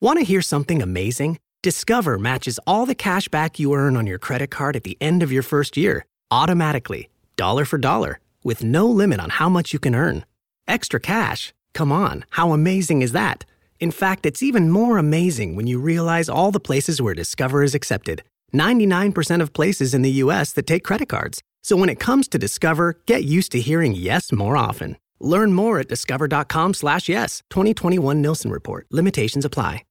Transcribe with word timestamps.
Want 0.00 0.20
to 0.20 0.24
hear 0.24 0.42
something 0.42 0.80
amazing? 0.80 1.40
Discover 1.60 2.20
matches 2.20 2.60
all 2.68 2.86
the 2.86 2.94
cash 2.94 3.26
back 3.26 3.58
you 3.58 3.74
earn 3.74 3.96
on 3.96 4.06
your 4.06 4.20
credit 4.20 4.48
card 4.48 4.76
at 4.76 4.84
the 4.84 4.96
end 5.00 5.24
of 5.24 5.32
your 5.32 5.42
first 5.42 5.76
year, 5.76 6.06
automatically, 6.30 7.08
dollar 7.34 7.64
for 7.64 7.78
dollar, 7.78 8.20
with 8.44 8.62
no 8.62 8.86
limit 8.86 9.18
on 9.18 9.28
how 9.28 9.48
much 9.48 9.72
you 9.72 9.80
can 9.80 9.96
earn. 9.96 10.24
Extra 10.68 11.00
cash? 11.00 11.52
Come 11.74 11.90
on, 11.90 12.24
how 12.30 12.52
amazing 12.52 13.02
is 13.02 13.10
that? 13.10 13.44
In 13.80 13.90
fact, 13.90 14.24
it's 14.24 14.40
even 14.40 14.70
more 14.70 14.98
amazing 14.98 15.56
when 15.56 15.66
you 15.66 15.80
realize 15.80 16.28
all 16.28 16.52
the 16.52 16.60
places 16.60 17.02
where 17.02 17.14
Discover 17.14 17.64
is 17.64 17.74
accepted 17.74 18.22
99% 18.54 19.42
of 19.42 19.52
places 19.52 19.94
in 19.94 20.02
the 20.02 20.22
US 20.22 20.52
that 20.52 20.68
take 20.68 20.84
credit 20.84 21.08
cards. 21.08 21.42
So 21.64 21.76
when 21.76 21.88
it 21.88 21.98
comes 21.98 22.28
to 22.28 22.38
Discover, 22.38 23.00
get 23.06 23.24
used 23.24 23.50
to 23.50 23.60
hearing 23.60 23.96
yes 23.96 24.30
more 24.30 24.56
often. 24.56 24.96
Learn 25.18 25.52
more 25.52 25.80
at 25.80 25.88
discover.com 25.88 26.74
slash 26.74 27.08
yes. 27.08 27.42
2021 27.50 28.22
Nielsen 28.22 28.52
Report. 28.52 28.86
Limitations 28.92 29.44
apply. 29.44 29.82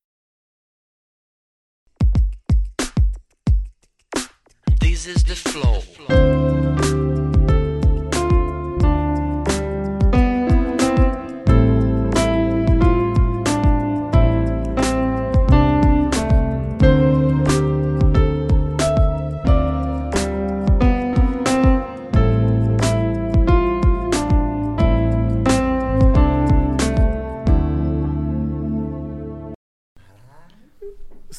eases 4.97 5.23
the 5.23 5.35
flow. 5.35 6.36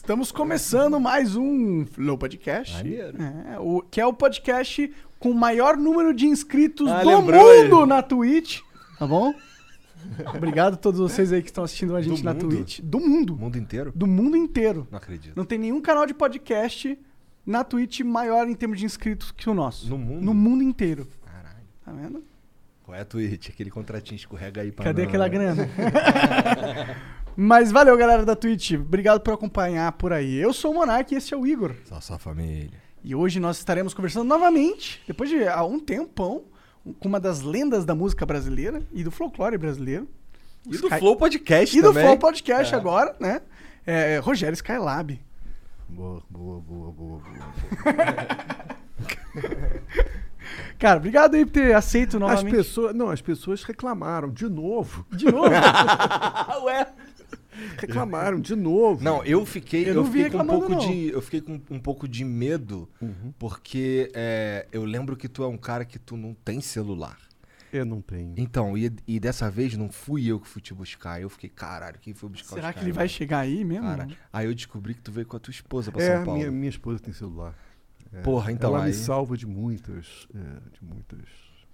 Estamos 0.08 0.32
começando 0.32 0.98
mais 0.98 1.36
um 1.36 1.84
Flow 1.84 2.16
Podcast. 2.16 2.74
É, 2.82 3.58
o, 3.60 3.82
que 3.82 4.00
é 4.00 4.06
o 4.06 4.14
podcast 4.14 4.90
com 5.18 5.32
o 5.32 5.34
maior 5.34 5.76
número 5.76 6.14
de 6.14 6.24
inscritos 6.24 6.90
Ah, 6.90 7.02
do 7.02 7.10
mundo 7.20 7.34
aí. 7.34 7.86
na 7.86 8.00
Twitch. 8.02 8.60
Tá 8.98 9.06
bom? 9.06 9.34
Obrigado 10.34 10.72
a 10.72 10.76
todos 10.78 10.98
vocês 10.98 11.30
aí 11.30 11.42
que 11.42 11.50
estão 11.50 11.62
assistindo 11.62 11.94
a 11.94 12.00
gente 12.00 12.22
Do 12.22 12.24
na 12.24 12.32
mundo? 12.32 12.48
Twitch. 12.48 12.80
Do 12.80 12.98
mundo. 12.98 13.36
Mundo 13.36 13.58
inteiro? 13.58 13.92
Do 13.94 14.06
mundo 14.06 14.34
inteiro. 14.34 14.88
Não 14.90 14.96
acredito. 14.96 15.36
Não 15.36 15.44
tem 15.44 15.58
nenhum 15.58 15.82
canal 15.82 16.06
de 16.06 16.14
podcast 16.14 16.98
na 17.44 17.62
Twitch 17.62 18.00
maior 18.00 18.48
em 18.48 18.54
termos 18.54 18.78
de 18.78 18.86
inscritos 18.86 19.30
que 19.30 19.50
o 19.50 19.52
nosso. 19.52 19.90
No 19.90 19.98
mundo? 19.98 20.24
No 20.24 20.32
mundo 20.32 20.62
inteiro. 20.62 21.06
Caralho. 21.22 21.66
Tá 21.84 21.92
vendo? 21.92 22.24
Qual 22.82 22.96
é 22.96 23.02
a 23.02 23.04
Twitch? 23.04 23.50
Aquele 23.50 23.70
contratinho 23.70 24.16
escorrega 24.16 24.62
aí 24.62 24.72
pra 24.72 24.86
Cadê 24.86 25.02
não- 25.02 25.08
aquela 25.10 25.28
grana? 25.28 25.68
Mas 27.40 27.70
valeu, 27.70 27.96
galera 27.96 28.24
da 28.24 28.34
Twitch. 28.34 28.72
Obrigado 28.72 29.20
por 29.20 29.32
acompanhar 29.32 29.92
por 29.92 30.12
aí. 30.12 30.34
Eu 30.34 30.52
sou 30.52 30.72
o 30.72 30.74
Monark 30.74 31.14
e 31.14 31.16
esse 31.16 31.32
é 31.32 31.36
o 31.36 31.46
Igor. 31.46 31.72
Só 31.84 32.00
sua 32.00 32.18
família. 32.18 32.72
E 33.04 33.14
hoje 33.14 33.38
nós 33.38 33.58
estaremos 33.58 33.94
conversando 33.94 34.26
novamente, 34.26 35.00
depois 35.06 35.30
de 35.30 35.46
há 35.46 35.62
um 35.64 35.78
tempão, 35.78 36.42
com 36.98 37.06
uma 37.06 37.20
das 37.20 37.40
lendas 37.42 37.84
da 37.84 37.94
música 37.94 38.26
brasileira 38.26 38.82
e 38.92 39.04
do 39.04 39.12
folclore 39.12 39.56
brasileiro. 39.56 40.08
E 40.66 40.70
do 40.70 40.88
Sky- 40.88 40.98
Flow 40.98 41.14
Podcast 41.16 41.78
E 41.78 41.80
do 41.80 41.88
também. 41.90 42.04
Flow 42.06 42.18
Podcast 42.18 42.74
É. 42.74 42.76
agora, 42.76 43.14
né? 43.20 43.40
É, 43.86 44.18
Rogério 44.18 44.54
Skylab. 44.54 45.20
Boa, 45.88 46.20
boa, 46.28 46.60
boa, 46.60 46.90
boa, 46.92 47.20
boa. 47.20 47.22
Cara, 50.78 50.98
obrigado 50.98 51.34
aí 51.34 51.44
por 51.44 51.52
ter 51.52 51.74
aceito 51.74 52.16
As 52.16 52.20
novamente. 52.20 52.54
pessoas, 52.54 52.94
não, 52.94 53.10
as 53.10 53.20
pessoas 53.20 53.62
reclamaram 53.64 54.30
de 54.30 54.48
novo. 54.48 55.04
De 55.10 55.24
novo. 55.26 55.48
Ué. 56.64 56.86
Reclamaram 57.78 58.38
de 58.40 58.54
novo. 58.54 59.02
Não, 59.02 59.24
eu 59.24 59.44
fiquei, 59.44 59.88
Eu 59.90 59.94
eu 59.94 60.04
fiquei 60.04 60.30
com 60.30 60.38
um 60.38 60.46
pouco 60.46 60.68
não. 60.72 60.78
de, 60.78 61.08
eu 61.08 61.20
fiquei 61.20 61.40
com 61.40 61.60
um 61.70 61.80
pouco 61.80 62.06
de 62.06 62.24
medo, 62.24 62.88
porque 63.38 64.10
é, 64.14 64.66
eu 64.70 64.84
lembro 64.84 65.16
que 65.16 65.28
tu 65.28 65.42
é 65.42 65.48
um 65.48 65.56
cara 65.56 65.84
que 65.84 65.98
tu 65.98 66.16
não 66.16 66.34
tem 66.34 66.60
celular. 66.60 67.18
Eu 67.72 67.84
não 67.84 68.00
tenho. 68.00 68.32
Então, 68.38 68.78
e, 68.78 68.90
e 69.06 69.20
dessa 69.20 69.50
vez 69.50 69.76
não 69.76 69.90
fui 69.90 70.26
eu 70.26 70.40
que 70.40 70.48
fui 70.48 70.62
te 70.62 70.72
buscar. 70.72 71.20
Eu 71.20 71.28
fiquei, 71.28 71.50
caralho, 71.50 71.98
quem 72.00 72.14
foi 72.14 72.28
buscar 72.30 72.54
Será 72.54 72.68
os 72.70 72.74
que 72.76 72.80
ele 72.80 72.92
vai 72.92 73.08
chegar 73.08 73.40
aí 73.40 73.62
mesmo? 73.62 73.84
Cara, 73.86 74.08
aí 74.32 74.46
eu 74.46 74.54
descobri 74.54 74.94
que 74.94 75.02
tu 75.02 75.12
veio 75.12 75.26
com 75.26 75.36
a 75.36 75.40
tua 75.40 75.50
esposa 75.50 75.92
pra 75.92 76.02
É, 76.02 76.16
São 76.16 76.24
Paulo. 76.24 76.38
minha, 76.40 76.50
minha 76.50 76.70
esposa 76.70 76.98
tem 76.98 77.12
celular. 77.12 77.54
É. 78.12 78.20
Porra, 78.22 78.50
então 78.52 78.70
Ela 78.74 78.84
aí... 78.84 78.88
me 78.90 78.94
salva 78.94 79.36
de 79.36 79.46
muitas. 79.46 80.26
é, 80.34 80.70
de 80.70 80.82
muitas. 80.84 81.20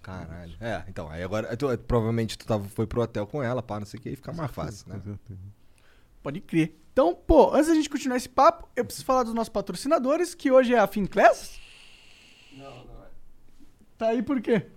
Caralho. 0.01 0.53
É, 0.61 0.83
então, 0.87 1.09
aí 1.09 1.23
agora, 1.23 1.55
tu- 1.57 1.75
provavelmente 1.79 2.37
tu 2.37 2.45
tava, 2.45 2.63
foi 2.67 2.85
pro 2.85 3.01
hotel 3.01 3.25
com 3.25 3.41
ela, 3.41 3.63
pá, 3.63 3.79
não 3.79 3.87
sei 3.87 3.99
o 3.99 4.03
que, 4.03 4.09
aí 4.09 4.15
fica 4.15 4.31
mais 4.33 4.51
fácil, 4.51 4.87
né? 4.89 5.01
Pode 6.21 6.41
crer. 6.41 6.79
Então, 6.93 7.15
pô, 7.15 7.53
antes 7.53 7.67
da 7.67 7.73
gente 7.75 7.89
continuar 7.89 8.17
esse 8.17 8.29
papo, 8.29 8.69
eu 8.75 8.85
preciso 8.85 9.05
falar 9.05 9.23
dos 9.23 9.33
nossos 9.33 9.49
patrocinadores, 9.49 10.35
que 10.35 10.51
hoje 10.51 10.73
é 10.75 10.79
a 10.79 10.85
Finclass. 10.87 11.59
Não, 12.55 12.85
não 12.85 13.03
é. 13.03 13.07
Tá 13.97 14.07
aí 14.09 14.21
por 14.21 14.39
quê? 14.41 14.67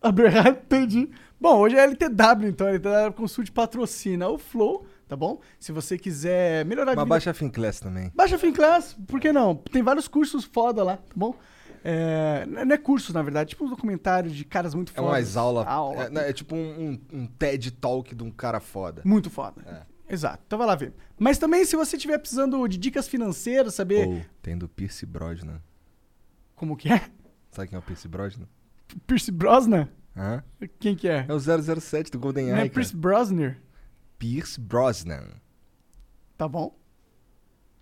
Abriu 0.00 0.26
errado, 0.26 0.58
entendi. 0.64 1.10
Bom, 1.40 1.58
hoje 1.58 1.76
é 1.76 1.82
LTW, 1.84 2.48
então 2.48 2.66
a 2.66 2.70
LTW 2.70 3.12
Consult 3.16 3.50
patrocina 3.52 4.28
o 4.28 4.36
Flow, 4.38 4.86
tá 5.08 5.16
bom? 5.16 5.40
Se 5.58 5.72
você 5.72 5.96
quiser 5.98 6.64
melhorar 6.64 6.92
Mas 6.94 7.04
vida- 7.04 7.08
baixa 7.08 7.34
Finclass 7.34 7.80
também. 7.80 8.10
Baixa 8.14 8.38
Finclass, 8.38 8.96
por 9.06 9.20
que 9.20 9.32
não? 9.32 9.54
Tem 9.54 9.82
vários 9.82 10.08
cursos 10.08 10.44
foda 10.44 10.82
lá, 10.82 10.96
tá 10.98 11.12
bom? 11.14 11.34
É, 11.86 12.46
não 12.46 12.74
é 12.74 12.78
cursos, 12.78 13.14
na 13.14 13.20
verdade, 13.22 13.50
tipo 13.50 13.64
um 13.64 13.68
documentário 13.68 14.30
de 14.30 14.44
caras 14.44 14.74
muito 14.74 14.90
É 14.92 14.96
fodas. 14.96 15.10
umas 15.10 15.36
aulas. 15.36 15.66
Aula. 15.66 16.10
É, 16.22 16.30
é 16.30 16.32
tipo 16.32 16.56
um, 16.56 16.98
um- 17.12 17.18
um 17.20 17.26
TED 17.26 17.72
Talk 17.72 18.14
de 18.14 18.22
um 18.22 18.30
cara 18.30 18.58
foda. 18.58 19.02
Muito 19.04 19.28
foda. 19.28 19.60
É. 19.66 20.14
Exato. 20.14 20.42
Então 20.46 20.58
vai 20.58 20.66
lá 20.66 20.74
ver. 20.74 20.94
Mas 21.18 21.36
também, 21.38 21.64
se 21.64 21.76
você 21.76 21.96
estiver 21.96 22.18
precisando 22.18 22.66
de 22.68 22.76
dicas 22.78 23.06
financeiras, 23.08 23.74
saber 23.74 24.06
Ou 24.06 24.20
tem 24.42 24.56
do 24.56 24.66
Pierce 24.68 25.04
Brosnan. 25.06 25.60
como 26.54 26.76
que 26.76 26.90
é? 26.92 27.02
Sabe 27.50 27.68
quem 27.68 27.76
é 27.76 27.78
o 27.78 27.82
Pierce 27.82 28.08
Brosnan? 28.08 28.46
Pierce 29.06 29.30
Brosnan? 29.30 29.88
Hã? 30.16 30.42
Quem 30.78 30.94
que 30.94 31.08
é? 31.08 31.26
É 31.28 31.32
o 31.34 31.38
007 31.40 32.10
do 32.10 32.18
GoldenEye, 32.18 32.52
Não 32.54 32.60
é. 32.62 32.68
Pierce 32.68 32.94
Brosnan? 32.96 33.56
Pierce 34.24 34.58
Brosnan. 34.58 35.26
Tá 36.38 36.48
bom? 36.48 36.74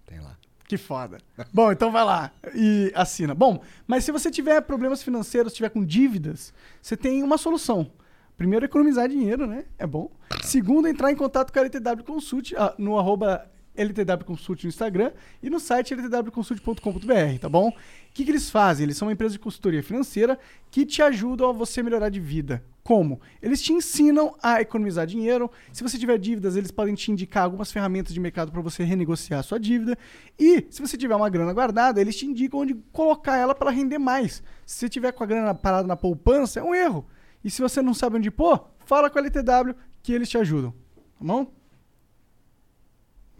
Tem 0.05 0.19
lá. 0.19 0.37
Que 0.67 0.77
foda. 0.77 1.19
Bom, 1.55 1.71
então 1.71 1.93
vai 1.93 2.05
lá 2.05 2.33
e 2.53 2.91
assina. 2.97 3.33
Bom, 3.33 3.63
mas 3.87 4.05
se 4.05 4.11
você 4.11 4.29
tiver 4.29 4.61
problemas 4.63 5.05
financeiros, 5.05 5.53
tiver 5.53 5.69
com 5.69 5.85
dívidas, 5.85 6.53
você 6.81 6.97
tem 6.97 7.23
uma 7.23 7.39
solução. 7.39 7.93
Primeiro, 8.37 8.65
economizar 8.65 9.09
dinheiro, 9.09 9.47
né? 9.47 9.67
É 9.79 9.87
bom. 9.87 10.11
Segundo, 10.43 10.89
entrar 10.89 11.13
em 11.13 11.17
contato 11.17 11.53
com 11.53 11.61
a 11.61 11.63
LTW 11.63 12.03
Consult 12.05 12.57
ah, 12.57 12.75
no 12.77 12.99
arroba 12.99 13.49
LTW 13.77 14.25
Consult 14.25 14.65
no 14.65 14.69
Instagram 14.69 15.13
e 15.43 15.49
no 15.49 15.59
site 15.59 15.95
ltwconsult.com.br, 15.95 17.39
tá 17.41 17.49
bom? 17.49 17.69
O 17.69 17.75
que, 18.13 18.25
que 18.25 18.31
eles 18.31 18.51
fazem? 18.51 18.85
Eles 18.85 18.97
são 18.97 19.09
uma 19.09 19.13
empresa 19.13 19.33
de 19.33 19.39
consultoria 19.39 19.83
financeira 19.83 20.39
que 20.71 20.85
te 20.85 21.03
ajudam 21.03 21.49
a 21.49 21.53
você 21.53 21.83
melhorar 21.83 22.09
de 22.09 22.21
vida. 22.21 22.63
Como? 22.85 23.21
Eles 23.41 23.63
te 23.63 23.73
ensinam 23.73 24.35
a 24.43 24.61
economizar 24.61 25.07
dinheiro. 25.07 25.51
Se 25.73 25.83
você 25.83 25.97
tiver 25.97 26.19
dívidas, 26.19 26.57
eles 26.57 26.71
podem 26.71 26.95
te 26.95 27.13
indicar 27.13 27.45
algumas 27.45 27.71
ferramentas 27.71 28.13
de 28.13 28.19
mercado 28.19 28.51
para 28.51 28.61
você 28.61 28.83
renegociar 28.83 29.41
a 29.41 29.43
sua 29.43 29.59
dívida. 29.59 29.97
E 30.39 30.67
se 30.69 30.81
você 30.81 30.97
tiver 30.97 31.15
uma 31.15 31.31
grana 31.31 31.53
guardada, 31.53 32.01
eles 32.01 32.17
te 32.17 32.27
indicam 32.27 32.61
onde 32.61 32.75
colocar 32.93 33.37
ela 33.37 33.55
para 33.55 33.71
render 33.71 33.99
mais. 33.99 34.43
Se 34.67 34.81
você 34.81 34.89
tiver 34.89 35.13
com 35.13 35.23
a 35.23 35.27
grana 35.27 35.55
parada 35.55 35.87
na 35.87 35.97
poupança, 35.97 36.61
é 36.61 36.63
um 36.63 36.75
erro. 36.75 37.07
E 37.45 37.51
se 37.51 37.63
você 37.63 37.81
não 37.81 37.95
sabe 37.95 38.17
onde 38.17 38.31
pôr, 38.31 38.69
fala 38.85 39.09
com 39.09 39.19
a 39.19 39.23
LTW 39.23 39.75
que 40.03 40.13
eles 40.13 40.29
te 40.29 40.37
ajudam. 40.37 40.73
Tá 41.19 41.25
bom? 41.25 41.62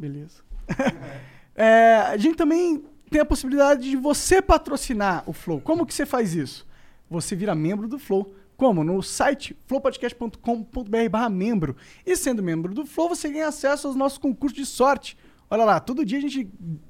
Beleza. 0.03 0.43
É, 1.55 1.97
a 2.07 2.17
gente 2.17 2.35
também 2.35 2.83
tem 3.11 3.21
a 3.21 3.27
possibilidade 3.27 3.91
de 3.91 3.95
você 3.95 4.41
patrocinar 4.41 5.23
o 5.27 5.35
Flow. 5.35 5.61
Como 5.61 5.85
que 5.85 5.93
você 5.93 6.07
faz 6.07 6.35
isso? 6.35 6.67
Você 7.11 7.37
vira 7.37 7.55
membro 7.55 7.87
do 7.87 7.99
Flow. 7.99 8.35
Como? 8.57 8.83
No 8.83 9.03
site 9.03 9.55
flowpodcast.com.br 9.67 11.09
barra 11.11 11.29
membro. 11.29 11.77
E 12.07 12.17
sendo 12.17 12.43
membro 12.43 12.73
do 12.73 12.87
Flow, 12.87 13.11
você 13.11 13.29
ganha 13.29 13.49
acesso 13.49 13.87
aos 13.87 13.95
nossos 13.95 14.17
concursos 14.17 14.57
de 14.57 14.65
sorte. 14.65 15.15
Olha 15.53 15.65
lá, 15.67 15.79
todo 15.81 16.03
dia 16.03 16.17
a 16.17 16.21
gente 16.23 16.49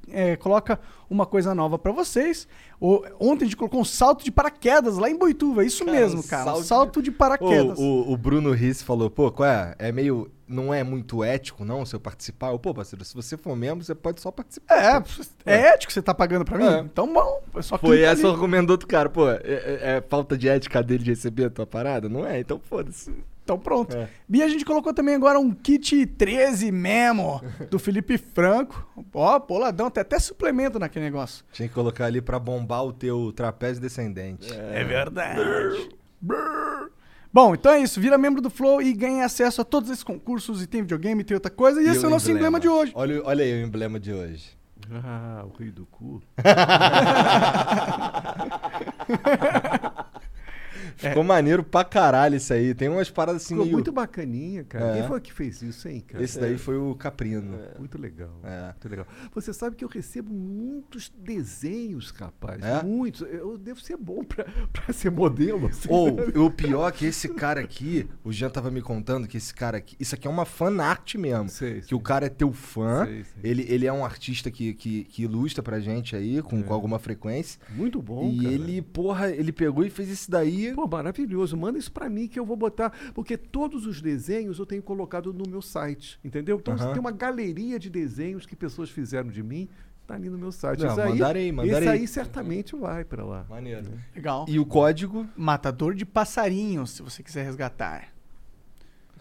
é, 0.09 0.37
coloca 0.37 0.79
uma 1.11 1.26
coisa 1.26 1.53
nova 1.53 1.76
pra 1.81 1.91
vocês. 1.91 2.47
O- 2.81 3.03
ontem 3.19 3.43
a 3.43 3.47
gente 3.49 3.56
colocou 3.56 3.81
um 3.81 3.85
salto 3.85 4.23
de 4.25 4.31
paraquedas 4.31 4.99
lá 4.99 5.11
em 5.11 5.19
Boituva. 5.19 5.64
Isso 5.64 5.85
Cara, 5.85 5.99
mesmo, 5.99 6.23
cara. 6.23 6.43
Um 6.43 6.44
salto 6.44 6.61
de- 6.62 6.67
salto 6.69 7.03
de 7.03 7.11
paraquedas. 7.11 7.76
O, 7.76 7.82
o, 7.82 8.12
o 8.12 8.17
Bruno 8.17 8.53
Risse 8.53 8.85
falou, 8.85 9.11
pô, 9.11 9.32
qual 9.32 9.49
é? 9.49 9.75
É 9.81 9.91
meio. 9.91 10.31
Não 10.47 10.73
é 10.73 10.85
muito 10.85 11.25
ético, 11.25 11.64
não, 11.64 11.85
se 11.85 11.97
eu 11.97 11.99
participar? 11.99 12.53
Eu, 12.53 12.59
pô, 12.59 12.73
parceiro, 12.73 13.05
se 13.05 13.14
você 13.17 13.37
for 13.37 13.56
membro, 13.56 13.82
você 13.82 13.94
pode 13.97 14.20
só 14.20 14.31
participar. 14.31 15.03
É, 15.44 15.53
é 15.55 15.56
ético 15.75 15.88
que 15.88 15.93
você 15.94 16.03
tá 16.03 16.14
pagando 16.14 16.44
pra 16.44 16.59
mim? 16.59 16.67
É. 16.67 16.79
Então, 16.81 17.12
bom, 17.12 17.41
é 17.56 17.62
só 17.62 17.76
Foi 17.79 18.03
essa 18.03 18.29
o 18.29 18.31
argumento 18.31 18.67
do 18.67 18.70
outro 18.73 18.87
cara, 18.87 19.09
pô, 19.09 19.29
é, 19.29 19.41
é- 19.43 19.79
é 19.97 20.05
falta 20.09 20.38
de 20.38 20.49
ética 20.49 20.82
dele 20.85 21.03
de 21.03 21.11
receber 21.11 21.47
a 21.47 21.50
tua 21.50 21.67
parada? 21.67 22.09
Não 22.09 22.25
é? 22.25 22.38
Então 22.38 22.61
foda-se. 22.61 23.11
Então 23.44 23.58
pronto. 23.58 23.96
É. 23.96 24.08
E 24.30 24.42
a 24.42 24.48
gente 24.48 24.64
colocou 24.64 24.94
também 24.94 25.14
agora 25.14 25.38
um 25.38 25.50
kit 25.52 26.06
13 26.06 26.70
Memo 26.70 27.42
do 27.70 27.78
Felipe 27.78 28.16
Franco. 28.16 28.86
Ó, 29.12 29.38
boladão, 29.38 29.90
tem 29.90 30.00
até 30.00 30.18
suplemento 30.18 30.78
naquele 30.78 31.04
negócio. 31.04 31.44
Tinha 31.52 31.68
que 31.68 31.74
colocar 31.74 32.06
ali 32.06 32.20
pra 32.20 32.38
bombar 32.38 32.84
o 32.84 32.92
teu 32.92 33.32
trapézio 33.32 33.82
descendente. 33.82 34.52
É 34.52 34.84
verdade. 34.84 35.90
Brrr. 36.20 36.90
Bom, 37.32 37.54
então 37.54 37.72
é 37.72 37.80
isso. 37.80 37.98
Vira 38.00 38.18
membro 38.18 38.42
do 38.42 38.50
Flow 38.50 38.82
e 38.82 38.92
ganha 38.92 39.24
acesso 39.24 39.62
a 39.62 39.64
todos 39.64 39.88
esses 39.88 40.04
concursos 40.04 40.62
e 40.62 40.66
tem 40.66 40.82
videogame, 40.82 41.24
tem 41.24 41.34
outra 41.34 41.50
coisa. 41.50 41.82
E, 41.82 41.86
esse 41.86 42.04
é 42.04 42.08
o 42.08 42.10
nosso 42.10 42.30
emblema 42.30 42.60
de 42.60 42.68
hoje. 42.68 42.92
Olha, 42.94 43.22
olha 43.24 43.42
aí 43.42 43.62
o 43.62 43.66
emblema 43.66 43.98
de 43.98 44.12
hoje. 44.12 44.50
Ah, 44.90 45.44
o 45.46 45.56
rei 45.58 45.70
do 45.70 45.86
cu. 45.86 46.22
Ficou 51.08 51.25
maneiro 51.25 51.62
pra 51.62 51.84
caralho 51.84 52.37
isso 52.37 52.52
aí. 52.52 52.75
Tem 52.75 52.88
umas 52.88 53.10
paradas 53.10 53.43
assim 53.43 53.54
Ficou 53.54 53.64
meio... 53.64 53.76
muito 53.76 53.93
bacaninha, 53.93 54.64
cara. 54.64 54.96
É. 54.96 55.00
Quem 55.00 55.08
foi 55.08 55.20
que 55.20 55.32
fez 55.32 55.62
isso, 55.62 55.88
hein, 55.88 56.02
cara? 56.06 56.22
Esse 56.22 56.38
daí 56.38 56.58
foi 56.58 56.76
o 56.76 56.94
Caprino. 56.94 57.58
Muito 57.78 58.00
legal. 58.00 58.40
É. 58.43 58.66
Muito 58.66 58.88
legal. 58.88 59.06
Você 59.34 59.52
sabe 59.52 59.76
que 59.76 59.84
eu 59.84 59.88
recebo 59.88 60.32
muitos 60.32 61.12
desenhos, 61.19 62.10
rapaz. 62.10 62.62
É? 62.62 62.82
Muitos. 62.82 63.22
Eu 63.22 63.58
devo 63.58 63.81
ser 63.81 63.96
bom 63.96 64.25
pra, 64.25 64.44
pra 64.72 64.93
ser 64.93 65.10
modelo. 65.10 65.66
assim. 65.66 65.88
Ou, 65.90 66.46
o 66.46 66.50
pior 66.50 66.88
é 66.88 66.93
que 66.93 67.06
esse 67.06 67.28
cara 67.28 67.60
aqui, 67.60 68.08
o 68.25 68.32
Jean 68.32 68.50
tava 68.50 68.70
me 68.70 68.81
contando 68.81 69.26
que 69.26 69.37
esse 69.37 69.54
cara 69.54 69.78
aqui, 69.78 69.96
isso 69.99 70.14
aqui 70.14 70.26
é 70.26 70.31
uma 70.31 70.44
fanart 70.44 71.14
mesmo. 71.16 71.49
Sei, 71.49 71.81
que 71.81 71.88
sei. 71.88 71.96
o 71.96 72.00
cara 72.00 72.26
é 72.26 72.28
teu 72.28 72.52
fã, 72.52 73.06
sei. 73.06 73.25
Ele, 73.43 73.66
ele 73.69 73.87
é 73.87 73.93
um 73.93 74.04
artista 74.04 74.50
que, 74.50 74.75
que, 74.75 75.04
que 75.04 75.22
ilustra 75.22 75.62
pra 75.62 75.81
gente 75.81 76.14
aí, 76.14 76.43
com, 76.43 76.62
com 76.62 76.75
alguma 76.75 76.99
frequência. 76.99 77.60
Muito 77.70 78.00
bom, 78.00 78.31
e 78.31 78.43
cara. 78.43 78.54
ele, 78.54 78.82
porra, 78.82 79.31
ele 79.31 79.52
pegou 79.52 79.84
e 79.84 79.90
fez 79.90 80.08
isso 80.08 80.31
daí. 80.31 80.72
Pô, 80.75 80.87
maravilhoso. 80.96 81.56
Manda 81.56 81.78
isso 81.78 81.90
pra 81.90 82.08
mim 82.08 82.28
que 82.28 82.38
eu 82.38 82.44
vou 82.46 82.56
botar. 82.56 82.90
Porque 83.14 83.36
todos 83.36 83.86
os 83.86 84.00
desenhos 84.00 84.58
eu 84.58 84.66
tenho 84.66 84.82
colocado 84.82 85.32
no 85.32 85.48
meu 85.48 85.62
site. 85.62 86.18
Entendeu? 86.24 86.58
Então 86.58 86.74
Aham. 86.74 86.92
tem 86.92 87.00
uma 87.00 87.10
galeria 87.12 87.78
de 87.78 87.88
desenhos 87.90 88.46
que 88.46 88.54
pessoas 88.54 88.90
fizeram 88.90 89.30
de 89.30 89.42
mim. 89.42 89.68
Tá 90.06 90.14
ali 90.14 90.28
no 90.28 90.36
meu 90.36 90.50
site. 90.52 90.80
Não, 90.82 90.90
aí, 91.00 91.08
mandarei, 91.10 91.52
mandarei. 91.52 91.78
Esse 91.78 91.88
aí 91.88 92.06
certamente 92.08 92.74
vai 92.76 93.04
pra 93.04 93.24
lá. 93.24 93.46
Maneiro. 93.48 93.86
Legal. 94.14 94.44
E 94.48 94.58
o 94.58 94.66
código, 94.66 95.26
Matador 95.36 95.94
de 95.94 96.04
passarinhos, 96.04 96.90
se 96.90 97.02
você 97.02 97.22
quiser 97.22 97.44
resgatar. 97.44 98.08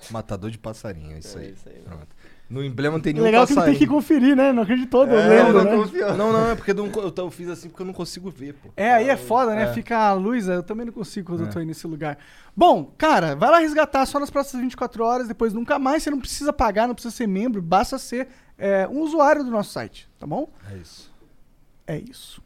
matador 0.09 0.49
de 0.49 0.57
passarinho, 0.57 1.15
isso 1.17 1.37
É 1.37 1.41
aí. 1.41 1.51
isso 1.51 1.69
aí. 1.69 1.79
Pronto. 1.83 2.07
No 2.51 2.61
emblema 2.63 2.97
não 2.97 3.01
tem 3.01 3.13
nenhum 3.13 3.23
Legal 3.25 3.47
que 3.47 3.53
ele 3.53 3.61
tem 3.61 3.73
que 3.75 3.79
passarinho. 3.79 3.95
conferir, 4.01 4.35
né? 4.35 4.51
Não 4.51 4.63
acreditou, 4.63 5.07
eu 5.07 5.17
É, 5.17 5.27
lembro, 5.43 5.53
não, 5.53 5.63
né? 5.63 5.77
confio. 5.77 6.17
não, 6.17 6.33
não, 6.33 6.51
é 6.51 6.55
porque 6.55 6.71
eu, 6.71 6.75
não, 6.75 6.85
eu, 6.87 7.13
eu 7.15 7.31
fiz 7.31 7.47
assim 7.49 7.69
porque 7.69 7.81
eu 7.81 7.85
não 7.85 7.93
consigo 7.93 8.29
ver, 8.29 8.53
pô. 8.55 8.69
É, 8.75 8.91
aí 8.91 9.09
é 9.09 9.15
foda, 9.15 9.55
né? 9.55 9.63
É. 9.63 9.73
Fica 9.73 9.97
a 9.97 10.13
luz, 10.13 10.49
eu 10.49 10.61
também 10.61 10.85
não 10.85 10.91
consigo 10.91 11.27
quando 11.31 11.41
eu 11.43 11.47
É. 11.47 11.49
tô 11.49 11.59
aí 11.59 11.65
nesse 11.65 11.87
lugar. 11.87 12.17
Bom, 12.55 12.91
cara, 12.97 13.35
vai 13.37 13.49
lá 13.49 13.59
resgatar 13.59 14.05
só 14.05 14.19
nas 14.19 14.29
próximas 14.29 14.61
24 14.63 15.01
horas, 15.03 15.27
depois 15.29 15.53
nunca 15.53 15.79
mais. 15.79 16.03
Você 16.03 16.11
não 16.11 16.19
precisa 16.19 16.51
pagar, 16.51 16.87
não 16.87 16.93
precisa 16.93 17.15
ser 17.15 17.25
membro, 17.25 17.61
basta 17.61 17.97
ser 17.97 18.27
é, 18.57 18.85
um 18.87 18.99
usuário 18.99 19.43
do 19.45 19.49
nosso 19.49 19.71
site, 19.71 20.09
tá 20.19 20.27
bom? 20.27 20.49
É 20.69 20.75
isso. 20.75 21.09
É 21.87 21.97
isso. 21.97 22.43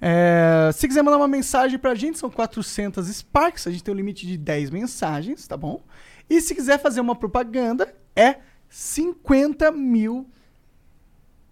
É, 0.00 0.70
se 0.74 0.86
quiser 0.86 1.02
mandar 1.02 1.16
uma 1.16 1.26
mensagem 1.28 1.78
pra 1.78 1.94
gente, 1.94 2.18
são 2.18 2.28
400 2.30 3.06
Sparks. 3.08 3.66
A 3.66 3.70
gente 3.70 3.82
tem 3.82 3.94
um 3.94 3.96
limite 3.96 4.26
de 4.26 4.36
10 4.36 4.68
mensagens, 4.70 5.46
tá 5.46 5.56
bom? 5.56 5.80
E 6.28 6.40
se 6.42 6.54
quiser 6.54 6.78
fazer 6.78 7.00
uma 7.00 7.16
propaganda, 7.16 7.94
é 8.14 8.36
50 8.68 9.70
mil 9.72 10.26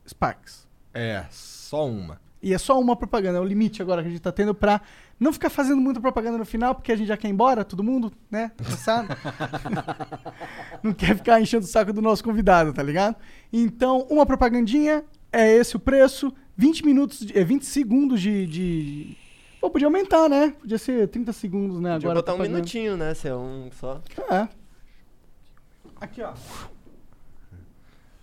Sparks. 0.06 0.66
É, 0.92 1.24
só 1.30 1.88
uma. 1.88 2.20
E 2.42 2.52
é 2.52 2.58
só 2.58 2.78
uma 2.78 2.94
propaganda, 2.94 3.38
é 3.38 3.40
o 3.40 3.44
limite 3.44 3.80
agora 3.80 4.02
que 4.02 4.08
a 4.08 4.10
gente 4.10 4.20
tá 4.20 4.30
tendo 4.30 4.54
pra 4.54 4.82
não 5.18 5.32
ficar 5.32 5.48
fazendo 5.48 5.80
muita 5.80 5.98
propaganda 5.98 6.36
no 6.36 6.44
final, 6.44 6.74
porque 6.74 6.92
a 6.92 6.96
gente 6.96 7.06
já 7.06 7.16
quer 7.16 7.28
ir 7.28 7.30
embora, 7.30 7.64
todo 7.64 7.82
mundo, 7.82 8.12
né? 8.30 8.52
Tá 8.54 8.64
cansado? 8.64 9.08
não 10.84 10.92
quer 10.92 11.16
ficar 11.16 11.40
enchendo 11.40 11.64
o 11.64 11.68
saco 11.68 11.90
do 11.92 12.02
nosso 12.02 12.22
convidado, 12.22 12.72
tá 12.72 12.82
ligado? 12.82 13.16
Então, 13.50 14.06
uma 14.10 14.26
propagandinha, 14.26 15.02
é 15.32 15.50
esse 15.52 15.74
o 15.74 15.80
preço, 15.80 16.30
20 16.54 16.84
minutos, 16.84 17.20
de- 17.20 17.36
é 17.38 17.42
20 17.42 17.64
segundos 17.64 18.20
de. 18.20 18.46
de... 18.46 19.16
Pô, 19.58 19.70
podia 19.70 19.86
aumentar, 19.88 20.28
né? 20.28 20.54
Podia 20.60 20.76
ser 20.76 21.08
30 21.08 21.32
segundos, 21.32 21.80
né? 21.80 21.94
Podia 21.94 22.10
Agora. 22.10 22.16
botar 22.16 22.34
um 22.34 22.38
minutinho, 22.38 22.96
né? 22.98 23.14
Se 23.14 23.26
é 23.26 23.34
um 23.34 23.70
só. 23.72 24.02
É. 24.30 24.46
Aqui, 25.98 26.20
ó. 26.20 26.34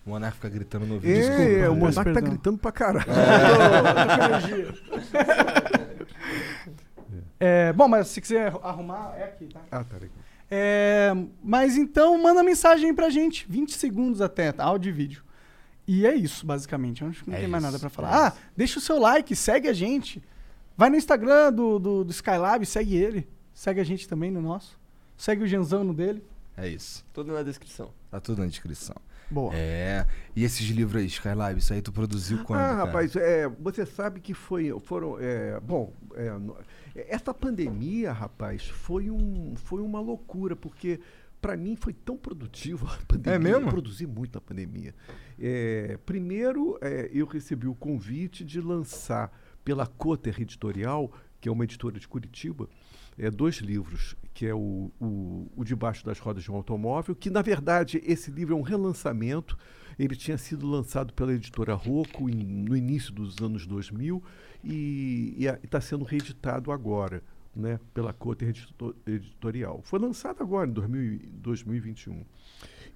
O 0.04 0.10
Monarca 0.10 0.34
fica 0.36 0.48
gritando 0.48 0.86
no 0.86 0.94
ouvido. 0.94 1.12
É, 1.12 1.60
é, 1.60 1.68
o 1.70 1.74
Monark 1.76 1.94
tá 1.96 2.04
perdão. 2.04 2.30
gritando 2.30 2.58
pra 2.58 2.72
caralho. 2.72 3.06
É, 7.38 7.72
bom, 7.72 7.88
mas 7.88 8.08
se 8.08 8.20
quiser 8.20 8.52
arrumar, 8.62 9.14
é 9.18 9.24
aqui, 9.24 9.46
tá? 9.46 9.60
Ah, 9.70 9.82
tá 9.82 9.96
legal. 9.96 10.14
É, 10.48 11.10
mas 11.42 11.76
então 11.76 12.16
manda 12.22 12.42
mensagem 12.42 12.90
aí 12.90 12.94
pra 12.94 13.10
gente, 13.10 13.46
20 13.48 13.72
segundos 13.74 14.20
até, 14.20 14.52
tá? 14.52 14.64
áudio 14.64 14.90
e 14.90 14.92
vídeo. 14.92 15.24
E 15.86 16.06
é 16.06 16.14
isso, 16.14 16.46
basicamente. 16.46 17.02
Eu 17.02 17.08
acho 17.08 17.24
que 17.24 17.30
não 17.30 17.36
É 17.36 17.40
tem 17.40 17.48
mais 17.48 17.64
isso, 17.64 17.72
nada 17.72 17.78
pra 17.80 17.88
é 17.88 17.90
falar. 17.90 18.28
ah, 18.28 18.32
deixa 18.56 18.78
o 18.78 18.82
seu 18.82 18.98
like, 19.00 19.34
segue 19.34 19.66
a 19.66 19.72
gente. 19.72 20.22
Vai 20.76 20.88
no 20.88 20.96
Instagram 20.96 21.52
do, 21.52 21.78
do, 21.80 22.04
do 22.04 22.10
Skylab, 22.12 22.64
segue 22.64 22.96
ele. 22.96 23.28
Segue 23.52 23.80
a 23.80 23.84
gente 23.84 24.08
também 24.08 24.30
no 24.30 24.40
nosso. 24.40 24.78
Segue 25.16 25.42
o 25.42 25.46
Genzão 25.46 25.82
no 25.82 25.92
dele. 25.92 26.22
É 26.56 26.68
isso. 26.68 27.04
Tudo 27.12 27.32
na 27.32 27.42
descrição. 27.42 27.90
Tá 28.10 28.20
tudo 28.20 28.40
na 28.42 28.46
descrição. 28.46 28.94
Boa. 29.32 29.54
É. 29.54 30.06
E 30.36 30.44
esses 30.44 30.66
livros 30.68 31.00
aí, 31.00 31.06
Skylab, 31.06 31.58
isso 31.58 31.72
aí 31.72 31.80
tu 31.80 31.90
produziu 31.90 32.44
quando? 32.44 32.60
ah, 32.60 32.68
cara? 32.68 32.84
rapaz, 32.84 33.16
é, 33.16 33.48
você 33.48 33.86
sabe 33.86 34.20
que 34.20 34.34
foi, 34.34 34.70
foram, 34.80 35.18
é, 35.18 35.58
bom, 35.60 35.92
é, 36.14 37.04
essa 37.08 37.32
pandemia, 37.32 38.12
rapaz, 38.12 38.66
foi, 38.68 39.10
um, 39.10 39.54
foi 39.56 39.80
uma 39.80 40.00
loucura, 40.00 40.54
porque 40.54 41.00
para 41.40 41.56
mim 41.56 41.74
foi 41.74 41.92
tão 41.92 42.16
produtivo 42.16 42.86
a 42.92 42.98
pandemia. 43.06 43.34
É 43.34 43.38
mesmo? 43.38 43.66
Eu 43.66 43.70
produzi 43.70 44.06
muito 44.06 44.34
na 44.34 44.40
pandemia. 44.40 44.94
É, 45.40 45.98
primeiro, 46.04 46.78
é, 46.80 47.10
eu 47.12 47.26
recebi 47.26 47.66
o 47.66 47.74
convite 47.74 48.44
de 48.44 48.60
lançar 48.60 49.32
pela 49.64 49.86
Coter 49.86 50.40
Editorial, 50.40 51.10
que 51.40 51.48
é 51.48 51.52
uma 51.52 51.64
editora 51.64 51.98
de 51.98 52.06
Curitiba, 52.06 52.68
é, 53.18 53.30
dois 53.30 53.56
livros, 53.56 54.16
que 54.34 54.46
é 54.46 54.54
o, 54.54 54.90
o, 55.00 55.50
o 55.56 55.64
Debaixo 55.64 56.04
das 56.04 56.18
Rodas 56.18 56.42
de 56.42 56.50
um 56.50 56.54
Automóvel, 56.54 57.14
que 57.14 57.30
na 57.30 57.42
verdade 57.42 58.00
esse 58.04 58.30
livro 58.30 58.54
é 58.54 58.58
um 58.58 58.62
relançamento. 58.62 59.56
Ele 59.98 60.16
tinha 60.16 60.38
sido 60.38 60.66
lançado 60.66 61.12
pela 61.12 61.32
editora 61.34 61.74
Rocco 61.74 62.28
em- 62.30 62.34
no 62.64 62.74
início 62.76 63.12
dos 63.12 63.38
anos 63.38 63.66
2000 63.66 64.22
e 64.64 65.36
está 65.62 65.80
sendo 65.80 66.04
reeditado 66.04 66.72
agora 66.72 67.22
né, 67.54 67.78
pela 67.92 68.16
Edito- 68.40 68.96
Editorial. 69.06 69.80
Foi 69.82 69.98
lançado 69.98 70.42
agora, 70.42 70.68
em 70.68 70.72
2000 70.72 71.02
e 71.02 71.18
2021. 71.18 72.24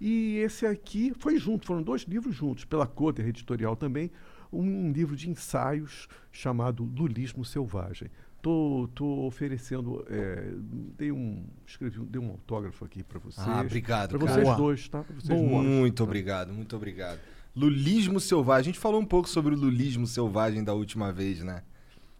E 0.00 0.36
esse 0.38 0.64
aqui 0.66 1.12
foi 1.18 1.38
junto, 1.38 1.66
foram 1.66 1.82
dois 1.82 2.02
livros 2.02 2.34
juntos, 2.34 2.64
pela 2.64 2.86
Coter 2.86 3.26
Editorial 3.26 3.76
também, 3.76 4.10
um 4.52 4.90
livro 4.92 5.14
de 5.16 5.28
ensaios 5.28 6.08
chamado 6.32 6.84
Lulismo 6.84 7.44
Selvagem. 7.44 8.08
Tô, 8.42 8.88
tô 8.94 9.26
oferecendo, 9.26 10.04
é, 10.08 10.52
dei 10.96 11.10
um, 11.10 11.44
escrevi, 11.66 11.98
um- 11.98 12.04
dei 12.04 12.20
um 12.22 12.30
autógrafo 12.30 12.84
aqui 12.84 13.02
para 13.02 13.18
vocês. 13.18 13.44
Ah, 13.46 13.60
obrigado, 13.60 14.10
Para 14.10 14.18
vocês 14.18 14.44
Boa. 14.44 14.56
dois, 14.56 14.88
tá? 14.88 15.02
Pra 15.02 15.14
vocês 15.16 15.28
Boa. 15.40 15.62
dois, 15.62 15.66
Muito 15.66 15.96
tá? 15.96 16.04
obrigado, 16.04 16.52
muito 16.52 16.76
obrigado. 16.76 17.18
Lulismo 17.56 18.20
selvagem. 18.20 18.60
A 18.60 18.64
gente 18.72 18.78
falou 18.78 19.00
um 19.00 19.04
pouco 19.04 19.28
sobre 19.28 19.54
o 19.54 19.58
lulismo 19.58 20.06
selvagem 20.06 20.62
da 20.62 20.74
última 20.74 21.12
vez, 21.12 21.42
né? 21.42 21.62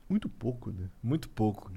Muito 0.08 0.28
pouco, 0.28 0.70
né? 0.72 0.88
Muito 1.02 1.28
pouco. 1.28 1.70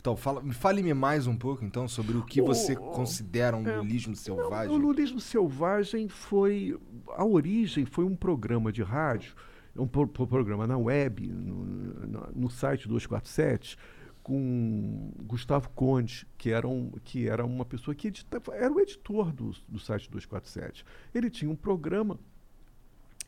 Então, 0.00 0.16
fala, 0.16 0.42
fale-me 0.52 0.92
mais 0.94 1.26
um 1.26 1.36
pouco, 1.36 1.64
então, 1.64 1.88
sobre 1.88 2.16
o 2.16 2.22
que 2.24 2.42
você 2.42 2.72
o- 2.74 2.76
considera 2.76 3.56
um 3.56 3.66
é, 3.66 3.76
lulismo 3.78 4.14
selvagem. 4.14 4.68
Não, 4.68 4.74
o 4.74 4.78
Lulismo 4.86 5.20
Selvagem 5.20 6.08
foi. 6.08 6.78
A 7.16 7.24
origem 7.24 7.84
foi 7.84 8.04
um 8.04 8.14
programa 8.16 8.70
de 8.72 8.82
rádio, 8.82 9.34
um 9.78 9.86
pro- 9.86 10.06
pro- 10.08 10.26
programa 10.26 10.66
na 10.66 10.76
web, 10.76 11.26
no, 11.28 11.64
no- 11.64 12.28
no 12.34 12.50
site 12.50 12.88
247, 12.88 13.76
com 14.22 15.10
Gustavo 15.24 15.70
Conde, 15.70 16.26
que 16.36 16.50
era, 16.50 16.66
um, 16.68 16.90
que 17.04 17.28
era 17.28 17.44
uma 17.46 17.64
pessoa 17.64 17.94
que 17.94 18.08
editava, 18.08 18.54
era 18.54 18.72
o 18.72 18.78
editor 18.80 19.32
do, 19.32 19.52
do 19.68 19.78
site 19.78 20.10
247. 20.10 20.84
Ele 21.14 21.30
tinha 21.30 21.50
um 21.50 21.56
programa 21.56 22.18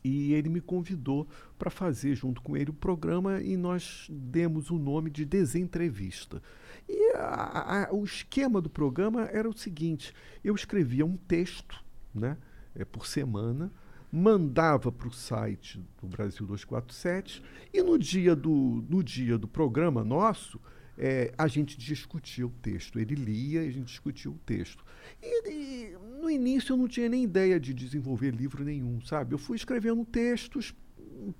e 0.03 0.33
ele 0.33 0.49
me 0.49 0.61
convidou 0.61 1.27
para 1.59 1.69
fazer 1.69 2.15
junto 2.15 2.41
com 2.41 2.57
ele 2.57 2.71
o 2.71 2.73
programa 2.73 3.39
e 3.41 3.55
nós 3.55 4.07
demos 4.11 4.69
o 4.71 4.77
nome 4.77 5.09
de 5.11 5.25
Desentrevista. 5.25 6.41
E 6.89 7.13
a- 7.15 7.87
a- 7.89 7.93
o 7.93 8.03
esquema 8.03 8.59
do 8.61 8.69
programa 8.69 9.23
era 9.25 9.47
o 9.49 9.53
seguinte: 9.57 10.13
eu 10.43 10.55
escrevia 10.55 11.05
um 11.05 11.15
texto 11.17 11.83
né, 12.13 12.35
eh, 12.75 12.83
por 12.83 13.05
semana, 13.07 13.71
mandava 14.11 14.91
para 14.91 15.07
o 15.07 15.11
site 15.11 15.79
do 16.01 16.07
Brasil 16.07 16.45
247 16.45 17.41
e 17.73 17.81
no 17.81 17.97
dia 17.97 18.35
do, 18.35 18.85
no 18.89 19.01
dia 19.03 19.37
do 19.37 19.47
programa 19.47 20.03
nosso, 20.03 20.59
eh, 20.97 21.33
a 21.37 21.47
gente 21.47 21.77
discutia 21.77 22.45
o 22.45 22.49
texto. 22.49 22.99
Ele 22.99 23.15
lia 23.15 23.63
e 23.63 23.67
a 23.69 23.71
gente 23.71 23.85
discutia 23.85 24.29
o 24.29 24.37
texto. 24.45 24.83
E, 25.21 25.49
e 25.49 25.97
no 26.21 26.29
início 26.29 26.73
eu 26.73 26.77
não 26.77 26.87
tinha 26.87 27.07
nem 27.07 27.23
ideia 27.23 27.59
de 27.59 27.73
desenvolver 27.73 28.31
livro 28.31 28.63
nenhum, 28.63 28.99
sabe? 29.01 29.33
Eu 29.33 29.39
fui 29.39 29.55
escrevendo 29.55 30.03
textos, 30.05 30.75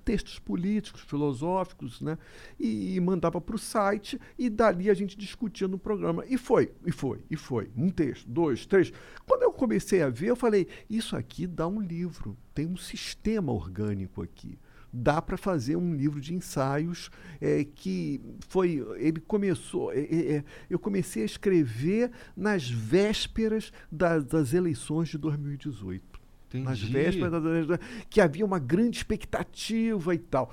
textos 0.05 0.39
políticos, 0.39 1.01
filosóficos, 1.01 2.01
né? 2.01 2.17
E, 2.59 2.95
e 2.95 2.99
mandava 2.99 3.39
para 3.41 3.55
o 3.55 3.59
site 3.59 4.19
e 4.37 4.49
dali 4.49 4.89
a 4.89 4.93
gente 4.93 5.17
discutia 5.17 5.67
no 5.67 5.77
programa. 5.77 6.23
E 6.27 6.37
foi, 6.37 6.71
e 6.85 6.91
foi, 6.91 7.19
e 7.29 7.35
foi. 7.35 7.69
Um 7.75 7.89
texto, 7.89 8.27
dois, 8.29 8.65
três. 8.65 8.91
Quando 9.25 9.43
eu 9.43 9.51
comecei 9.51 10.01
a 10.01 10.09
ver, 10.09 10.27
eu 10.27 10.35
falei, 10.35 10.67
isso 10.89 11.15
aqui 11.15 11.47
dá 11.47 11.67
um 11.67 11.79
livro, 11.81 12.37
tem 12.53 12.65
um 12.67 12.77
sistema 12.77 13.51
orgânico 13.51 14.21
aqui. 14.21 14.57
dá 14.93 15.21
para 15.21 15.37
fazer 15.37 15.77
um 15.77 15.95
livro 15.95 16.19
de 16.19 16.33
ensaios 16.33 17.09
é, 17.39 17.63
que 17.63 18.19
foi 18.49 18.85
ele 18.97 19.21
começou 19.21 19.89
é, 19.93 19.99
é, 20.01 20.31
é, 20.37 20.43
eu 20.69 20.77
comecei 20.77 21.23
a 21.23 21.25
escrever 21.25 22.11
nas 22.35 22.69
vésperas 22.69 23.71
da- 23.89 24.19
das 24.19 24.53
eleições 24.53 25.07
de 25.07 25.17
2018 25.17 26.10
nas 26.59 26.79
Entendi. 26.79 26.93
vésperas 26.93 27.31
da- 27.31 27.39
da- 27.77 27.79
que 28.09 28.19
havia 28.21 28.45
uma 28.45 28.59
grande 28.59 28.97
expectativa 28.97 30.13
e 30.13 30.19
tal 30.19 30.51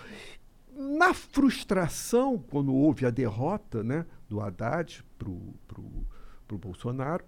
na 0.77 1.13
frustração 1.13 2.39
quando 2.39 2.73
houve 2.73 3.05
a 3.05 3.11
derrota 3.11 3.83
né, 3.83 4.07
do 4.29 4.41
Haddad 4.41 5.05
para 5.19 5.29
o 5.29 6.59
Bolsonaro 6.59 7.25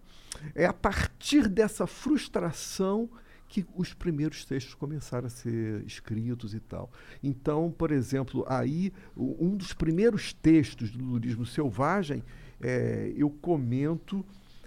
é 0.54 0.66
a 0.66 0.72
partir 0.72 1.48
dessa 1.48 1.84
frustração 1.84 3.10
que 3.48 3.66
os 3.74 3.92
primeiros 3.92 4.44
textos 4.44 4.74
começaram 4.74 5.26
a 5.26 5.30
ser 5.30 5.82
escritos 5.84 6.54
e 6.54 6.60
tal. 6.60 6.88
Então, 7.20 7.74
por 7.76 7.90
exemplo, 7.90 8.44
aí 8.48 8.92
um 9.16 9.56
dos 9.56 9.72
primeiros 9.72 10.32
textos 10.32 10.92
do 10.92 11.04
Lulismo 11.04 11.44
Selvagem, 11.44 12.22
é, 12.60 13.12
eu 13.16 13.28
comento 13.28 14.24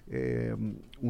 é, 0.10 0.54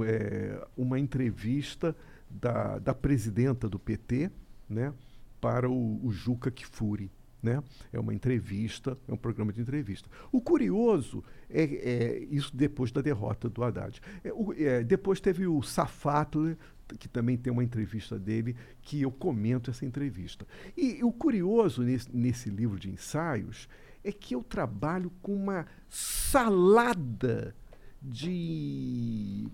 é, 0.05 0.67
uma 0.77 0.99
entrevista 0.99 1.95
da, 2.33 2.79
da 2.79 2.93
presidenta 2.93 3.69
do 3.69 3.77
PT 3.79 4.31
né, 4.69 4.93
para 5.39 5.69
o, 5.69 6.05
o 6.05 6.11
Juca 6.11 6.49
Kfouri. 6.51 7.11
Né? 7.41 7.61
É 7.91 7.99
uma 7.99 8.13
entrevista, 8.13 8.97
é 9.05 9.13
um 9.13 9.17
programa 9.17 9.51
de 9.51 9.59
entrevista. 9.59 10.09
O 10.31 10.39
curioso 10.39 11.21
é, 11.49 11.63
é 11.63 12.19
isso 12.31 12.55
depois 12.55 12.89
da 12.89 13.01
derrota 13.01 13.49
do 13.49 13.61
Haddad. 13.61 13.99
É, 14.23 14.31
o- 14.31 14.53
é, 14.53 14.81
depois 14.81 15.19
teve 15.19 15.45
o 15.45 15.61
Safatler, 15.61 16.57
que 16.97 17.09
também 17.09 17.35
tem 17.37 17.51
uma 17.51 17.63
entrevista 17.63 18.17
dele, 18.17 18.55
que 18.81 19.01
eu 19.01 19.11
comento 19.11 19.69
essa 19.69 19.85
entrevista. 19.85 20.47
E, 20.77 21.03
o 21.03 21.11
curioso 21.11 21.81
nesse, 21.83 22.15
nesse 22.15 22.49
livro 22.49 22.79
de 22.79 22.89
ensaios 22.89 23.67
é 24.05 24.11
que 24.11 24.35
eu 24.35 24.41
trabalho 24.43 25.11
com 25.21 25.35
uma 25.35 25.65
salada 25.89 27.53
de, 28.01 29.47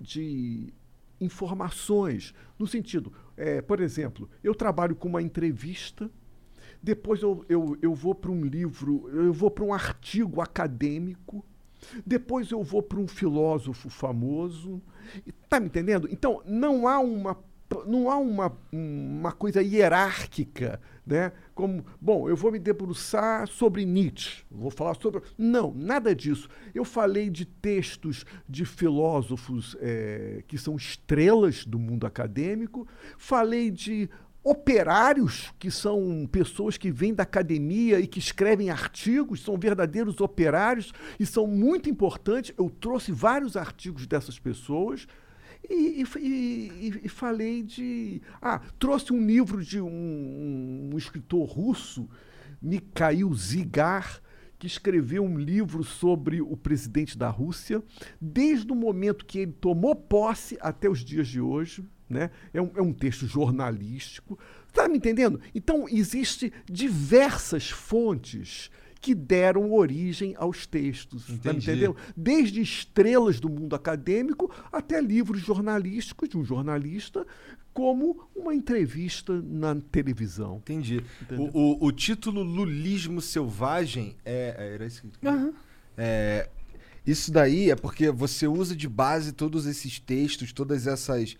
de 0.00 0.72
informações, 1.22 2.34
no 2.58 2.66
sentido, 2.66 3.12
é, 3.36 3.62
por 3.62 3.80
exemplo, 3.80 4.28
eu 4.42 4.54
trabalho 4.54 4.94
com 4.94 5.08
uma 5.08 5.22
entrevista, 5.22 6.10
depois 6.82 7.22
eu, 7.22 7.44
eu, 7.48 7.76
eu 7.80 7.94
vou 7.94 8.14
para 8.14 8.30
um 8.30 8.44
livro, 8.44 9.08
eu 9.10 9.32
vou 9.32 9.50
para 9.50 9.64
um 9.64 9.72
artigo 9.72 10.40
acadêmico, 10.40 11.44
depois 12.04 12.50
eu 12.50 12.62
vou 12.62 12.82
para 12.82 12.98
um 12.98 13.08
filósofo 13.08 13.88
famoso. 13.88 14.82
Está 15.26 15.58
me 15.58 15.66
entendendo? 15.66 16.08
Então, 16.10 16.42
não 16.46 16.86
há 16.86 16.98
uma 16.98 17.36
não 17.86 18.10
há 18.10 18.18
uma, 18.18 18.54
uma 18.70 19.32
coisa 19.32 19.62
hierárquica, 19.62 20.78
né? 21.06 21.32
Como, 21.54 21.84
bom, 22.00 22.28
eu 22.28 22.36
vou 22.36 22.52
me 22.52 22.58
debruçar 22.58 23.48
sobre 23.48 23.84
Nietzsche, 23.84 24.44
vou 24.50 24.70
falar 24.70 24.94
sobre. 24.94 25.22
Não, 25.36 25.72
nada 25.74 26.14
disso. 26.14 26.48
Eu 26.74 26.84
falei 26.84 27.28
de 27.28 27.44
textos 27.44 28.24
de 28.48 28.64
filósofos 28.64 29.76
eh, 29.80 30.42
que 30.46 30.56
são 30.56 30.76
estrelas 30.76 31.64
do 31.64 31.78
mundo 31.78 32.06
acadêmico, 32.06 32.86
falei 33.18 33.70
de 33.70 34.08
operários, 34.44 35.52
que 35.58 35.70
são 35.70 36.28
pessoas 36.30 36.76
que 36.76 36.90
vêm 36.90 37.14
da 37.14 37.22
academia 37.22 38.00
e 38.00 38.06
que 38.06 38.18
escrevem 38.18 38.70
artigos, 38.70 39.42
são 39.42 39.56
verdadeiros 39.56 40.20
operários 40.20 40.92
e 41.18 41.24
são 41.24 41.46
muito 41.46 41.88
importantes. 41.88 42.52
Eu 42.58 42.68
trouxe 42.68 43.12
vários 43.12 43.56
artigos 43.56 44.06
dessas 44.06 44.38
pessoas. 44.38 45.06
E, 45.68 46.04
e- 46.18 47.00
e- 47.04 47.08
falei 47.08 47.62
de. 47.62 48.20
Ah, 48.40 48.60
trouxe 48.78 49.12
um 49.12 49.24
livro 49.24 49.64
de 49.64 49.80
um, 49.80 50.90
um 50.92 50.98
escritor 50.98 51.48
russo, 51.48 52.08
Mikhail 52.60 53.32
Zigar, 53.34 54.20
que 54.58 54.66
escreveu 54.66 55.22
um 55.24 55.38
livro 55.38 55.82
sobre 55.82 56.40
o 56.40 56.56
presidente 56.56 57.16
da 57.16 57.28
Rússia, 57.28 57.82
desde 58.20 58.70
o 58.72 58.76
momento 58.76 59.24
que 59.24 59.40
ele 59.40 59.52
tomou 59.52 59.94
posse 59.94 60.56
até 60.60 60.88
os 60.88 61.00
dias 61.04 61.28
de 61.28 61.40
hoje. 61.40 61.84
Né? 62.08 62.30
É, 62.52 62.60
um, 62.60 62.70
é 62.76 62.82
um 62.82 62.92
texto 62.92 63.26
jornalístico. 63.26 64.38
Está 64.68 64.86
me 64.86 64.98
entendendo? 64.98 65.40
Então, 65.54 65.86
existe 65.88 66.52
diversas 66.70 67.70
fontes 67.70 68.70
que 69.02 69.14
deram 69.14 69.72
origem 69.72 70.34
aos 70.38 70.64
textos. 70.66 71.26
Tá 71.42 71.52
entendendo? 71.52 71.96
Desde 72.16 72.60
estrelas 72.62 73.40
do 73.40 73.50
mundo 73.50 73.74
acadêmico 73.76 74.50
até 74.72 75.00
livros 75.00 75.42
jornalísticos 75.42 76.28
de 76.28 76.38
um 76.38 76.44
jornalista, 76.44 77.26
como 77.74 78.28
uma 78.34 78.54
entrevista 78.54 79.42
na 79.42 79.74
televisão. 79.74 80.58
Entendi. 80.58 81.02
Entendeu? 81.20 81.50
O, 81.52 81.84
o- 81.84 81.86
o 81.86 81.92
título 81.92 82.42
Lulismo 82.42 83.20
Selvagem 83.20 84.14
é. 84.24 84.54
é- 84.56 84.74
Era 84.74 84.86
isso 84.86 85.02
que... 85.02 85.08
É, 85.98 86.48
isso 87.04 87.32
daí 87.32 87.70
é 87.70 87.76
porque 87.76 88.10
você 88.10 88.46
usa 88.46 88.76
de 88.76 88.88
base 88.88 89.32
todos 89.32 89.66
esses 89.66 89.98
textos, 89.98 90.52
todas 90.52 90.86
essas 90.86 91.36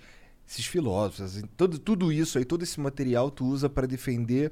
esses 0.49 0.67
filósofos, 0.67 1.37
assim, 1.37 1.47
todo, 1.57 1.79
tudo 1.79 2.13
isso 2.13 2.37
aí, 2.37 2.45
todo 2.45 2.63
esse 2.65 2.79
material 2.81 3.31
tu 3.31 3.47
usa 3.47 3.71
para 3.71 3.87
defender 3.87 4.51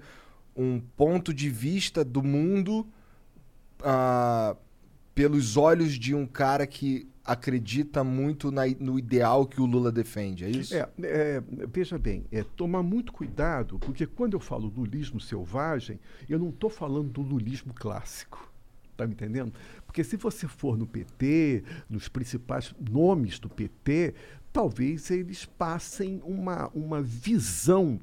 um 0.57 0.81
ponto 0.81 1.35
de 1.35 1.51
vista 1.51 2.05
do 2.05 2.23
mundo 2.23 2.87
pelos 5.15 5.57
olhos 5.57 5.93
de 5.93 6.15
um 6.15 6.27
cara 6.27 6.67
que 6.67 7.09
acredita 7.25 8.03
muito 8.03 8.51
na 8.51 8.63
no 8.79 8.99
ideal 8.99 9.47
que 9.47 9.61
o 9.61 9.67
Lula 9.67 9.93
defende, 9.93 10.45
é 10.45 10.51
isso? 10.51 10.75
É, 10.75 10.89
é, 11.03 11.43
veja 11.73 11.99
bem, 11.99 12.25
é, 12.33 12.43
tomar 12.43 12.83
muito 12.83 13.13
cuidado, 13.13 13.79
porque 13.79 14.07
quando 14.07 14.35
eu 14.35 14.41
falo 14.41 14.73
lulismo 14.75 15.21
selvagem, 15.21 16.01
eu 16.29 16.39
não 16.39 16.49
estou 16.49 16.71
falando 16.71 17.11
do 17.11 17.23
lulismo 17.23 17.73
clássico. 17.73 18.51
Está 18.91 19.07
me 19.07 19.13
entendendo? 19.15 19.53
Porque 19.87 20.05
se 20.05 20.17
você 20.17 20.47
for 20.47 20.77
no 20.77 20.87
PT, 20.87 21.65
nos 21.89 22.09
principais 22.09 22.75
nomes 22.79 23.39
do 23.39 23.49
PT, 23.49 24.15
talvez 24.53 25.11
eles 25.11 25.47
passem 25.47 26.21
uma, 26.25 26.69
uma 26.75 27.01
visão 27.01 28.01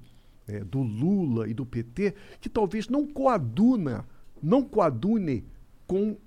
é, 0.47 0.63
do 0.63 0.81
Lula 0.81 1.47
e 1.47 1.53
do 1.53 1.65
PT 1.65 2.15
que 2.39 2.49
talvez 2.49 2.87
não 2.87 3.05
coaduna, 3.05 4.05
não 4.41 4.63
coadune 4.63 5.45
com 5.87 6.17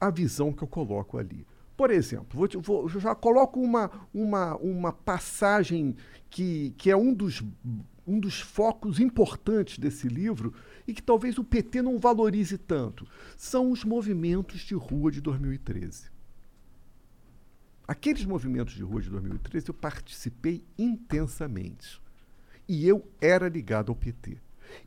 a 0.00 0.10
visão 0.10 0.52
que 0.52 0.62
eu 0.62 0.68
coloco 0.68 1.18
ali. 1.18 1.46
Por 1.76 1.90
exemplo, 1.90 2.26
vou 2.38 2.48
te- 2.48 2.56
vou- 2.56 2.88
já 2.88 3.14
coloco 3.14 3.60
uma, 3.60 3.90
uma, 4.12 4.56
uma 4.56 4.92
passagem 4.92 5.96
que, 6.30 6.74
que 6.78 6.90
é 6.90 6.96
um 6.96 7.12
dos, 7.12 7.42
um 8.06 8.20
dos 8.20 8.40
focos 8.40 8.98
importantes 9.00 9.78
desse 9.78 10.08
livro 10.08 10.54
e 10.86 10.94
que 10.94 11.02
talvez 11.02 11.36
o 11.38 11.44
PT 11.44 11.82
não 11.82 11.98
valorize 11.98 12.56
tanto. 12.56 13.06
São 13.36 13.70
os 13.70 13.84
movimentos 13.84 14.60
de 14.60 14.74
rua 14.74 15.10
de 15.10 15.20
2013. 15.20 16.10
Aqueles 17.86 18.24
movimentos 18.24 18.74
de 18.74 18.82
rua 18.82 19.00
de 19.00 19.10
2013 19.10 19.68
eu 19.68 19.74
participei 19.74 20.64
intensamente. 20.78 22.00
E 22.68 22.88
eu 22.88 23.06
era 23.20 23.48
ligado 23.48 23.90
ao 23.90 23.96
PT. 23.96 24.38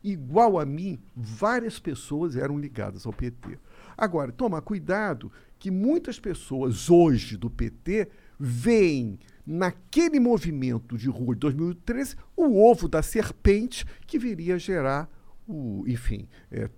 Igual 0.04 0.58
a 0.58 0.66
mim, 0.66 1.00
várias 1.16 1.78
pessoas 1.78 2.36
eram 2.36 2.58
ligadas 2.58 3.06
ao 3.06 3.12
PT. 3.12 3.58
Agora, 4.00 4.32
tomar 4.32 4.62
cuidado 4.62 5.30
que 5.58 5.70
muitas 5.70 6.18
pessoas 6.18 6.88
hoje 6.88 7.36
do 7.36 7.50
PT 7.50 8.08
veem 8.38 9.18
naquele 9.46 10.18
movimento 10.18 10.96
de 10.96 11.10
rua 11.10 11.34
de 11.34 11.40
2013 11.40 12.16
o 12.34 12.64
ovo 12.64 12.88
da 12.88 13.02
serpente 13.02 13.84
que 14.06 14.18
viria 14.18 14.54
a 14.54 14.58
gerar 14.58 15.06
o, 15.46 15.84
enfim, 15.86 16.26
é, 16.50 16.70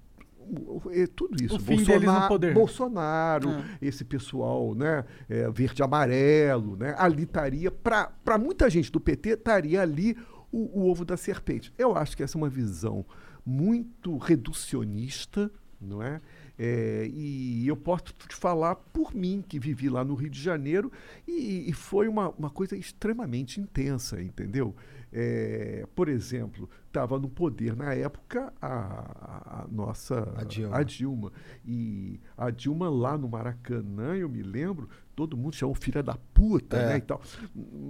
é 0.91 1.07
tudo 1.07 1.41
isso. 1.41 1.55
O 2.25 2.29
poder. 2.29 2.55
Bolsonaro, 2.55 3.51
É. 3.51 3.65
esse 3.81 4.05
pessoal, 4.05 4.75
né, 4.75 5.05
é, 5.29 5.49
verde 5.49 5.81
amarelo, 5.81 6.77
né, 6.77 6.97
ali 6.99 7.23
estaria, 7.23 7.71
para 7.71 8.37
muita 8.37 8.69
gente 8.69 8.91
do 8.91 8.99
PT, 8.99 9.31
estaria 9.31 9.81
ali 9.81 10.17
o, 10.51 10.81
o 10.81 10.91
ovo 10.91 11.05
da 11.05 11.17
serpente. 11.17 11.73
Eu 11.79 11.97
acho 11.97 12.17
que 12.17 12.23
essa 12.25 12.37
é 12.37 12.41
uma 12.41 12.49
visão 12.49 13.07
muito 13.47 14.17
reducionista, 14.17 15.51
não 15.81 16.03
é? 16.03 16.21
É, 16.59 17.09
e 17.13 17.67
eu 17.67 17.77
posso 17.77 18.05
te 18.05 18.35
falar 18.37 18.77
por 18.77 19.15
mim, 19.15 19.43
que 19.47 19.59
vivi 19.59 19.89
lá 19.89 20.05
no 20.05 20.15
Rio 20.15 20.31
de 20.31 20.41
Janeiro, 20.41 20.93
e, 21.27 21.69
e 21.69 21.73
foi 21.73 22.07
uma, 22.09 22.29
uma 22.31 22.51
coisa 22.51 22.77
extremamente 22.77 23.61
intensa, 23.61 24.21
entendeu? 24.23 24.75
É, 25.15 25.87
por 25.95 26.09
exemplo, 26.09 26.69
estava 26.87 27.19
no 27.19 27.29
poder 27.29 27.77
na 27.77 27.93
época 27.95 28.53
a, 28.63 29.63
a- 29.65 29.67
nossa 29.71 30.33
A 30.37 30.45
Dilma. 30.45 30.77
a 30.79 30.83
Dilma. 30.83 31.33
E 31.67 32.21
a 32.37 32.49
Dilma 32.51 32.89
lá 32.89 33.19
no 33.19 33.29
Maracanã, 33.29 34.15
eu 34.17 34.29
me 34.29 34.43
lembro, 34.43 34.89
todo 35.15 35.37
mundo 35.37 35.55
chamou 35.55 35.75
filha 35.75 36.03
da 36.03 36.17
puta, 36.33 36.77
É. 36.79 36.87
né, 36.91 36.97
e 36.99 37.01
tal. 37.03 37.21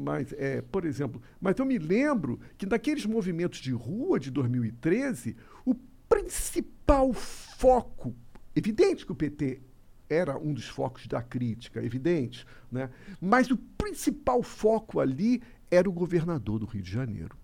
Mas, 0.04 0.33
é, 0.33 0.62
por 0.62 0.85
exemplo, 0.85 1.23
mas 1.40 1.57
eu 1.59 1.64
me 1.64 1.78
lembro 1.78 2.40
que 2.59 2.66
naqueles 2.66 3.07
movimentos 3.07 3.61
de 3.61 3.71
rua 3.73 4.19
de 4.19 4.31
2013, 4.31 5.37
o 5.64 5.75
principal 6.09 7.12
foco, 7.12 8.14
evidente 8.54 9.04
que 9.04 9.12
o 9.12 9.14
PT 9.14 9.61
era 10.09 10.37
um 10.37 10.52
dos 10.52 10.68
focos 10.68 11.06
da 11.06 11.23
crítica, 11.23 11.82
evidente, 11.82 12.47
né? 12.71 12.90
mas 13.21 13.50
o 13.50 13.56
principal 13.56 14.42
foco 14.42 15.00
ali 15.00 15.42
era 15.71 15.88
o 15.88 15.92
governador 15.92 16.59
do 16.59 16.66
Rio 16.66 16.82
de 16.82 16.90
Janeiro. 16.90 17.37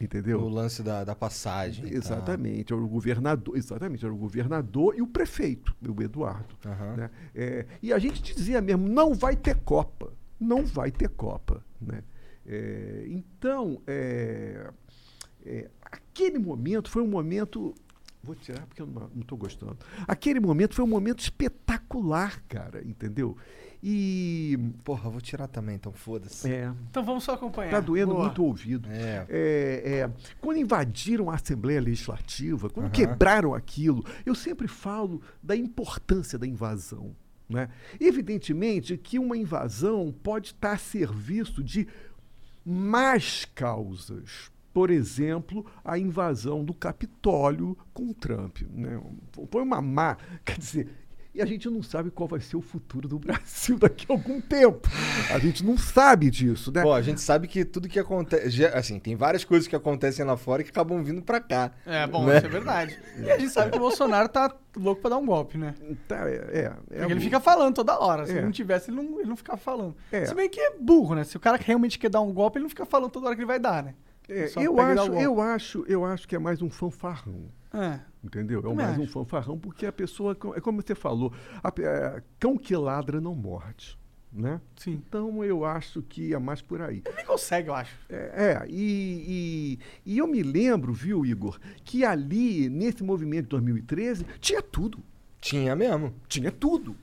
entendeu? 0.00 0.40
O 0.40 0.48
lance 0.48 0.82
da, 0.82 1.02
da 1.02 1.14
passagem. 1.14 1.84
tal. 1.86 1.94
Exatamente, 1.94 2.72
era 2.72 2.80
o 2.80 2.88
governador, 2.88 3.56
exatamente, 3.56 4.04
era 4.04 4.14
o 4.14 4.16
governador 4.16 4.94
e 4.96 5.02
o 5.02 5.06
prefeito, 5.06 5.74
o 5.86 6.02
Eduardo. 6.02 6.56
Aham. 6.64 6.96
né? 6.96 7.10
É, 7.34 7.66
e 7.82 7.92
a 7.92 7.98
gente 7.98 8.22
dizia 8.22 8.60
mesmo, 8.60 8.88
não 8.88 9.14
vai 9.14 9.34
ter 9.34 9.56
Copa, 9.56 10.12
não 10.38 10.64
vai 10.64 10.90
ter 10.90 11.08
Copa. 11.08 11.64
Né? 11.80 12.02
É, 12.46 13.04
então, 13.08 13.80
é, 13.86 14.70
é, 15.44 15.70
aquele 15.82 16.38
momento 16.38 16.90
foi 16.90 17.02
um 17.02 17.08
momento. 17.08 17.74
Vou 18.22 18.36
tirar 18.36 18.64
porque 18.66 18.80
eu 18.80 18.86
não 18.86 19.10
estou 19.20 19.36
gostando. 19.36 19.78
Aquele 20.06 20.38
momento 20.38 20.74
foi 20.74 20.84
um 20.84 20.88
momento 20.88 21.18
espetacular, 21.20 22.40
cara, 22.48 22.80
entendeu? 22.86 23.36
E. 23.82 24.56
Porra, 24.84 25.10
vou 25.10 25.20
tirar 25.20 25.48
também, 25.48 25.74
então 25.74 25.92
foda-se. 25.92 26.48
É, 26.48 26.72
Então 26.88 27.04
vamos 27.04 27.24
só 27.24 27.32
acompanhar. 27.32 27.72
Tá 27.72 27.80
doendo 27.80 28.12
Boa. 28.12 28.26
muito 28.26 28.40
o 28.40 28.46
ouvido. 28.46 28.88
É. 28.88 29.26
É, 29.28 29.82
é, 30.08 30.10
quando 30.40 30.58
invadiram 30.58 31.28
a 31.28 31.34
Assembleia 31.34 31.80
Legislativa, 31.80 32.70
quando 32.70 32.86
Aham. 32.86 32.92
quebraram 32.94 33.54
aquilo, 33.54 34.04
eu 34.24 34.36
sempre 34.36 34.68
falo 34.68 35.20
da 35.42 35.56
importância 35.56 36.38
da 36.38 36.46
invasão. 36.46 37.16
Né? 37.48 37.68
Evidentemente 38.00 38.96
que 38.96 39.18
uma 39.18 39.36
invasão 39.36 40.14
pode 40.22 40.48
estar 40.48 40.72
a 40.72 40.78
serviço 40.78 41.62
de 41.62 41.88
más 42.64 43.44
causas. 43.52 44.51
Por 44.72 44.90
exemplo, 44.90 45.64
a 45.84 45.98
invasão 45.98 46.64
do 46.64 46.72
Capitólio 46.74 47.76
com 47.92 48.08
o 48.10 48.14
Trump. 48.14 48.58
Né? 48.70 49.00
Foi 49.50 49.62
uma 49.62 49.82
má. 49.82 50.16
Quer 50.44 50.56
dizer, 50.58 50.88
e 51.34 51.40
a 51.40 51.46
gente 51.46 51.68
não 51.70 51.82
sabe 51.82 52.10
qual 52.10 52.28
vai 52.28 52.40
ser 52.40 52.56
o 52.56 52.60
futuro 52.60 53.08
do 53.08 53.18
Brasil 53.18 53.76
daqui 53.80 54.06
a 54.08 54.12
algum 54.14 54.40
tempo. 54.40 54.88
A 55.30 55.38
gente 55.38 55.64
não 55.64 55.76
sabe 55.78 56.30
disso, 56.30 56.70
né? 56.72 56.82
Pô, 56.82 56.92
a 56.92 57.00
gente 57.02 57.20
sabe 57.20 57.48
que 57.48 57.64
tudo 57.64 57.88
que 57.88 57.98
acontece. 57.98 58.50
já- 58.50 58.68
Assim, 58.70 58.98
tem 58.98 59.14
várias 59.16 59.42
coisas 59.44 59.66
que 59.68 59.74
acontecem 59.76 60.24
lá 60.24 60.36
fora 60.36 60.62
que 60.62 60.70
acabam 60.70 61.02
vindo 61.02 61.22
pra 61.22 61.40
cá. 61.40 61.70
É, 61.86 62.06
bom, 62.06 62.24
Né? 62.26 62.36
isso 62.38 62.46
é 62.46 62.48
verdade. 62.50 62.98
E 63.18 63.30
a 63.30 63.38
gente 63.38 63.50
sabe 63.52 63.70
que 63.70 63.76
o 63.76 63.80
Bolsonaro 63.80 64.28
tá 64.28 64.54
louco 64.76 65.00
pra 65.02 65.10
dar 65.10 65.18
um 65.18 65.26
golpe, 65.26 65.56
né? 65.58 65.74
Tá, 66.08 66.28
é, 66.28 66.34
é, 66.34 66.72
é 66.90 66.98
Porque 66.98 67.12
ele 67.12 67.20
fica 67.20 67.40
falando 67.40 67.74
toda 67.74 67.98
hora. 67.98 68.24
Se 68.26 68.32
É. 68.32 68.36
ele 68.36 68.44
não 68.44 68.52
tivesse, 68.52 68.90
ele 68.90 68.96
não, 69.02 69.20
ele 69.20 69.28
não 69.28 69.36
ficava 69.36 69.58
falando. 69.58 69.94
É. 70.10 70.24
Se 70.26 70.34
bem 70.34 70.48
que 70.50 70.60
é 70.60 70.76
burro, 70.78 71.14
né? 71.14 71.24
Se 71.24 71.36
o 71.36 71.40
cara 71.40 71.58
realmente 71.62 71.98
quer 71.98 72.08
dar 72.10 72.20
um 72.22 72.32
golpe, 72.32 72.58
ele 72.58 72.64
não 72.64 72.70
fica 72.70 72.84
falando 72.86 73.10
toda 73.10 73.26
hora 73.26 73.34
que 73.34 73.40
ele 73.40 73.46
vai 73.46 73.58
dar, 73.58 73.82
né? 73.82 73.94
É, 74.32 74.46
Só 74.48 74.60
eu, 74.60 74.78
acho, 74.80 75.12
eu, 75.14 75.40
acho, 75.40 75.84
eu 75.88 76.04
acho 76.04 76.26
que 76.28 76.34
é 76.34 76.38
mais 76.38 76.62
um 76.62 76.70
fanfarrão. 76.70 77.50
É. 77.72 78.00
Entendeu? 78.22 78.60
É 78.70 78.74
mais 78.74 78.98
um 78.98 79.02
acho. 79.04 79.12
fanfarrão, 79.12 79.58
porque 79.58 79.86
a 79.86 79.92
pessoa, 79.92 80.36
é 80.54 80.60
como 80.60 80.80
você 80.82 80.94
falou, 80.94 81.32
a 81.62 81.70
pe- 81.72 81.82
é, 81.84 82.22
cão 82.38 82.56
que 82.56 82.74
ladra 82.76 83.20
não 83.20 83.34
morde. 83.34 83.98
Né? 84.32 84.62
Sim. 84.76 84.92
Então 85.06 85.44
eu 85.44 85.62
acho 85.62 86.00
que 86.00 86.32
é 86.32 86.38
mais 86.38 86.62
por 86.62 86.80
aí. 86.80 87.02
Ele 87.04 87.16
nem 87.16 87.26
consegue, 87.26 87.68
eu 87.68 87.74
acho. 87.74 87.94
É, 88.08 88.62
é, 88.64 88.66
e, 88.66 89.78
e, 90.06 90.12
e 90.14 90.18
eu 90.18 90.26
me 90.26 90.42
lembro, 90.42 90.90
viu, 90.92 91.26
Igor, 91.26 91.58
que 91.84 92.02
ali, 92.02 92.70
nesse 92.70 93.04
movimento 93.04 93.42
de 93.42 93.48
2013, 93.50 94.24
tinha 94.40 94.62
tudo. 94.62 95.00
Tinha 95.38 95.76
mesmo. 95.76 96.14
Tinha 96.28 96.50
tudo. 96.50 96.96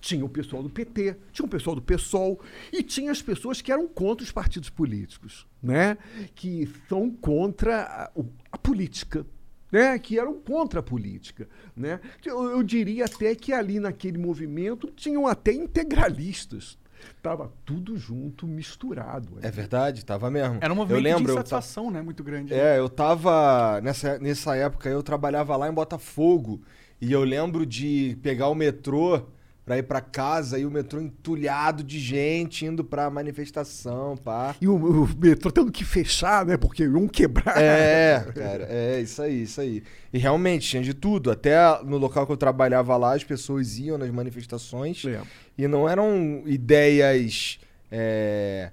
Tinha 0.00 0.24
o 0.24 0.28
pessoal 0.28 0.62
do 0.62 0.70
PT, 0.70 1.16
tinha 1.32 1.44
o 1.44 1.48
pessoal 1.48 1.76
do 1.76 1.82
PSOL 1.82 2.40
e 2.72 2.82
tinha 2.82 3.12
as 3.12 3.20
pessoas 3.20 3.60
que 3.60 3.70
eram 3.70 3.86
contra 3.86 4.24
os 4.24 4.32
partidos 4.32 4.70
políticos, 4.70 5.46
né? 5.62 5.98
Que 6.34 6.68
são 6.88 7.10
contra 7.10 7.82
a, 7.82 8.10
a 8.50 8.56
política, 8.58 9.26
né? 9.70 9.98
Que 9.98 10.18
eram 10.18 10.40
contra 10.40 10.80
a 10.80 10.82
política, 10.82 11.46
né? 11.76 12.00
Eu, 12.24 12.44
eu 12.50 12.62
diria 12.62 13.04
até 13.04 13.34
que 13.34 13.52
ali 13.52 13.78
naquele 13.78 14.16
movimento 14.16 14.86
tinham 14.96 15.26
até 15.26 15.52
integralistas. 15.52 16.78
Tava 17.22 17.50
tudo 17.64 17.96
junto, 17.96 18.46
misturado. 18.46 19.38
É 19.42 19.50
verdade, 19.50 20.04
tava 20.04 20.30
mesmo. 20.30 20.58
Era 20.60 20.72
um 20.72 20.76
movimento 20.76 20.98
eu 20.98 21.02
lembro, 21.02 21.24
de 21.24 21.30
eu 21.30 21.34
ta- 21.36 21.40
insatisfação, 21.42 21.90
né? 21.90 22.02
Muito 22.02 22.22
grande. 22.22 22.52
né? 22.52 22.76
É, 22.76 22.78
eu 22.78 22.88
tava. 22.88 23.80
Nessa, 23.82 24.18
nessa 24.18 24.54
época 24.56 24.88
eu 24.88 25.02
trabalhava 25.02 25.56
lá 25.56 25.68
em 25.68 25.72
Botafogo. 25.72 26.60
E 27.00 27.10
eu 27.12 27.24
lembro 27.24 27.64
de 27.64 28.18
pegar 28.22 28.48
o 28.48 28.54
metrô 28.54 29.22
pra 29.70 29.78
ir 29.78 29.84
pra 29.84 30.00
casa 30.00 30.58
e 30.58 30.66
o 30.66 30.70
metrô 30.70 31.00
entulhado 31.00 31.84
de 31.84 32.00
gente 32.00 32.66
indo 32.66 32.82
pra 32.82 33.08
manifestação, 33.08 34.16
pá. 34.16 34.56
E 34.60 34.66
o, 34.66 34.74
o 35.04 35.08
metrô 35.16 35.48
tendo 35.52 35.70
que 35.70 35.84
fechar, 35.84 36.44
né? 36.44 36.56
Porque 36.56 36.82
iam 36.82 37.06
quebrar. 37.06 37.56
É, 37.62 38.18
cara, 38.34 38.66
é 38.68 39.00
isso 39.00 39.22
aí, 39.22 39.42
isso 39.42 39.60
aí. 39.60 39.84
E 40.12 40.18
realmente 40.18 40.68
tinha 40.68 40.82
de 40.82 40.92
tudo. 40.92 41.30
Até 41.30 41.54
no 41.84 41.98
local 41.98 42.26
que 42.26 42.32
eu 42.32 42.36
trabalhava 42.36 42.96
lá, 42.96 43.14
as 43.14 43.22
pessoas 43.22 43.78
iam 43.78 43.96
nas 43.96 44.10
manifestações 44.10 45.04
É. 45.04 45.20
e 45.56 45.68
não 45.68 45.88
eram 45.88 46.42
ideias. 46.46 47.60
é, 47.92 48.72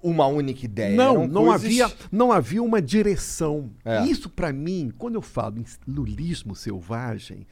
uma 0.00 0.28
única 0.28 0.64
ideia. 0.64 0.94
Não, 0.94 1.26
não 1.26 1.46
coisas- 1.46 1.64
havia, 1.64 1.92
não 2.12 2.30
havia 2.30 2.62
uma 2.62 2.80
direção. 2.80 3.72
É. 3.84 4.04
Isso 4.04 4.30
pra 4.30 4.52
mim, 4.52 4.92
quando 4.96 5.16
eu 5.16 5.22
falo 5.22 5.58
em 5.58 5.64
lulismo 5.84 6.54
selvagem, 6.54 7.44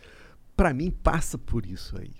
pra 0.56 0.72
mim 0.72 0.88
passa 1.02 1.36
por 1.36 1.66
isso 1.66 1.98
aí. 1.98 2.10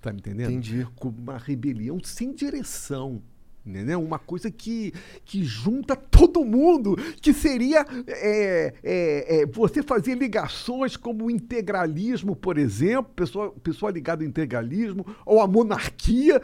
Tá 0.00 0.12
me 0.12 0.18
entendendo? 0.18 0.50
Entendi. 0.50 0.86
Como 0.96 1.18
uma 1.18 1.36
rebelião 1.36 1.98
sem 2.02 2.32
direção. 2.32 3.22
Entendeu? 3.64 4.02
Uma 4.02 4.18
coisa 4.18 4.50
que, 4.50 4.92
que 5.24 5.44
junta 5.44 5.94
todo 5.94 6.44
mundo, 6.44 6.96
que 7.20 7.32
seria 7.32 7.84
é, 8.06 8.72
é, 8.82 9.42
é, 9.42 9.46
você 9.46 9.82
fazer 9.82 10.14
ligações 10.14 10.96
como 10.96 11.26
o 11.26 11.30
integralismo, 11.30 12.34
por 12.34 12.56
exemplo, 12.56 13.12
pessoa, 13.14 13.50
pessoa 13.62 13.92
ligada 13.92 14.24
ao 14.24 14.28
integralismo, 14.28 15.04
ou 15.26 15.42
a 15.42 15.46
monarquia, 15.46 16.40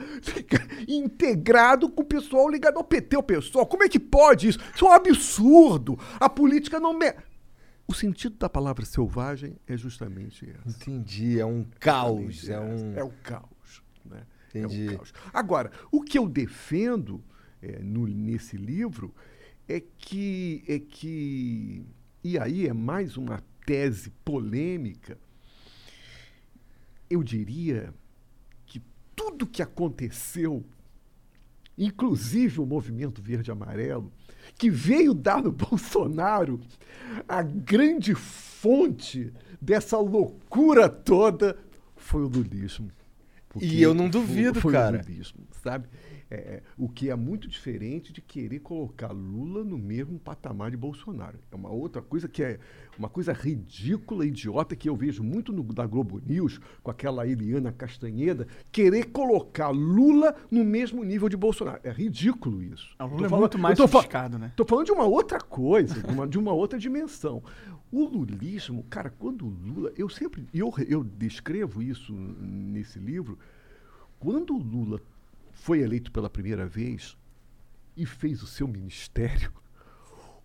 integrado 0.87 1.89
com 1.89 2.03
o 2.03 2.07
pessoal 2.07 2.51
ligado 2.51 2.77
ao 2.77 2.85
PT, 2.85 3.17
o 3.17 3.23
pessoal. 3.23 3.67
Como 3.67 3.83
é 3.83 3.89
que 3.89 3.99
pode 3.99 4.49
isso? 4.49 4.59
Isso 4.75 4.85
é 4.85 4.89
um 4.89 4.93
absurdo. 4.93 5.99
A 6.21 6.29
política 6.29 6.79
não. 6.79 6.93
Me... 6.93 7.15
O 7.89 7.95
sentido 7.95 8.37
da 8.37 8.49
palavra 8.49 8.85
selvagem 8.85 9.57
é 9.67 9.77
justamente 9.77 10.45
esse. 10.45 10.69
Entendi, 10.77 11.39
é 11.39 11.47
um 11.47 11.65
caos. 11.79 12.49
É 12.49 12.59
um. 12.61 12.95
É 12.97 13.05
o 13.05 13.11
caos. 13.23 13.83
Né? 14.05 14.23
Entendi. 14.49 14.89
É 14.89 14.93
o 14.93 14.97
caos. 14.97 15.13
Agora, 15.33 15.71
o 15.93 16.03
que 16.03 16.19
eu 16.19 16.29
defendo 16.29 17.23
é, 17.63 17.79
no- 17.81 18.07
nesse 18.09 18.57
livro 18.57 19.15
é 19.69 19.81
que, 19.81 20.65
é 20.67 20.79
que. 20.81 21.85
E 22.25 22.39
aí 22.39 22.67
é 22.67 22.73
mais 22.73 23.17
uma 23.17 23.41
tese 23.65 24.11
polêmica. 24.25 25.17
Eu 27.09 27.23
diria 27.23 27.95
que 28.67 28.83
tudo 29.15 29.47
que 29.47 29.63
aconteceu, 29.63 30.65
inclusive 31.79 32.61
o 32.61 32.67
movimento 32.67 33.23
verde 33.23 33.51
e 33.51 33.53
amarelo, 33.53 34.13
que 34.59 34.71
veio 34.71 35.13
dar 35.15 35.43
no 35.43 35.51
Bolsonaro 35.53 36.61
a 37.29 37.43
grande 37.43 38.15
fonte 38.15 39.33
dessa 39.61 39.99
loucura 39.99 40.89
toda 40.89 41.57
foi 41.97 42.23
o 42.23 42.29
lulismo. 42.29 42.91
E 43.61 43.81
eu 43.83 43.95
não 43.95 44.05
foi- 44.05 44.21
duvido, 44.21 44.61
foi 44.61 44.73
cara. 44.73 44.99
O 44.99 45.01
lulismo, 45.09 45.41
sabe? 45.63 45.87
É, 46.29 46.61
o 46.77 46.89
que 46.89 47.09
é 47.09 47.15
muito 47.15 47.47
diferente 47.47 48.13
de 48.13 48.21
querer 48.21 48.59
colocar 48.59 49.13
Lula 49.13 49.63
no 49.63 49.79
mesmo 49.79 50.19
patamar 50.19 50.73
de 50.73 50.77
Bolsonaro. 50.77 51.39
É 51.53 51.55
uma 51.55 51.71
outra 51.71 52.03
coisa 52.03 52.27
que 52.27 52.43
é 52.43 52.59
uma 52.99 53.09
coisa 53.09 53.33
ridícula, 53.33 54.27
idiota, 54.27 54.75
que 54.75 54.89
eu 54.89 54.97
vejo 54.97 55.23
muito 55.23 55.53
no, 55.53 55.63
da 55.63 55.87
Globo 55.87 56.21
News, 56.27 56.59
com 56.83 56.91
aquela 56.91 57.29
Eliana 57.29 57.71
Castanheda, 57.71 58.49
querer 58.73 59.05
colocar 59.11 59.69
Lula 59.69 60.35
no 60.51 60.65
mesmo 60.65 61.05
nível 61.05 61.29
de 61.29 61.37
Bolsonaro. 61.37 61.79
É 61.85 61.93
ridículo 61.93 62.61
isso. 62.61 62.93
O 62.95 62.97
tô 62.99 63.07
Lula 63.07 63.27
é 63.27 63.29
falando- 63.29 63.41
muito 63.43 63.59
mais 63.59 63.79
sofisticado, 63.79 64.37
né? 64.37 64.53
Tô 64.57 64.65
falando 64.65 64.87
de 64.87 64.93
uma 64.93 65.05
outra 65.05 65.39
coisa, 65.39 66.03
de 66.03 66.13
uma, 66.13 66.27
de 66.27 66.39
uma 66.39 66.53
outra 66.53 66.77
dimensão. 66.77 67.41
O 67.93 68.03
lulismo, 68.05 68.83
cara, 68.91 69.11
quando 69.17 69.47
o 69.47 69.49
Lula. 69.49 69.93
Eu 69.97 70.09
sempre. 70.09 70.45
Eu, 70.53 70.73
eu 70.89 71.05
descrevo 71.05 71.81
isso 71.81 72.13
nesse 72.13 72.99
livro. 72.99 73.39
Quando 74.19 74.55
o 74.55 74.59
Lula 74.59 75.01
foi 75.57 75.81
eleito 75.81 76.13
pela 76.13 76.31
primeira 76.31 76.67
vez 76.67 77.17
e 77.97 78.07
fez 78.07 78.43
o 78.43 78.47
seu 78.47 78.69
ministério, 78.69 79.53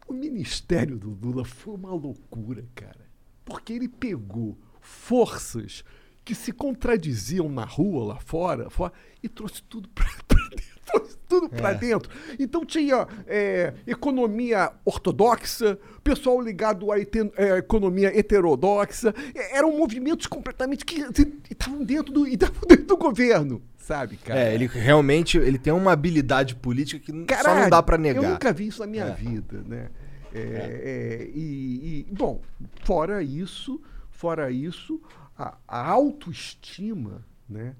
o 0.07 0.13
ministério 0.13 0.97
do 0.97 1.09
Lula 1.09 1.45
foi 1.45 1.75
uma 1.75 1.93
loucura, 1.93 2.65
cara. 2.73 3.09
Porque 3.45 3.73
ele 3.73 3.87
pegou 3.87 4.57
forças 4.79 5.83
que 6.23 6.33
se 6.33 6.51
contradiziam 6.51 7.49
na 7.49 7.65
rua, 7.65 8.13
lá 8.13 8.19
fora, 8.19 8.69
fora 8.69 8.93
e 9.21 9.29
trouxe 9.29 9.61
tudo 9.63 9.89
para 9.89 10.05
dentro. 10.27 10.71
Trouxe 10.85 11.17
tudo 11.29 11.49
para 11.49 11.73
dentro. 11.73 12.11
Então 12.39 12.65
tinha 12.65 13.07
é, 13.27 13.73
economia 13.85 14.71
ortodoxa, 14.83 15.77
pessoal 16.03 16.41
ligado 16.41 16.91
à 16.91 16.99
é, 16.99 17.57
economia 17.57 18.17
heterodoxa. 18.17 19.13
É, 19.35 19.57
eram 19.57 19.77
movimentos 19.77 20.27
completamente 20.27 20.83
que 20.83 21.03
assim, 21.03 21.39
estavam 21.49 21.83
dentro 21.83 22.11
do, 22.11 22.27
estavam 22.27 22.61
dentro 22.67 22.85
do 22.85 22.97
governo, 22.97 23.61
sabe, 23.81 24.17
cara? 24.17 24.39
É, 24.39 24.53
ele 24.53 24.67
realmente 24.67 25.37
ele 25.37 25.57
tem 25.57 25.73
uma 25.73 25.91
habilidade 25.91 26.55
política 26.55 27.03
que 27.03 27.11
n- 27.11 27.25
só 27.29 27.35
não 27.35 27.43
Caralho, 27.43 27.69
dá 27.69 27.83
pra 27.83 27.97
negar. 27.97 28.23
Eu 28.23 28.29
nunca 28.31 28.53
vi 28.53 28.67
isso 28.67 28.79
na 28.81 28.87
minha 28.87 29.05
É. 29.05 29.13
vida, 29.13 29.61
né? 29.67 29.89
É, 30.33 30.39
é, 30.39 31.31
e, 31.33 32.05
e, 32.09 32.13
bom, 32.13 32.41
fora 32.83 33.21
isso, 33.21 33.81
fora 34.09 34.49
isso, 34.49 35.01
a, 35.37 35.57
a 35.67 35.89
autoestima, 35.89 37.25
né, 37.49 37.75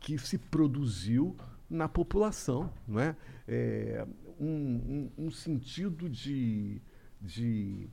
que 0.00 0.18
se 0.18 0.36
produziu 0.36 1.36
na 1.70 1.88
população, 1.88 2.72
não 2.88 3.00
é? 3.00 3.14
É, 3.46 4.04
um, 4.40 4.46
um- 5.16 5.26
um 5.26 5.30
sentido 5.30 6.08
de, 6.10 6.80
de 7.20 7.88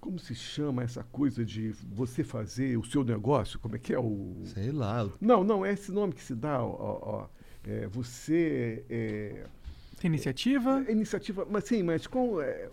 como 0.00 0.18
se 0.18 0.34
chama 0.34 0.82
essa 0.84 1.02
coisa 1.04 1.44
de 1.44 1.74
você 1.92 2.22
fazer 2.22 2.76
o 2.78 2.84
seu 2.84 3.02
negócio? 3.02 3.58
Como 3.58 3.74
é 3.76 3.78
que 3.78 3.92
é 3.92 3.98
o. 3.98 4.34
Sei 4.44 4.70
lá. 4.70 5.08
Não, 5.20 5.42
não, 5.42 5.64
é 5.66 5.72
esse 5.72 5.90
nome 5.90 6.12
que 6.12 6.22
se 6.22 6.34
dá, 6.34 6.62
ó, 6.62 6.68
ó, 6.68 6.98
ó. 7.22 7.26
É, 7.68 7.88
você 7.88 8.84
é, 8.88 9.44
Tem 10.00 10.08
iniciativa? 10.08 10.84
é 10.86 10.92
iniciativa, 10.92 11.44
mas 11.50 11.64
sim, 11.64 11.82
mas 11.82 12.06
com 12.06 12.40
é, 12.40 12.68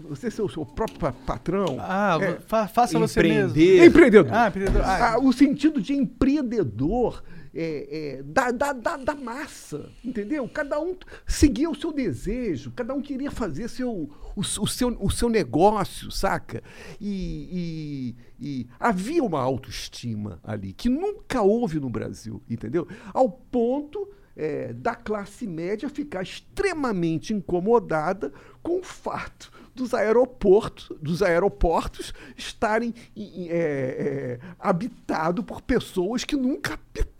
você, 0.00 0.30
ser 0.30 0.40
o 0.40 0.48
seu 0.48 0.64
próprio 0.64 0.98
pa- 0.98 1.12
patrão. 1.12 1.76
Ah, 1.78 2.16
é, 2.18 2.40
fa- 2.40 2.66
faça 2.66 2.98
você 2.98 3.22
mesmo. 3.22 3.50
Empreender. 3.50 3.84
empreendedor. 3.86 4.32
Ah, 4.32 4.48
empreendedor. 4.48 4.82
Ah, 4.82 5.12
Ah, 5.14 5.18
o 5.18 5.30
sentido 5.34 5.82
de 5.82 5.92
empreendedor 5.92 7.22
é, 7.54 8.16
é, 8.18 8.22
da, 8.22 8.50
da, 8.50 8.72
da, 8.72 8.96
da 8.96 9.14
massa, 9.14 9.90
entendeu? 10.02 10.48
Cada 10.48 10.80
um 10.80 10.96
seguia 11.26 11.68
o 11.68 11.74
seu 11.74 11.92
desejo, 11.92 12.70
cada 12.74 12.94
um 12.94 13.02
queria 13.02 13.30
fazer 13.30 13.68
seu, 13.68 14.08
o, 14.36 14.40
o 14.40 14.66
seu, 14.66 14.96
o 15.00 15.10
seu 15.10 15.28
negócio, 15.28 16.10
saca? 16.10 16.62
E, 17.00 18.14
e- 18.40 18.48
e 18.62 18.66
havia 18.80 19.22
uma 19.22 19.40
autoestima 19.40 20.40
ali 20.42 20.72
que 20.72 20.88
nunca 20.88 21.42
houve 21.42 21.78
no 21.78 21.88
Brasil, 21.90 22.42
entendeu? 22.48 22.86
Ao 23.14 23.28
ponto 23.28 24.08
é, 24.34 24.72
da 24.72 24.94
classe 24.94 25.46
média 25.46 25.88
ficar 25.90 26.22
extremamente 26.22 27.34
incomodada 27.34 28.32
com 28.62 28.78
o 28.80 28.82
fato 28.82 29.50
dos 29.74 29.92
aeroportos, 29.94 30.90
dos 31.00 31.22
aeroportos 31.22 32.12
estarem 32.36 32.94
em- 33.16 33.44
em- 33.44 33.48
é, 33.48 33.52
é, 33.54 34.40
habitados 34.58 35.44
por 35.44 35.60
pessoas 35.62 36.24
que 36.24 36.36
nunca 36.36 36.74
habitaram 36.74 37.11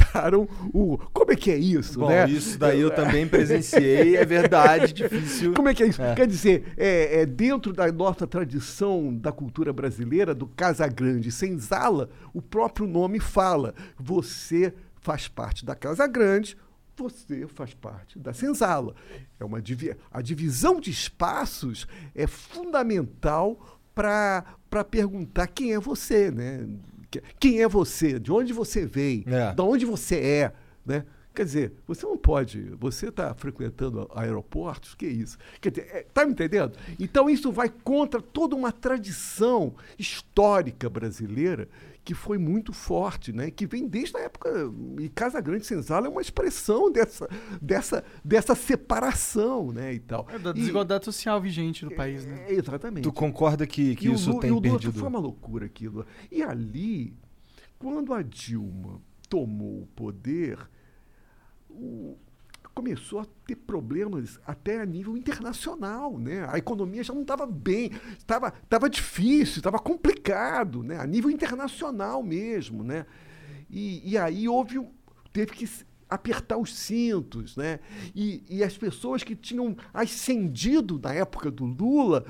o. 0.73 0.99
Como 1.13 1.33
é 1.33 1.37
que 1.37 1.51
é 1.51 1.57
isso, 1.57 2.01
Bom, 2.01 2.09
né? 2.09 2.29
isso 2.29 2.59
daí 2.59 2.81
eu 2.81 2.91
também 2.91 3.27
presenciei, 3.29 4.17
é 4.17 4.25
verdade, 4.25 4.93
difícil. 4.93 5.55
Como 5.55 5.69
é 5.69 5.75
que 5.75 5.83
é 5.83 5.87
isso? 5.87 6.01
Quer 6.15 6.27
dizer, 6.27 6.73
é, 6.77 7.23
é 7.23 7.27
dentro 7.27 7.73
da 7.73 7.91
nossa 7.91 8.27
tradição 8.27 9.15
da 9.15 9.33
cultura 9.33 9.73
brasileira, 9.73 10.35
do 10.35 10.47
Casa 10.47 10.87
Grande 10.89 11.31
Senzala, 11.31 12.11
o 12.33 12.43
próprio 12.43 12.87
nome 12.87 13.21
fala. 13.21 13.75
Você 13.99 14.73
faz 15.01 15.29
parte 15.29 15.65
da 15.65 15.75
Casa 15.75 16.07
Grande, 16.07 16.57
você 16.97 17.47
faz 17.49 17.75
parte 17.75 18.19
da 18.19 18.33
senzala. 18.33 18.95
É 19.39 19.45
uma 19.45 19.61
divi 19.61 19.97
a 20.11 20.21
divisão 20.21 20.81
de 20.81 20.91
espaços 20.91 21.87
é 22.15 22.27
fundamental 22.27 23.81
para 23.95 24.85
perguntar 24.91 25.47
quem 25.49 25.75
é 25.75 25.81
você, 25.81 26.31
né? 26.31 26.67
Que- 27.13 27.23
Quem 27.39 27.61
é 27.63 27.69
você? 27.69 28.19
De 28.19 28.33
onde 28.33 28.53
você 28.53 28.85
veio? 28.87 29.23
É. 29.27 29.55
Da 29.55 29.63
onde 29.63 29.85
você 29.85 30.17
é, 30.17 30.53
né? 30.85 31.05
Quer 31.35 31.45
dizer, 31.47 31.73
você 31.87 32.05
não 32.05 32.19
pode, 32.19 32.61
você 32.79 33.09
está 33.09 33.33
frequentando 33.35 34.07
aeroportos, 34.15 34.95
que 34.95 35.07
isso? 35.07 35.39
Quer 35.63 35.71
dizer, 35.71 35.89
é, 35.91 36.03
tá 36.13 36.27
me 36.27 36.33
entendendo? 36.33 36.73
Então 37.01 37.31
isso 37.31 37.51
vai 37.51 37.71
contra 37.71 38.21
toda 38.21 38.55
uma 38.55 38.71
tradição 38.71 39.75
histórica 39.99 40.91
brasileira 40.91 41.69
que 42.05 42.15
foi 42.15 42.37
muito 42.37 42.73
forte, 42.73 43.33
né? 43.33 43.51
Que 43.51 43.65
vem 43.67 43.87
desde 43.87 44.17
a 44.17 44.21
época 44.21 44.51
e 45.01 45.09
Casa 45.09 45.41
Grande 45.41 45.65
Senzala 45.67 46.07
é 46.07 46.11
uma 46.11 46.21
expressão 46.21 46.91
dessa 46.91 47.29
dessa 47.61 48.05
dessa 48.25 48.55
separação, 48.55 49.71
né, 49.73 49.95
e 49.95 50.01
tal. 50.01 50.27
é 50.31 50.39
da 50.39 50.51
E- 50.51 50.55
desigualdade 50.55 51.05
social 51.05 51.41
vigente 51.41 51.85
no 51.85 51.95
país, 51.95 52.27
né? 52.27 52.47
é, 52.49 52.55
exatamente. 52.55 53.05
Tu 53.05 53.13
concorda 53.13 53.67
que, 53.67 53.95
que 53.95 54.07
E 54.07 54.11
o 54.11 54.15
isso 54.15 54.33
Lu- 54.33 54.41
tem 54.41 54.51
e 54.51 54.53
o 54.53 54.57
Lula 54.57 54.71
perdido? 54.71 54.99
Foi 54.99 55.09
uma 55.09 55.19
loucura 55.21 55.67
aquilo. 55.67 56.05
E 56.31 56.43
ali, 56.43 57.15
quando 57.79 58.13
a 58.13 58.21
Dilma 58.23 59.01
tomou 59.29 59.83
o 59.83 59.87
poder, 59.95 60.59
o- 61.71 62.17
começou 62.75 63.21
a 63.21 63.27
ter 63.47 63.57
problemas 63.57 64.41
até 64.47 64.81
a 64.81 64.87
nível 64.87 65.17
internacional, 65.17 66.19
né? 66.19 66.47
A 66.49 66.59
economia 66.59 67.03
já 67.05 67.13
não 67.13 67.23
estava 67.23 67.47
bem, 67.47 67.91
estava 68.19 68.51
tava 68.69 68.89
difícil, 68.89 69.59
estava 69.59 69.79
complicado, 69.79 70.83
né? 70.83 70.99
A 70.99 71.07
nível 71.07 71.31
internacional 71.31 72.23
mesmo, 72.23 72.83
né? 72.83 73.07
E, 73.71 74.13
e 74.13 74.19
aí 74.19 74.49
houve, 74.49 74.81
teve 75.33 75.53
que 75.53 75.69
apertar 76.09 76.59
os 76.59 76.75
cintos, 76.77 77.57
né? 77.57 77.81
E, 78.15 78.43
e 78.49 78.63
as 78.63 78.77
pessoas 78.77 79.23
que 79.23 79.35
tinham 79.37 79.77
ascendido 79.93 80.99
na 81.03 81.13
época 81.15 81.51
do 81.51 81.65
Lula 81.65 82.25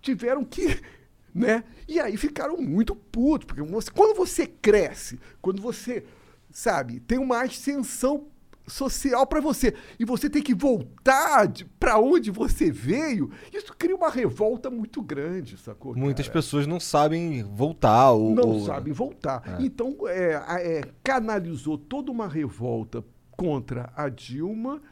tiveram 0.00 0.44
que 0.44 0.80
né? 1.34 1.64
E 1.86 2.00
aí 2.00 2.16
ficaram 2.16 2.56
muito 2.56 2.94
putos, 2.96 3.46
porque 3.46 3.62
você- 3.62 3.90
quando 3.90 4.16
você 4.16 4.46
cresce, 4.46 5.18
quando 5.40 5.60
você, 5.62 6.04
sabe, 6.50 7.00
tem 7.00 7.18
uma 7.18 7.42
ascensão 7.42 8.26
social 8.68 9.26
para 9.26 9.40
você 9.40 9.74
e 9.98 10.04
você 10.04 10.28
tem 10.30 10.42
que 10.42 10.54
voltar 10.54 11.50
para 11.78 11.98
onde 11.98 12.30
você 12.30 12.70
veio, 12.70 13.30
isso 13.52 13.74
cria 13.76 13.96
uma 13.96 14.10
revolta 14.10 14.70
muito 14.70 15.00
grande, 15.02 15.56
sacou? 15.56 15.94
Muitas 15.96 16.26
cara? 16.26 16.38
pessoas 16.38 16.66
não 16.66 16.78
sabem 16.80 17.42
voltar. 17.42 18.10
Ou, 18.12 18.34
não 18.34 18.48
ou- 18.48 18.60
sabem 18.64 18.92
voltar. 18.92 19.56
Então, 19.60 19.96
é, 20.06 20.32
é, 20.78 20.82
canalizou 21.02 21.76
toda 21.78 22.10
uma 22.10 22.28
revolta 22.28 23.04
contra 23.36 23.92
a 23.96 24.08
Dilma 24.08 24.82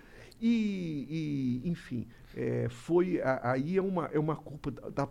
e, 0.40 1.62
e, 1.64 1.68
enfim, 1.68 2.06
é, 2.36 2.68
foi 2.68 3.20
a- 3.22 3.52
aí 3.52 3.76
é 3.78 3.82
uma, 3.82 4.06
é 4.12 4.18
uma 4.18 4.36
culpa 4.36 4.70
da, 4.70 4.88
da- 4.90 5.08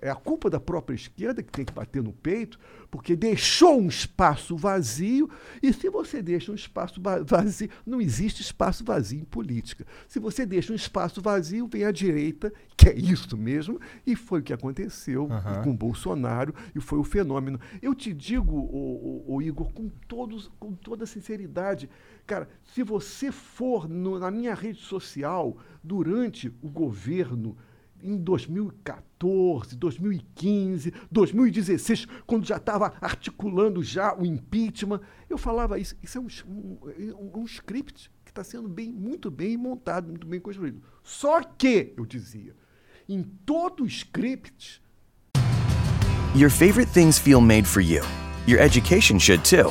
é 0.00 0.10
a 0.10 0.14
culpa 0.14 0.50
da 0.50 0.60
própria 0.60 0.94
esquerda 0.94 1.42
que 1.42 1.50
tem 1.50 1.64
que 1.64 1.72
bater 1.72 2.02
no 2.02 2.12
peito, 2.12 2.58
porque 2.92 3.16
deixou 3.16 3.80
um 3.80 3.88
espaço 3.88 4.54
vazio 4.54 5.30
e 5.62 5.72
se 5.72 5.88
você 5.88 6.20
deixa 6.20 6.52
um 6.52 6.54
espaço 6.54 7.00
va- 7.00 7.22
vazio, 7.22 7.70
não 7.86 8.02
existe 8.02 8.42
espaço 8.42 8.84
vazio 8.84 9.18
em 9.18 9.24
política. 9.24 9.86
Se 10.06 10.20
você 10.20 10.44
deixa 10.44 10.74
um 10.74 10.76
espaço 10.76 11.22
vazio, 11.22 11.66
vem 11.66 11.84
a 11.84 11.90
direita, 11.90 12.52
que 12.76 12.90
é 12.90 12.94
isso 12.94 13.34
mesmo, 13.34 13.80
e 14.06 14.14
foi 14.14 14.40
o 14.40 14.42
que 14.42 14.52
aconteceu 14.52 15.26
Aham. 15.32 15.62
com 15.64 15.74
Bolsonaro 15.74 16.54
e 16.74 16.80
foi 16.80 16.98
o 16.98 17.04
fenômeno. 17.04 17.58
Eu 17.80 17.94
te 17.94 18.12
digo, 18.12 18.54
o, 18.54 19.24
o, 19.26 19.40
Igor, 19.40 19.72
com, 19.72 19.88
todos, 20.06 20.50
com 20.60 20.72
toda 20.74 21.06
sinceridade, 21.06 21.88
cara, 22.26 22.46
se 22.74 22.82
você 22.82 23.32
for 23.32 23.88
no- 23.88 24.18
na 24.18 24.30
minha 24.30 24.54
rede 24.54 24.80
social 24.82 25.56
durante 25.82 26.48
o 26.60 26.68
governo 26.68 27.56
em 28.02 28.16
2014, 28.16 29.76
2015, 29.76 30.92
2016, 31.10 32.06
quando 32.26 32.46
já 32.46 32.56
estava 32.56 32.92
articulando 33.00 33.82
já 33.82 34.14
o 34.16 34.24
impeachment, 34.26 35.00
eu 35.28 35.38
falava 35.38 35.78
isso. 35.78 35.96
Isso 36.02 36.18
é 36.18 36.20
um, 36.20 36.26
um, 36.48 37.40
um- 37.40 37.44
script 37.44 38.10
que 38.24 38.30
está 38.30 38.42
sendo 38.42 38.68
bem, 38.68 38.90
muito 38.90 39.30
bem 39.30 39.56
montado, 39.56 40.08
muito 40.08 40.26
bem 40.26 40.40
construído. 40.40 40.82
Só 41.02 41.42
que, 41.42 41.92
eu 41.96 42.04
dizia, 42.04 42.54
em 43.08 43.22
todo 43.22 43.86
script 43.86 44.82
Your 46.34 46.50
favorite 46.50 46.90
things 46.92 47.18
feel 47.18 47.42
made 47.42 47.66
for 47.68 47.82
you. 47.82 48.02
Your 48.46 48.58
education 48.60 49.18
should 49.18 49.44
too. 49.44 49.70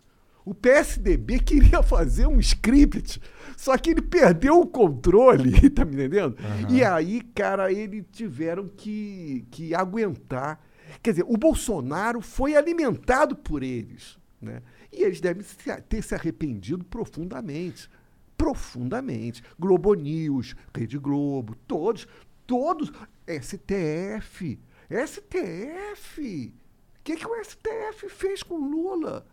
O 0.43 0.53
PSDB 0.53 1.39
queria 1.39 1.83
fazer 1.83 2.27
um 2.27 2.39
script, 2.39 3.21
só 3.55 3.77
que 3.77 3.91
ele 3.91 4.01
perdeu 4.01 4.59
o 4.59 4.67
controle, 4.67 5.69
tá 5.69 5.85
me 5.85 5.93
entendendo? 5.93 6.35
E 6.69 6.83
aí, 6.83 7.21
cara, 7.21 7.71
eles 7.71 8.03
tiveram 8.11 8.67
que, 8.67 9.45
que 9.51 9.75
aguentar. 9.75 10.59
Quer 11.01 11.11
dizer, 11.11 11.25
o 11.27 11.37
Bolsonaro 11.37 12.21
foi 12.21 12.55
alimentado 12.55 13.35
por 13.35 13.63
eles, 13.63 14.17
né? 14.41 14.61
E 14.91 15.03
eles 15.03 15.21
devem 15.21 15.45
ter 15.87 16.01
se 16.01 16.13
arrependido 16.13 16.83
profundamente. 16.83 17.89
Profundamente. 18.37 19.41
Globo 19.57 19.93
News, 19.93 20.55
Rede 20.75 20.97
Globo, 20.97 21.55
todos, 21.67 22.07
todos. 22.45 22.91
STF. 23.25 24.59
STF. 24.89 26.53
O 26.99 27.03
que, 27.03 27.15
que 27.15 27.25
o 27.25 27.43
STF 27.43 28.09
fez 28.09 28.43
com 28.43 28.57
Lula? 28.57 29.25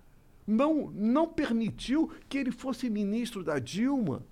Não, 0.51 0.91
não 0.95 1.29
permitiu 1.29 2.11
que 2.27 2.39
ele 2.39 2.51
fosse 2.51 2.89
ministro 2.89 3.45
da 3.45 3.59
Dilma. 3.59 4.25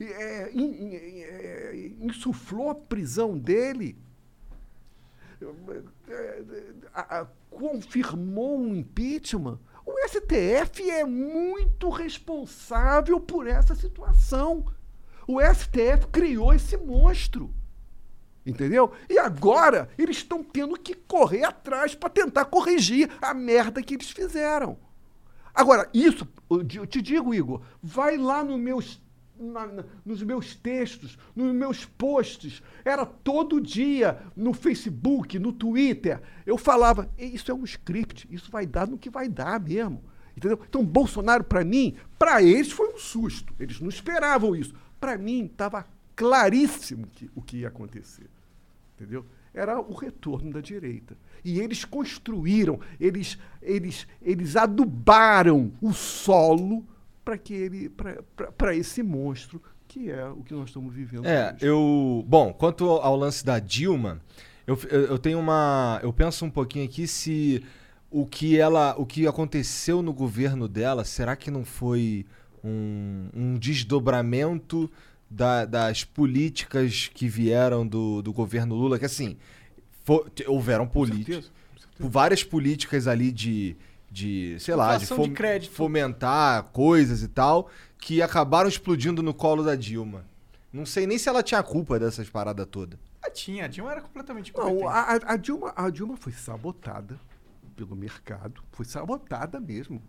É, 0.00 0.50
in- 0.54 0.94
é, 0.94 1.90
insuflou 2.00 2.70
a 2.70 2.74
prisão 2.74 3.36
dele. 3.36 3.94
É, 6.08 6.42
a- 6.94 7.20
a- 7.20 7.26
confirmou 7.50 8.58
um 8.58 8.74
impeachment. 8.74 9.58
O 9.84 9.92
STF 10.08 10.90
é 10.90 11.04
muito 11.04 11.88
responsável 11.90 13.20
por 13.20 13.46
essa 13.46 13.74
situação. 13.74 14.64
O 15.26 15.40
STF 15.40 16.06
criou 16.10 16.54
esse 16.54 16.76
monstro. 16.76 17.52
Entendeu? 18.46 18.92
E 19.10 19.18
agora 19.18 19.90
eles 19.98 20.16
estão 20.18 20.42
tendo 20.42 20.74
que 20.78 20.94
correr 20.94 21.44
atrás 21.44 21.94
para 21.94 22.08
tentar 22.08 22.46
corrigir 22.46 23.10
a 23.20 23.34
merda 23.34 23.82
que 23.82 23.94
eles 23.94 24.10
fizeram. 24.10 24.78
Agora, 25.58 25.90
isso, 25.92 26.24
eu 26.48 26.86
te 26.86 27.02
digo, 27.02 27.34
Igor, 27.34 27.60
vai 27.82 28.16
lá 28.16 28.44
no 28.44 28.56
meus, 28.56 29.02
na- 29.36 29.66
na- 29.66 29.84
nos 30.06 30.22
meus 30.22 30.54
textos, 30.54 31.18
nos 31.34 31.52
meus 31.52 31.84
posts. 31.84 32.62
Era 32.84 33.04
todo 33.04 33.60
dia 33.60 34.22
no 34.36 34.52
Facebook, 34.54 35.36
no 35.36 35.52
Twitter. 35.52 36.22
Eu 36.46 36.56
falava, 36.56 37.10
"E 37.18 37.24
isso 37.24 37.50
é 37.50 37.54
um 37.54 37.64
script, 37.64 38.28
isso 38.30 38.52
vai 38.52 38.66
dar 38.66 38.86
no 38.86 38.96
que 38.96 39.10
vai 39.10 39.28
dar 39.28 39.58
mesmo. 39.58 40.00
Entendeu? 40.36 40.60
Então, 40.68 40.84
Bolsonaro, 40.84 41.42
para 41.42 41.64
mim, 41.64 41.96
para 42.16 42.40
eles 42.40 42.70
foi 42.70 42.94
um 42.94 42.98
susto. 42.98 43.52
Eles 43.58 43.80
não 43.80 43.88
esperavam 43.88 44.54
isso. 44.54 44.72
Para 45.00 45.18
mim, 45.18 45.46
estava 45.46 45.84
claríssimo 46.14 47.08
que, 47.08 47.28
o 47.34 47.42
que 47.42 47.58
ia 47.58 47.68
acontecer 47.68 48.30
entendeu? 48.96 49.24
Era 49.54 49.80
o 49.80 49.94
retorno 49.94 50.52
da 50.52 50.60
direita. 50.60 51.16
E 51.44 51.60
eles 51.60 51.84
construíram, 51.84 52.80
eles, 53.00 53.38
eles, 53.62 54.06
eles 54.22 54.56
adubaram 54.56 55.72
o 55.80 55.92
solo 55.92 56.84
para 57.24 57.36
que 57.38 57.52
ele, 57.54 57.90
para 58.56 58.74
esse 58.74 59.02
monstro 59.02 59.60
que 59.86 60.10
é 60.10 60.26
o 60.26 60.42
que 60.42 60.52
nós 60.52 60.68
estamos 60.68 60.94
vivendo. 60.94 61.26
É, 61.26 61.52
hoje. 61.54 61.66
eu. 61.66 62.24
Bom, 62.28 62.52
quanto 62.52 62.84
ao 62.86 63.16
lance 63.16 63.42
da 63.44 63.58
Dilma, 63.58 64.20
eu, 64.66 64.78
eu, 64.90 65.00
eu 65.06 65.18
tenho 65.18 65.38
uma. 65.38 65.98
Eu 66.02 66.12
penso 66.12 66.44
um 66.44 66.50
pouquinho 66.50 66.84
aqui 66.84 67.06
se 67.06 67.64
o 68.10 68.26
que 68.26 68.58
ela. 68.58 68.94
O 68.98 69.06
que 69.06 69.26
aconteceu 69.26 70.02
no 70.02 70.12
governo 70.12 70.68
dela, 70.68 71.04
será 71.04 71.34
que 71.34 71.50
não 71.50 71.64
foi 71.64 72.26
um, 72.62 73.28
um 73.34 73.58
desdobramento 73.58 74.90
da- 75.30 75.64
das 75.64 76.04
políticas 76.04 77.10
que 77.12 77.26
vieram 77.26 77.86
do, 77.86 78.20
do 78.20 78.32
governo 78.32 78.74
Lula? 78.74 78.98
Que 78.98 79.06
assim, 79.06 79.36
fo- 80.08 80.30
te- 80.30 80.48
houveram 80.48 80.86
políticas. 80.88 81.50
várias 81.98 82.42
políticas 82.42 83.06
ali 83.06 83.30
de, 83.30 83.76
de 84.10 84.56
sei 84.58 84.74
lá, 84.74 84.94
de, 84.96 85.00
de 85.00 85.06
fom- 85.06 85.32
crédito. 85.34 85.70
fomentar 85.72 86.64
coisas 86.72 87.22
e 87.22 87.28
tal, 87.28 87.68
que 87.98 88.22
acabaram 88.22 88.68
explodindo 88.68 89.22
no 89.22 89.34
colo 89.34 89.62
da 89.62 89.74
Dilma. 89.76 90.24
Não 90.72 90.86
sei 90.86 91.06
nem 91.06 91.18
se 91.18 91.28
ela 91.28 91.42
tinha 91.42 91.62
culpa 91.62 91.98
dessas 91.98 92.28
paradas 92.30 92.66
todas. 92.70 92.98
Ah, 93.22 93.30
tinha. 93.30 93.64
A 93.66 93.68
Dilma 93.68 93.90
era 93.92 94.00
completamente 94.00 94.52
Não, 94.56 94.88
a, 94.88 95.00
a- 95.00 95.32
a 95.34 95.36
Dilma, 95.36 95.72
a 95.76 95.90
Dilma 95.90 96.16
foi 96.16 96.32
sabotada 96.32 97.18
pelo 97.76 97.94
mercado, 97.94 98.62
foi 98.72 98.84
sabotada 98.86 99.60
mesmo. 99.60 100.00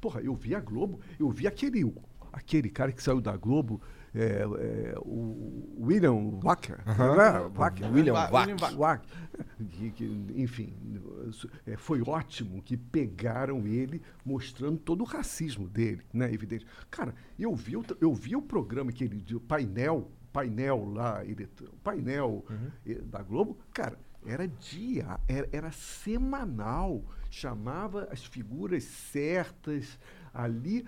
Porra, 0.00 0.20
eu 0.20 0.34
vi 0.34 0.54
a 0.54 0.60
Globo, 0.60 1.00
eu 1.18 1.28
vi 1.30 1.46
aquele, 1.46 1.92
aquele 2.32 2.68
cara 2.70 2.92
que 2.92 3.02
saiu 3.02 3.20
da 3.20 3.36
Globo, 3.36 3.80
é, 4.14 4.42
é, 4.42 4.94
o 5.00 5.76
William 5.80 6.12
Wacker. 6.42 6.78
né? 6.86 7.50
Wacker, 7.54 7.86
né? 7.88 7.94
William 7.94 8.12
Wa- 8.14 8.30
Wack. 8.30 8.50
William 8.52 8.56
Wack. 8.62 8.76
Wack, 8.76 9.08
que- 9.70 9.90
que, 9.90 10.32
enfim, 10.36 10.72
é, 11.66 11.76
foi 11.76 12.00
ótimo 12.02 12.62
que 12.62 12.76
pegaram 12.76 13.66
ele 13.66 14.00
mostrando 14.24 14.78
todo 14.78 15.00
o 15.02 15.04
racismo 15.04 15.68
dele, 15.68 16.02
né? 16.12 16.32
Evidente. 16.32 16.66
Cara, 16.90 17.14
eu 17.38 17.54
vi, 17.54 17.76
o, 17.76 17.84
eu 18.00 18.14
vi 18.14 18.36
o 18.36 18.42
programa 18.42 18.92
que 18.92 19.04
ele, 19.04 19.24
o 19.34 19.40
painel, 19.40 20.10
painel 20.32 20.84
lá, 20.92 21.24
ele, 21.24 21.48
painel 21.82 22.44
eh, 22.86 22.94
da 23.04 23.22
Globo, 23.22 23.58
cara, 23.72 23.98
era 24.26 24.46
dia, 24.48 25.18
era, 25.28 25.48
era 25.52 25.70
semanal, 25.72 27.02
chamava 27.30 28.08
as 28.10 28.24
figuras 28.24 28.84
certas 28.84 29.98
ali 30.32 30.86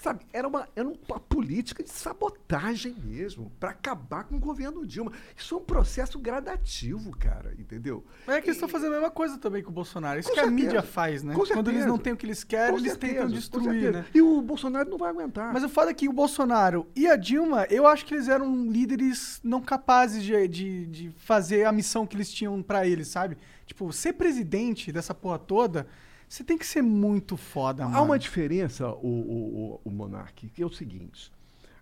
Sabe, 0.00 0.20
era 0.32 0.48
uma, 0.48 0.66
era 0.74 0.88
uma 0.88 1.20
política 1.20 1.82
de 1.82 1.90
sabotagem 1.90 2.94
mesmo, 3.04 3.52
para 3.60 3.68
acabar 3.68 4.24
com 4.24 4.36
o 4.36 4.38
governo 4.38 4.86
Dilma. 4.86 5.12
Isso 5.36 5.54
é 5.54 5.58
um 5.58 5.62
processo 5.62 6.18
gradativo, 6.18 7.14
cara, 7.18 7.54
entendeu? 7.58 8.02
Mas 8.26 8.36
é 8.36 8.40
que 8.40 8.46
eles 8.46 8.56
estão 8.56 8.66
fazendo 8.68 8.92
a 8.92 8.94
mesma 8.94 9.10
coisa 9.10 9.36
também 9.36 9.62
com 9.62 9.68
o 9.70 9.74
Bolsonaro. 9.74 10.18
Isso 10.18 10.30
Com 10.30 10.34
que 10.34 10.40
a 10.40 10.44
certeza. 10.44 10.64
mídia 10.64 10.82
faz, 10.82 11.22
né? 11.22 11.34
Com 11.34 11.40
Quando 11.44 11.68
eles 11.68 11.80
certeza. 11.82 11.86
não 11.88 11.98
têm 11.98 12.14
o 12.14 12.16
que 12.16 12.24
eles 12.24 12.42
querem, 12.42 12.72
Com 12.72 12.78
eles 12.78 12.92
certeza, 12.92 13.12
tentam 13.12 13.28
destruir, 13.28 13.92
né? 13.92 14.06
E 14.14 14.22
o 14.22 14.40
Bolsonaro 14.40 14.88
não 14.88 14.96
vai 14.96 15.10
aguentar. 15.10 15.52
Mas 15.52 15.62
o 15.64 15.68
foda 15.68 15.90
é 15.90 15.94
que 15.94 16.08
o 16.08 16.12
Bolsonaro 16.14 16.86
e 16.96 17.06
a 17.06 17.16
Dilma, 17.16 17.66
eu 17.68 17.86
acho 17.86 18.06
que 18.06 18.14
eles 18.14 18.26
eram 18.26 18.70
líderes 18.70 19.38
não 19.44 19.60
capazes 19.60 20.22
de, 20.24 20.48
de, 20.48 20.86
de 20.86 21.10
fazer 21.18 21.66
a 21.66 21.72
missão 21.72 22.06
que 22.06 22.16
eles 22.16 22.32
tinham 22.32 22.62
pra 22.62 22.86
eles, 22.86 23.08
sabe? 23.08 23.36
Tipo, 23.66 23.92
ser 23.92 24.14
presidente 24.14 24.90
dessa 24.90 25.14
porra 25.14 25.38
toda, 25.38 25.86
você 26.30 26.44
tem 26.44 26.56
que 26.56 26.64
ser 26.64 26.80
muito 26.80 27.36
foda, 27.36 27.84
mano. 27.84 27.96
Há 27.96 28.02
uma 28.02 28.18
diferença, 28.18 28.88
o, 28.88 29.06
o, 29.08 29.72
o, 29.74 29.80
o 29.84 29.90
Monark, 29.90 30.48
que 30.48 30.62
é 30.62 30.66
o 30.66 30.72
seguinte: 30.72 31.32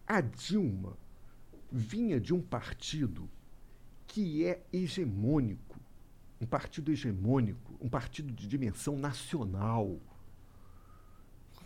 a 0.06 0.20
Dilma 0.22 0.96
vinha 1.70 2.18
de 2.18 2.32
um 2.32 2.40
partido 2.40 3.28
que 4.06 4.44
é 4.46 4.62
hegemônico, 4.72 5.78
um 6.40 6.46
partido 6.46 6.90
hegemônico, 6.90 7.76
um 7.78 7.90
partido 7.90 8.32
de 8.32 8.48
dimensão 8.48 8.96
nacional. 8.96 9.98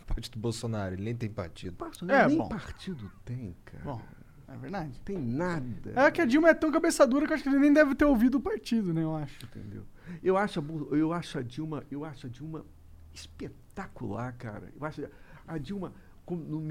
Partido 0.05 0.37
Bolsonaro, 0.37 0.95
ele 0.95 1.03
nem 1.03 1.15
tem 1.15 1.29
partido. 1.29 1.77
Parça, 1.77 2.05
É, 2.11 2.27
nem 2.27 2.37
bom. 2.37 2.49
partido 2.49 3.09
tem, 3.23 3.55
cara. 3.63 3.83
Bom, 3.85 4.01
é 4.47 4.57
verdade. 4.57 4.99
tem 5.05 5.17
nada. 5.17 5.91
É 5.95 6.11
que 6.11 6.21
a 6.21 6.25
Dilma 6.25 6.49
é 6.49 6.53
tão 6.53 6.71
cabeçadura 6.71 7.25
que 7.25 7.31
eu 7.31 7.35
acho 7.35 7.43
que 7.43 7.49
ele 7.49 7.59
nem 7.59 7.73
deve 7.73 7.95
ter 7.95 8.05
ouvido 8.05 8.35
o 8.37 8.41
partido, 8.41 8.93
né? 8.93 9.03
Eu 9.03 9.15
acho. 9.15 9.43
Entendeu? 9.45 9.83
Eu 10.21 10.37
acho, 10.37 10.59
eu 10.91 11.13
acho 11.13 11.37
a 11.39 11.41
Dilma, 11.41 11.83
eu 11.89 12.03
acho 12.05 12.27
a 12.27 12.29
Dilma 12.29 12.65
espetacular, 13.13 14.33
cara. 14.33 14.71
Eu 14.79 14.85
acho 14.85 15.07
a 15.47 15.57
Dilma 15.57 15.93
no, 16.29 16.61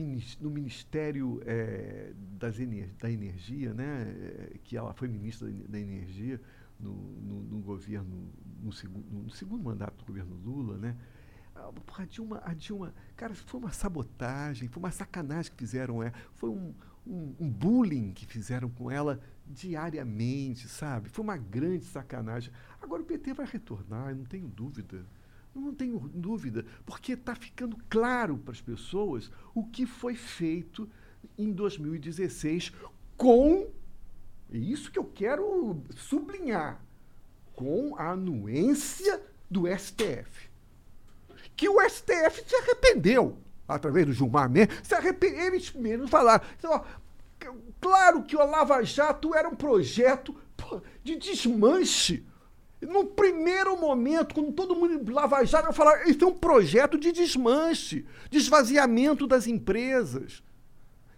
no 0.41 0.51
Ministério 0.51 1.41
eh, 1.45 2.13
das 2.39 2.59
Ener- 2.59 2.91
da 2.99 3.11
Energia, 3.11 3.75
né, 3.75 4.07
eh, 4.09 4.57
que 4.65 4.77
ela 4.77 4.93
foi 4.95 5.09
ministra 5.09 5.47
da 5.49 5.53
Ener- 5.53 5.69
da 5.69 5.79
Energia 5.79 6.41
no, 6.81 6.93
no- 6.95 7.43
no 7.43 7.59
governo, 7.61 8.29
no 8.63 8.73
segundo, 8.73 9.05
no 9.11 9.31
segundo 9.31 9.63
mandato 9.63 9.97
do 9.99 10.05
governo 10.07 10.35
Lula, 10.37 10.79
né? 10.79 10.97
Ah, 11.55 11.71
porra, 11.87 12.05
A 12.05 12.07
Dilma, 12.07 12.43
a 12.45 12.55
Dilma, 12.55 12.95
cara, 13.15 13.35
foi 13.35 13.61
uma 13.61 13.73
sabotagem, 13.73 14.69
foi 14.69 14.83
uma 14.83 14.91
sacanagem 14.91 15.53
que 15.53 15.59
fizeram, 15.59 16.03
é, 16.03 16.11
foi 16.35 16.49
um, 16.49 16.73
um, 17.07 17.35
um 17.39 17.51
bullying 17.51 18.13
que 18.13 18.27
fizeram 18.27 18.69
com 18.69 18.91
ela 18.91 19.21
diariamente, 19.47 20.69
sabe? 20.69 21.09
Foi 21.09 21.23
uma 21.23 21.37
grande 21.37 21.85
sacanagem. 21.85 22.53
Agora 22.81 23.03
o 23.03 23.05
PT 23.05 23.35
vai 23.35 23.47
retornar, 23.47 24.11
eu 24.11 24.17
não 24.17 24.25
tenho 24.25 24.49
dúvida. 24.49 25.05
Não 25.55 25.75
tenho 25.75 25.99
dúvida, 26.15 26.65
porque 26.87 27.13
está 27.13 27.35
ficando 27.35 27.77
claro 27.91 28.39
para 28.39 28.53
as 28.53 28.61
pessoas 28.61 29.31
o 29.55 29.65
que 29.67 29.85
foi 29.85 30.15
feito 30.15 30.89
em 31.37 31.53
2016 31.53 32.73
com, 33.19 33.71
é 34.51 34.57
isso 34.57 34.91
que 34.91 34.99
eu 34.99 35.05
quero 35.05 35.83
sublinhar, 35.95 36.83
com 37.55 37.95
a 37.97 38.13
anuência 38.13 39.23
do 39.51 39.65
STF 39.67 40.51
que 41.57 41.69
o 41.69 41.81
STF 41.89 42.43
se 42.47 42.57
arrependeu, 42.57 43.39
através 43.67 44.07
do 44.07 44.13
Gilmar 44.13 44.51
Mendes, 44.51 44.77
se 44.83 44.95
arrependeu, 44.95 45.47
eles 45.47 45.73
mesmos 45.73 46.11
falaram. 46.11 46.45
Então, 46.59 46.85
claro 47.81 48.23
que 48.23 48.37
o 48.37 48.45
Lava 48.45 48.83
Jato 48.83 49.35
era 49.35 49.49
um 49.49 49.55
projeto 49.55 50.35
de 51.03 51.17
desmanche. 51.17 52.25
No 52.81 53.05
primeiro 53.05 53.77
momento, 53.81 54.35
quando 54.35 54.53
todo 54.53 54.75
mundo 54.75 55.13
Lava 55.13 55.45
Jato 55.45 55.69
ia 55.69 55.73
falar, 55.73 56.09
isso 56.09 56.25
é 56.25 56.27
um 56.27 56.33
projeto 56.35 56.99
de 56.99 57.13
desmanche, 57.13 58.05
de 58.31 58.39
esvaziamento 58.39 59.27
das 59.27 59.47
empresas. 59.47 60.43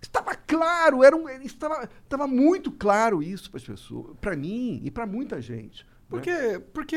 Estava 0.00 0.35
claro, 0.35 1.02
era 1.02 1.16
um, 1.16 1.26
estava, 1.40 1.88
estava 2.02 2.26
muito 2.26 2.70
claro 2.70 3.22
isso 3.22 3.50
para 3.50 3.57
as 3.59 3.64
pessoas, 3.64 4.14
para 4.20 4.37
mim 4.37 4.83
e 4.85 4.90
para 4.90 5.07
muita 5.07 5.40
gente. 5.40 5.85
né? 5.85 5.90
Porque. 6.11 6.59
Porque. 6.74 6.96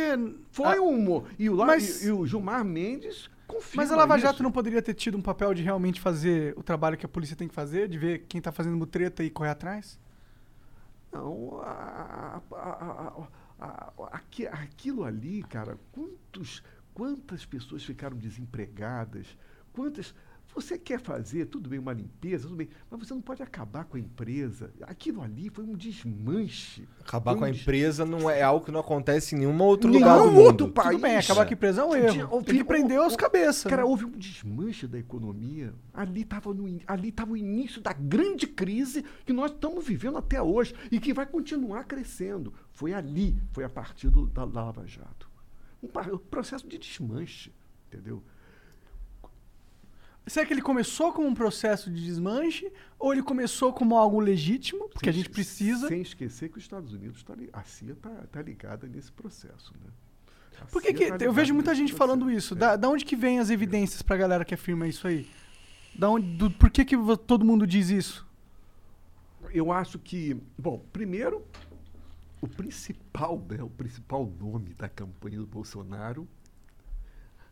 Foi 0.51 0.77
a- 0.77 0.81
um. 0.81 1.23
E 1.39 1.49
o, 1.49 1.55
Mas- 1.55 2.03
e, 2.03 2.07
e 2.07 2.11
o 2.11 2.25
Gilmar 2.25 2.65
Mendes 2.65 3.29
confirma 3.47 3.83
Mas 3.83 3.91
a 3.91 3.95
Lava 3.95 4.17
Jato 4.17 4.35
isso. 4.35 4.43
não 4.43 4.51
poderia 4.51 4.81
ter 4.81 4.93
tido 4.93 5.17
um 5.17 5.21
papel 5.21 5.53
de 5.53 5.63
realmente 5.63 5.99
fazer 6.01 6.53
o 6.57 6.63
trabalho 6.63 6.97
que 6.97 7.05
a 7.05 7.09
polícia 7.09 7.35
tem 7.35 7.47
que 7.47 7.53
fazer, 7.55 7.87
de 7.87 7.97
ver 7.97 8.25
quem 8.27 8.41
tá 8.41 8.51
fazendo 8.51 8.75
mutreta 8.77 9.23
e 9.23 9.29
correr 9.29 9.49
atrás? 9.51 9.99
Não, 11.11 11.59
a- 11.61 12.41
a- 12.51 12.55
a- 12.55 13.27
a- 13.59 13.67
a- 13.99 14.07
aqui- 14.11 14.45
aquilo 14.47 15.03
ali, 15.03 15.41
cara, 15.43 15.77
quantos, 15.91 16.61
quantas 16.93 17.45
pessoas 17.45 17.83
ficaram 17.83 18.17
desempregadas? 18.17 19.25
Quantas. 19.73 20.13
Você 20.61 20.77
quer 20.77 20.99
fazer, 20.99 21.45
tudo 21.45 21.69
bem, 21.69 21.77
uma 21.79 21.93
limpeza, 21.93 22.43
tudo 22.43 22.55
bem, 22.55 22.67
mas 22.89 22.99
você 22.99 23.13
não 23.13 23.21
pode 23.21 23.43
acabar 23.43 23.85
com 23.85 23.95
a 23.97 23.99
empresa. 23.99 24.71
Aquilo 24.81 25.21
ali 25.21 25.49
foi 25.49 25.63
um 25.63 25.75
desmanche. 25.75 26.87
Acabar 26.99 27.31
Foi 27.31 27.39
com 27.39 27.45
um 27.45 27.47
a 27.47 27.51
des- 27.51 27.61
empresa 27.61 28.05
não 28.05 28.29
é 28.29 28.41
algo 28.41 28.65
que 28.65 28.71
não 28.71 28.79
acontece 28.79 29.35
em 29.35 29.39
nenhum 29.39 29.57
outro 29.61 29.89
Nenhum 29.89 29.99
lugar 30.05 30.17
do 30.19 30.31
mundo. 30.31 30.41
outro 30.41 30.67
país. 30.69 30.89
Tudo 30.91 31.01
bem, 31.01 31.17
acabar 31.17 31.45
com 31.45 31.49
a 31.51 31.53
empresa 31.53 31.81
é 31.81 31.85
um 31.85 31.95
erro. 31.95 32.13
Tem 32.13 32.23
houve- 32.25 32.53
que 32.57 32.63
prender 32.63 32.99
os 32.99 33.15
cabeças. 33.15 33.63
Cara, 33.69 33.83
né? 33.83 33.87
houve 33.87 34.05
um 34.05 34.11
desmanche 34.11 34.87
da 34.87 34.97
economia. 34.97 35.73
Ali 35.93 36.21
estava 36.21 36.49
ali 36.87 37.11
tava 37.11 37.31
o 37.33 37.37
início 37.37 37.81
da 37.81 37.93
grande 37.93 38.47
crise 38.47 39.03
que 39.25 39.33
nós 39.33 39.51
estamos 39.51 39.85
vivendo 39.85 40.17
até 40.17 40.41
hoje 40.41 40.73
e 40.91 40.99
que 40.99 41.13
vai 41.13 41.25
continuar 41.25 41.83
crescendo. 41.85 42.53
Foi 42.71 42.93
ali, 42.93 43.37
foi 43.51 43.63
a 43.63 43.69
partir 43.69 44.09
do, 44.09 44.25
da 44.27 44.43
Lava 44.43 44.85
Jato. 44.87 45.29
Um, 45.83 45.87
um 46.13 46.17
processo 46.17 46.67
de 46.67 46.77
desmanche, 46.77 47.53
entendeu? 47.87 48.23
Será 50.27 50.45
que 50.45 50.53
ele 50.53 50.61
começou 50.61 51.13
como 51.13 51.27
um 51.27 51.33
processo 51.33 51.89
de 51.89 52.03
desmanche 52.03 52.71
ou 52.99 53.13
ele 53.13 53.23
começou 53.23 53.71
como 53.73 53.95
algo 53.97 54.19
legítimo? 54.19 54.89
Porque 54.89 55.09
a 55.09 55.13
Sem 55.13 55.21
gente 55.21 55.29
es- 55.29 55.33
precisa. 55.35 55.87
Sem 55.87 56.01
esquecer 56.01 56.49
que 56.49 56.57
os 56.57 56.63
Estados 56.63 56.93
Unidos, 56.93 57.23
tá, 57.23 57.33
a 57.53 57.63
CIA 57.63 57.95
está 58.25 58.41
ligada 58.41 58.85
nesse 58.87 59.11
processo. 59.11 59.73
Né? 59.83 59.89
A 60.61 60.65
Por 60.65 60.81
que 60.81 60.93
que, 60.93 61.11
tá 61.17 61.23
eu 61.23 61.31
vejo 61.31 61.53
muita 61.53 61.73
gente 61.73 61.93
falando 61.93 62.25
processo. 62.25 62.53
isso. 62.53 62.53
É. 62.55 62.57
Da, 62.57 62.75
da 62.75 62.89
onde 62.89 63.05
que 63.05 63.15
vem 63.15 63.39
as 63.39 63.49
evidências 63.49 64.01
pra 64.01 64.17
galera 64.17 64.43
que 64.43 64.53
afirma 64.53 64.87
isso 64.87 65.07
aí? 65.07 65.27
Da 65.97 66.09
onde, 66.09 66.27
do, 66.35 66.51
por 66.51 66.69
que, 66.69 66.83
que 66.83 66.95
todo 67.25 67.45
mundo 67.45 67.65
diz 67.65 67.89
isso? 67.89 68.27
Eu 69.53 69.71
acho 69.71 69.97
que, 69.97 70.35
bom, 70.57 70.83
primeiro, 70.91 71.43
o 72.41 72.47
principal, 72.47 73.41
né, 73.49 73.63
o 73.63 73.69
principal 73.69 74.25
nome 74.39 74.73
da 74.73 74.89
campanha 74.89 75.37
do 75.37 75.45
Bolsonaro, 75.47 76.27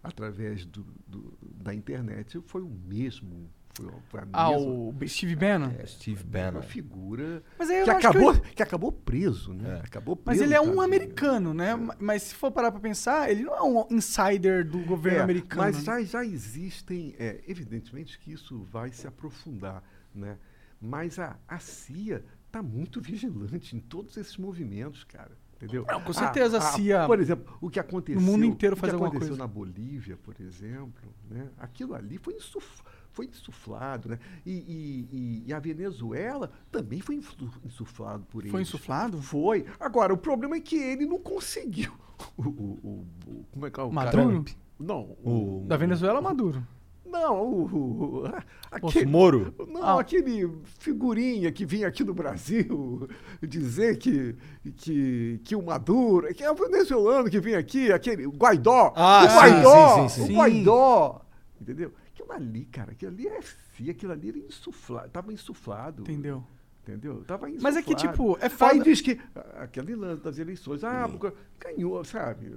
através 0.07 0.65
do, 0.65 0.83
do- 1.07 1.37
da 1.41 1.73
internet, 1.73 2.39
foi 2.45 2.61
o 2.61 2.69
mesmo. 2.69 3.49
Foi, 3.73 3.87
foi 4.07 4.19
a 4.21 4.27
Ah, 4.31 4.51
mesma 4.51 4.71
o 4.71 4.95
Steve 5.05 5.35
Bannon? 5.35 5.69
É, 5.77 5.85
Steve 5.85 6.23
uma 6.23 6.31
Bannon. 6.31 6.61
figura 6.61 7.43
Mas 7.59 7.69
aí 7.69 7.79
eu 7.79 7.83
que 7.83 7.89
acho 7.89 7.99
que 7.99 8.07
acabou, 8.07 8.33
eu- 8.33 8.41
que, 8.41 8.63
acabou 8.63 8.91
preso, 8.93 9.53
né? 9.53 9.79
É. 9.81 9.85
Acabou 9.85 10.15
Mas 10.15 10.37
preso 10.37 10.43
ele 10.45 10.53
é 10.53 10.61
um 10.61 10.63
Unidos. 10.65 10.83
americano, 10.85 11.53
né? 11.53 11.75
Ma- 11.75 11.95
Mas 11.99 12.23
se 12.23 12.35
for 12.35 12.51
parar 12.51 12.71
pra 12.71 12.79
pensar, 12.79 13.29
ele 13.29 13.43
não 13.43 13.53
é 13.53 13.61
um 13.63 13.85
insider 13.91 14.65
do 14.65 14.79
governo 14.79 15.19
É, 15.19 15.23
americano. 15.23 15.61
Mas 15.63 15.75
né? 15.77 15.83
já, 15.83 16.01
já 16.03 16.25
existem, 16.25 17.15
é, 17.19 17.43
evidentemente 17.47 18.17
que 18.17 18.31
isso 18.31 18.63
vai 18.63 18.91
se 18.93 19.07
aprofundar, 19.07 19.83
né? 20.13 20.37
Mas 20.79 21.19
a, 21.19 21.37
a 21.45 21.59
CIA 21.59 22.23
está 22.47 22.63
muito 22.63 23.01
vigilante 23.01 23.75
em 23.75 23.79
todos 23.81 24.15
esses 24.15 24.37
movimentos, 24.37 25.03
cara. 25.03 25.37
Entendeu? 25.55 25.85
Não, 25.87 26.01
com 26.01 26.11
certeza 26.13 26.57
a 26.57 26.61
CIA, 26.61 27.05
Por 27.07 27.19
exemplo, 27.19 27.57
o 27.61 27.69
que 27.69 27.79
aconteceu. 27.79 28.21
mundo 28.21 28.43
inteiro 28.43 28.75
o 28.75 28.77
faz 28.79 28.89
que 28.91 28.93
alguma 28.95 29.09
aconteceu 29.09 29.35
coisa. 29.37 29.43
na 29.43 29.47
Bolívia, 29.47 30.17
por 30.17 30.35
exemplo, 30.41 31.09
né? 31.29 31.47
Aquilo 31.57 31.95
ali 31.95 32.17
foi 32.17 32.33
insuf, 32.33 32.81
foi 33.11 33.25
insuflado, 33.27 34.09
né? 34.09 34.19
E, 34.45 34.51
e- 34.51 35.43
e- 35.47 35.53
a 35.53 35.59
Venezuela 35.59 36.51
também 36.69 36.99
foi 36.99 37.19
insuflado 37.63 38.25
por 38.25 38.41
eles. 38.41 38.51
Foi 38.51 38.61
insuflado? 38.61 39.21
Foi. 39.21 39.65
Agora, 39.79 40.13
o 40.13 40.17
problema 40.17 40.57
é 40.57 40.59
que 40.59 40.75
ele 40.75 41.05
não 41.05 41.19
conseguiu. 41.19 41.93
O, 42.37 42.43
o- 42.43 42.47
o- 42.47 43.05
o- 43.27 43.45
como 43.51 43.65
é 43.65 43.69
que 43.69 43.77
é 43.79 43.83
o 43.83 43.91
Maduro? 43.91 44.43
Cara? 44.43 44.57
Não, 44.79 45.17
O- 45.23 45.65
Da 45.67 45.75
Venezuela, 45.77 46.21
Maduro. 46.21 46.65
Não, 47.05 47.41
o, 47.43 48.23
o- 48.23 48.31
aquele, 48.71 49.05
Moro? 49.05 49.53
não, 49.69 49.83
Ah. 49.83 50.01
aquele 50.01 50.51
figurinha 50.79 51.51
que 51.51 51.65
vinha 51.65 51.87
aqui 51.87 52.03
no 52.03 52.13
Brasil 52.13 53.07
dizer 53.41 53.97
que, 53.97 54.35
que, 54.77 55.39
que 55.43 55.55
o 55.55 55.61
Maduro, 55.63 56.33
que 56.33 56.43
é 56.43 56.51
o 56.51 56.55
venezuelano 56.55 57.29
que 57.29 57.39
vinha 57.39 57.59
aqui, 57.59 57.91
aquele 57.91 58.25
o 58.27 58.31
Guaidó, 58.31 58.91
Ah, 58.95 59.23
o 59.25 59.29
sim, 59.29 59.35
Guaidó, 59.35 59.95
sim, 59.95 60.09
sim, 60.09 60.25
sim. 60.27 60.33
o 60.33 60.35
Guaidó, 60.37 61.21
entendeu? 61.61 61.93
Aquilo 62.13 62.31
ali, 62.31 62.65
cara, 62.65 62.91
aquilo 62.91 63.11
ali 63.11 63.27
é 63.27 63.41
FI, 63.41 63.89
aquilo 63.91 64.11
ali 64.13 64.29
era 64.29 64.37
insuflado, 64.39 65.09
tava 65.09 65.31
insuflado. 65.33 66.01
Entendeu? 66.01 66.43
Entendeu? 66.87 67.23
Tava 67.25 67.47
Mas 67.61 67.75
é 67.75 67.81
que, 67.81 67.95
tipo, 67.95 68.37
é 68.39 68.43
Aí 68.43 68.49
foda. 68.51 68.83
diz 68.83 69.01
que 69.01 69.19
ah, 69.35 69.63
aquele 69.63 69.95
lance 69.95 70.21
das 70.21 70.37
eleições, 70.37 70.83
ah, 70.83 71.09
porque 71.09 71.35
ganhou, 71.59 72.03
sabe? 72.03 72.51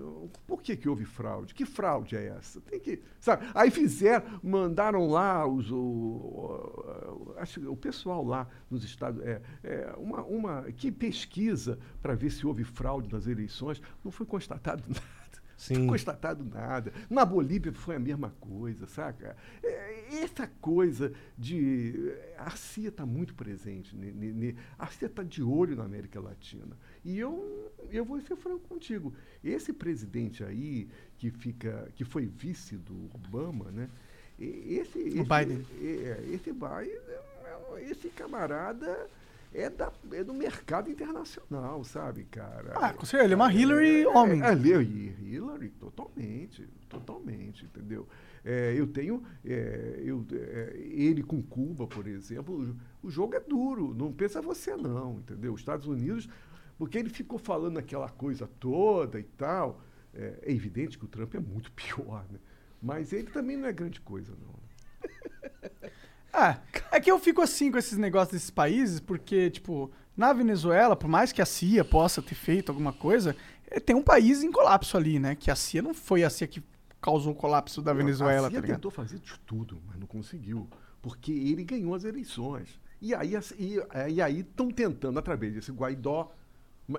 Por 0.47 0.61
que, 0.61 0.77
que 0.77 0.87
houve 0.87 1.07
fraude? 1.07 1.55
Que 1.55 1.64
fraude 1.64 2.14
é 2.14 2.27
essa? 2.38 2.61
Tem 2.61 2.79
que, 2.79 3.01
sabe? 3.19 3.47
Aí 3.55 3.71
fizeram, 3.71 4.27
mandaram 4.43 5.09
lá 5.09 5.47
os, 5.47 5.71
o, 5.71 5.77
o- 5.77 7.35
acho 7.38 7.61
que 7.61 7.67
o 7.67 7.77
pessoal 7.77 8.23
lá 8.23 8.47
nos 8.71 8.85
Estados, 8.85 9.23
é, 9.25 9.41
é, 9.64 9.95
uma, 9.97 10.23
uma 10.25 10.62
que 10.73 10.93
pesquisa 10.93 11.79
para 12.03 12.14
ver 12.14 12.31
se 12.31 12.47
houve 12.47 12.64
fraude 12.64 13.11
nas 13.11 13.27
eleições, 13.27 13.81
não 14.05 14.11
foi 14.11 14.27
constatado 14.27 14.83
nada. 14.88 15.01
Não 15.59 15.77
Sim. 15.77 15.87
constatado 15.88 16.44
nada. 16.44 16.92
Na 17.11 17.25
Bolívia 17.25 17.73
foi 17.73 17.97
a 17.97 17.99
mesma 17.99 18.31
coisa, 18.38 18.87
saca? 18.87 19.37
É, 19.62 20.23
essa 20.23 20.47
coisa 20.47 21.12
de. 21.37 22.14
A 22.38 22.51
CIA 22.51 22.90
está 22.90 23.05
muito 23.05 23.35
presente. 23.35 23.97
a 24.79 24.87
CIA 24.87 25.09
está 25.09 25.23
de 25.25 25.42
olho 25.42 25.75
na 25.75 25.85
América 25.85 26.21
Latina. 26.21 26.77
E 27.05 27.18
eu, 27.18 27.73
eu 27.90 28.05
vou 28.05 28.21
ser 28.21 28.37
franco 28.37 28.68
contigo. 28.68 29.12
Esse 29.42 29.73
presidente 29.73 30.44
aí, 30.44 30.88
que, 31.16 31.31
fica, 31.31 31.90
que 31.97 32.05
foi 32.05 32.27
vice 32.27 32.77
do 32.77 33.11
Obama, 33.12 33.71
né? 33.73 33.90
Esse, 34.38 35.01
esse, 35.01 35.25
Biden. 35.25 35.66
é, 35.83 36.25
esse 36.33 36.53
Biden, 36.53 37.01
é, 37.75 37.90
esse 37.90 38.09
camarada 38.11 39.09
é, 39.53 39.71
da, 39.71 39.93
é 40.13 40.23
do 40.23 40.35
mercado 40.35 40.91
internacional, 40.91 41.83
sabe, 41.85 42.25
cara? 42.25 42.73
Ah, 42.75 42.93
com 42.93 43.07
certeza, 43.07 43.25
ele 43.25 43.33
é 43.33 43.37
uma 43.37 43.53
Hillary 43.53 44.07
homem. 44.07 44.43
É, 44.43 44.53
Hillary, 44.53 45.17
Hillary, 45.21 45.69
totalmente, 45.71 46.69
totalmente, 46.89 47.65
entendeu? 47.65 48.07
É, 48.45 48.75
eu 48.77 48.87
tenho, 48.87 49.23
é, 49.45 50.01
eu, 50.05 50.25
é, 50.33 50.77
ele 50.77 51.23
com 51.23 51.43
Cuba, 51.43 51.87
por 51.87 52.07
exemplo, 52.07 52.77
o, 53.03 53.07
o 53.07 53.11
jogo 53.11 53.35
é 53.35 53.41
duro, 53.41 53.95
não 53.95 54.13
pensa 54.13 54.41
você 54.41 54.77
não, 54.77 55.19
entendeu? 55.19 55.55
Os 55.55 55.61
Estados 55.61 55.87
Unidos, 55.87 56.29
porque 56.79 56.99
ele 56.99 57.09
ficou 57.09 57.39
falando 57.39 57.79
aquela 57.79 58.09
coisa 58.09 58.47
toda 58.61 59.19
e 59.19 59.25
tal, 59.25 59.81
é, 60.15 60.39
é 60.43 60.53
evidente 60.53 60.99
que 60.99 61.05
o 61.05 61.09
Trump 61.09 61.35
é 61.35 61.41
muito 61.41 61.73
pior, 61.73 62.25
né? 62.31 62.39
Mas 62.81 63.13
ele 63.13 63.31
também 63.31 63.57
não 63.57 63.67
é 63.67 63.73
grande 63.73 64.01
coisa, 64.01 64.33
não. 64.41 64.59
Ah, 66.33 66.59
é 66.93 67.01
que 67.01 67.11
eu 67.11 67.19
fico 67.19 67.41
assim 67.43 67.71
com 67.71 67.79
esses 67.79 67.97
negócios 67.99 68.33
desses 68.33 68.51
países, 68.51 69.01
porque, 69.01 69.51
tipo, 69.51 69.91
na 70.17 70.33
Venezuela, 70.33 70.97
por 70.97 71.09
mais 71.09 71.33
que 71.33 71.41
a 71.43 71.47
CIA 71.47 71.85
possa 71.85 72.21
ter 72.23 72.35
feito 72.35 72.71
alguma 72.71 72.93
coisa, 72.93 73.35
eh, 73.71 73.81
tem 73.81 73.95
um 73.97 74.03
país 74.03 74.43
em 74.43 74.51
colapso 74.51 74.97
ali, 74.97 75.19
né? 75.19 75.35
Que 75.35 75.51
a 75.51 75.57
CIA 75.57 75.83
não 75.83 75.95
foi 75.95 76.25
a 76.25 76.31
CIA 76.31 76.47
que 76.49 76.62
causou 77.01 77.33
o 77.33 77.37
colapso 77.37 77.81
da 77.81 77.93
Venezuela, 77.93 78.49
a 78.49 78.51
CIA 78.51 78.61
tá 78.61 78.75
tentou 78.75 78.91
fazer 78.91 79.19
de 79.19 79.38
tudo, 79.47 79.81
mas 79.87 79.99
não 79.99 80.07
conseguiu, 80.07 80.69
porque 81.01 81.33
ele 81.33 81.64
ganhou 81.64 81.95
as 81.95 82.05
eleições. 82.05 82.81
E 83.01 83.14
aí 83.14 83.37
as- 83.37 83.55
e, 83.57 83.79
aí 84.21 84.41
estão 84.41 84.71
tentando 84.71 85.19
através 85.19 85.55
desse 85.55 85.71
Guaidó, 85.71 86.33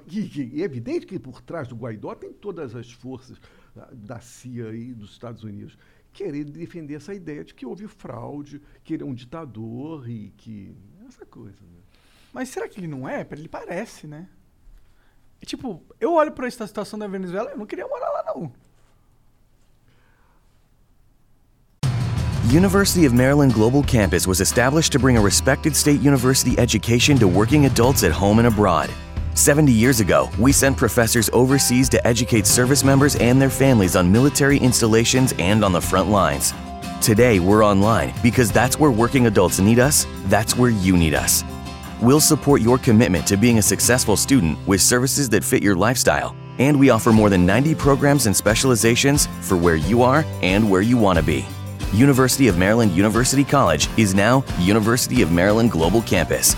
e, 0.08 0.20
e 0.56 0.62
é 0.62 0.66
evidente 0.66 1.06
que 1.06 1.20
por 1.20 1.42
trás 1.42 1.68
do 1.68 1.76
Guaidó 1.76 2.16
tem 2.16 2.32
todas 2.32 2.76
as 2.76 2.92
forças 2.92 3.38
ah, 3.76 3.90
da 3.92 4.20
CIA 4.20 4.74
e 4.74 4.94
dos 4.94 5.12
Estados 5.12 5.44
Unidos 5.44 5.78
querer 6.12 6.44
defender 6.44 6.96
essa 6.96 7.14
ideia 7.14 7.44
de 7.44 7.54
que 7.54 7.66
houve 7.66 7.88
fraude, 7.88 8.62
que 8.84 8.94
ele 8.94 9.04
é 9.04 9.06
um 9.06 9.14
ditador 9.14 10.10
e 10.10 10.34
que 10.38 10.76
essa 11.08 11.26
coisa. 11.26 11.62
Né? 11.62 11.80
Mas 12.34 12.50
será 12.50 12.68
que 12.68 12.80
ele 12.80 12.88
não 12.88 13.08
é? 13.08 13.26
Ele 13.32 13.48
parece, 13.48 14.08
né? 14.08 14.28
E, 15.42 15.46
tipo, 15.46 15.82
eu 16.00 16.14
olho 16.14 16.32
pra 16.32 16.48
essa 16.48 16.68
situação 16.68 17.00
da 17.00 17.08
Venezuela, 17.08 17.52
eu 17.52 17.58
não 17.58 17.66
queria 17.66 17.88
morar 17.88 18.10
lá, 18.10 18.24
não. 18.36 18.52
University 22.52 23.06
of 23.06 23.14
Maryland 23.16 23.54
Global 23.54 23.84
Campus 23.84 24.26
was 24.26 24.42
established 24.42 24.92
to 24.92 25.00
bring 25.00 25.18
a 25.18 25.22
respected 25.22 25.76
state 25.76 26.02
university 26.02 26.58
education 26.58 27.18
to 27.20 27.28
working 27.28 27.68
adults 27.68 28.04
at 28.04 28.12
home 28.12 28.40
and 28.40 28.48
abroad. 28.48 28.90
70 29.40 29.72
years 29.72 30.02
ago, 30.02 30.30
we 30.38 30.52
sent 30.52 30.76
professors 30.76 31.30
overseas 31.32 31.88
to 31.88 32.06
educate 32.06 32.46
service 32.46 32.84
members 32.84 33.16
and 33.16 33.42
their 33.42 33.50
families 33.50 33.96
on 33.96 34.12
military 34.12 34.58
installations 34.58 35.34
and 35.40 35.64
on 35.64 35.72
the 35.72 35.80
front 35.80 36.10
lines. 36.10 36.54
Today, 37.02 37.40
we're 37.40 37.64
online 37.64 38.14
because 38.22 38.52
that's 38.52 38.78
where 38.78 38.92
working 38.92 39.28
adults 39.28 39.60
need 39.62 39.80
us, 39.80 40.06
that's 40.26 40.58
where 40.58 40.72
you 40.72 40.98
need 40.98 41.14
us. 41.14 41.46
We'll 42.02 42.20
support 42.20 42.60
your 42.60 42.78
commitment 42.78 43.26
to 43.28 43.38
being 43.38 43.60
a 43.60 43.62
successful 43.62 44.18
student 44.18 44.60
with 44.68 44.82
services 44.82 45.30
that 45.30 45.46
fit 45.46 45.64
your 45.64 45.76
lifestyle, 45.76 46.36
and 46.58 46.78
we 46.78 46.90
offer 46.90 47.14
more 47.14 47.30
than 47.30 47.46
90 47.46 47.76
programs 47.76 48.26
and 48.26 48.36
specializations 48.36 49.28
for 49.40 49.56
where 49.56 49.78
you 49.78 50.02
are 50.02 50.26
and 50.42 50.70
where 50.70 50.82
you 50.82 50.98
want 50.98 51.18
to 51.18 51.24
be. 51.24 51.46
University 51.94 52.50
of 52.50 52.58
Maryland 52.58 52.92
University 52.92 53.46
College 53.46 53.88
is 53.98 54.14
now 54.14 54.44
University 54.60 55.22
of 55.22 55.32
Maryland 55.32 55.72
Global 55.72 56.02
Campus. 56.02 56.58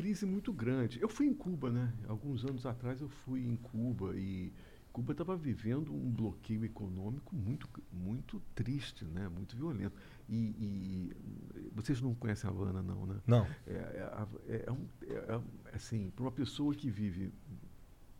Crise 0.00 0.24
muito 0.26 0.52
grande. 0.52 1.00
Eu 1.00 1.08
fui 1.08 1.26
em 1.26 1.34
Cuba, 1.34 1.70
né? 1.70 1.92
Alguns 2.08 2.44
anos 2.44 2.64
atrás 2.64 3.00
eu 3.00 3.08
fui 3.08 3.44
em 3.44 3.56
Cuba 3.56 4.16
e 4.16 4.52
Cuba 4.92 5.12
estava 5.12 5.36
vivendo 5.36 5.92
um 5.94 6.10
bloqueio 6.10 6.64
econômico 6.64 7.36
muito, 7.36 7.68
muito 7.92 8.40
triste, 8.54 9.04
né? 9.04 9.28
Muito 9.28 9.56
violento. 9.56 9.94
E, 10.28 10.34
e 10.36 11.70
vocês 11.74 12.00
não 12.00 12.14
conhecem 12.14 12.48
a 12.48 12.52
Havana, 12.52 12.82
não, 12.82 13.06
né? 13.06 13.20
Não. 13.26 13.46
É, 13.66 13.72
é, 13.72 14.26
é- 14.48 14.64
é 14.66 14.72
um- 14.72 14.88
é- 15.02 15.14
é- 15.14 15.74
assim, 15.76 16.10
para 16.10 16.24
uma 16.24 16.32
pessoa 16.32 16.74
que 16.74 16.90
vive 16.90 17.32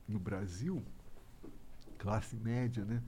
no 0.07 0.18
Brasil, 0.18 0.83
classe 1.99 2.37
média, 2.37 2.85
né? 2.85 3.03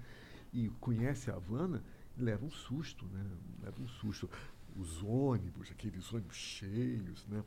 E 0.53 0.69
conhece 0.81 1.31
a 1.31 1.35
Havana, 1.35 1.83
leva 2.17 2.45
um 2.45 2.51
susto, 2.51 3.07
né? 3.07 3.25
Leva 3.63 3.81
um 3.83 3.89
susto. 3.89 4.29
Os 4.75 5.03
ônibus, 5.03 5.71
aqueles 5.71 6.13
ônibus 6.13 6.37
cheios, 6.37 7.27
né? 7.29 7.45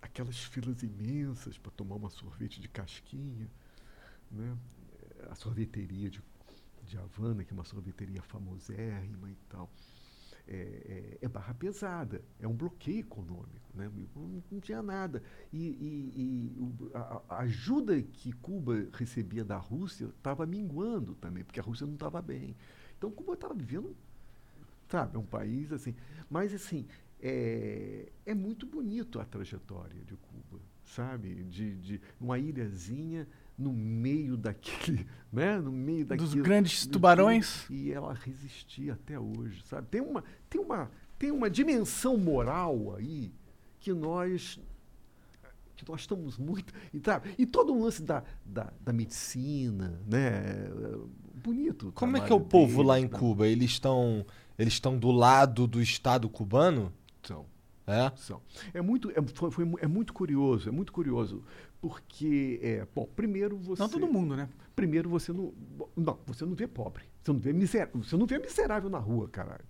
Aquelas 0.00 0.38
filas 0.44 0.82
imensas 0.82 1.58
para 1.58 1.70
tomar 1.72 1.96
uma 1.96 2.10
sorvete 2.10 2.60
de 2.60 2.68
casquinha, 2.68 3.48
né? 4.30 4.56
A 5.30 5.34
sorveteria 5.34 6.10
de, 6.10 6.22
de 6.84 6.98
Havana, 6.98 7.44
que 7.44 7.52
é 7.52 7.54
uma 7.54 7.64
sorveteria 7.64 8.22
famosérrima 8.22 9.30
e 9.30 9.36
tal 9.48 9.70
é, 10.46 11.16
é- 11.22 11.26
é 11.26 11.28
barra 11.28 11.54
pesada, 11.54 12.22
é 12.40 12.48
um 12.48 12.54
bloqueio 12.54 13.00
econômico, 13.00 13.70
né? 13.74 13.90
não, 14.16 14.42
não 14.50 14.60
tinha 14.60 14.82
nada. 14.82 15.22
E, 15.52 15.58
e- 15.58 16.12
e 16.16 16.90
a, 16.94 17.22
a 17.28 17.38
ajuda 17.40 18.00
que 18.02 18.32
Cuba 18.32 18.88
recebia 18.94 19.44
da 19.44 19.56
Rússia 19.56 20.06
estava 20.06 20.46
minguando 20.46 21.14
também, 21.16 21.44
porque 21.44 21.60
a 21.60 21.62
Rússia 21.62 21.86
não 21.86 21.94
estava 21.94 22.22
bem. 22.22 22.56
Então 22.96 23.10
Cuba 23.10 23.34
estava 23.34 23.54
vivendo, 23.54 23.94
sabe, 24.88 25.16
um 25.18 25.24
país 25.26 25.72
assim. 25.72 25.94
Mas 26.30 26.54
assim, 26.54 26.86
é, 27.20 28.08
é 28.26 28.34
muito 28.34 28.66
bonito 28.66 29.20
a 29.20 29.24
trajetória 29.24 30.02
de 30.04 30.14
Cuba, 30.16 30.60
sabe? 30.84 31.34
De, 31.44 31.76
de 31.76 32.00
uma 32.20 32.38
ilhazinha 32.38 33.26
no 33.56 33.72
meio 33.72 34.36
daquele, 34.36 35.06
né? 35.32 35.58
No 35.60 35.72
meio 35.72 36.06
Dos 36.06 36.18
daquilo, 36.28 36.44
grandes 36.44 36.86
do- 36.86 36.92
tubarões. 36.92 37.66
e 37.70 37.92
ela 37.92 38.14
resistia 38.14 38.92
até 38.94 39.18
hoje, 39.18 39.62
sabe? 39.66 39.86
Tem 39.88 40.00
uma, 40.00 40.22
tem 40.48 40.60
uma, 40.60 40.90
tem 41.18 41.30
uma 41.30 41.50
dimensão 41.50 42.16
moral 42.16 42.94
aí 42.96 43.32
que 43.80 43.92
nós 43.92 44.60
que 45.76 45.88
nós 45.88 46.00
estamos 46.00 46.36
muito 46.36 46.72
e, 46.92 46.98
sabe? 46.98 47.32
e 47.38 47.46
todo 47.46 47.72
o 47.72 47.84
lance 47.84 48.02
da, 48.02 48.24
da, 48.44 48.72
da 48.80 48.92
medicina, 48.92 50.00
né? 50.08 50.42
Bonito. 51.34 51.92
Como 51.94 52.16
é 52.16 52.20
que 52.20 52.32
é 52.32 52.34
o 52.34 52.40
povo 52.40 52.72
deles, 52.72 52.86
lá 52.86 52.98
em 52.98 53.04
né? 53.04 53.08
Cuba? 53.16 53.46
Eles 53.46 53.70
estão 53.70 54.26
eles 54.58 54.72
estão 54.72 54.98
do 54.98 55.12
lado 55.12 55.68
do 55.68 55.80
Estado 55.80 56.28
cubano? 56.28 56.92
É? 57.88 58.12
São. 58.16 58.42
É 58.74 58.82
muito, 58.82 59.10
é, 59.10 59.14
foi, 59.34 59.50
foi 59.50 59.64
é 59.80 59.86
muito 59.86 60.12
curioso, 60.12 60.68
é 60.68 60.72
muito 60.72 60.92
curioso, 60.92 61.42
porque, 61.80 62.60
é, 62.62 62.86
bom, 62.94 63.06
primeiro 63.16 63.56
você... 63.56 63.80
Não 63.82 63.88
todo 63.88 64.06
mundo, 64.06 64.36
né? 64.36 64.48
Primeiro 64.76 65.08
você 65.08 65.32
não, 65.32 65.54
não, 65.96 66.18
você 66.26 66.44
não 66.44 66.54
vê 66.54 66.68
pobre, 66.68 67.04
você 67.22 67.32
não 67.32 67.40
vê 67.40 67.52
miserável, 67.52 68.02
você 68.02 68.16
não 68.16 68.26
vê 68.26 68.38
miserável 68.38 68.90
na 68.90 68.98
rua, 68.98 69.26
caralho. 69.28 69.64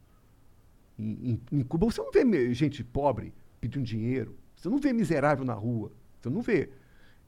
Em, 0.98 1.30
em- 1.30 1.40
em 1.52 1.62
Cuba 1.62 1.86
você 1.86 2.02
não 2.02 2.10
vê 2.10 2.52
gente 2.52 2.82
pobre 2.82 3.32
pedindo 3.60 3.84
dinheiro, 3.84 4.36
você 4.56 4.68
não 4.68 4.78
vê 4.78 4.92
miserável 4.92 5.44
na 5.44 5.54
rua, 5.54 5.92
você 6.20 6.28
não 6.28 6.42
vê. 6.42 6.70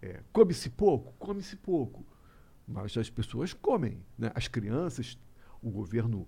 É, 0.03 0.20
come-se 0.32 0.70
pouco, 0.70 1.14
come-se 1.18 1.55
pouco, 1.57 2.05
mas 2.66 2.97
as 2.97 3.09
pessoas 3.09 3.53
comem, 3.53 4.03
né? 4.18 4.32
As 4.34 4.49
crianças, 4.49 5.16
o 5.62 5.70
governo 5.70 6.26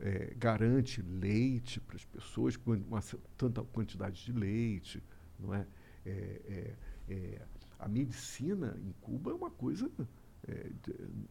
é, 0.00 0.34
garante 0.36 1.02
leite 1.02 1.80
para 1.80 1.96
as 1.96 2.04
pessoas, 2.04 2.58
uma 2.66 3.02
tanta 3.36 3.62
quantidade 3.62 4.24
de 4.24 4.32
leite, 4.32 5.02
não 5.38 5.54
é? 5.54 5.66
É, 6.04 6.10
é, 6.10 6.74
é, 7.08 7.42
a 7.78 7.88
medicina 7.88 8.76
em 8.80 8.92
Cuba 9.00 9.32
é 9.32 9.34
uma 9.34 9.50
coisa 9.50 9.90
é, 10.46 10.70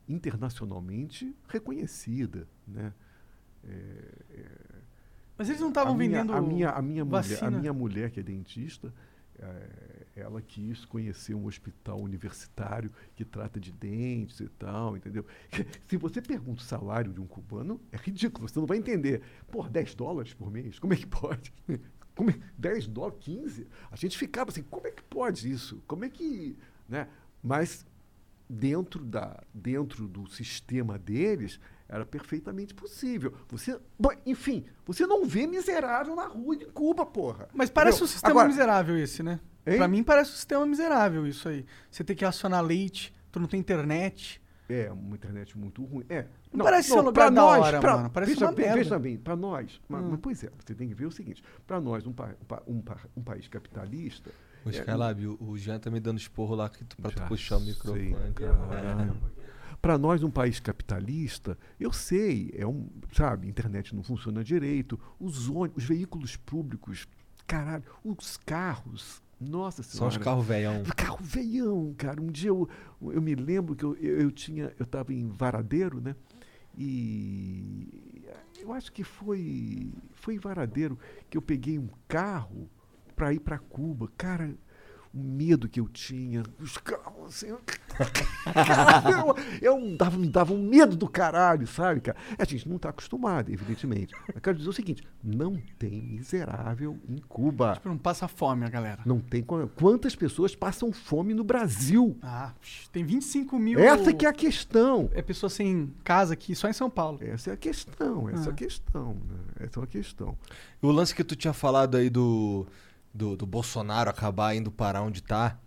internacionalmente 0.07 1.35
reconhecida, 1.47 2.47
né? 2.67 2.93
Mas 5.37 5.49
eles 5.49 5.59
não 5.59 5.69
estavam 5.69 5.97
vendendo 5.97 6.33
a 6.33 6.41
minha 6.41 6.69
a 6.69 6.81
minha 6.81 7.03
mulher, 7.03 7.17
a 7.17 7.21
vacina. 7.21 7.59
minha 7.59 7.73
mulher 7.73 8.11
que 8.11 8.19
é 8.19 8.23
dentista 8.23 8.93
é, 9.39 9.94
ela 10.15 10.41
quis 10.41 10.85
conhecer 10.85 11.35
um 11.35 11.45
hospital 11.45 11.99
universitário 11.99 12.89
que 13.15 13.25
trata 13.25 13.59
de 13.59 13.71
dentes 13.71 14.39
e 14.39 14.47
tal, 14.47 14.95
entendeu? 14.95 15.25
Se 15.87 15.97
você 15.97 16.21
pergunta 16.21 16.61
o 16.61 16.65
salário 16.65 17.11
de 17.11 17.19
um 17.19 17.27
cubano, 17.27 17.81
é 17.91 17.97
ridículo, 17.97 18.47
você 18.47 18.57
não 18.57 18.65
vai 18.65 18.77
entender. 18.77 19.21
Pô, 19.51 19.67
10 19.67 19.93
dólares 19.93 20.33
por 20.33 20.49
mês? 20.49 20.79
Como 20.79 20.93
é 20.93 20.95
que 20.95 21.05
pode? 21.05 21.53
Como 22.15 22.29
é, 22.29 22.39
10 22.57 22.87
dólares, 22.87 23.19
15? 23.19 23.67
A 23.91 23.95
gente 23.97 24.17
ficava 24.17 24.49
assim, 24.49 24.63
como 24.63 24.87
é 24.87 24.91
que 24.91 25.03
pode 25.03 25.51
isso? 25.51 25.83
Como 25.85 26.05
é 26.05 26.09
que. 26.09 26.57
Né? 26.87 27.09
Mas 27.43 27.85
dentro, 28.49 29.03
da, 29.03 29.43
dentro 29.53 30.07
do 30.07 30.25
sistema 30.27 30.97
deles 30.97 31.59
era 31.89 32.05
perfeitamente 32.05 32.73
possível. 32.73 33.33
Você, 33.49 33.77
enfim, 34.25 34.65
você 34.85 35.05
não 35.05 35.25
vê 35.25 35.45
miserável 35.45 36.15
na 36.15 36.25
rua 36.25 36.55
de 36.55 36.65
Cuba, 36.67 37.05
porra. 37.05 37.49
Mas 37.53 37.69
parece 37.69 38.01
um 38.01 38.07
sistema 38.07 38.31
Agora, 38.31 38.47
miserável 38.47 38.97
esse, 38.97 39.21
né? 39.21 39.41
Hein? 39.67 39.77
Pra 39.77 39.87
mim 39.87 40.03
parece 40.03 40.31
um 40.31 40.35
sistema 40.35 40.65
miserável 40.65 41.25
isso 41.27 41.47
aí. 41.49 41.65
Você 41.89 42.03
tem 42.03 42.15
que 42.15 42.23
acionar 42.25 42.63
leite, 42.63 43.13
tu 43.31 43.39
não 43.39 43.47
tem 43.47 43.59
internet. 43.59 44.41
É, 44.67 44.91
uma 44.91 45.15
internet 45.15 45.55
muito 45.57 45.83
ruim. 45.83 46.05
É. 46.09 46.25
Não 46.51 46.65
parece 46.65 46.89
ser 46.89 46.95
um 46.95 47.01
lugar 47.01 47.13
pra 47.13 47.29
da 47.29 47.45
hora, 47.45 47.79
pra- 47.79 47.97
mano. 47.97 48.09
Parece 48.09 48.33
veja, 48.33 48.45
uma 48.45 48.51
bem, 48.51 48.65
merda. 48.65 48.77
veja 48.83 48.99
bem, 48.99 49.17
para 49.17 49.35
nós. 49.35 49.79
Mas, 49.87 50.01
Hum. 50.03 50.07
mas, 50.11 50.19
pois 50.19 50.43
é, 50.43 50.49
você 50.57 50.73
tem 50.73 50.87
que 50.87 50.95
ver 50.95 51.05
o 51.05 51.11
seguinte: 51.11 51.43
para 51.67 51.79
nós, 51.79 52.07
um, 52.07 52.11
pa- 52.13 52.33
um 52.41 52.45
pa- 52.45 52.63
um 52.65 52.81
pa- 52.81 52.99
um 53.15 53.21
país 53.21 53.47
capitalista. 53.47 54.31
Ô, 54.65 54.69
é, 54.69 54.71
Skylab, 54.71 55.27
o, 55.27 55.37
o 55.39 55.57
Jean 55.57 55.77
tá 55.77 55.91
me 55.91 55.99
dando 55.99 56.17
esporro 56.17 56.55
lá 56.55 56.67
que 56.69 56.83
tu, 56.83 56.97
pra 56.97 57.11
tu 57.11 57.21
puxar 57.27 57.57
o 57.57 57.61
microfone. 57.61 58.15
Para 59.81 59.97
nós, 59.99 60.23
um 60.23 60.31
país 60.31 60.59
capitalista, 60.59 61.55
eu 61.79 61.91
sei, 61.93 62.51
é 62.57 62.65
um, 62.65 62.87
sabe, 63.13 63.45
a 63.45 63.49
internet 63.49 63.93
não 63.95 64.01
funciona 64.01 64.43
direito, 64.43 64.99
os 65.19 65.47
ônibus, 65.47 65.83
os 65.83 65.87
veículos 65.87 66.35
públicos, 66.37 67.07
caralho, 67.45 67.83
os 68.03 68.35
carros, 68.37 69.21
nossa 69.45 69.83
Só 69.83 69.89
senhora. 69.97 70.17
os 70.17 70.17
carros 70.23 70.45
velhão. 70.45 70.83
Carro 70.95 71.19
veião, 71.21 71.93
cara. 71.97 72.21
Um 72.21 72.27
dia 72.27 72.49
eu, 72.49 72.67
eu 73.01 73.21
me 73.21 73.35
lembro 73.35 73.75
que 73.75 73.83
eu, 73.83 73.95
eu, 73.97 74.21
eu 74.21 74.31
tinha, 74.31 74.73
eu 74.77 74.83
estava 74.83 75.13
em 75.13 75.27
Varadeiro, 75.27 76.01
né? 76.01 76.15
E 76.77 78.23
eu 78.59 78.73
acho 78.73 78.91
que 78.91 79.03
foi, 79.03 79.93
foi 80.11 80.35
em 80.35 80.39
Varadeiro 80.39 80.97
que 81.29 81.37
eu 81.37 81.41
peguei 81.41 81.79
um 81.79 81.89
carro 82.07 82.69
para 83.15 83.33
ir 83.33 83.39
para 83.39 83.57
Cuba. 83.57 84.09
Cara, 84.17 84.53
o 85.15 85.19
medo 85.23 85.69
que 85.69 85.79
eu 85.79 85.87
tinha, 85.87 86.43
os 86.59 86.77
carros 86.77 87.27
assim. 87.27 87.47
eu, 87.47 89.35
eu 89.61 89.97
dava, 89.97 90.17
me 90.17 90.27
dava 90.27 90.53
um 90.53 90.61
medo 90.61 90.95
do 90.95 91.07
caralho, 91.07 91.65
sabe, 91.65 92.01
cara? 92.01 92.17
A 92.37 92.43
gente 92.43 92.67
não 92.67 92.75
está 92.75 92.89
acostumado, 92.89 93.51
evidentemente. 93.51 94.13
Mas 94.27 94.41
quero 94.43 94.57
dizer 94.57 94.69
o 94.69 94.73
seguinte: 94.73 95.03
não 95.23 95.57
tem 95.79 96.01
miserável 96.01 96.99
em 97.07 97.17
Cuba. 97.17 97.73
Tipo, 97.75 97.89
não 97.89 97.97
passa 97.97 98.27
fome 98.27 98.65
a 98.65 98.69
galera. 98.69 99.01
Não 99.05 99.19
tem 99.19 99.41
como. 99.41 99.67
Quantas 99.69 100.15
pessoas 100.15 100.55
passam 100.55 100.91
fome 100.91 101.33
no 101.33 101.43
Brasil? 101.43 102.17
Ah, 102.21 102.53
tem 102.91 103.03
25 103.05 103.57
mil. 103.57 103.79
Essa 103.79 104.11
que 104.13 104.25
é 104.25 104.29
a 104.29 104.33
questão. 104.33 105.09
É 105.13 105.21
pessoa 105.21 105.49
sem 105.49 105.93
casa 106.03 106.33
aqui, 106.33 106.53
só 106.53 106.67
em 106.67 106.73
São 106.73 106.89
Paulo. 106.89 107.19
Essa 107.21 107.51
é 107.51 107.53
a 107.53 107.57
questão, 107.57 108.29
essa 108.29 108.47
é 108.47 108.49
Ah. 108.49 108.51
a 108.51 108.55
questão. 108.55 109.13
Né? 109.13 109.65
Essa 109.65 109.79
é 109.79 109.83
a 109.83 109.87
questão. 109.87 110.37
O 110.81 110.91
lance 110.91 111.15
que 111.15 111.23
tu 111.23 111.35
tinha 111.35 111.53
falado 111.53 111.95
aí 111.95 112.09
do, 112.09 112.67
do, 113.15 113.37
do 113.37 113.45
Bolsonaro 113.45 114.09
acabar 114.09 114.55
indo 114.55 114.69
parar 114.69 115.01
onde 115.01 115.23
tá, 115.23 115.57